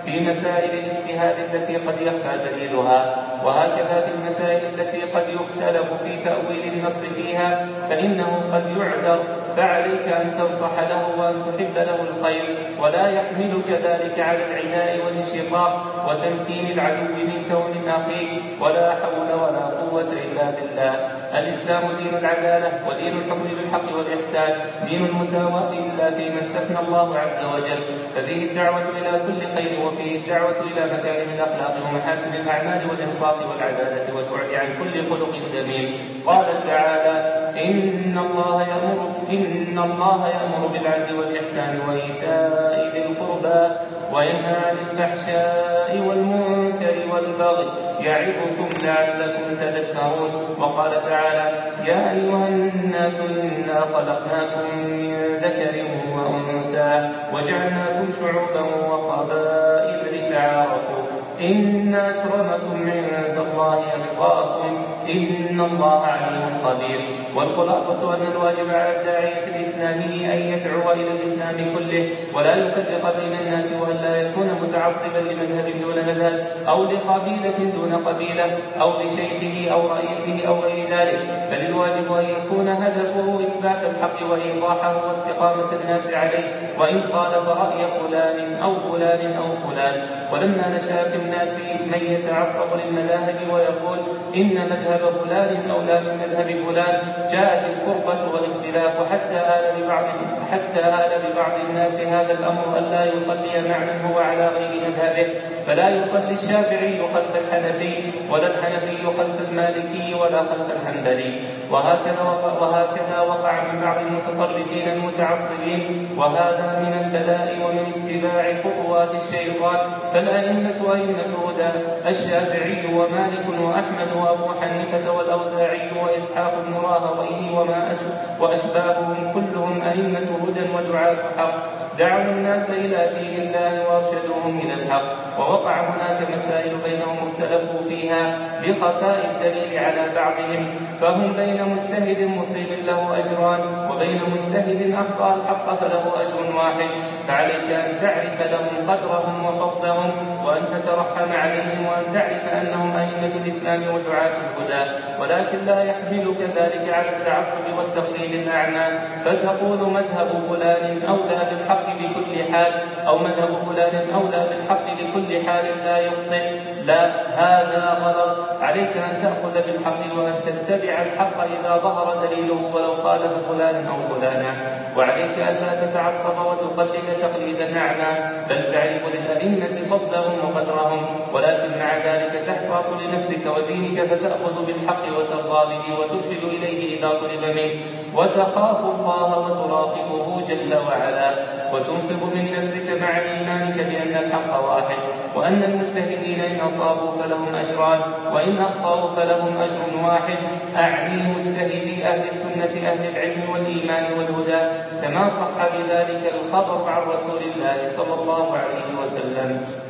في 0.06 0.20
مسائل 0.20 0.80
الاجتهاد 0.80 1.36
التي 1.56 1.76
قد 1.76 2.02
يخفى 2.02 2.38
دليلها. 2.50 3.16
وهكذا 3.44 4.02
في 4.02 4.12
المسائل 4.14 4.80
التي 4.80 5.02
قد 5.02 5.30
يختلف 5.30 5.94
في 6.04 6.18
تأويل 6.24 6.74
النص 6.74 7.04
فيها 7.04 7.68
فإنه 7.90 8.50
قد 8.54 8.78
يعذر 8.78 9.24
فعليك 9.58 10.08
أن 10.08 10.34
تنصح 10.34 10.80
له 10.80 11.20
وأن 11.20 11.42
تحب 11.42 11.76
له 11.76 12.02
الخير. 12.02 12.58
ولا 12.80 13.10
يحملك 13.10 13.70
ذلك 13.70 14.20
على 14.20 14.40
العناء 14.46 15.00
والانشقاق 15.06 16.06
وتمكين 16.10 16.72
العدو 16.72 17.14
منك 17.14 17.52
ومن 17.52 17.90
أخيك 17.90 18.62
ولا 18.62 18.96
حول 18.96 19.30
ولا 19.44 19.66
قوة 19.66 20.12
إلا 20.12 20.52
بالله. 20.52 21.27
الإسلام 21.36 21.82
دين 21.98 22.16
العدالة 22.18 22.88
ودين 22.90 23.18
الحكم 23.18 23.44
بالحق 23.44 23.96
والإحسان 23.98 24.54
دين 24.86 25.06
المساواة 25.06 25.72
إلا 25.74 26.12
فيما 26.18 26.40
استثنى 26.40 26.80
الله 26.80 27.18
عز 27.20 27.46
وجل. 27.54 27.84
ففيه 28.16 28.50
الدعوة 28.52 28.82
إلى 28.90 29.12
كل 29.28 29.40
خير 29.58 29.80
وفيه 29.86 30.16
الدعوة 30.20 30.60
إلى 30.62 30.86
مكارم 30.94 31.30
الأخلاق 31.34 31.76
ومحاسن 31.86 32.34
الأعمال 32.34 32.90
والإنصاف 32.90 33.50
والعدالة 33.50 34.16
والبعد 34.16 34.54
عن 34.54 34.68
كل 34.84 35.10
خلق 35.10 35.36
ذميم 35.56 35.90
قال 36.26 36.46
تعالى 36.68 37.18
إن 37.66 38.18
الله 38.18 38.62
يأمر 38.62 39.12
إن 39.30 39.80
الله 39.80 40.28
يأمر 40.28 40.68
بالعدل 40.68 41.20
والإحسان 41.20 41.80
وإيتاء 41.90 42.92
ذي 42.94 43.06
القربى 43.06 43.76
وينهى 44.18 44.56
عن 44.56 44.78
الفحشاء 44.78 45.98
والمنكر 46.08 46.96
والبغي 47.14 47.68
يعظكم 48.00 48.70
لعلكم 48.84 49.54
تذكرون. 49.54 50.32
وقال 50.60 51.02
تعالى 51.02 51.48
يا 51.86 52.12
أيها 52.12 52.48
الناس 52.48 53.22
إنا 53.22 53.80
خلقناكم 53.82 54.78
من 54.78 55.14
ذكر 55.44 55.76
وأنثى 56.16 57.10
وجعلناكم 57.34 58.08
شعوبا 58.20 58.64
وقبائل 58.90 60.00
لتعارفوا. 60.14 61.04
إن 61.42 61.96
أكرمكم 61.96 62.92
عند 62.92 63.38
الله 63.38 63.84
أتقاكم 63.96 64.87
إن 65.10 65.60
الله 65.60 66.06
عليم 66.06 66.58
قدير. 66.66 67.00
والخلاصة 67.36 68.16
أن 68.16 68.28
الواجب 68.32 68.70
على 68.70 69.00
الداعية 69.00 69.44
الإسلامي 69.48 70.34
أن 70.34 70.40
يدعو 70.54 70.92
إلى 70.92 71.12
الإسلام 71.12 71.56
كله 71.76 72.10
ولا 72.34 72.56
يفرق 72.56 73.20
بين 73.20 73.40
الناس 73.40 73.74
وأن 73.82 73.96
لا 73.96 74.22
يكون 74.22 74.50
متعصبا 74.62 75.18
لمذهب 75.18 75.66
دون 75.82 75.96
مذهب 76.06 76.48
أو 76.68 76.84
لقبيلة 76.84 77.72
دون 77.76 77.94
قبيلة 78.06 78.58
أو 78.82 79.02
لشيخه 79.02 79.74
أو 79.74 79.88
رئيسه 79.88 80.48
أو 80.48 80.60
غير 80.60 80.90
ذلك. 80.90 81.20
بل 81.52 81.66
الواجب 81.66 82.14
أن 82.14 82.26
يكون 82.30 82.68
هدفه 82.68 83.40
إثبات 83.44 83.82
الحق 83.84 84.32
وإيضاحه 84.32 85.08
واستقامة 85.08 85.72
الناس 85.82 86.14
عليه. 86.14 86.48
وإن 86.80 87.02
خالف 87.02 87.50
رأي 87.50 87.82
فلان 88.00 88.54
أو 88.64 88.76
فلان 88.80 89.34
أو 89.34 89.48
فلان. 89.68 90.08
ولما 90.34 90.70
نشأ 90.76 91.10
في 91.10 91.16
الناس 91.16 91.60
من 91.92 92.02
يتعصب 92.14 92.78
للمذاهب 92.80 93.54
ويقول 93.54 94.00
إن 94.36 94.56
مذهب 94.70 94.97
فلان 95.00 95.72
أولى 95.72 96.02
من 96.02 96.18
مذهب 96.18 96.50
فلان 96.66 97.02
جاءت 97.32 97.66
الفرقة 97.66 98.34
والاختلاف 98.34 99.12
حتى 99.12 99.36
آل 99.36 99.82
ببعض 99.82 100.06
حتى 100.52 100.80
آل 100.80 101.12
ببعض 101.24 101.52
الناس 101.70 102.00
هذا 102.00 102.32
الأمر 102.32 102.78
ألا 102.78 103.14
يصلي 103.14 103.70
مع 103.70 103.78
من 103.78 104.02
هو 104.06 104.20
على 104.20 104.48
غير 104.48 104.90
مذهبه. 104.90 105.28
فلا 105.68 105.90
يصلي 105.90 106.34
الشافعي 106.34 107.02
خلف 107.14 107.36
الحنفي 107.36 108.12
ولا 108.32 108.48
الحنفي 108.48 108.98
خلف 109.18 109.50
المالكي 109.50 110.14
ولا 110.14 110.40
خلف 110.40 110.68
الحنبلي. 110.82 111.40
وهكذا 111.72 112.22
وقع 112.22 112.54
وهكذا 112.62 113.20
وقع 113.20 113.64
من 113.64 113.82
بعض 113.82 113.98
المتطرفين 113.98 114.88
المتعصبين. 114.90 116.10
وهذا 116.18 116.80
من 116.80 116.94
البلاء 117.04 117.56
ومن 117.66 117.86
اتباع 117.96 118.54
خطوات 118.64 119.10
الشيطان. 119.16 119.78
فالأئمة 120.14 120.94
أئمة 120.94 121.32
هدى 121.46 121.70
الشافعي 122.10 122.94
ومالك 122.94 123.46
وأحمد 123.62 124.10
وأبو 124.16 124.48
حنيفة 124.62 124.87
والأوزاعي 124.94 126.00
وإسحاق 126.04 126.54
بن 126.68 126.74
راهويه 126.74 127.60
وما 127.60 127.96
وأشباههم 128.40 129.34
كلهم 129.34 129.82
أئمة 129.82 130.28
هدى 130.44 130.64
ودعاة 130.76 131.16
حق. 131.38 131.87
دعوا 132.00 132.32
الناس 132.32 132.70
إلى 132.70 133.10
دين 133.20 133.42
الله 133.42 133.90
وأرشدوهم 133.90 134.60
إلى 134.60 134.74
الحق. 134.74 135.40
ووقع 135.40 135.90
هناك 135.90 136.32
مسائل 136.32 136.78
بينهم 136.84 137.18
اختلفوا 137.28 137.82
فيها 137.90 138.38
بخفاء 138.62 139.32
الدليل 139.32 139.80
على 139.80 140.04
بعضهم. 140.16 140.70
فهم 141.02 141.34
بين 141.34 141.70
مجتهد 141.70 142.22
مصيب 142.22 142.86
له 142.86 143.20
أجران 143.20 143.90
وبين 143.92 144.22
مجتهد 144.30 144.96
أخطأ 144.96 145.36
الحق 145.36 145.76
فله 145.76 146.22
أجر 146.22 146.56
واحد. 146.58 146.90
فعليك 147.28 147.72
أن 147.72 147.96
تعرف 148.02 148.52
لهم 148.52 148.92
قدرهم 148.92 149.46
وفضلهم 149.46 150.12
وأن 150.46 150.66
تترحم 150.66 151.32
عليهم 151.32 151.86
وأن 151.86 152.14
تعرف 152.14 152.44
أنهم 152.54 152.98
أئمة 152.98 153.36
الإسلام 153.42 153.82
ودعاة 153.96 154.32
الهدى. 154.38 154.92
ولكن 155.22 155.66
لا 155.66 155.84
يحملك 155.84 156.42
ذلك 156.58 156.94
على 156.94 157.10
التعصب 157.10 157.78
والتقليد 157.78 158.34
الأعمى. 158.34 159.00
فتقول 159.26 159.78
مذهب 159.78 160.30
فلان 160.50 161.02
أولى 161.06 161.50
بالحق 161.50 161.87
بكل 161.90 162.54
حال 162.54 162.74
أو 163.08 163.18
مذهب 163.18 163.50
فلان 163.68 164.14
أولى 164.14 164.48
بالحق 164.50 164.86
بكل 165.00 165.46
حال 165.48 165.66
لا 165.86 165.98
يخطئ 165.98 166.60
لا 166.86 167.02
هذا 167.36 168.00
غلط. 168.04 168.62
عليك 168.62 168.98
أن 168.98 169.18
تأخذ 169.18 169.54
بالحق 169.54 170.00
وأن 170.18 170.36
تتبع 170.46 171.02
الحق 171.02 171.38
إذا 171.42 171.78
ظهر 171.78 172.28
دليله 172.28 172.76
ولو 172.76 172.96
خالف 172.96 173.32
فلان 173.50 173.88
أو 173.88 173.98
فلانا 174.02 174.54
وعليك 174.98 175.38
ألا 175.38 175.86
تتعصب 175.86 176.46
وتقلد 176.46 177.18
تقليدا 177.22 177.80
أعمى 177.80 178.12
بل 178.50 178.72
تعرف 178.72 179.04
للأئمة 179.14 179.76
فضلهم 179.90 180.40
وقدرهم. 180.46 181.06
ولكن 181.34 181.80
مع 181.80 181.98
ذلك 181.98 182.34
تحتاط 182.48 182.86
لنفسك 183.02 183.58
ودينك 183.58 184.08
فتأخذ 184.08 184.66
بالحق 184.66 185.04
وترضى 185.18 185.76
به 185.76 186.00
وترشد 186.00 186.44
إليه 186.44 187.00
إذا 187.00 187.10
طلب 187.10 187.46
منك 187.56 187.76
وتخاف 188.16 188.80
الله 188.80 189.40
وتراقبه 189.40 190.46
جل 190.48 190.74
وعلا. 190.88 191.30
وتنصب 191.78 192.36
من 192.36 192.52
نفسك 192.58 193.02
مع 193.02 193.20
إيمانك 193.20 193.76
بأن 193.76 194.24
الحق 194.24 194.66
واحد 194.66 194.98
وأن 195.36 195.64
المجتهدين 195.64 196.40
إن 196.40 196.60
أصابوا 196.60 197.22
فلهم 197.22 197.56
أجران 197.56 198.02
وإن 198.34 198.58
أخطأوا 198.58 199.16
فلهم 199.16 199.58
أجر 199.58 200.04
واحد. 200.04 200.38
أعني 200.76 201.34
مجتهدي 201.34 202.06
أهل 202.06 202.28
السنة 202.28 202.90
أهل 202.90 203.10
العلم 203.10 203.50
والإيمان 203.50 204.14
والهدى 204.14 204.62
كما 205.02 205.28
صح 205.28 205.78
بذلك 205.78 206.34
الخبر 206.34 206.90
عن 206.90 207.02
رسول 207.02 207.42
الله 207.56 207.88
صلى 207.88 208.22
الله 208.22 208.58
عليه 208.58 209.02
وسلم. 209.02 209.87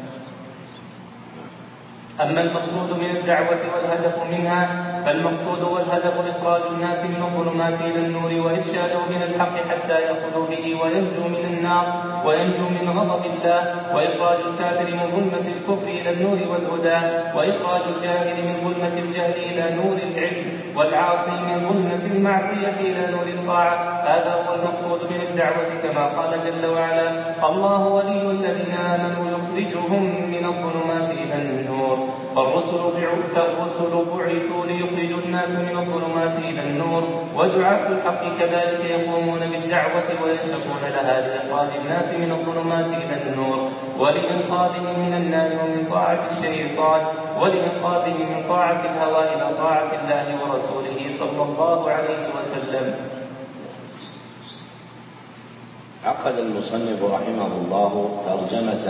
أما 2.21 2.41
المقصود 2.41 2.99
من 2.99 3.09
الدعوة 3.17 3.59
والهدف 3.73 4.23
منها 4.31 4.87
فالمقصود 5.05 5.61
والهدف 5.61 6.35
إخراج 6.35 6.61
الناس 6.71 7.03
من 7.03 7.23
الظلمات 7.23 7.81
إلى 7.81 8.05
النور 8.05 8.33
وإرشادهم 8.45 9.07
إلى 9.09 9.25
الحق 9.25 9.55
حتى 9.69 10.01
يأخذوا 10.01 10.47
به 10.47 10.75
وينجوا 10.81 11.27
من 11.27 11.45
النار 11.45 12.03
وينجوا 12.25 12.69
من 12.69 12.89
غضب 12.89 13.25
الله 13.25 13.61
وإخراج 13.95 14.39
الكافر 14.39 14.93
من 14.95 15.11
ظلمة 15.15 15.47
الكفر 15.55 15.87
إلى 15.87 16.09
النور 16.09 16.39
والهدى 16.51 16.99
وإخراج 17.37 17.81
الجاهل 17.95 18.45
من 18.45 18.55
ظلمة 18.63 18.97
الجهل 18.97 19.33
إلى 19.33 19.75
نور 19.75 19.97
العلم 19.97 20.45
والعاصي 20.75 21.31
من 21.31 21.69
ظلمة 21.69 22.15
المعصية 22.15 22.79
إلى 22.79 23.11
نور 23.11 23.27
الطاعة. 23.27 24.03
هذا 24.03 24.33
هو 24.33 24.55
المقصود 24.55 24.99
من 25.11 25.21
الدعوة 25.29 25.69
كما 25.83 26.05
قال 26.05 26.39
جل 26.45 26.65
وعلا 26.65 27.07
الله 27.49 27.87
ولي 27.87 28.21
الذين 28.31 28.73
آمنوا 28.73 29.25
يخرجهم 29.31 30.03
من 30.31 30.45
الظلمات 30.45 31.09
إلى 31.11 31.35
النور 31.35 31.76
فالرسل 32.35 32.81
فالرسل 33.35 34.05
بعثوا 34.11 34.65
ليخرجوا 34.65 35.19
الناس 35.25 35.49
من 35.49 35.77
الظلمات 35.77 36.39
إلى 36.39 36.61
النور. 36.61 37.03
ودعاة 37.35 37.87
الحق 37.87 38.37
كذلك 38.39 38.85
يقومون 38.85 39.39
بالدعوة 39.39 40.09
وينشقون 40.23 40.81
لها 40.81 41.21
لإخراج 41.21 41.69
الناس 41.81 42.13
من 42.13 42.31
الظلمات 42.31 42.87
إلى 42.87 43.15
النور. 43.27 43.69
ولإنقاذهم 43.99 44.99
من 44.99 45.13
النار 45.13 45.51
ومن 45.51 45.87
طاعة 45.91 46.19
الشيطان. 46.31 47.01
ولإنقاذهم 47.39 48.31
من 48.31 48.43
طاعة 48.49 48.81
الهوى 48.85 49.33
إلى 49.33 49.55
طاعة 49.57 49.91
الله 50.01 50.25
ورسوله 50.41 50.99
صلى 51.19 51.43
الله 51.43 51.91
عليه 51.91 52.27
وسلم. 52.39 52.95
عقد 56.05 56.39
المصنف 56.39 57.03
رحمه 57.03 57.51
الله 57.61 58.21
ترجمة 58.25 58.85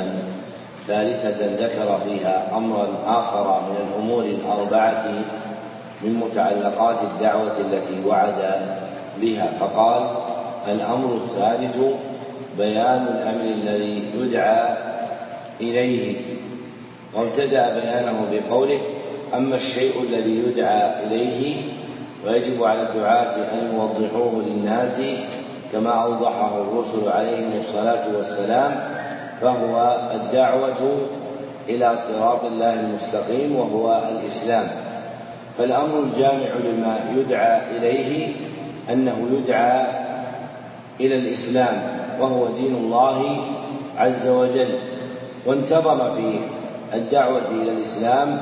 ثالثة 0.87 1.65
ذكر 1.65 1.99
فيها 2.05 2.57
أمرا 2.57 2.87
آخر 3.07 3.61
من 3.61 3.75
الأمور 3.87 4.23
الأربعة 4.23 5.05
من 6.01 6.13
متعلقات 6.13 6.97
الدعوة 7.01 7.53
التي 7.59 8.07
وعد 8.07 8.61
بها. 9.21 9.49
فقال 9.59 10.09
الأمر 10.67 11.15
الثالث 11.15 11.77
بيان 12.57 13.07
الأمر 13.07 13.41
الذي 13.41 14.03
يدعى 14.15 14.77
إليه. 15.61 16.15
وابتدأ 17.15 17.79
بيانه 17.79 18.25
بقوله 18.31 18.79
أما 19.33 19.55
الشيء 19.55 20.01
الذي 20.03 20.43
يدعى 20.47 21.03
إليه 21.05 21.55
ويجب 22.25 22.63
على 22.63 22.81
الدعاة 22.81 23.35
أن 23.35 23.75
يوضحوه 23.75 24.43
للناس 24.47 25.01
كما 25.71 25.91
أوضحه 25.91 26.61
الرسل 26.61 27.09
عليهم 27.09 27.51
الصلاة 27.59 28.07
والسلام 28.17 28.97
فهو 29.41 29.97
الدعوة 30.13 30.97
إلى 31.69 31.97
صراط 31.97 32.43
الله 32.43 32.73
المستقيم 32.73 33.55
وهو 33.55 34.01
الإسلام. 34.11 34.67
فالأمر 35.57 35.99
الجامع 35.99 36.53
لما 36.63 36.99
يدعى 37.15 37.77
إليه 37.77 38.31
أنه 38.89 39.27
يدعى 39.33 39.85
إلى 40.99 41.15
الإسلام 41.15 41.81
وهو 42.19 42.47
دين 42.47 42.75
الله 42.75 43.37
عز 43.97 44.27
وجل. 44.27 44.79
وانتظم 45.45 46.09
في 46.09 46.39
الدعوة 46.93 47.41
إلى 47.51 47.71
الإسلام 47.71 48.41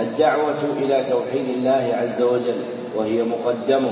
الدعوة 0.00 0.62
إلى 0.78 1.04
توحيد 1.10 1.48
الله 1.48 1.94
عز 2.02 2.22
وجل 2.22 2.62
وهي 2.96 3.22
مقدمة. 3.22 3.90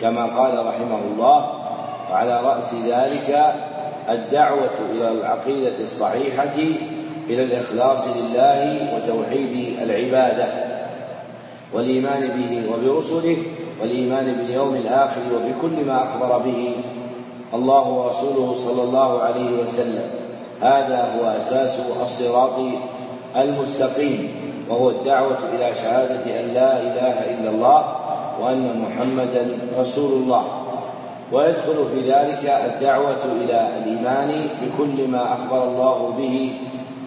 كما 0.00 0.26
قال 0.26 0.66
رحمه 0.66 0.98
الله 1.14 1.62
وعلى 2.10 2.40
رأس 2.40 2.74
ذلك 2.74 3.54
الدعوة 4.08 4.70
إلى 4.92 5.10
العقيدة 5.10 5.78
الصحيحة 5.82 6.56
إلى 7.28 7.42
الإخلاص 7.42 8.06
لله 8.16 8.88
وتوحيد 8.94 9.78
العبادة 9.82 10.46
والإيمان 11.72 12.28
به 12.28 12.62
وبرسله 12.72 13.36
والإيمان 13.80 14.32
باليوم 14.34 14.74
الآخر 14.76 15.20
وبكل 15.34 15.84
ما 15.86 16.02
أخبر 16.02 16.38
به 16.38 16.72
الله 17.54 17.88
ورسوله 17.88 18.54
صلى 18.54 18.82
الله 18.82 19.22
عليه 19.22 19.62
وسلم. 19.62 20.10
هذا 20.60 21.18
هو 21.18 21.28
أساس 21.28 21.76
الصراط 22.02 22.58
المستقيم 23.36 24.30
وهو 24.68 24.90
الدعوة 24.90 25.38
إلى 25.54 25.74
شهادة 25.74 26.40
أن 26.40 26.54
لا 26.54 26.80
إله 26.80 27.34
إلا 27.34 27.50
الله 27.50 27.96
وأن 28.40 28.80
محمدا 28.82 29.58
رسول 29.78 30.12
الله. 30.12 30.61
ويدخل 31.32 31.86
في 31.94 32.00
ذلك 32.12 32.62
الدعوة 32.64 33.24
إلى 33.40 33.68
الإيمان 33.78 34.48
بكل 34.62 35.08
ما 35.08 35.32
أخبر 35.32 35.64
الله 35.64 36.14
به 36.18 36.54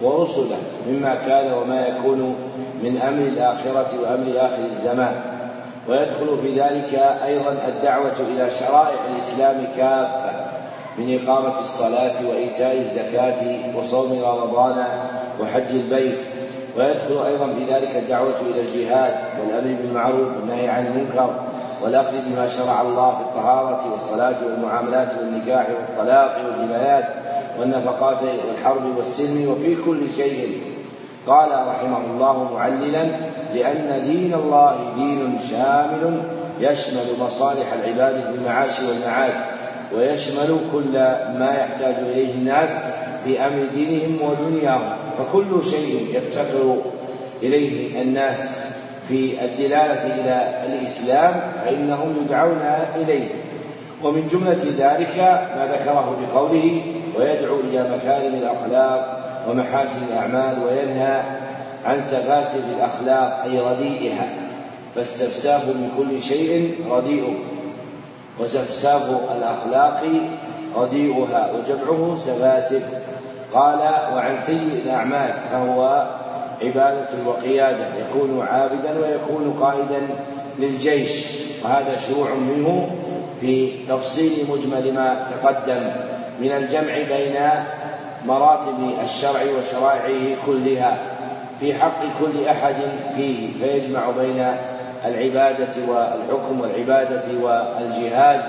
ورسله 0.02 0.56
مما 0.88 1.14
كان 1.14 1.52
وما 1.52 1.86
يكون 1.86 2.36
من 2.82 2.96
أمر 2.96 3.22
الآخرة 3.22 3.88
وأمر 4.02 4.32
آخر 4.36 4.64
الزمان. 4.64 5.20
ويدخل 5.88 6.38
في 6.42 6.60
ذلك 6.60 6.94
أيضا 7.24 7.56
الدعوة 7.68 8.14
إلى 8.20 8.50
شرائع 8.50 8.98
الإسلام 9.14 9.66
كافة 9.76 10.46
من 10.98 11.18
إقامة 11.22 11.60
الصلاة 11.60 12.28
وإيتاء 12.30 12.76
الزكاة 12.76 13.76
وصوم 13.76 14.22
رمضان 14.24 14.84
وحج 15.40 15.70
البيت. 15.70 16.18
ويدخل 16.76 17.26
أيضا 17.26 17.46
في 17.46 17.74
ذلك 17.74 17.96
الدعوة 17.96 18.34
إلى 18.50 18.60
الجهاد 18.60 19.14
والأمر 19.40 19.76
بالمعروف 19.82 20.36
والنهي 20.36 20.68
عن 20.68 20.86
المنكر 20.86 21.30
والأخذ 21.82 22.12
بما 22.26 22.48
شرع 22.48 22.80
الله 22.80 23.10
في 23.10 23.20
الطهارة 23.20 23.92
والصلاة 23.92 24.36
والمعاملات 24.46 25.08
والنكاح 25.20 25.66
والطلاق 25.70 26.44
والجنايات 26.44 27.04
والنفقات 27.60 28.18
والحرب 28.48 28.96
والسلم 28.96 29.50
وفي 29.50 29.76
كل 29.84 30.00
شيء. 30.16 30.62
قال 31.26 31.48
رحمه 31.68 32.04
الله 32.04 32.52
معللا 32.54 33.04
لأن 33.54 34.04
دين 34.04 34.34
الله 34.34 34.92
دين 34.96 35.38
شامل 35.50 36.22
يشمل 36.60 37.04
مصالح 37.20 37.72
العباد 37.72 38.20
في 38.22 38.30
المعاش 38.38 38.80
والمعاد 38.80 39.34
ويشمل 39.94 40.58
كل 40.72 40.92
ما 41.38 41.54
يحتاج 41.58 41.94
إليه 41.94 42.34
الناس 42.34 42.70
في 43.24 43.46
أمر 43.46 43.66
دينهم 43.74 44.18
ودنياهم 44.30 44.96
فكل 45.18 45.64
شيء 45.64 46.06
يفتقر 46.16 46.76
إليه 47.42 48.02
الناس. 48.02 48.66
في 49.08 49.44
الدلالة 49.44 50.14
إلى 50.14 50.66
الإسلام 50.66 51.40
فإنهم 51.64 52.16
يدعون 52.24 52.62
إليه. 52.96 53.28
ومن 54.02 54.26
جملة 54.26 54.58
ذلك 54.78 55.18
ما 55.56 55.66
ذكره 55.72 56.16
بقوله 56.20 56.82
ويدعو 57.18 57.60
إلى 57.60 57.96
مكارم 57.96 58.34
الأخلاق 58.34 59.22
ومحاسن 59.48 60.00
الأعمال 60.10 60.64
وينهى 60.64 61.22
عن 61.84 62.00
سفاسف 62.00 62.64
الأخلاق 62.78 63.42
أي 63.44 63.60
رديئها. 63.60 64.26
فاستفساف 64.94 65.68
من 65.68 65.90
كل 65.98 66.22
شيء 66.22 66.74
رديء 66.90 67.38
وسفساف 68.40 69.10
الأخلاق 69.38 70.02
رديئها. 70.76 71.52
وجمعه 71.52 72.16
سفاسف 72.16 72.82
قال 73.52 73.78
وعن 74.14 74.36
سيء 74.36 74.80
الأعمال 74.84 75.34
فهو 75.52 76.06
عبادة 76.62 77.08
وقيادة 77.26 77.86
يكون 78.08 78.46
عابدا 78.46 78.98
ويكون 78.98 79.56
قائدا 79.60 80.08
للجيش. 80.58 81.26
وهذا 81.64 81.96
شروع 82.08 82.34
منه 82.34 82.88
في 83.40 83.70
تفصيل 83.88 84.32
مجمل 84.50 84.94
ما 84.94 85.26
تقدم 85.30 85.90
من 86.40 86.52
الجمع 86.52 86.94
بين 87.08 87.36
مراتب 88.26 88.90
الشرع 89.04 89.40
وشرائعه 89.58 90.36
كلها. 90.46 90.96
في 91.60 91.74
حق 91.74 92.00
كل 92.20 92.48
أحد 92.48 92.74
فيه 93.16 93.48
فيجمع 93.60 94.10
بين 94.10 94.56
العبادة 95.04 95.74
والحكم 95.88 96.60
والعبادة 96.60 97.22
والجهاد 97.42 98.40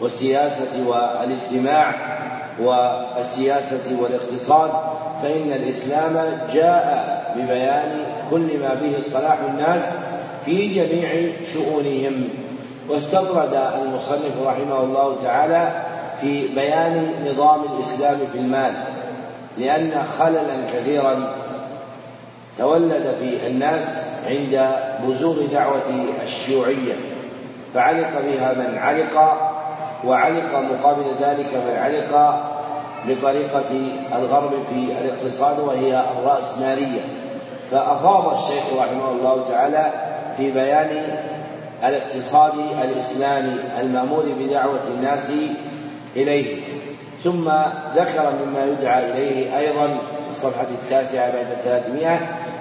والسياسة 0.00 0.86
والإجتماع. 0.86 1.94
والسياسة 2.62 4.00
والاقتصاد 4.00 4.70
فإن 5.22 5.52
الإسلام 5.52 6.38
جاء 6.52 7.20
ببيان 7.36 8.04
كل 8.30 8.58
ما 8.60 8.74
به 8.74 8.92
صلاح 9.12 9.38
الناس 9.48 9.82
في 10.44 10.68
جميع 10.68 11.32
شؤونهم. 11.52 12.28
واستطرد 12.88 13.54
المصنف 13.82 14.42
رحمه 14.46 14.80
الله 14.80 15.16
تعالى 15.22 15.82
في 16.20 16.48
بيان 16.48 17.14
نظام 17.32 17.60
الإسلام 17.64 18.18
في 18.32 18.38
المال 18.38 18.72
لأن 19.58 20.02
خللا 20.18 20.56
كثيرا 20.74 21.34
تولد 22.58 23.14
في 23.20 23.46
الناس 23.46 23.88
عند 24.28 24.68
بزوغ 25.06 25.36
دعوة 25.52 25.82
الشيوعية 26.24 26.94
فعلق 27.74 28.10
بها 28.26 28.52
من 28.52 28.78
علق 28.78 29.49
وعلق 30.04 30.58
مقابل 30.58 31.04
ذلك 31.20 31.54
من 31.54 31.76
علق 31.76 32.42
بطريقة 33.08 33.70
الغرب 34.18 34.50
في 34.70 34.92
الاقتصاد 35.00 35.58
وهي 35.58 36.02
الرأسمالية 36.18 37.00
فأفاض 37.70 38.38
الشيخ 38.38 38.64
رحمه 38.78 39.10
الله 39.10 39.44
تعالى 39.48 39.92
في 40.36 40.50
بيان 40.50 41.20
الاقتصاد 41.84 42.52
الإسلامي 42.82 43.56
المأمور 43.80 44.24
بدعوة 44.40 44.82
الناس 44.96 45.32
إليه. 46.16 46.56
ثم 47.24 47.50
ذكر 47.96 48.32
مما 48.44 48.64
يدعى 48.64 49.10
إليه 49.10 49.58
أيضا 49.58 49.86
في 50.24 50.30
الصفحة 50.30 50.66
التاسعة 50.82 51.32
بعد 51.32 51.46
الثلاثمائة 51.58 52.16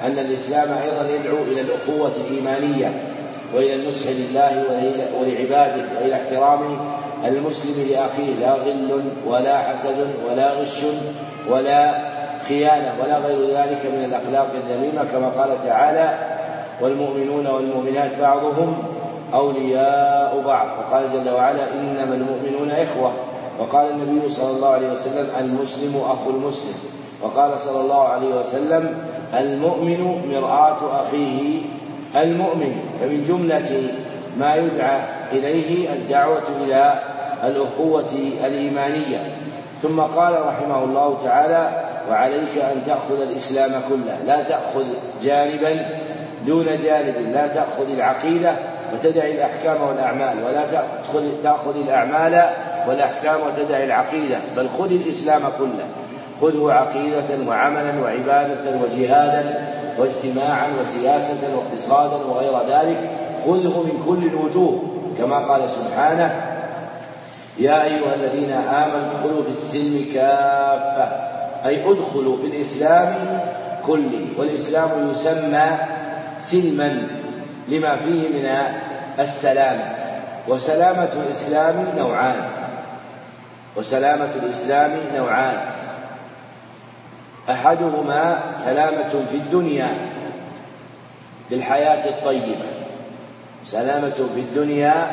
أن 0.06 0.20
الإسلام 0.20 0.68
أيضا 0.84 1.14
يدعو 1.16 1.44
إلى 1.44 1.62
الأخوة 1.62 2.12
الإيمانية 2.18 3.04
وإلى 3.54 3.76
النصح 3.76 4.06
لله 4.08 4.64
ولعباده 5.20 5.86
وإلى 6.00 6.16
احترام 6.16 6.80
المسلم 7.26 7.88
لأخيه 7.90 8.34
لا 8.40 8.54
غل 8.54 9.04
ولا 9.28 9.58
حسد 9.58 10.08
ولا 10.30 10.52
غش 10.54 10.86
ولا 11.50 12.10
خيانة 12.48 12.94
ولا 13.04 13.18
غير 13.18 13.58
ذلك 13.58 13.86
من 13.86 14.04
الأخلاق 14.06 14.48
الذميمة 14.56 15.04
كما 15.12 15.28
قال 15.28 15.66
تعالى 15.66 16.18
والمؤمنون 16.82 17.48
والمؤمنات 17.48 18.20
بعضهم 18.22 18.84
أولياء 19.34 20.42
بعض. 20.46 20.68
وقال 20.80 21.04
جل 21.14 21.30
وعلا 21.30 21.64
إنما 21.74 22.16
المؤمنون 22.16 22.72
إخوة. 22.72 23.12
وقال 23.60 23.92
النبي 23.92 24.30
صلى 24.30 24.52
الله 24.52 24.70
عليه 24.70 24.92
وسلم 24.92 25.28
المسلم 25.40 26.02
أخو 26.10 26.30
المسلم. 26.30 26.76
وقال 27.22 27.60
صلى 27.60 27.82
الله 27.82 28.04
عليه 28.04 28.36
وسلم 28.36 28.98
المؤمن 29.34 30.22
مرآة 30.32 31.02
أخيه 31.02 31.62
المؤمن. 32.16 32.80
فمن 33.02 33.24
جملة 33.28 33.82
ما 34.40 34.56
يدعى 34.56 35.19
إليه 35.32 35.94
الدعوة 35.94 36.44
إلى 36.64 36.94
الأخوة 37.44 38.10
الإيمانية. 38.46 39.36
ثم 39.82 40.00
قال 40.00 40.46
رحمه 40.46 40.84
الله 40.84 41.18
تعالى 41.24 41.86
وعليك 42.12 42.58
أن 42.74 42.82
تأخذ 42.86 43.22
الإسلام 43.22 43.72
كله. 43.90 44.18
لا 44.26 44.44
تأخذ 44.44 44.86
جانبا 45.22 45.86
دون 46.46 46.66
جانب. 46.66 47.16
لا 47.34 47.48
تأخذ 47.48 47.92
العقيدة 47.96 48.52
وتدع 48.94 49.24
الأحكام 49.24 49.82
والأعمال. 49.88 50.44
ولا 50.44 50.66
تأخذ, 50.72 51.24
تأخذ 51.44 51.82
الأعمال 51.82 52.50
والأحكام 52.88 53.42
وتدع 53.42 53.84
العقيدة. 53.84 54.38
بل 54.58 54.70
خذ 54.70 54.92
الإسلام 54.92 55.42
كله. 55.58 55.86
خذه 56.42 56.74
عقيدة 56.74 57.50
وعملا 57.50 58.02
وعبادة 58.02 58.80
وجهادا 58.84 59.68
واجتماعا 60.00 60.68
وسياسة 60.82 61.58
واقتصادا 61.58 62.26
وغير 62.26 62.60
ذلك. 62.60 63.10
خذه 63.46 63.84
من 63.84 64.04
كل 64.08 64.28
الوجوه. 64.28 64.99
كما 65.20 65.38
قال 65.40 65.70
سبحانه 65.70 66.46
يا 67.60 67.84
أيها 67.84 68.16
الذين 68.16 68.52
آمنوا 68.52 69.12
ادخلوا 69.12 69.44
في 69.44 69.50
السلم 69.50 70.06
كافة 70.14 71.04
أي 71.66 71.92
ادخلوا 71.92 72.38
في 72.38 72.46
الإسلام 72.46 73.40
كله 73.86 74.26
والإسلام 74.38 74.90
يسمى 75.12 75.68
سلما 76.40 77.08
لما 77.68 77.96
فيه 77.96 78.30
من 78.30 78.50
السلامة 79.20 79.84
وسلامة 80.48 81.10
الإسلام 81.28 81.86
نوعان 81.98 82.42
وسلامة 83.76 84.30
الإسلام 84.44 84.92
نوعان. 85.16 85.58
أحدهما 87.50 88.40
سلامة 88.66 89.10
في 89.32 89.36
الدنيا 89.36 89.88
بالحياة 91.50 92.10
الطيبة 92.10 92.79
سلامة 93.72 94.10
في 94.10 94.40
الدنيا 94.40 95.08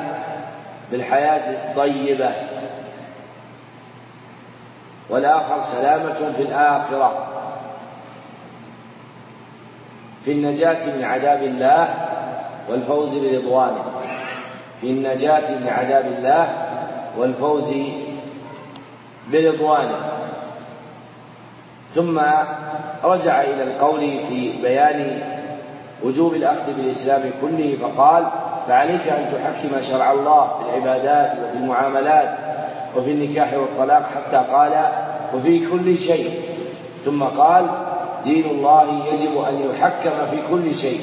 بالحياة 0.90 1.70
الطيبة. 1.70 2.30
والآخر 5.10 5.62
سلامة 5.62 6.32
في 6.36 6.42
الآخرة. 6.42 7.26
في 10.24 10.32
النجاة 10.32 10.96
من 10.96 11.04
عذاب 11.04 11.42
الله 11.42 11.94
والفوز 12.68 13.14
برضوانه. 13.14 13.84
في 14.80 14.90
النجاة 14.90 15.50
من 15.50 15.68
عذاب 15.68 16.06
الله 16.06 16.48
والفوز 17.16 17.72
برضوانه. 19.32 20.00
ثم 21.94 22.20
رجع 23.04 23.40
إلى 23.40 23.62
القول 23.62 24.00
في 24.00 24.52
بيان 24.62 25.35
وجوب 26.02 26.34
الأخذ 26.34 26.72
بالإسلام 26.76 27.22
كله 27.40 27.76
فقال 27.82 28.24
فعليك 28.68 29.08
أن 29.08 29.32
تحكم 29.32 29.82
شرع 29.82 30.12
الله 30.12 30.48
في 30.48 30.68
العبادات 30.68 31.32
وفي 31.32 31.58
المعاملات 31.58 32.28
وفي 32.96 33.10
النكاح 33.10 33.54
والطلاق 33.54 34.02
حتى 34.14 34.52
قال 34.52 34.72
وفي 35.34 35.66
كل 35.66 35.98
شيء 35.98 36.30
ثم 37.04 37.22
قال 37.22 37.66
دين 38.24 38.44
الله 38.44 39.02
يجب 39.12 39.44
أن 39.48 39.70
يحكم 39.70 40.30
في 40.30 40.38
كل 40.50 40.74
شيء 40.74 41.00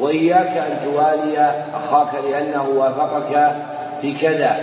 وإياك 0.00 0.56
أن 0.56 0.78
توالي 0.84 1.64
أخاك 1.74 2.08
لأنه 2.30 2.66
وافقك 2.76 3.56
في 4.02 4.12
كذا 4.12 4.56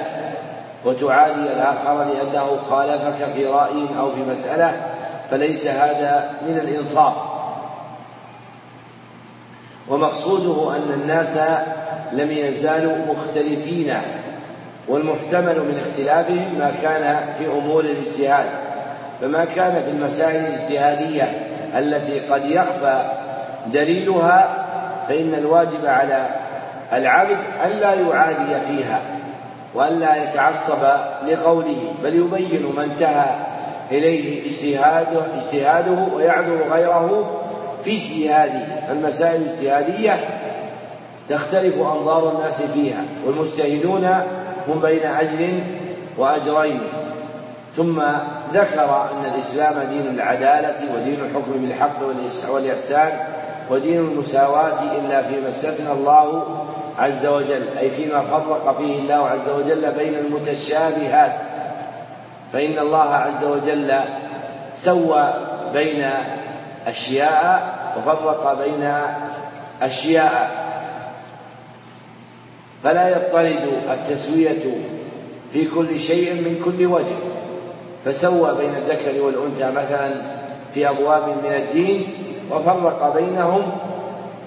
وتعادي 0.85 1.41
الآخر 1.41 2.03
لأنه 2.03 2.57
خالفك 2.69 3.33
في 3.35 3.45
رأي 3.45 3.85
أو 3.99 4.11
في 4.11 4.21
مسألة 4.29 4.71
فليس 5.31 5.67
هذا 5.67 6.31
من 6.47 6.57
الإنصاف 6.57 7.13
ومقصوده 9.89 10.75
أن 10.75 11.01
الناس 11.01 11.37
لم 12.11 12.31
يزالوا 12.31 12.97
مختلفين 13.09 13.93
والمحتمل 14.87 15.59
من 15.59 15.81
اختلافهم 15.85 16.55
ما 16.59 16.73
كان 16.81 17.19
في 17.37 17.47
أمور 17.47 17.85
الاجتهاد. 17.85 18.45
فما 19.21 19.45
كان 19.45 19.83
في 19.83 19.89
المسائل 19.89 20.45
الاجتهادية 20.45 21.23
التي 21.77 22.19
قد 22.19 22.45
يخفى 22.45 23.01
دليلها 23.73 24.65
فإن 25.07 25.33
الواجب 25.33 25.85
على 25.85 26.27
العبد 26.93 27.37
ألا 27.65 27.93
يعادي 27.93 28.65
فيها 28.67 29.01
وألا 29.75 30.23
يتعصب 30.23 30.83
لقوله 31.27 31.93
بل 32.03 32.15
يبين 32.15 32.73
ما 32.75 32.83
انتهى 32.83 33.25
إليه 33.91 34.45
اجتهاده 34.45 35.21
اجتهاده 35.35 36.15
ويعذر 36.15 36.63
غيره 36.71 37.31
في 37.87 37.97
اجتهاده 37.97 38.61
فالمسائل 38.87 39.41
الاجتهادية 39.41 40.19
تختلف 41.29 41.75
أنظار 41.75 42.31
الناس 42.31 42.61
فيها 42.61 43.03
والمجتهدون 43.25 44.05
هم 44.67 44.79
بين 44.81 45.05
أجر 45.05 45.59
وأجرين. 46.17 46.79
ثم 47.75 48.01
ذكر 48.53 49.09
أن 49.11 49.25
الإسلام 49.25 49.89
دين 49.89 50.13
العدالة 50.15 50.75
ودين 50.95 51.19
الحكم 51.21 51.51
بالحق 51.51 51.99
والإحسان 52.53 53.11
ودين 53.69 53.99
المساواة 53.99 54.81
إلا 54.97 55.23
فيما 55.23 55.49
استثنى 55.49 55.91
الله 55.91 56.43
عز 56.99 57.25
وجل 57.25 57.63
أي 57.79 57.89
فيما 57.89 58.21
فرق 58.21 58.77
فيه 58.77 58.99
الله 58.99 59.27
عز 59.27 59.49
وجل 59.49 59.91
بين 59.97 60.15
المتشابهات. 60.15 61.31
فإن 62.53 62.79
الله 62.79 63.13
عز 63.13 63.43
وجل 63.43 63.99
سوى 64.73 65.33
بين 65.73 66.09
أشياء 66.87 67.76
وفرق 67.97 68.57
بين 68.63 68.91
أشياء. 69.81 70.67
فلا 72.83 73.09
يضطرد 73.09 73.81
التسوية 73.91 74.63
في 75.53 75.65
كل 75.65 75.99
شيء 75.99 76.33
من 76.33 76.61
كل 76.65 76.85
وجه. 76.85 77.15
فسوى 78.05 78.55
بين 78.55 78.75
الذكر 78.75 79.21
والأنثى 79.21 79.71
مثلا 79.71 80.11
في 80.73 80.89
أبواب 80.89 81.27
من 81.27 81.51
الدين 81.53 82.07
وفرق 82.51 83.13
بينهم 83.15 83.71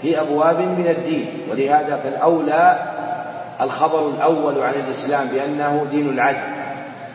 في 0.03 0.21
أبواب 0.21 0.59
من 0.59 0.87
الدين. 0.87 1.27
ولهذا 1.51 1.97
فالأولى 1.97 2.79
الخبر 3.61 4.09
الأول 4.09 4.63
عن 4.63 4.75
الإسلام 4.75 5.27
بأنه 5.27 5.87
دين 5.91 6.09
العدل. 6.09 6.61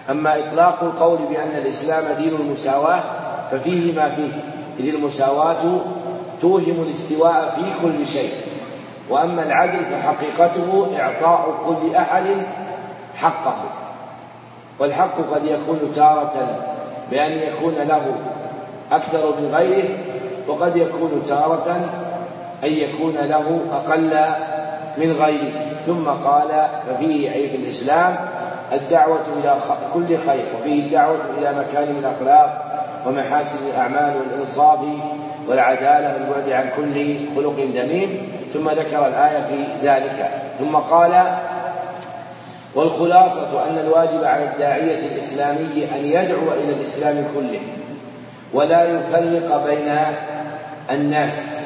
أما 0.10 0.40
إطلاق 0.40 0.84
القول 0.84 1.18
بأن 1.18 1.58
الإسلام 1.58 2.04
دين 2.18 2.34
المساواة 2.40 3.00
ففيه 3.52 3.96
ما 3.96 4.10
فيه 4.10 4.32
إذ 4.80 4.94
المساواة 4.94 5.82
توهم 6.46 6.86
الاستواء 6.88 7.56
في 7.56 7.88
كل 7.88 8.08
شيء. 8.08 8.30
وأما 9.10 9.44
العدل 9.44 9.86
فحقيقته 9.86 10.88
إعطاء 11.00 11.56
كل 11.66 11.96
أحد 11.96 12.24
حقه. 13.16 13.56
والحق 14.80 15.16
قد 15.34 15.46
يكون 15.46 15.80
تارة 15.96 16.34
بأن 17.12 17.32
يكون 17.32 17.74
له 17.74 18.16
أكثر 18.92 19.34
من 19.40 19.56
غيره 19.56 19.90
وقد 20.48 20.76
يكون 20.78 21.24
تارة 21.26 21.90
أن 22.64 22.72
يكون 22.74 23.14
له 23.14 23.60
أقل 23.72 24.20
من 24.98 25.12
غيره. 25.12 25.52
ثم 25.86 26.08
قال 26.28 26.68
ففيه 26.88 27.32
عيب 27.32 27.56
الإسلام 27.56 28.16
الدعوة 28.74 29.26
إلى 29.40 29.56
كل 29.94 30.18
خير. 30.18 30.46
وفيه 30.60 30.84
الدعوة 30.84 31.20
إلى 31.38 31.54
مكارم 31.54 31.96
الأخلاق 32.00 32.85
ومحاسن 33.06 33.58
الأعمال 33.74 34.18
والإنصاف 34.18 34.80
والعدالة 35.48 36.14
والبعد 36.14 36.52
عن 36.52 36.70
كل 36.78 37.16
خلق 37.36 37.56
ذميم 37.76 38.30
ثم 38.54 38.70
ذكر 38.70 39.08
الآية 39.08 39.44
في 39.48 39.88
ذلك. 39.88 40.30
ثم 40.60 40.76
قال 40.76 41.24
والخلاصة 42.76 43.70
أن 43.70 43.78
الواجب 43.86 44.24
على 44.24 44.44
الداعية 44.54 45.00
الإسلامي 45.08 45.88
أن 45.96 46.06
يدعو 46.06 46.52
إلى 46.52 46.74
الإسلام 46.74 47.26
كله 47.36 47.60
ولا 48.54 48.84
يفرق 48.84 49.66
بين 49.66 49.98
الناس. 50.92 51.66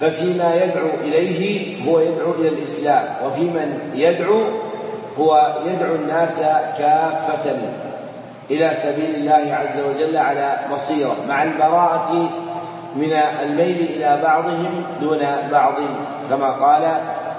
ففيما 0.00 0.54
يدعو 0.54 0.88
إليه 1.04 1.76
هو 1.88 2.00
يدعو 2.00 2.32
إلى 2.32 2.48
الإسلام 2.48 3.04
وفي 3.26 3.40
من 3.40 3.92
يدعو 3.94 4.42
هو 5.18 5.56
يدعو 5.66 5.94
الناس 5.94 6.38
كافة. 6.78 7.56
إلى 8.50 8.70
سبيل 8.82 9.14
الله 9.14 9.54
عز 9.54 9.80
وجل 9.80 10.16
على 10.16 10.58
بصيرة 10.74 11.16
مع 11.28 11.42
البراءة 11.42 12.30
من 12.96 13.12
الميل 13.42 13.88
إلى 13.96 14.20
بعضهم 14.22 14.84
دون 15.00 15.18
بعض 15.52 15.74
كما 16.30 16.50
قال 16.50 16.82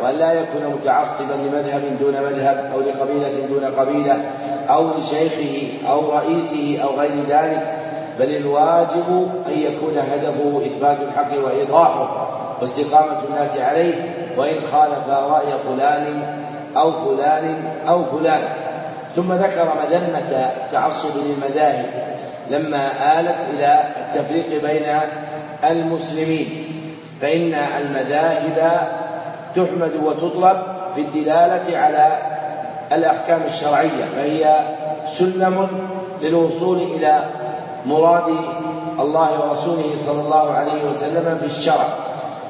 وأن 0.01 0.15
لا 0.15 0.33
يكون 0.33 0.73
متعصبا 0.73 1.33
لمذهب 1.33 1.81
دون 1.99 2.13
مذهب 2.13 2.71
أو 2.73 2.79
لقبيلة 2.79 3.47
دون 3.49 3.65
قبيلة 3.65 4.21
أو 4.69 4.89
لشيخه 4.97 5.67
أو 5.89 6.11
رئيسه 6.11 6.83
أو 6.83 6.99
غير 6.99 7.11
ذلك 7.29 7.83
بل 8.19 8.35
الواجب 8.35 9.29
أن 9.47 9.59
يكون 9.59 9.97
هدفه 9.97 10.61
إثبات 10.65 10.97
الحق 11.01 11.45
وإيضاحه 11.45 12.27
واستقامة 12.61 13.17
الناس 13.29 13.57
عليه 13.57 13.93
وإن 14.37 14.55
خالف 14.71 15.09
رأي 15.09 15.59
فلان 15.67 16.21
أو 16.77 16.91
فلان 16.91 17.63
أو 17.87 18.03
فلان. 18.03 18.41
ثم 19.15 19.33
ذكر 19.33 19.67
مذمة 19.85 20.51
التعصب 20.65 21.09
للمذاهب 21.25 21.85
لما 22.49 23.19
آلت 23.19 23.37
إلى 23.53 23.83
التفريق 23.97 24.63
بين 24.63 24.99
المسلمين 25.63 26.65
فإن 27.21 27.53
المذاهب 27.53 28.87
تحمد 29.55 29.91
وتطلب 30.03 30.57
في 30.95 31.01
الدلالة 31.01 31.77
على 31.77 32.17
الأحكام 32.91 33.41
الشرعية 33.47 34.05
فهي 34.15 34.59
سلم 35.05 35.67
للوصول 36.21 36.77
إلى 36.77 37.23
مراد 37.85 38.35
الله 38.99 39.49
ورسوله 39.49 39.95
صلى 39.95 40.21
الله 40.21 40.51
عليه 40.53 40.89
وسلم 40.89 41.37
في 41.37 41.45
الشرع 41.45 41.85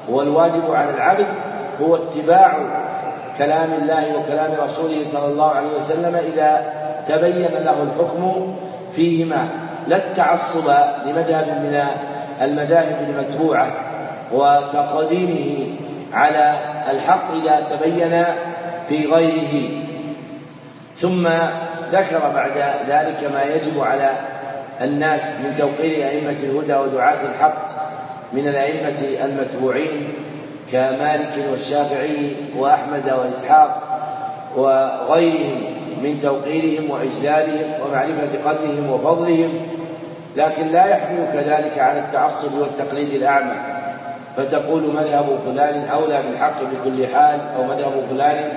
والواجب 0.09 0.73
على 0.73 0.89
العبد 0.89 1.27
هو 1.81 1.95
اتباع 1.95 2.57
كلام 3.37 3.73
الله 3.73 4.05
وكلام 4.17 4.51
رسوله 4.63 5.03
صلى 5.13 5.25
الله 5.25 5.49
عليه 5.49 5.69
وسلم 5.77 6.15
إذا 6.33 6.73
تبين 7.07 7.47
له 7.65 7.75
الحكم 7.83 8.53
فيهما 8.95 9.47
لا 9.87 9.97
التعصب 9.97 10.69
لمذهب 11.05 11.47
من 11.47 11.83
المذاهب 12.41 12.97
المتبوعة 13.09 13.67
وتقديمه 14.31 15.67
على 16.13 16.55
الحق 16.91 17.31
إذا 17.31 17.67
تبين 17.71 18.25
في 18.89 19.05
غيره. 19.05 19.69
ثم 21.01 21.27
ذكر 21.91 22.31
بعد 22.33 22.57
ذلك 22.87 23.31
ما 23.33 23.43
يجب 23.43 23.81
على 23.81 24.11
الناس 24.81 25.21
من 25.21 25.55
توقير 25.57 26.07
أئمة 26.07 26.35
الهدى 26.43 26.73
ودعاة 26.73 27.29
الحق 27.29 27.73
من 28.33 28.47
الأئمة 28.47 29.25
المتبوعين 29.25 30.13
كمالك 30.71 31.45
والشافعي 31.51 32.35
وأحمد 32.57 33.09
وإسحاق 33.09 33.81
وغيرهم 34.55 35.61
من 36.03 36.19
توقيرهم 36.19 36.89
وإجلالهم 36.91 37.73
ومعرفة 37.85 38.49
قدرهم 38.49 38.91
وفضلهم 38.91 39.67
لكن 40.35 40.67
لا 40.67 40.85
يحمل 40.85 41.27
كذلك 41.33 41.79
على 41.79 41.99
التعصب 41.99 42.53
والتقليد 42.59 43.09
الأعمى. 43.13 43.55
فتقول 44.37 44.83
مذهب 44.83 45.25
فلان 45.45 45.89
أولى 45.89 46.21
بالحق 46.27 46.61
بكل 46.63 47.07
حال 47.07 47.39
أو 47.57 47.63
مذهب 47.63 47.91
فلان 48.09 48.49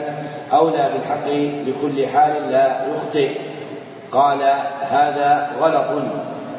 أولى 0.53 0.91
بالحق 0.93 1.28
بكل 1.66 2.07
حال 2.07 2.33
لا 2.51 2.87
يخطئ. 2.95 3.31
قال 4.12 4.39
هذا 4.91 5.51
غلط 5.61 6.03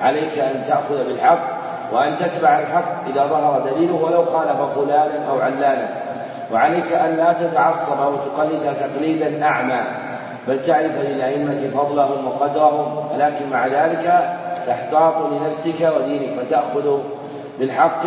عليك 0.01 0.39
أن 0.39 0.63
تأخذ 0.67 1.07
بالحق 1.07 1.56
وأن 1.93 2.17
تتبع 2.17 2.59
الحق 2.59 3.07
إذا 3.09 3.27
ظهر 3.27 3.69
دليله 3.71 3.95
ولو 3.95 4.25
خالف 4.25 4.61
فلانا 4.75 5.29
أو 5.29 5.39
علانا 5.39 5.89
وعليك 6.53 6.93
أن 6.93 7.15
لا 7.17 7.33
تتعصب 7.33 8.01
أو 8.01 8.15
تقلد 8.15 8.75
تقليدا 8.79 9.43
أعمى. 9.43 9.81
بل 10.47 10.61
تعرف 10.63 10.91
للأئمة 11.01 11.69
فضلهم 11.73 12.27
وقدرهم 12.27 13.07
ولكن 13.13 13.49
مع 13.51 13.67
ذلك 13.67 14.37
تحتاط 14.67 15.13
لنفسك 15.31 15.93
ودينك 15.97 16.39
فتأخذ 16.39 16.99
بالحق 17.59 18.05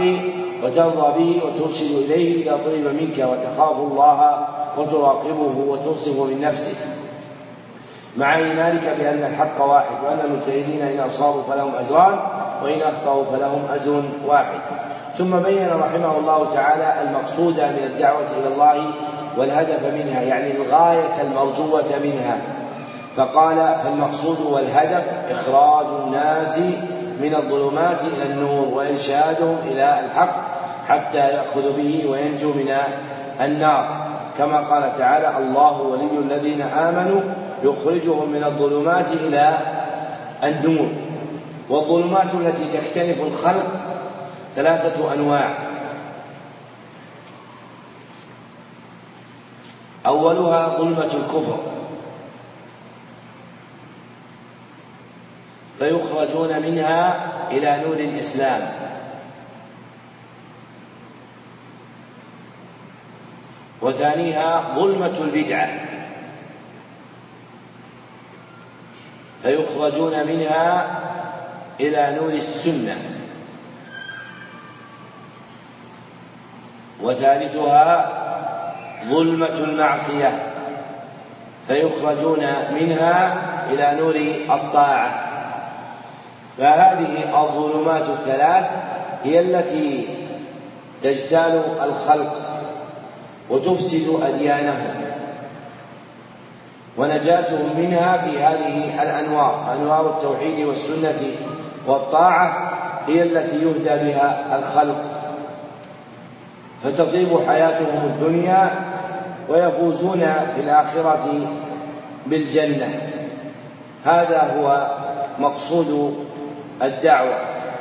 وترضى 0.62 1.18
به 1.18 1.40
وترشد 1.46 1.90
إليه 1.90 2.42
إذا 2.42 2.58
طلب 2.64 2.86
منك 2.86 3.18
وتخاف 3.18 3.76
الله 3.78 4.46
وتراقبه 4.78 5.64
وتصف 5.68 6.18
من 6.18 6.40
نفسك. 6.40 6.99
مع 8.20 8.36
إيمانك 8.36 8.96
بأن 8.98 9.24
الحق 9.24 9.64
واحد 9.64 9.96
وأن 10.06 10.18
المجتهدين 10.24 10.82
إن 10.82 11.00
أصابوا 11.00 11.42
فلهم 11.42 11.72
أجران 11.74 12.18
وإن 12.62 12.80
أخطأوا 12.82 13.24
فلهم 13.24 13.62
أجر 13.74 14.02
واحد. 14.26 14.60
ثم 15.18 15.38
بين 15.38 15.68
رحمه 15.68 16.18
الله 16.18 16.54
تعالى 16.54 16.94
المقصود 17.02 17.54
من 17.54 17.90
الدعوة 17.94 18.26
إلى 18.40 18.54
الله 18.54 18.90
والهدف 19.36 19.94
منها 19.94 20.20
يعني 20.22 20.56
الغاية 20.56 21.22
المرجوة 21.22 21.84
منها. 22.04 22.38
فقال 23.16 23.74
فالمقصود 23.84 24.40
والهدف 24.40 25.04
إخراج 25.30 25.86
الناس 26.06 26.58
من 27.20 27.34
الظلمات 27.34 28.00
إلى 28.00 28.32
النور 28.32 28.68
وإرشادهم 28.74 29.56
إلى 29.66 30.00
الحق 30.04 30.36
حتى 30.88 31.18
يأخذ 31.18 31.76
به 31.76 32.04
وينجو 32.10 32.52
من 32.52 32.76
النار. 33.40 33.88
كما 34.38 34.60
قال 34.60 34.98
تعالى 34.98 35.38
الله 35.38 35.82
ولي 35.82 36.18
الذين 36.18 36.62
آمنوا 36.62 37.20
يخرجهم 37.64 38.30
من 38.30 38.44
الظلمات 38.44 39.06
إلى 39.12 39.58
النور. 40.44 40.88
والظلمات 41.68 42.34
التي 42.34 42.78
تختلف 42.78 43.20
الخلق 43.20 43.66
ثلاثة 44.56 45.14
أنواع. 45.14 45.58
أولها 50.06 50.68
ظلمة 50.68 51.04
الكفر. 51.04 51.58
فيخرجون 55.78 56.62
منها 56.62 57.30
إلى 57.50 57.82
نور 57.86 57.96
الإسلام. 57.96 58.72
وثانيها 63.82 64.74
ظلمة 64.76 65.18
البدعة. 65.20 65.89
فيخرجون 69.42 70.26
منها 70.26 71.00
إلى 71.80 72.16
نور 72.20 72.32
السنة. 72.32 72.96
وثالثها 77.02 78.12
ظلمة 79.08 79.46
المعصية. 79.46 80.42
فيخرجون 81.68 82.46
منها 82.80 83.34
إلى 83.70 84.00
نور 84.00 84.16
الطاعة. 84.56 85.30
فهذه 86.58 87.42
الظلمات 87.42 88.02
الثلاث 88.02 88.70
هي 89.24 89.40
التي 89.40 90.08
تجتال 91.02 91.62
الخلق 91.82 92.40
وتفسد 93.50 94.20
أديانهم. 94.22 95.09
ونجاتهم 97.00 97.70
منها 97.76 98.16
في 98.16 98.38
هذه 98.38 99.02
الأنوار 99.02 99.72
أنوار 99.72 100.10
التوحيد 100.10 100.66
والسنة 100.66 101.20
والطاعة 101.86 102.72
هي 103.06 103.22
التي 103.22 103.56
يهدى 103.56 104.04
بها 104.04 104.58
الخلق. 104.58 105.04
فتطيب 106.84 107.28
حياتهم 107.48 108.04
الدنيا 108.04 108.70
ويفوزون 109.48 110.20
في 110.54 110.60
الآخرة 110.60 111.28
بالجنة. 112.26 113.00
هذا 114.04 114.56
هو 114.56 114.90
مقصود 115.38 116.16
الدعوة. 116.82 117.38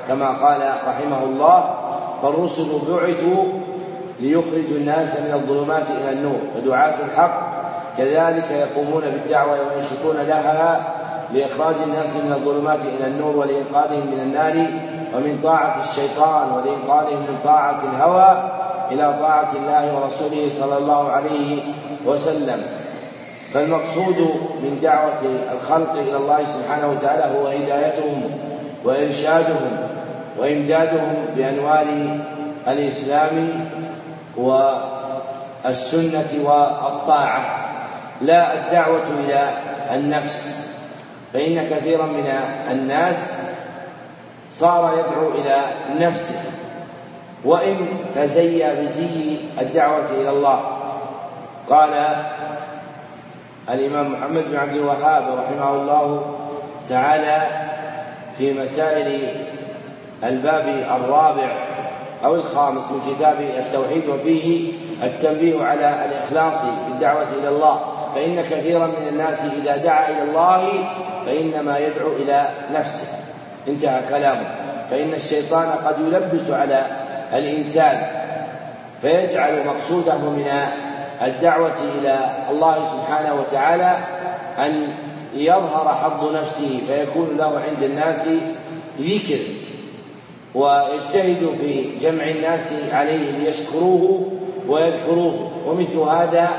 كما 0.07 0.29
قال 0.29 0.61
رحمه 0.87 1.23
الله 1.23 1.75
فالرسل 2.21 2.67
بعثوا 2.89 3.43
ليخرجوا 4.19 4.77
الناس 4.77 5.19
من 5.19 5.33
الظلمات 5.33 5.85
إلى 6.01 6.11
النور 6.11 6.39
ودعاة 6.55 6.95
الحق 7.05 7.58
كذلك 7.97 8.51
يقومون 8.51 9.01
بالدعوة 9.01 9.51
وينشطون 9.51 10.15
لها 10.15 10.93
لإخراج 11.33 11.75
الناس 11.85 12.15
من 12.15 12.31
الظلمات 12.31 12.79
إلى 12.79 13.07
النور 13.07 13.35
ولإنقاذهم 13.37 14.07
من 14.07 14.19
النار 14.19 14.67
ومن 15.15 15.39
طاعة 15.43 15.75
الشيطان 15.83 16.51
ولإنقاذهم 16.51 17.19
من 17.19 17.37
طاعة 17.43 17.83
الهوى 17.83 18.51
إلى 18.91 19.17
طاعة 19.21 19.51
الله 19.55 19.95
ورسوله 19.95 20.49
صلى 20.59 20.77
الله 20.77 21.11
عليه 21.11 21.61
وسلم. 22.05 22.61
فالمقصود 23.53 24.17
من 24.63 24.79
دعوة 24.83 25.21
الخلق 25.53 25.91
إلى 25.91 26.17
الله 26.17 26.45
سبحانه 26.45 26.87
وتعالى 26.91 27.39
هو 27.39 27.47
هدايتهم 27.47 28.31
وإرشادهم 28.85 29.77
وإمدادهم 30.37 31.25
بأنوار 31.35 31.87
الإسلام 32.67 33.65
والسنة 34.37 36.29
والطاعة. 36.43 37.58
لا 38.21 38.53
الدعوة 38.53 39.03
إلى 39.25 39.57
النفس 39.95 40.69
فإن 41.33 41.69
كثيرا 41.69 42.05
من 42.05 42.33
الناس 42.71 43.17
صار 44.51 44.93
يدعو 44.99 45.31
إلى 45.31 45.57
نفسه 45.99 46.41
وإن 47.45 47.75
تزيى 48.15 48.81
بزي 48.81 49.37
الدعوة 49.61 50.05
إلى 50.11 50.29
الله. 50.29 50.61
قال 51.69 52.15
الإمام 53.69 54.11
محمد 54.11 54.43
بن 54.51 54.57
عبد 54.57 54.75
الوهاب 54.75 55.23
رحمه 55.23 55.75
الله 55.75 56.35
تعالى 56.89 57.47
في 58.37 58.53
مسائل 58.53 59.27
الباب 60.23 60.67
الرابع 60.67 61.57
أو 62.25 62.35
الخامس 62.35 62.83
من 62.91 63.15
كتاب 63.15 63.41
التوحيد 63.41 64.09
وفيه 64.09 64.73
التنبيه 65.03 65.63
على 65.63 66.05
الإخلاص 66.05 66.61
في 66.61 66.91
الدعوة 66.91 67.27
إلى 67.39 67.49
الله. 67.49 67.88
فإن 68.15 68.41
كثيرا 68.41 68.87
من 68.87 69.07
الناس 69.09 69.41
إذا 69.61 69.77
دعا 69.77 70.09
إلى 70.09 70.23
الله 70.23 70.69
فإنما 71.25 71.79
يدعو 71.79 72.11
إلى 72.11 72.49
نفسه. 72.73 73.07
انتهى 73.67 74.01
كلامه. 74.09 74.55
فإن 74.91 75.13
الشيطان 75.13 75.69
قد 75.85 75.95
يلبس 75.99 76.49
على 76.49 76.85
الإنسان 77.33 78.01
فيجعل 79.01 79.65
مقصوده 79.67 80.17
من 80.17 80.51
الدعوة 81.21 81.75
إلى 81.99 82.19
الله 82.49 82.85
سبحانه 82.85 83.33
وتعالى 83.39 83.97
أن 84.57 84.87
يظهر 85.33 85.95
حظ 86.03 86.35
نفسه 86.35 86.81
فيكون 86.87 87.37
له 87.37 87.61
عند 87.67 87.83
الناس 87.83 88.27
ذكر 88.99 89.39
ويجتهد 90.55 91.49
في 91.61 91.97
جمع 92.01 92.23
الناس 92.23 92.73
عليه 92.93 93.31
ليشكروه 93.31 94.31
ويذكروه. 94.67 95.51
ومثل 95.65 95.97
هذا 95.97 96.49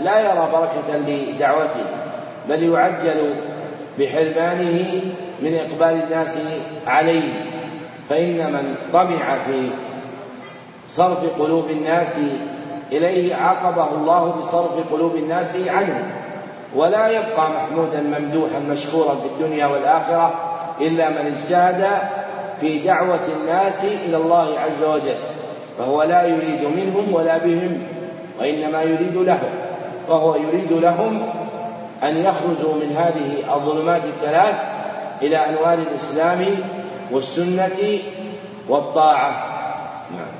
لا 0.00 0.20
يرى 0.20 0.48
بركة 0.52 0.96
لدعوته 1.06 1.84
بل 2.48 2.62
يعجل 2.62 3.34
بحرمانه 3.98 5.00
من 5.42 5.54
إقبال 5.54 6.02
الناس 6.04 6.38
عليه. 6.86 7.32
فإن 8.08 8.52
من 8.52 8.74
طمع 8.92 9.38
في 9.46 9.70
صرف 10.88 11.40
قلوب 11.40 11.70
الناس 11.70 12.18
إليه 12.92 13.34
عاقبه 13.34 13.94
الله 13.94 14.30
بصرف 14.30 14.92
قلوب 14.92 15.16
الناس 15.16 15.56
عنه. 15.68 16.10
ولا 16.76 17.08
يبقى 17.08 17.50
محمودا 17.50 18.00
ممدوحا 18.00 18.58
مشكورا 18.58 19.14
في 19.14 19.26
الدنيا 19.26 19.66
والآخرة 19.66 20.34
إلا 20.80 21.08
من 21.10 21.34
اجتهد 21.36 21.86
في 22.60 22.78
دعوة 22.78 23.20
الناس 23.40 23.84
إلى 23.84 24.16
الله 24.16 24.58
عز 24.58 24.84
وجل 24.84 25.14
فهو 25.78 26.02
لا 26.02 26.26
يريد 26.26 26.64
منهم 26.76 27.14
ولا 27.14 27.38
بهم 27.38 27.82
وإنما 28.40 28.82
يريد 28.82 29.16
لهم. 29.16 29.61
وهو 30.08 30.36
يريد 30.36 30.72
لهم 30.72 31.32
أن 32.02 32.16
يخرجوا 32.16 32.74
من 32.74 32.96
هذه 32.96 33.54
الظلمات 33.54 34.04
الثلاث 34.04 34.54
إلى 35.22 35.36
أنوار 35.36 35.78
الإسلام 35.78 36.44
والسنة 37.10 37.98
والطاعة. 38.68 39.30
نعم. 40.10 40.32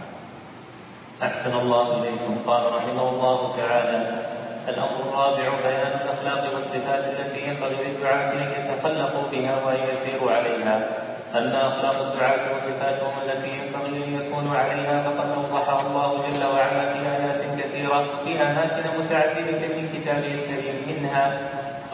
أحسن 1.23 1.59
الله 1.61 1.99
إليكم. 1.99 2.37
قال 2.47 2.63
رحمه 2.63 3.11
الله 3.11 3.55
تعالى 3.57 4.23
الأمر 4.69 4.97
الرابع 5.09 5.61
بيان 5.63 6.01
الأخلاق 6.01 6.55
والصفات 6.55 7.05
التي 7.05 7.49
ينبغي 7.49 7.85
للدعاة 7.85 8.33
أن 8.33 8.53
يتخلقوا 8.59 9.29
بها 9.33 9.67
وأن 9.67 9.79
يسيروا 9.93 10.33
عليها. 10.33 10.89
أما 11.37 11.69
أخلاق 11.69 12.01
الدعاة 12.01 12.55
وصفاتهم 12.55 13.13
التي 13.27 13.49
ينبغي 13.49 14.05
أن 14.05 14.15
يكونوا 14.15 14.57
عليها 14.57 15.03
فقد 15.03 15.29
أوضحها 15.37 15.87
الله 15.87 16.29
جل 16.29 16.45
وعلا 16.45 16.93
في 16.93 16.99
آيات 16.99 17.41
كثيرة 17.61 18.05
في 18.25 18.43
أماكن 18.43 19.01
متعددة 19.01 19.69
من 19.77 19.89
كتابه 19.95 20.35
الكريم. 20.35 20.83
منها 20.87 21.39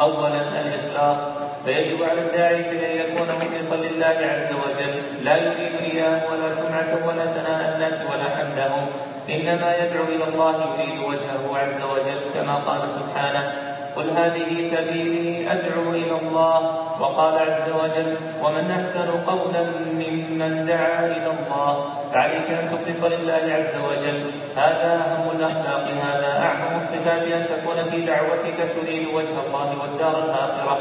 أولا 0.00 0.60
الإخلاص. 0.60 1.18
فيجب 1.64 2.02
على 2.02 2.20
الداعية 2.20 2.70
أن 2.70 2.96
يكون 3.00 3.28
مخلصا 3.28 3.76
لله 3.76 4.18
عز 4.20 4.52
وجل. 4.52 5.24
لا 5.24 5.36
يريد 5.36 5.76
رياء 5.76 6.30
ولا 6.30 6.50
سمعة 6.50 7.06
ولا 7.06 7.26
ثناء 7.26 7.74
الناس 7.74 8.02
ولا 8.02 8.36
حمدهم. 8.36 8.86
إنما 9.30 9.76
يدعو 9.76 10.04
إلى 10.04 10.24
الله 10.24 10.74
يريد 10.74 10.98
وجهه 10.98 11.58
عز 11.58 11.82
وجل 11.82 12.20
كما 12.34 12.54
قال 12.54 12.88
سبحانه 12.88 13.67
قل 13.98 14.10
هذه 14.10 14.62
سبيلي 14.62 15.52
أدعو 15.52 15.90
إلى 15.90 16.18
الله. 16.22 16.58
وقال 17.00 17.38
عز 17.38 17.70
وجل 17.82 18.16
ومن 18.42 18.70
أحسن 18.70 19.08
قولا 19.26 19.62
ممن 20.00 20.64
دعا 20.66 21.06
إلى 21.06 21.30
الله. 21.38 21.84
فعليك 22.12 22.50
أن 22.50 22.64
تخلص 22.70 23.04
لله 23.04 23.44
عز 23.58 23.74
وجل. 23.88 24.30
هذا 24.56 24.90
أهم 25.04 25.36
الأخلاق 25.36 25.84
هذا 26.06 26.30
أعظم 26.46 26.76
الصفات 26.76 27.22
أن 27.22 27.46
تكون 27.46 27.90
في 27.90 28.00
دعوتك 28.00 28.58
تريد 28.76 29.06
وجه 29.14 29.36
الله 29.46 29.68
والدار 29.82 30.24
الآخرة. 30.24 30.78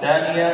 ثانيا 0.00 0.50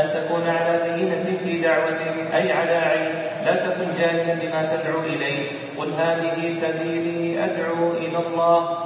أن 0.00 0.08
تكون 0.08 0.48
على 0.48 0.92
بينة 0.92 1.36
في 1.44 1.60
دعوتك 1.62 2.34
أي 2.34 2.52
على 2.52 2.76
علم 2.76 3.14
لا 3.44 3.54
تكن 3.54 3.88
جاهلا 3.98 4.34
بما 4.34 4.76
تدعو 4.76 5.00
إليه. 5.00 5.48
قل 5.78 5.92
هذه 5.92 6.50
سبيلي 6.50 7.44
أدعو 7.44 7.92
إلى 7.92 8.18
الله. 8.18 8.78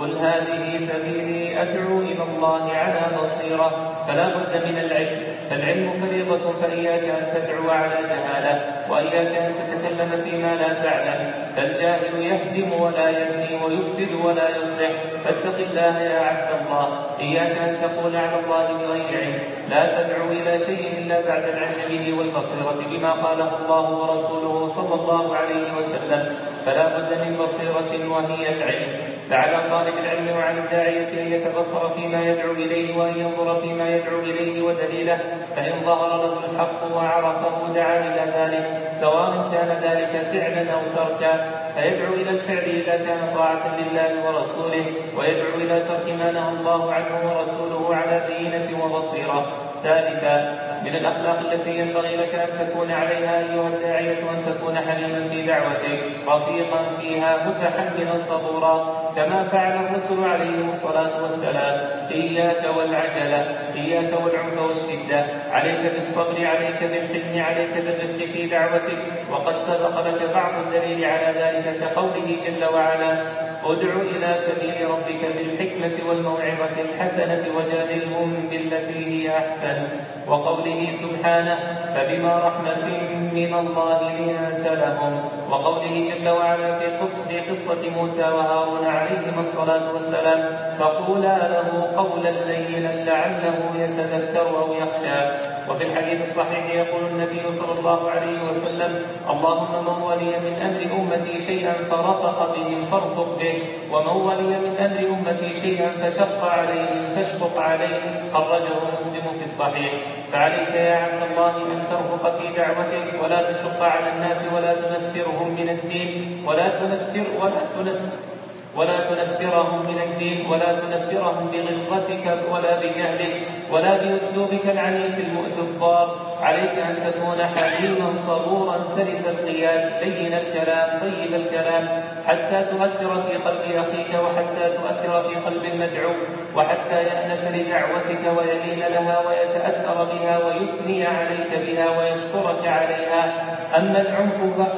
قل 0.00 0.16
هذه 0.16 0.78
سبيلي 0.78 1.62
أدعو 1.62 2.00
إلى 2.00 2.22
الله 2.22 2.72
على 2.72 3.16
بصيرة 3.22 3.94
فلا 4.08 4.28
بد 4.28 4.64
من 4.64 4.78
العلم 4.78 5.22
فالعلم 5.50 5.92
فريضة 6.00 6.52
فإياك 6.62 7.02
أن 7.02 7.26
تدعو 7.34 7.70
على 7.70 7.94
جهالة 7.94 8.62
وإياك 8.90 9.36
أن 9.36 9.54
تتكلم 9.54 10.24
فيما 10.24 10.54
لا 10.54 10.72
تعلم. 10.82 11.32
فالجاهل 11.56 12.22
يهدم 12.22 12.82
ولا 12.82 13.10
يبني 13.10 13.64
ويفسد 13.64 14.24
ولا 14.24 14.56
يصلح. 14.56 14.90
فاتق 15.24 15.56
الله 15.58 15.98
يا 15.98 16.20
عبد 16.20 16.60
الله. 16.60 16.88
إياك 17.20 17.58
أن 17.58 17.76
تقول 17.76 18.16
على 18.16 18.36
الله 18.44 18.66
بغير 18.72 19.20
علم. 19.20 19.38
لا 19.70 19.82
تدعو 19.86 20.28
إلى 20.32 20.58
شيء 20.58 20.98
إلا 20.98 21.20
بعد 21.28 21.44
العلم 21.44 21.80
به 21.90 22.18
والبصيرة 22.18 22.80
بما 22.90 23.12
قاله 23.12 23.50
الله 23.62 23.90
ورسوله 23.90 24.66
صلى 24.66 24.94
الله 25.00 25.36
عليه 25.36 25.66
وسلم. 25.78 26.34
فلا 26.66 26.98
بد 26.98 27.10
من 27.24 27.36
بصيرة 27.36 28.10
وهي 28.10 28.48
العلم. 28.48 28.92
فعلى 29.30 29.70
طالب 29.70 29.98
العلم 29.98 30.36
وعلى 30.36 30.58
الداعية 30.58 31.22
أن 31.22 31.32
يتبصر 31.32 31.88
فيما 31.88 32.22
يدعو 32.22 32.52
إليه 32.52 32.96
وأن 32.98 33.20
ينظر 33.20 33.60
فيما 33.60 33.88
يدعو 33.88 34.18
إليه 34.18 34.62
ودليله 34.62 35.18
فإن 35.56 35.72
ظهر 35.84 36.22
له 36.22 36.38
الحق 36.50 36.96
وعرفه 36.96 37.72
دعا 37.74 37.98
إلى 37.98 38.32
ذلك 38.36 38.92
سواء 39.00 39.50
كان 39.52 39.68
ذلك 39.82 40.12
فعلا 40.32 40.72
أو 40.72 40.80
تركا. 40.96 41.39
فيدعو 41.74 42.14
إلى 42.14 42.30
الفعل 42.30 42.68
إذا 42.68 42.96
كان 42.96 43.34
طاعة 43.34 43.78
لله 43.80 44.26
ورسوله 44.26 44.84
ويدعو 45.16 45.54
إلى 45.54 45.80
ترك 45.80 46.06
ما 46.18 46.30
نهى 46.32 46.48
الله 46.48 46.92
عنه 46.92 47.14
ورسوله 47.28 47.96
على 47.96 48.26
بينة 48.28 48.84
وبصيرة. 48.84 49.69
ثالثا 49.84 50.70
من 50.84 50.96
الأخلاق 50.96 51.52
التي 51.52 51.78
ينبغي 51.78 52.16
لك 52.16 52.34
أن 52.34 52.66
تكون 52.66 52.90
عليها 52.90 53.38
أيها 53.38 53.68
الداعية 53.68 54.18
أن 54.18 54.42
تكون 54.46 54.78
حليما 54.78 55.28
في 55.28 55.46
دعوتك 55.46 56.00
رفيقا 56.28 56.96
فيها 57.00 57.48
متحملا 57.48 58.18
صبورا 58.18 59.00
كما 59.16 59.44
فعل 59.44 59.84
الرسل 59.84 60.24
عليهم 60.24 60.68
الصلاة 60.68 61.22
والسلام. 61.22 61.80
إياك 62.10 62.76
والعجلة 62.76 63.58
إياك 63.74 64.12
والعنف 64.22 64.58
والشدة. 64.58 65.24
عليك 65.52 65.92
بالصبر 65.94 66.46
عليك 66.46 66.80
بالحلم 66.82 67.42
عليك 67.42 67.74
بالرفق 67.74 68.24
في 68.32 68.46
دعوتك. 68.46 68.98
وقد 69.30 69.58
سبق 69.58 70.06
لك 70.08 70.34
بعض 70.34 70.52
الدليل 70.66 71.04
على 71.04 71.38
ذلك 71.40 71.80
كقوله 71.80 72.36
جل 72.46 72.74
وعلا 72.74 73.49
ادع 73.64 73.92
إلى 74.00 74.34
سبيل 74.36 74.90
ربك 74.90 75.22
بالحكمة 75.36 76.08
والموعظة 76.08 76.76
الحسنة 76.80 77.44
وجادلهم 77.56 78.48
بالتي 78.50 79.06
هي 79.06 79.38
أحسن. 79.38 79.82
وقوله 80.28 80.90
سبحانه 80.90 81.58
فبما 81.94 82.38
رحمة 82.38 82.86
من 83.32 83.54
الله 83.54 84.12
لنت 84.12 84.66
لهم. 84.66 85.20
وقوله 85.50 86.10
جل 86.10 86.28
وعلا 86.28 86.78
في 86.78 86.86
قصة, 86.86 87.40
قصة 87.50 87.90
موسى 88.00 88.22
وهارون 88.22 88.86
عليهما 88.86 89.40
الصلاة 89.40 89.92
والسلام 89.92 90.56
فقولا 90.78 91.48
له 91.48 91.92
قولا 91.96 92.30
لينا 92.30 93.04
لعله 93.10 93.56
يتذكر 93.78 94.58
أو 94.58 94.74
يخشى. 94.74 95.59
وفي 95.70 95.84
الحديث 95.84 96.22
الصحيح 96.22 96.74
يقول 96.74 97.02
النبي 97.06 97.52
صلى 97.52 97.78
الله 97.78 98.10
عليه 98.10 98.38
وسلم 98.50 99.06
اللهم 99.30 99.84
من 99.84 100.02
ولي 100.02 100.32
من 100.44 100.54
أمر 100.66 100.80
أمتي 101.00 101.46
شيئا 101.46 101.72
فرفق 101.90 102.56
بهم 102.56 102.84
فارفق 102.90 103.38
به 103.38 103.62
ومن 103.92 104.16
ولي 104.28 104.58
من 104.64 104.76
أمر 104.76 104.98
أمتي 105.14 105.60
شيئا 105.60 105.88
فشق 106.02 106.44
عليهم 106.44 107.14
فاشفق 107.14 107.58
عليه. 107.58 108.00
خرجه 108.34 108.74
مسلم 108.94 109.26
في 109.38 109.44
الصحيح. 109.44 109.92
فعليك 110.32 110.74
يا 110.74 110.94
عبد 110.94 111.22
الله 111.30 111.56
أن 111.56 111.80
ترفق 111.90 112.38
في 112.38 112.46
دعوتك 112.56 113.22
ولا 113.22 113.52
تشق 113.52 113.82
على 113.82 114.12
الناس 114.12 114.38
ولا 114.54 114.74
تنفرهم 114.74 115.48
من 115.48 115.68
الدين 115.68 116.44
ولا 116.46 116.68
تنفر 116.68 117.24
ولا 117.40 117.60
تنفر 117.76 118.29
ولا 118.76 119.00
تنفرهم 119.00 119.86
من 119.86 119.98
الدين 120.02 120.46
ولا 120.50 120.80
تنفرهم 120.80 121.50
بغلظتك 121.52 122.38
ولا 122.52 122.80
بجهلك 122.80 123.48
ولا 123.72 123.96
بأسلوبك 123.96 124.64
العنيف 124.64 125.18
الضار. 125.58 126.30
عليك 126.42 126.74
أن 126.90 126.96
تكون 127.06 127.38
حليما 127.38 128.14
صبورا 128.14 128.82
سلس 128.82 129.26
القياد 129.26 130.04
لين 130.04 130.34
الكلام 130.34 131.00
طيب 131.00 131.34
الكلام. 131.34 132.02
حتى 132.26 132.64
تؤثر 132.64 133.22
في 133.22 133.36
قلب 133.36 133.76
أخيك 133.76 134.14
وحتى 134.24 134.76
تؤثر 134.76 135.22
في 135.22 135.34
قلب 135.34 135.64
المدعو. 135.64 136.12
وحتى 136.56 137.02
يأنس 137.02 137.44
لدعوتك 137.44 138.38
ويلين 138.38 138.78
لها 138.78 139.28
ويتأثر 139.28 140.04
بها 140.04 140.38
ويثني 140.44 141.06
عليك 141.06 141.50
بها 141.66 141.98
ويشكرك 141.98 142.68
عليها. 142.68 143.50
أما 143.76 144.00
العنف 144.00 144.34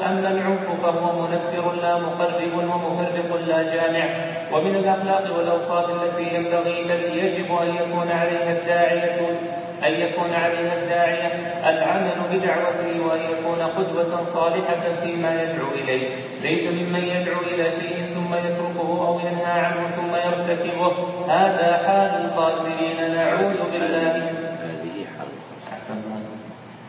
أما 0.06 0.28
العنف 0.28 0.82
فهو 0.82 1.22
منفر 1.22 1.72
لا 1.72 1.98
مقرب 1.98 2.54
ومفرق 2.54 3.40
لا 3.46 3.62
جامع 3.82 4.08
ومن 4.52 4.74
الأخلاق 4.74 5.36
والأوصاف 5.36 6.02
التي 6.02 6.34
ينبغي 6.34 6.84
بل 6.84 7.18
يجب 7.18 7.56
أن 7.62 7.74
يكون 7.74 8.10
عليها 8.10 8.52
الداعية 8.52 9.20
أن 9.86 9.92
يكون 9.92 10.32
عليها 10.32 10.74
الداعية 10.82 11.26
العمل 11.70 12.12
بدعوته 12.32 13.06
وأن 13.06 13.20
يكون 13.20 13.62
قدوة 13.62 14.22
صالحة 14.22 15.02
فيما 15.02 15.42
يدعو 15.42 15.68
إليه. 15.74 16.08
ليس 16.42 16.72
ممن 16.72 17.04
يدعو 17.04 17.40
إلى 17.40 17.70
شيء 17.70 18.06
ثم 18.14 18.34
يتركه 18.34 19.06
أو 19.08 19.20
ينهى 19.20 19.52
عنه 19.52 19.90
ثم 19.96 20.14
يرتكبه. 20.14 20.92
هذا 21.28 21.82
حال 21.86 22.24
الخاسرين. 22.24 23.14
نعوذ 23.14 23.72
بالله. 23.72 24.41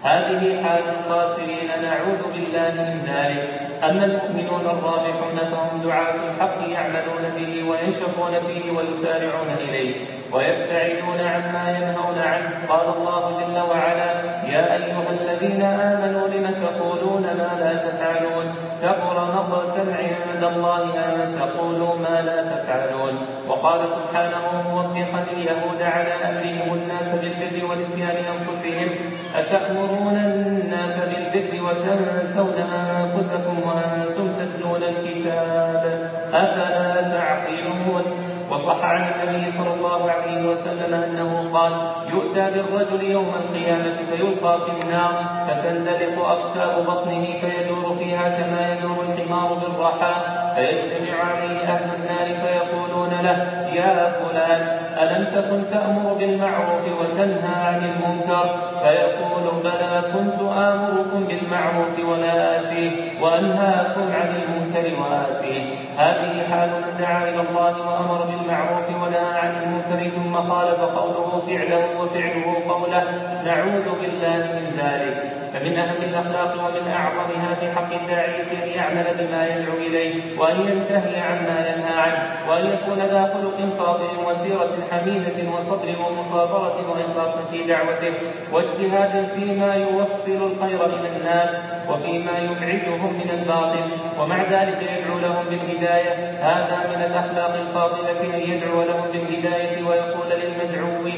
هذه 0.03 0.63
حال 0.63 0.83
الخاسرين 0.89 1.67
نعوذ 1.81 2.21
بالله 2.33 2.73
من 2.73 2.99
ذلك. 3.13 3.49
أما 3.83 4.05
المؤمنون 4.05 4.65
الرابحون 4.65 5.37
فهم 5.37 5.81
دعاة 5.83 6.15
الحق 6.15 6.69
يعملون 6.69 7.23
به 7.37 7.69
وينشطون 7.69 8.33
فيه 8.47 8.71
ويسارعون 8.71 9.49
إليه 9.59 10.05
ويبتعدون 10.31 11.19
عما 11.19 11.77
ينهون 11.77 12.17
عنه. 12.17 12.49
قال 12.69 12.87
الله 12.97 13.39
جل 13.39 13.59
وعلا 13.69 14.11
يا 14.53 14.75
أيها 14.75 15.09
الذين 15.09 15.61
آمنوا 15.61 16.27
لم 16.27 16.55
تقولون 16.63 17.21
ما 17.21 17.49
لا 17.59 17.73
تفعلون؟ 17.73 18.55
كبر 18.83 19.25
مقتا 19.35 19.79
عند 19.79 20.43
الله 20.43 20.83
أن 20.83 21.35
تقولوا 21.39 21.95
ما 21.95 22.21
لا 22.21 22.43
تفعلون. 22.43 23.15
وقال 23.47 23.87
سبحانه 23.87 24.45
موبخا 24.71 25.25
اليهود 25.33 25.81
على 25.81 26.13
أمرهم 26.29 26.73
الناس 26.73 27.09
بالبر 27.15 27.65
ونسيان 27.65 28.17
أنفسهم. 28.33 28.89
أتأمرون 29.35 30.15
الناس 30.15 30.95
بالبر 31.09 31.63
وتنسون 31.63 32.57
أنفسكم 32.59 33.55
وأنتم 33.67 34.33
تتلون 34.33 34.83
الكتاب؟ 34.83 36.09
أفلا 36.33 37.01
تعقلون؟ 37.01 38.32
وصح 38.51 38.85
عن 38.85 39.07
النبي 39.23 39.51
صلى 39.51 39.73
الله 39.73 40.11
عليه 40.11 40.47
وسلم 40.49 40.93
أنه 40.93 41.49
قال 41.53 41.71
يؤتى 42.13 42.51
بالرجل 42.51 43.03
يوم 43.11 43.31
القيامة 43.35 43.93
فيلقى 44.11 44.59
في 44.65 44.83
النار 44.85 45.13
فتندلق 45.47 46.25
أقتاب 46.25 46.85
بطنه 46.85 47.25
فيدور 47.41 47.95
فيها 47.99 48.29
كما 48.29 48.73
يدور 48.73 49.05
الحمار 49.13 49.53
بالرحى 49.53 50.13
فيجتمع 50.55 51.17
عليه 51.23 51.59
أهل 51.59 51.89
النار 51.95 52.27
فيقولون 52.41 53.09
له 53.09 53.69
يا 53.73 54.11
فلان 54.11 54.61
ألم 55.01 55.25
تكن 55.25 55.65
تأمر 55.71 56.13
بالمعروف 56.13 56.85
وتنهى 56.99 57.55
عن 57.65 57.81
المنكر؟ 57.83 58.55
فيقول 58.83 59.61
بلى 59.63 60.01
كنت 60.13 60.39
آمركم 60.57 61.23
بالمعروف 61.27 61.99
ولا 62.09 62.59
آتيه 62.59 62.91
وأنهاكم 63.21 64.01
عن 64.01 64.35
المنكر 64.35 65.01
وآتيه 65.01 65.63
هذه 65.97 66.47
حال 66.51 66.69
من 66.69 66.97
دعا 66.99 67.23
إلى 67.23 67.41
الله 67.49 67.87
وأمر 67.87 68.25
بالمعروف 68.25 68.89
ونهى 68.89 69.39
عن 69.39 69.53
المنكر 69.63 70.09
ثم 70.09 70.35
خالف 70.35 70.79
قوله 70.79 71.41
فعله 71.47 72.01
وفعله 72.01 72.73
قوله 72.73 73.03
نعوذ 73.45 73.99
بالله 74.01 74.37
من 74.37 74.77
ذلك. 74.77 75.42
فمن 75.53 75.77
أهم 75.77 76.03
الأخلاق 76.03 76.53
ومن 76.53 76.91
أعظمها 76.91 77.49
في 77.49 77.71
حق 77.71 77.93
الداعية 78.01 78.63
أن 78.63 78.69
يعمل 78.69 79.05
بما 79.19 79.47
يدعو 79.47 79.77
إليه 79.77 80.39
وأن 80.39 80.67
ينتهي 80.67 81.19
عما 81.19 81.59
ينهى 81.67 81.93
عنه 81.97 82.49
وأن 82.49 82.65
يكون 82.65 82.99
ذا 82.99 83.33
خلق 83.33 83.75
فاضل 83.77 84.25
وسيرة 84.25 84.71
حميدة 84.91 85.51
وصبر 85.57 85.95
ومصابرة 86.07 86.89
وإخلاص 86.89 87.37
في 87.51 87.63
دعوته 87.63 88.13
واجتهاد 88.51 89.27
فيما 89.35 89.75
يوصل 89.75 90.51
الخير 90.51 90.85
إلى 90.85 91.17
الناس 91.17 91.49
وفيما 91.89 92.37
يبعدهم 92.39 93.13
من 93.13 93.29
الباطل 93.29 93.89
ومع 94.19 94.43
ذلك 94.51 94.81
يدعو 94.81 95.19
لهم 95.19 95.45
بالهداية. 95.49 96.13
هذا 96.41 96.77
من 96.89 97.03
الأخلاق 97.03 97.53
الفاضلة 97.55 98.35
أن 98.35 98.51
يدعو 98.51 98.83
لهم 98.83 99.11
بالهداية 99.11 99.83
ويقول 99.83 100.29
للمدعو 100.29 100.62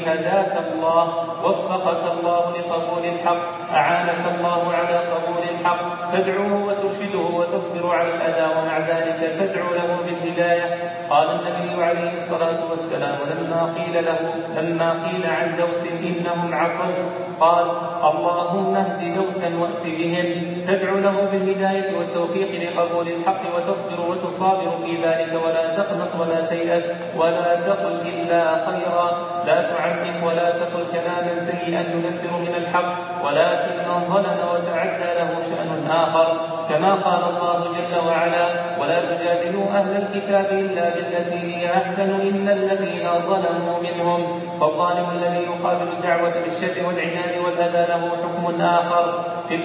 هداك 0.08 0.54
الله 0.72 1.04
وفقك 1.44 2.02
الله 2.12 2.42
لقبول 2.56 3.04
الحق 3.04 3.42
أعانك 3.74 4.24
الله 4.34 4.72
على 4.72 4.96
قبول 4.98 5.42
الحق. 5.50 6.12
تدعوه 6.12 6.64
وترشده 6.66 7.24
وتصبر 7.38 7.94
على 7.94 8.14
الأذى 8.14 8.46
ومع 8.56 8.78
ذلك 8.78 9.20
تدعو 9.38 9.74
له 9.74 9.90
بالهداية. 10.06 10.66
قال 11.10 11.28
النبي 11.30 11.84
عليه 11.84 12.12
الصلاة 12.12 12.60
والسلام 12.70 13.18
لما 13.30 13.74
قيل 13.76 14.04
له 14.04 14.20
لما 14.56 14.90
قيل 15.06 15.26
عن 15.26 15.56
دوس 15.56 15.82
إنهم 16.02 16.54
عصوا 16.54 17.06
قال 17.40 17.66
اللهم 18.10 18.76
اهد 18.76 19.14
دوسا 19.14 19.48
وأت 19.60 19.84
بهم. 19.84 20.26
تدعو 20.66 20.96
له 20.98 21.16
بالهداية 21.32 21.98
والتوفيق 21.98 22.50
لقبول 22.62 23.08
الحق 23.08 23.42
وتصبر 23.56 24.10
وتصابر 24.10 24.70
في 24.84 24.92
ذلك. 25.06 25.32
ولا 25.44 25.74
تقنط 25.76 26.12
ولا 26.20 26.40
تيأس 26.46 26.86
ولا 27.16 27.60
تقل 27.60 27.96
إلا 28.08 28.42
خيرا. 28.66 29.08
لا 29.46 29.62
تعمق 29.96 30.28
ولا 30.28 30.50
تقل 30.50 30.84
كلاما 30.92 31.38
سيئا 31.38 31.80
ينفر 31.80 32.38
من 32.38 32.54
الحق. 32.56 33.15
ولكن 33.24 33.76
من 33.88 34.14
ظلم 34.14 34.48
وتعدى 34.52 35.10
له 35.18 35.30
شأن 35.40 35.90
آخر 35.90 36.56
كما 36.68 36.94
قال 36.94 37.22
الله 37.30 37.64
جل 37.64 38.08
وعلا 38.08 38.46
ولا 38.80 39.00
تجادلوا 39.00 39.64
أهل 39.72 40.02
الكتاب 40.02 40.46
إلا 40.52 40.94
بالتي 40.94 41.56
هي 41.56 41.72
أحسن 41.72 42.10
إن 42.20 42.48
الذين 42.48 43.08
ظلموا 43.28 43.78
منهم. 43.82 44.40
فالظالم 44.60 45.10
الذي 45.10 45.44
يقابل 45.44 45.88
الدعوة 45.92 46.34
بالشر 46.44 46.86
والعناد 46.86 47.38
والأذى 47.44 47.86
له 47.88 48.10
حكم 48.10 48.60
آخر. 48.60 49.24
في, 49.48 49.58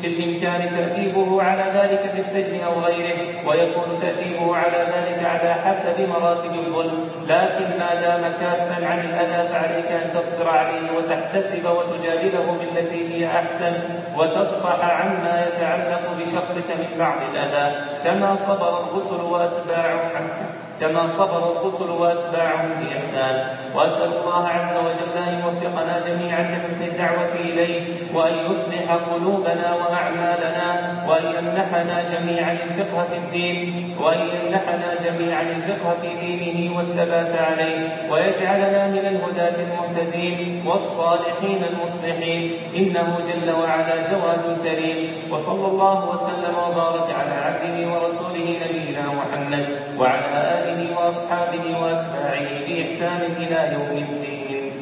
في 0.00 0.06
الإمكان 0.06 0.70
تأديبه 0.70 1.42
على 1.42 1.64
ذلك 1.74 2.12
بالسجن 2.14 2.60
أو 2.64 2.80
غيره 2.80 3.48
ويكون 3.48 3.98
تأديبه 4.00 4.56
على 4.56 4.78
ذلك 4.78 5.24
على 5.24 5.54
حسب 5.54 6.08
مراتب 6.08 6.54
الظلم. 6.54 7.08
لكن 7.28 7.78
ما 7.78 8.00
دام 8.00 8.32
كافا 8.40 8.86
عن 8.86 8.98
الأذى 8.98 9.48
فعليك 9.48 9.86
أن 9.86 10.10
تصبر 10.14 10.48
عليه 10.48 10.90
وتحتسب 10.96 11.64
وتجادله 11.66 12.56
بالتي 12.60 12.87
هي 12.92 13.26
أحسن 13.26 13.72
وتصفح 14.16 14.84
عما 14.84 15.46
يتعلق 15.46 16.12
بشخصك 16.18 16.70
من 16.78 16.98
بعض 16.98 17.18
الأذى 17.22 17.74
كما 18.04 18.36
صبر 18.36 18.82
الرسل 18.82 19.20
وأتباعهم. 19.20 20.28
كما 20.80 21.06
صبر 21.06 21.52
الرسل 21.52 21.90
واتباعهم 21.90 22.70
بإحسان. 22.80 23.56
وأسأل 23.74 24.10
الله 24.16 24.48
عز 24.48 24.76
وجل 24.76 25.18
أن 25.28 25.40
يوفقنا 25.44 25.94
جميعا 26.06 26.42
لحسن 26.42 26.84
الدعوة 26.84 27.32
إليه 27.34 27.80
وأن 28.14 28.34
يصلح 28.50 28.92
قلوبنا 29.12 29.74
وأعمالنا 29.74 30.68
وأن 31.08 31.24
يمنحنا 31.24 31.96
جميعا 32.12 32.52
الفقه 32.52 33.04
في 33.10 33.16
الدين 33.16 33.58
وأن 34.00 34.20
يمنحنا 34.20 34.94
جميعا 35.04 35.42
الفقه 35.42 35.96
في 36.02 36.08
دينه 36.26 36.76
والثبات 36.76 37.32
عليه. 37.38 38.10
ويجعلنا 38.10 38.86
من 38.86 38.98
الهداة 38.98 39.56
المهتدين 39.62 40.66
والصالحين 40.66 41.64
المصلحين. 41.64 42.52
إنه 42.76 43.18
جل 43.28 43.50
وعلا 43.50 43.96
جواد 44.10 44.58
كريم. 44.64 44.98
وصلى 45.30 45.66
الله 45.66 46.10
وسلم 46.10 46.54
وبارك 46.68 47.08
على 47.14 47.34
عبده 47.46 47.92
ورسوله 47.92 48.46
نبينا 48.64 49.04
محمد 49.18 49.66
وعلى 49.98 50.28
آله 50.54 50.67
آله 50.68 50.96
وأصحابه 50.96 51.64
وأتباعه 51.80 52.48
بإحسان 52.66 53.20
إلى 53.36 53.72
يوم 53.72 53.96
الدين. 53.98 54.72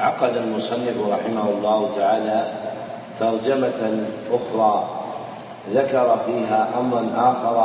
عقد 0.00 0.36
المصنف 0.36 0.96
رحمه 1.10 1.50
الله 1.50 1.90
تعالى 1.96 2.46
ترجمة 3.20 3.80
أخرى 4.32 4.88
ذكر 5.74 6.18
فيها 6.26 6.68
أمرا 6.80 7.10
آخر 7.16 7.56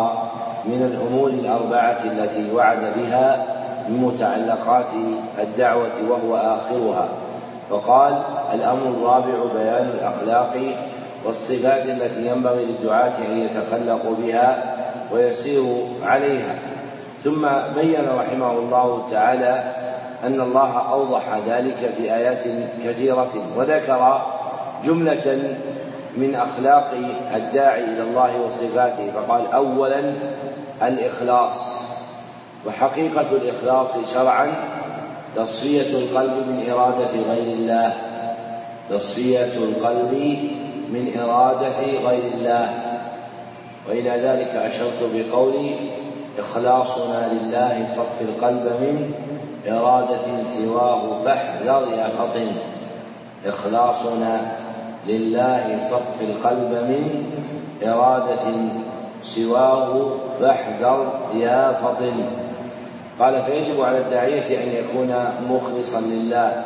من 0.66 0.82
الأمور 0.82 1.30
الأربعة 1.30 2.00
التي 2.04 2.54
وعد 2.54 2.94
بها 2.98 3.46
من 3.90 3.98
متعلقات 3.98 4.92
الدعوة 5.40 5.98
وهو 6.10 6.36
آخرها. 6.36 7.10
فقال 7.70 8.14
الأمر 8.54 8.88
الرابع 8.88 9.54
بيان 9.54 9.86
الأخلاق 9.86 10.54
والصفات 11.26 11.86
التي 11.86 12.28
ينبغي 12.28 12.66
للدعاة 12.66 13.18
أن 13.18 13.38
يتخلقوا 13.38 14.16
بها 14.16 14.76
ويسير 15.12 15.64
عليها. 16.04 16.56
ثم 17.24 17.48
بين 17.76 18.10
رحمه 18.10 18.52
الله 18.52 19.08
تعالى 19.12 19.76
أن 20.24 20.42
الله 20.42 20.92
أوضح 20.92 21.24
ذلك 21.48 21.94
في 21.98 22.16
آيات 22.16 22.44
كثيرة 22.84 23.32
وذكر 23.58 24.22
جملة 24.86 25.56
من 26.18 26.36
أخلاق 26.36 26.92
الداعي 27.36 27.84
إلى 27.84 28.02
الله 28.02 28.42
وصفاته 28.42 29.12
فقال 29.16 29.52
أولا 29.54 30.14
الإخلاص. 30.82 31.84
وحقيقة 32.68 33.26
الإخلاص 33.32 34.14
شرعا 34.14 34.54
تصفية 35.36 35.98
القلب 35.98 36.34
من 36.48 36.66
إرادة 36.72 37.34
غير 37.34 37.54
الله. 37.56 37.94
تصفية 38.90 39.52
القلب 39.56 40.38
من 40.94 41.20
إرادة 41.20 41.80
غير 42.08 42.24
الله. 42.34 42.70
وإلى 43.90 44.10
ذلك 44.10 44.56
أشرت 44.56 45.00
بقولي 45.14 45.76
إخلاصنا 46.40 47.30
لله 47.34 47.86
صف 47.96 48.22
القلب 48.22 48.66
من 48.82 49.12
إرادة 49.68 50.26
سواه 50.58 51.24
فاحذر 51.26 51.88
يا 51.98 52.08
فطن. 52.08 52.52
إخلاصنا 53.46 54.42
لله 55.08 55.80
صف 55.82 56.22
القلب 56.22 56.72
من 56.72 57.24
إرادة 57.86 58.46
سواه 59.24 60.12
فاحذر 60.40 61.14
يا 61.36 61.74
فطن. 61.74 62.26
قال 63.20 63.42
فيجب 63.44 63.82
على 63.82 63.98
الداعية 63.98 64.64
أن 64.64 64.70
يكون 64.70 65.16
مخلصا 65.50 66.02
لله. 66.02 66.64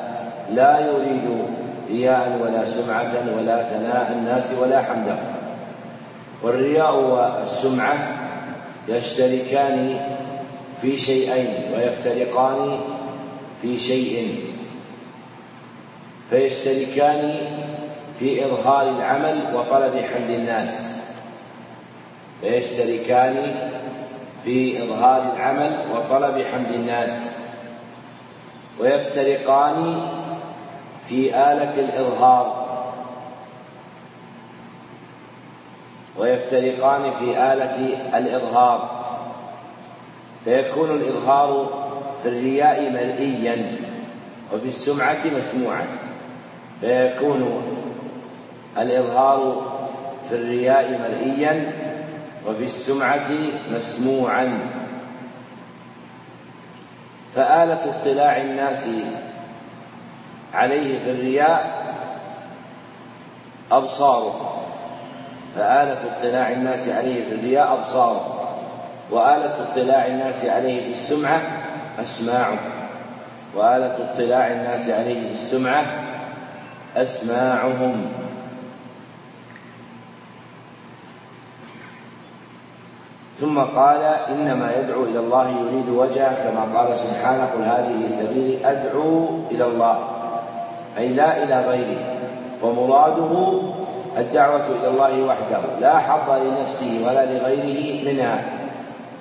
لا 0.51 0.79
يريد 0.79 1.45
رياء 1.89 2.39
ولا 2.41 2.65
سمعة 2.65 3.13
ولا 3.37 3.63
ثناء 3.63 4.11
الناس 4.19 4.53
ولا 4.61 4.81
حمدهم 4.81 5.33
والرياء 6.43 6.99
والسمعة 6.99 7.97
يشتركان 8.87 9.99
في 10.81 10.97
شيئين 10.97 11.47
ويفترقان 11.75 12.79
في 13.61 13.77
شيء. 13.77 14.39
فيشتركان 16.29 17.35
في 18.19 18.45
إظهار 18.45 18.89
العمل 18.89 19.55
وطلب 19.55 19.93
حمد 20.13 20.29
الناس. 20.29 20.97
فيشتركان 22.41 23.55
في 24.43 24.83
إظهار 24.83 25.33
العمل 25.35 25.71
وطلب 25.93 26.43
حمد 26.53 26.71
الناس. 26.71 27.37
ويفترقان 28.79 30.01
في 31.09 31.35
آلة 31.35 31.79
الإظهار. 31.79 32.67
ويفترقان 36.17 37.11
في 37.19 37.53
آلة 37.53 37.89
الإظهار. 38.17 39.05
فيكون 40.45 40.91
الإظهار 40.91 41.69
في 42.23 42.29
الرياء 42.29 42.91
مرئيا 42.91 43.71
وفي 44.53 44.67
السمعة 44.67 45.21
مسموعا. 45.37 45.87
فيكون 46.81 47.63
الإظهار 48.77 49.61
في 50.29 50.35
الرياء 50.35 50.99
مرئيا 51.01 51.71
وفي 52.47 52.63
السمعة 52.63 53.29
مسموعا. 53.71 54.59
فآلة 57.35 58.01
اطلاع 58.01 58.41
الناس 58.41 58.87
عليه 60.53 60.99
في 60.99 61.11
الرياء 61.11 61.87
أبصاره 63.71 64.53
فآلة 65.55 65.97
اطلاع 66.17 66.51
الناس 66.51 66.89
عليه 66.89 67.25
في 67.25 67.35
الرياء 67.35 67.73
أبصاره 67.73 68.37
وآلة 69.11 69.71
اطلاع 69.71 70.07
الناس 70.07 70.45
عليه 70.45 70.83
في 70.83 70.91
السمعة 70.91 71.41
أسماعه 71.99 72.57
وآلة 73.55 74.13
اطلاع 74.13 74.47
الناس 74.47 74.89
عليه 74.89 75.27
في 75.27 75.33
السمعة 75.33 75.85
أسماعهم. 76.95 78.11
ثم 83.39 83.59
قال 83.59 84.01
إنما 84.29 84.75
يدعو 84.79 85.03
إلى 85.03 85.19
الله 85.19 85.49
يريد 85.49 85.89
وجهه 85.89 86.43
كما 86.43 86.79
قال 86.79 86.97
سبحانه 86.97 87.45
قل 87.45 87.63
هذه 87.63 88.09
سبيلي 88.09 88.71
أدعو 88.71 89.27
إلى 89.51 89.65
الله. 89.65 90.16
أي 90.97 91.07
لا 91.07 91.43
إلى 91.43 91.61
غيره. 91.61 91.99
ومراده 92.63 93.61
الدعوة 94.17 94.65
إلى 94.79 94.87
الله 94.87 95.23
وحده 95.23 95.59
لا 95.81 95.97
حظ 95.97 96.31
لنفسه 96.31 97.03
ولا 97.07 97.25
لغيره 97.25 98.11
منها. 98.13 98.43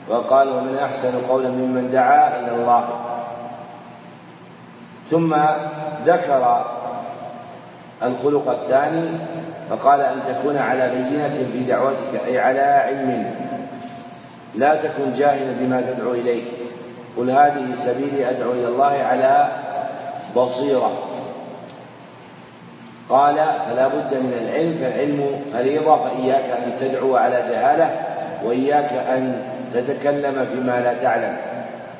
وقال 0.08 0.48
ومن 0.48 0.78
أحسن 0.78 1.12
قولا 1.28 1.48
ممن 1.48 1.90
دعا 1.92 2.40
إلى 2.40 2.54
الله. 2.54 2.88
ثم 5.10 5.36
ذكر 6.06 6.64
الخلق 8.02 8.48
الثاني 8.50 9.08
فقال 9.70 10.00
أن 10.00 10.20
تكون 10.28 10.56
على 10.56 10.88
بينة 10.88 11.46
في 11.52 11.58
دعوتك 11.68 12.26
أي 12.26 12.38
على 12.38 12.60
علم. 12.60 13.34
لا 14.54 14.74
تكن 14.74 15.12
جاهلا 15.12 15.52
بما 15.60 15.80
تدعو 15.80 16.12
إليه. 16.12 16.42
قل 17.16 17.30
هذه 17.30 17.74
سبيلي 17.74 18.30
أدعو 18.30 18.52
إلى 18.52 18.68
الله 18.68 18.84
على 18.84 19.48
بصيرة. 20.36 20.92
قال 23.10 23.34
فلا 23.34 23.88
بد 23.88 24.14
من 24.14 24.32
العلم 24.42 24.76
فالعلم 24.80 25.40
فريضة 25.52 25.96
فإياك 25.96 26.44
أن 26.44 26.72
تدعو 26.80 27.16
على 27.16 27.36
جهالة 27.50 28.00
وإياك 28.44 28.92
أن 28.92 29.42
تتكلم 29.74 30.46
فيما 30.52 30.80
لا 30.80 30.94
تعلم. 31.02 31.36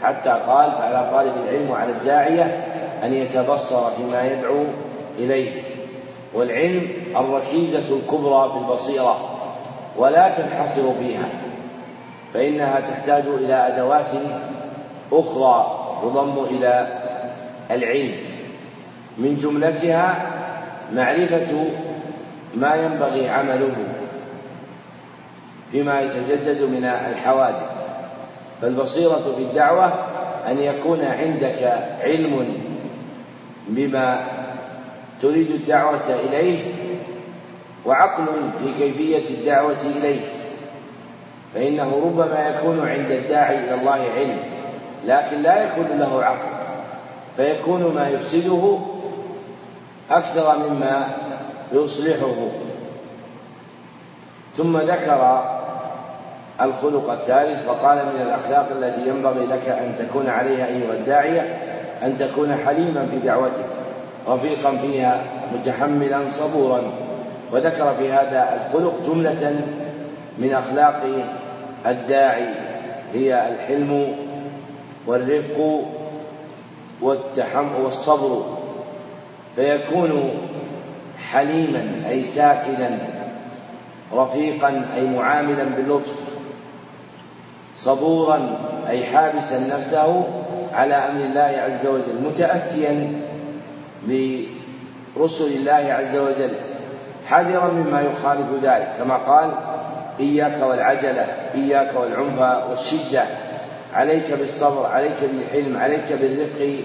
حتى 0.02 0.30
قال 0.30 0.72
فعلى 0.72 1.10
طالب 1.12 1.32
العلم 1.44 1.70
وعلى 1.70 1.90
الداعية 1.90 2.64
أن 3.04 3.14
يتبصر 3.14 3.90
فيما 3.90 4.22
يدعو 4.22 4.64
إليه. 5.18 5.50
والعلم 6.34 6.88
الركيزة 7.16 7.78
الكبرى 7.78 8.50
في 8.52 8.58
البصيرة 8.58 9.16
ولا 9.96 10.28
تنحصر 10.28 10.92
فيها 10.92 11.28
فإنها 12.34 12.80
تحتاج 12.80 13.24
إلى 13.26 13.54
أدوات 13.54 14.10
أخرى 15.12 15.78
تضم 16.02 16.44
إلى 16.50 16.86
العلم. 17.70 18.12
من 19.18 19.36
جملتها 19.36 20.35
معرفة 20.92 21.68
ما 22.54 22.74
ينبغي 22.74 23.28
عمله 23.28 23.76
فيما 25.72 26.00
يتجدد 26.00 26.62
من 26.62 26.84
الحوادث 26.84 27.76
فالبصيرة 28.62 29.34
في 29.36 29.42
الدعوة 29.42 29.92
أن 30.48 30.60
يكون 30.60 31.04
عندك 31.04 31.82
علم 32.00 32.58
بما 33.68 34.26
تريد 35.22 35.50
الدعوة 35.50 36.14
إليه 36.28 36.58
وعقل 37.86 38.26
في 38.58 38.84
كيفية 38.84 39.34
الدعوة 39.34 39.76
إليه 39.96 40.20
فإنه 41.54 42.02
ربما 42.04 42.48
يكون 42.48 42.88
عند 42.88 43.10
الداعي 43.10 43.58
إلى 43.58 43.74
الله 43.74 44.04
علم 44.16 44.38
لكن 45.04 45.42
لا 45.42 45.64
يكون 45.64 45.98
له 45.98 46.24
عقل 46.24 46.56
فيكون 47.36 47.94
ما 47.94 48.08
يفسده 48.08 48.78
أكثر 50.10 50.58
مما 50.58 51.08
يصلحه. 51.72 52.34
ثم 54.56 54.78
ذكر 54.78 55.50
الخلق 56.60 57.10
الثالث 57.10 57.68
وقال 57.68 57.96
من 57.96 58.20
الأخلاق 58.22 58.68
التي 58.80 59.08
ينبغي 59.08 59.46
لك 59.46 59.68
أن 59.68 59.94
تكون 59.98 60.28
عليها 60.28 60.66
أيها 60.66 60.92
الداعية 60.92 61.40
أن 62.02 62.18
تكون 62.18 62.54
حليما 62.54 63.08
في 63.10 63.18
دعوتك 63.18 63.66
رفيقا 64.28 64.76
فيها 64.76 65.24
متحملا 65.54 66.28
صبورا. 66.30 66.82
وذكر 67.52 67.94
في 67.98 68.12
هذا 68.12 68.60
الخلق 68.60 68.94
جملة 69.06 69.60
من 70.38 70.52
أخلاق 70.52 71.02
الداعي 71.86 72.48
هي 73.14 73.48
الحلم 73.48 74.14
والرفق 75.06 75.82
والتحم 77.02 77.66
والصبر. 77.84 78.65
فيكون 79.56 80.30
حليما 81.30 82.02
أي 82.08 82.22
ساكنا 82.22 82.98
رفيقا 84.14 84.84
أي 84.96 85.06
معاملا 85.06 85.64
باللطف 85.64 86.14
صبورا 87.76 88.58
أي 88.88 89.04
حابسا 89.04 89.76
نفسه 89.76 90.24
على 90.74 90.94
أمر 90.94 91.20
الله 91.20 91.60
عز 91.64 91.86
وجل 91.86 92.22
متأسيا 92.24 93.12
برسل 94.08 95.44
الله 95.46 95.92
عز 95.92 96.16
وجل 96.16 96.50
حذرا 97.26 97.72
مما 97.72 98.00
يخالف 98.00 98.46
ذلك 98.62 98.92
كما 98.98 99.16
قال 99.16 99.50
إياك 100.20 100.62
والعجلة 100.62 101.26
إياك 101.54 101.90
والعنف 101.96 102.68
والشدة 102.70 103.24
عليك 103.94 104.32
بالصبر 104.38 104.86
عليك 104.86 105.16
بالحلم 105.22 105.76
عليك 105.76 106.12
بالرفق 106.20 106.76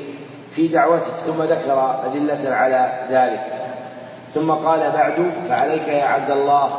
في 0.51 0.67
دعوتك 0.67 1.13
ثم 1.25 1.43
ذكر 1.43 1.95
أدلة 2.05 2.55
على 2.55 2.93
ذلك. 3.11 3.41
ثم 4.33 4.51
قال 4.51 4.79
بعد 4.79 5.13
فعليك 5.49 5.87
يا 5.87 6.03
عبد 6.03 6.31
الله 6.31 6.69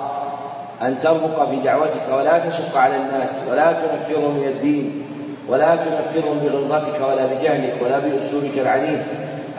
أن 0.82 0.98
ترفق 1.02 1.50
في 1.50 1.56
دعوتك 1.56 2.08
ولا 2.12 2.38
تشق 2.38 2.78
على 2.78 2.96
الناس 2.96 3.30
ولا 3.50 3.72
تنفرهم 3.72 4.34
من 4.34 4.44
الدين 4.48 5.02
ولا 5.48 5.76
تنفرهم 5.76 6.38
بغلظتك 6.38 7.00
ولا 7.00 7.26
بجهلك 7.26 7.74
ولا 7.84 7.98
بأسلوبك 7.98 8.58
العنيف. 8.58 9.00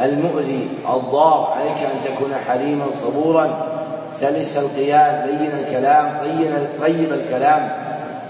المؤذي 0.02 0.70
الضار 0.90 1.54
عليك 1.58 1.78
أن 1.78 2.16
تكون 2.16 2.36
حليما 2.48 2.86
صبورا. 2.92 3.68
سلس 4.12 4.58
القياد 4.58 5.28
لين 5.28 5.52
الكلام 5.60 6.18
طيب 6.82 7.14
الكلام 7.14 7.70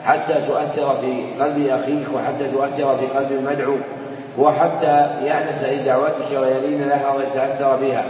حتى 0.05 0.33
تؤثر 0.47 0.95
في 1.01 1.43
قلب 1.43 1.67
أخيك 1.67 2.07
وحتى 2.15 2.51
تؤثر 2.51 2.97
في 2.97 3.05
قلب 3.05 3.31
المدعو. 3.31 3.75
وحتى 4.37 5.09
يأنس 5.23 5.63
لدعوتك 5.63 6.31
ويلين 6.31 6.89
لها 6.89 7.15
ويتأثر 7.15 7.75
بها. 7.75 8.05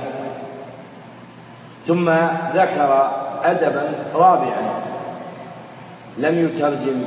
ثم 1.87 2.09
ذكر 2.53 3.11
أدبا 3.43 3.89
رابعا 4.15 4.73
لم 6.17 6.45
يترجم 6.45 7.03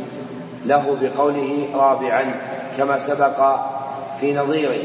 له 0.66 0.96
بقوله 1.00 1.68
رابعا 1.74 2.24
كما 2.78 2.98
سبق 2.98 3.56
في 4.20 4.34
نظيره. 4.34 4.82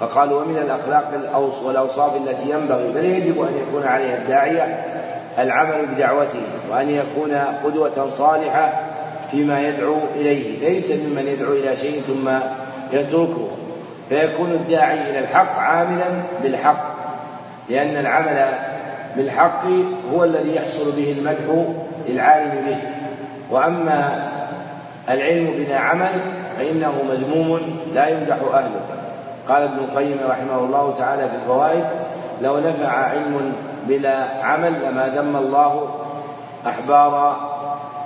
فقال 0.00 0.32
ومن 0.32 0.58
الأخلاق 0.58 1.32
والأوصاف 1.64 2.16
التي 2.16 2.50
ينبغي 2.50 2.92
بل 2.92 3.04
يجب 3.04 3.42
أن 3.42 3.54
يكون 3.68 3.84
عليها 3.84 4.18
الداعية 4.18 4.84
العمل 5.38 5.86
بدعوته 5.86 6.42
وأن 6.70 6.90
يكون 6.90 7.34
قدوة 7.64 8.10
صالحة 8.10 8.72
فيما 9.30 9.60
يدعو 9.60 9.96
إليه. 10.14 10.68
ليس 10.68 10.90
ممن 10.90 11.26
يدعو 11.26 11.52
إلى 11.52 11.76
شيء 11.76 12.02
ثم 12.06 12.30
يتركه 12.92 13.48
فيكون 14.08 14.50
الداعي 14.50 15.10
إلى 15.10 15.18
الحق 15.18 15.58
عاملا 15.58 16.04
بالحق 16.42 16.98
لأن 17.68 17.96
العمل 17.96 18.48
بالحق 19.16 19.64
هو 20.12 20.24
الذي 20.24 20.56
يحصل 20.56 20.96
به 20.96 21.14
المدح 21.18 21.66
للعالم 22.08 22.64
به. 22.66 22.78
وأما 23.50 24.28
العلم 25.08 25.50
بلا 25.56 25.78
عمل 25.78 26.10
فإنه 26.58 26.92
مذموم 27.10 27.60
لا 27.94 28.08
يمدح 28.08 28.36
أهله. 28.54 28.80
قال 29.48 29.62
ابن 29.62 29.78
القيم 29.78 30.18
رحمه 30.28 30.58
الله 30.58 30.94
تعالى 30.98 31.28
في 31.28 31.36
الفوائد 31.42 31.84
لو 32.42 32.58
نفع 32.58 32.88
علم 32.88 33.52
بلا 33.86 34.24
عمل 34.42 34.72
لما 34.84 35.08
ذم 35.16 35.36
الله 35.36 35.88
أحبار 36.66 37.36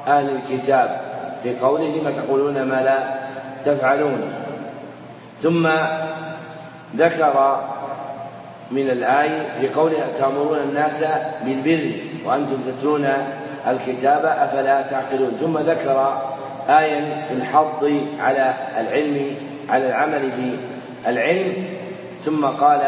أهل 0.06 0.28
الكتاب. 0.36 1.00
في 1.42 1.58
قوله 1.58 1.84
لم 1.84 2.12
تقولون 2.22 2.62
ما 2.62 2.82
لا 2.82 2.98
تفعلون. 3.64 4.32
ثم 5.40 5.68
ذكر 6.96 7.60
من 8.70 8.90
الآية 8.90 9.48
في 9.60 9.68
قوله 9.68 9.96
تأمرون 10.18 10.58
الناس 10.58 11.04
بالبر 11.44 11.90
وأنتم 12.24 12.56
تتلون 12.66 13.08
الكتاب 13.66 14.24
أفلا 14.24 14.82
تعقلون. 14.82 15.36
ثم 15.40 15.58
ذكر 15.58 16.22
آية 16.68 17.26
في 17.28 17.34
الحض 17.34 18.00
على 18.20 18.54
العلم 18.80 19.36
على 19.68 19.88
العمل 19.88 20.30
بالعلم 21.04 21.64
ثم 22.24 22.46
قال 22.46 22.80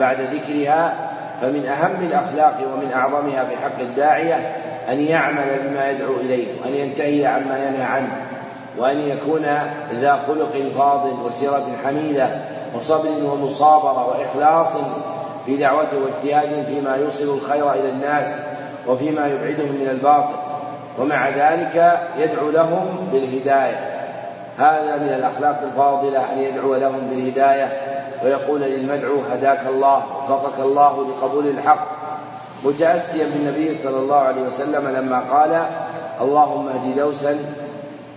بعد 0.00 0.20
ذكرها 0.20 0.94
فمن 1.42 1.66
أهم 1.66 2.06
الأخلاق 2.06 2.60
ومن 2.74 2.92
أعظمها 2.94 3.44
في 3.44 3.56
حق 3.56 3.80
الداعية 3.80 4.56
أن 4.90 5.00
يعمل 5.00 5.58
بما 5.64 5.90
يدعو 5.90 6.14
إليه 6.16 6.46
وأن 6.60 6.74
ينتهي 6.74 7.26
عما 7.26 7.58
ينهى 7.58 7.82
عنه. 7.82 8.16
وأن 8.78 8.98
يكون 8.98 9.42
ذا 10.00 10.20
خلق 10.28 10.72
فاضل 10.78 11.12
وسيرة 11.26 11.66
حميدة 11.84 12.28
وصبر 12.76 13.24
ومصابرة 13.24 14.08
وإخلاص 14.08 14.72
في 15.46 15.56
دعوته 15.56 15.96
واجتهاد 15.96 16.66
فيما 16.66 16.96
يوصل 16.96 17.24
الخير 17.24 17.72
إلى 17.72 17.88
الناس 17.88 18.26
وفيما 18.86 19.26
يبعدهم 19.26 19.72
من 19.80 19.88
الباطل. 19.90 20.34
ومع 20.98 21.28
ذلك 21.28 22.00
يدعو 22.18 22.50
لهم 22.50 23.08
بالهداية. 23.12 23.90
هذا 24.58 24.96
من 24.96 25.08
الأخلاق 25.08 25.62
الفاضلة 25.62 26.32
أن 26.32 26.38
يدعو 26.38 26.74
لهم 26.74 27.00
بالهداية. 27.10 27.72
ويقول 28.24 28.60
للمدعو 28.60 29.20
هداك 29.32 29.60
الله 29.68 30.02
وفقك 30.18 30.60
الله 30.60 31.06
لقبول 31.08 31.46
الحق. 31.46 31.86
متأسيا 32.64 33.26
بالنبي 33.34 33.78
صلى 33.82 33.98
الله 33.98 34.16
عليه 34.16 34.42
وسلم 34.42 34.88
لما 34.88 35.20
قال 35.30 35.66
اللهم 36.20 36.68
اهد 36.68 36.96
دوسا 36.96 37.38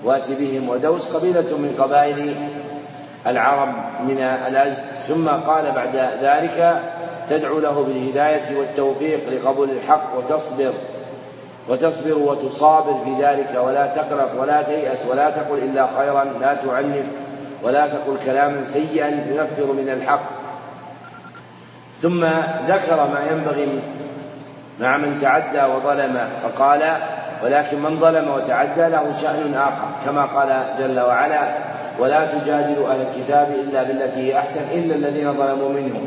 وات 0.04 0.32
بهم 0.32 0.70
ودوس 0.70 1.16
قبيلة 1.16 1.58
من 1.58 1.76
قبائل 1.80 2.36
العرب 3.28 3.74
من 4.08 4.20
الأزد 4.22 4.84
ثم 5.08 5.30
قال 5.30 5.72
بعد 5.72 5.96
ذلك 6.22 6.82
تدعو 7.30 7.60
له 7.60 7.84
بالهداية 7.84 8.58
والتوفيق 8.58 9.30
لقبول 9.30 9.70
الحق 9.70 10.18
وتصبر 10.18 10.74
وتصبر 11.70 12.18
وتصابر 12.18 13.04
في 13.04 13.24
ذلك 13.24 13.60
ولا 13.66 13.88
تقلق 13.88 14.42
ولا 14.42 14.62
تيأس 14.62 15.06
ولا 15.06 15.30
تقل 15.30 15.58
إلا 15.58 15.88
خيرا 15.98 16.24
لا 16.24 16.54
تعنف 16.54 17.06
ولا 17.64 17.88
تقل 17.88 18.18
كلاما 18.26 18.64
سيئا 18.64 19.08
ينفر 19.08 19.74
من 19.74 19.90
الحق. 19.90 20.22
ثم 22.02 22.26
ذكر 22.68 22.96
ما 22.96 23.28
ينبغي 23.32 23.82
مع 24.80 24.98
من 24.98 25.20
تعدى 25.22 25.74
وظلم 25.74 26.30
فقال 26.44 26.82
ولكن 27.44 27.82
من 27.82 28.00
ظلم 28.00 28.32
وتعدى 28.32 28.82
له 28.82 29.12
شأن 29.22 29.54
آخر 29.54 29.88
كما 30.06 30.26
قال 30.26 30.64
جل 30.80 31.00
وعلا 31.00 31.58
ولا 32.00 32.26
تجادلوا 32.26 32.90
أهل 32.90 33.02
الكتاب 33.02 33.48
إلا 33.52 33.84
بالتي 33.84 34.20
هي 34.20 34.40
أحسن 34.40 34.62
إلا 34.74 34.96
الذين 34.96 35.34
ظلموا 35.34 35.70
منهم. 35.70 36.06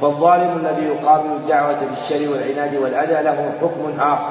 فالظالم 0.00 0.66
الذي 0.66 0.86
يقابل 0.86 1.30
الدعوة 1.30 1.78
بالشر 1.90 2.32
والعناد 2.32 2.76
والأذى 2.76 3.22
له 3.22 3.52
حكم 3.60 4.00
آخر 4.00 4.30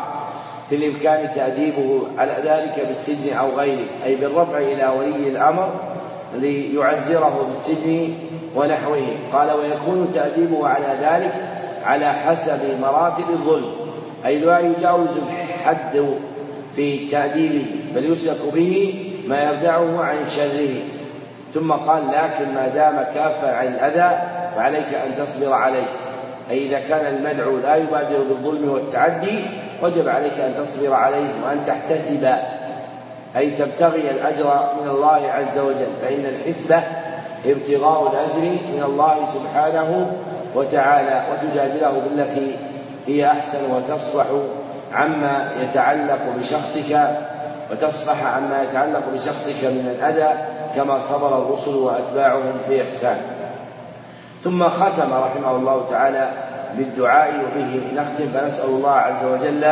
في 0.69 0.75
الإمكان 0.75 1.29
تأديبه 1.35 2.01
على 2.17 2.33
ذلك 2.43 2.87
بالسجن 2.87 3.33
أو 3.33 3.49
غيره 3.49 3.85
أي 4.05 4.15
بالرفع 4.15 4.57
إلى 4.57 4.87
ولي 4.99 5.29
الأمر 5.29 5.69
ليعزره 6.35 7.47
بالسجن 7.47 8.13
ونحوه. 8.55 9.07
قال 9.33 9.51
ويكون 9.51 10.11
تأديبه 10.13 10.67
على 10.67 10.97
ذلك 11.01 11.33
على 11.85 12.13
حسب 12.13 12.81
مراتب 12.81 13.29
الظلم 13.29 13.71
أي 14.25 14.37
لا 14.37 14.59
يجاوز 14.59 15.09
الحد 15.17 16.05
في 16.75 17.07
تأديبه 17.07 17.65
بل 17.95 18.11
يسلك 18.11 18.53
به 18.53 18.95
ما 19.27 19.43
يردعه 19.43 20.03
عن 20.03 20.17
شره. 20.35 20.75
ثم 21.53 21.71
قال 21.71 22.03
لكن 22.07 22.53
ما 22.55 22.67
دام 22.67 23.05
كافا 23.15 23.55
عن 23.55 23.67
الأذى 23.67 24.21
فعليك 24.55 24.93
أن 25.05 25.25
تصبر 25.25 25.53
عليه. 25.53 25.87
أي 26.49 26.67
إذا 26.67 26.79
كان 26.79 27.15
المدعو 27.15 27.57
لا 27.57 27.75
يبادر 27.75 28.17
بالظلم 28.17 28.69
والتعدي 28.69 29.39
وجب 29.83 30.09
عليك 30.09 30.39
أن 30.39 30.53
تصبر 30.57 30.93
عليه 30.93 31.29
وأن 31.45 31.63
تحتسب. 31.67 32.27
أي 33.37 33.51
تبتغي 33.51 34.11
الأجر 34.11 34.69
من 34.81 34.89
الله 34.89 35.31
عز 35.31 35.59
وجل 35.59 35.87
فإن 36.01 36.25
الحسبة 36.25 36.83
ابتغاء 37.45 38.11
الأجر 38.11 38.49
من 38.73 38.83
الله 38.85 39.25
سبحانه 39.33 40.11
وتعالى 40.55 41.23
وتجادله 41.31 41.91
بالتي 41.91 42.55
هي 43.07 43.27
أحسن 43.27 43.57
وتصفح 43.71 44.25
عما 44.93 45.51
يتعلق 45.61 46.19
بشخصك 46.39 47.09
وتصفح 47.71 48.35
عما 48.35 48.63
يتعلق 48.63 49.03
بشخصك 49.13 49.63
من 49.63 49.95
الأذى 49.99 50.33
كما 50.75 50.99
صبر 50.99 51.37
الرسل 51.37 51.75
وأتباعهم 51.75 52.57
بإحسان. 52.69 53.17
ثم 54.43 54.69
ختم 54.69 55.13
رحمه 55.13 55.55
الله 55.55 55.85
تعالى 55.89 56.29
بالدعاء 56.77 57.33
وبه 57.35 57.81
نختم 57.95 58.25
فنسأل 58.33 58.69
الله 58.69 58.91
عز 58.91 59.25
وجل 59.25 59.63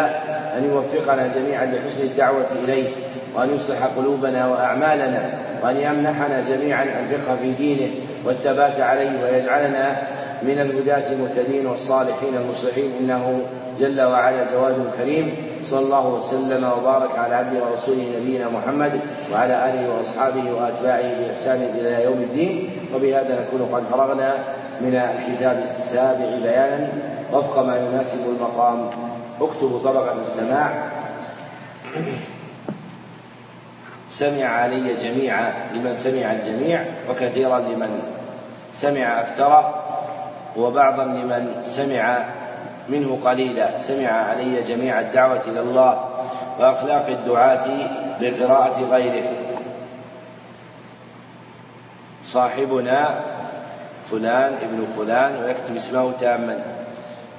أن 0.57 0.69
يوفقنا 0.71 1.27
جميعا 1.27 1.65
لحسن 1.65 2.03
الدعوة 2.03 2.45
إليه 2.63 2.89
وأن 3.35 3.55
يصلح 3.55 3.77
قلوبنا 3.97 4.47
وأعمالنا 4.47 5.29
وأن 5.63 5.77
يمنحنا 5.77 6.43
جميعا 6.49 6.83
الفقه 6.83 7.35
في 7.41 7.51
دينه 7.53 7.91
والثبات 8.25 8.79
عليه 8.79 9.11
ويجعلنا 9.23 10.01
من 10.41 10.59
الهداة 10.59 11.11
المهتدين 11.11 11.67
والصالحين 11.67 12.35
المصلحين 12.35 12.91
إنه 12.99 13.41
جل 13.79 14.01
وعلا 14.01 14.51
جواد 14.53 14.91
كريم. 14.97 15.35
صلى 15.65 15.79
الله 15.79 16.07
وسلم 16.07 16.63
وبارك 16.63 17.19
على 17.19 17.35
عبده 17.35 17.63
ورسوله 17.63 18.05
نبينا 18.19 18.49
محمد 18.49 18.99
وعلى 19.33 19.69
آله 19.69 19.89
وأصحابه 19.89 20.51
وأتباعه 20.51 21.13
بإحسان 21.19 21.61
إلى 21.75 22.03
يوم 22.03 22.17
الدين. 22.17 22.69
وبهذا 22.95 23.41
نكون 23.41 23.69
قد 23.75 23.83
فرغنا 23.91 24.33
من 24.81 24.95
الكتاب 24.95 25.59
السابع 25.59 26.29
بيانا. 26.43 26.87
وفق 27.33 27.59
ما 27.63 27.77
يناسب 27.77 28.19
المقام 28.35 28.89
اكتبوا 29.41 29.79
طبقة 29.79 30.21
السماع. 30.21 30.69
سمع 34.09 34.45
علي 34.45 34.93
جميعا 34.93 35.53
لمن 35.73 35.93
سمع 35.93 36.31
الجميع 36.31 36.83
وكثيرا 37.09 37.59
لمن 37.59 38.01
سمع 38.73 39.19
أكثره 39.19 39.83
وبعضا 40.57 41.05
لمن 41.05 41.61
سمع 41.65 42.25
منه 42.91 43.19
قليلا. 43.25 43.77
سمع 43.77 44.07
علي 44.07 44.63
جميع 44.63 44.99
الدعوة 44.99 45.41
إلى 45.47 45.59
الله 45.59 46.09
وأخلاق 46.59 47.07
الدعاة 47.07 47.67
بقراءة 48.21 48.83
غيره. 48.91 49.23
صاحبنا 52.23 53.19
فلان 54.11 54.53
ابن 54.53 54.85
فلان 54.97 55.43
ويكتب 55.43 55.75
اسمه 55.75 56.11
تاما. 56.19 56.59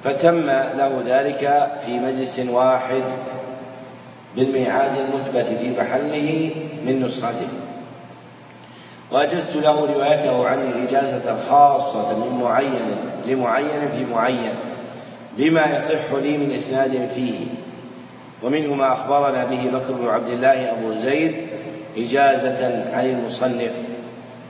فتم 0.03 0.45
له 0.49 1.03
ذلك 1.05 1.71
في 1.85 1.99
مجلس 1.99 2.39
واحد 2.39 3.03
بالميعاد 4.35 4.97
المثبت 4.97 5.45
في 5.59 5.79
محله 5.79 6.51
من 6.85 7.03
نسخته. 7.05 7.47
وأجزت 9.11 9.55
له 9.55 9.85
روايته 9.85 10.47
عني 10.47 10.83
إجازة 10.83 11.37
خاصة 11.49 12.17
من 12.17 12.39
معين 12.43 12.97
لمعين 13.25 13.89
في 13.95 14.05
معين. 14.05 14.55
بما 15.37 15.77
يصح 15.77 16.13
لي 16.13 16.37
من 16.37 16.51
إسناد 16.51 17.09
فيه. 17.15 17.45
ومنه 18.43 18.73
ما 18.73 18.93
أخبرنا 18.93 19.45
به 19.45 19.69
بكر 19.73 19.93
بن 19.93 20.07
عبد 20.07 20.29
الله 20.29 20.71
أبو 20.71 20.93
زيد 20.93 21.35
إجازة 21.97 22.91
عن 22.93 23.05
المصنف. 23.05 23.71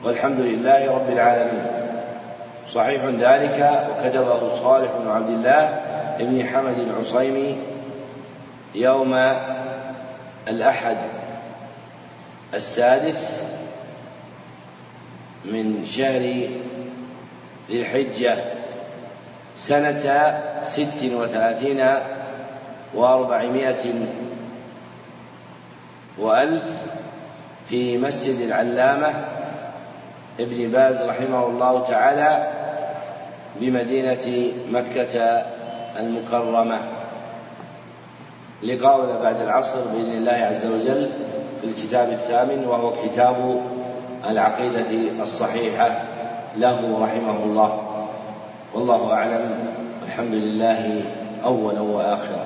والحمد 0.03 0.40
لله 0.40 0.92
رب 0.92 1.10
العالمين. 1.10 1.66
صحيح 2.70 3.03
ذلك 3.06 3.88
وكتبه 3.90 4.53
صالح 4.53 4.92
بن 5.00 5.08
عبد 5.08 5.30
الله 5.30 5.82
بن 6.20 6.45
حمد 6.45 6.80
العصيمي 6.80 7.58
يوم 8.76 9.14
الأحد 10.48 10.98
السادس 12.53 13.44
من 15.45 15.86
شهر 15.86 16.22
ذي 17.70 17.82
الحجة. 17.82 18.38
سنة 19.56 20.42
ست 20.64 21.04
وثلاثين 21.04 21.86
وأربعمائة 22.94 23.94
وألف 26.18 26.64
في 27.70 27.98
مسجد 27.98 28.42
العلامة 28.42 29.14
ابن 30.40 30.72
باز 30.72 31.02
رحمه 31.02 31.46
الله 31.48 31.84
تعالى 31.84 32.48
بمدينة 33.62 34.52
مكة 34.72 35.44
المكرمة. 36.00 36.80
لقاؤنا 38.64 39.20
بعد 39.20 39.42
العصر 39.42 39.82
بإذن 39.94 40.12
الله 40.12 40.32
عز 40.32 40.66
وجل 40.66 41.10
في 41.62 41.68
الكتاب 41.68 42.10
الثامن 42.10 42.66
وهو 42.66 42.92
كتاب 42.92 43.62
العقيدة 44.30 45.22
الصحيحة 45.24 46.02
له 46.58 47.00
رحمه 47.02 47.44
الله. 47.44 47.93
والله 48.74 49.14
أعلم. 49.14 49.56
الحمد 50.06 50.34
لله 50.34 51.02
أولا 51.43 51.82
وآخرا. 51.82 52.45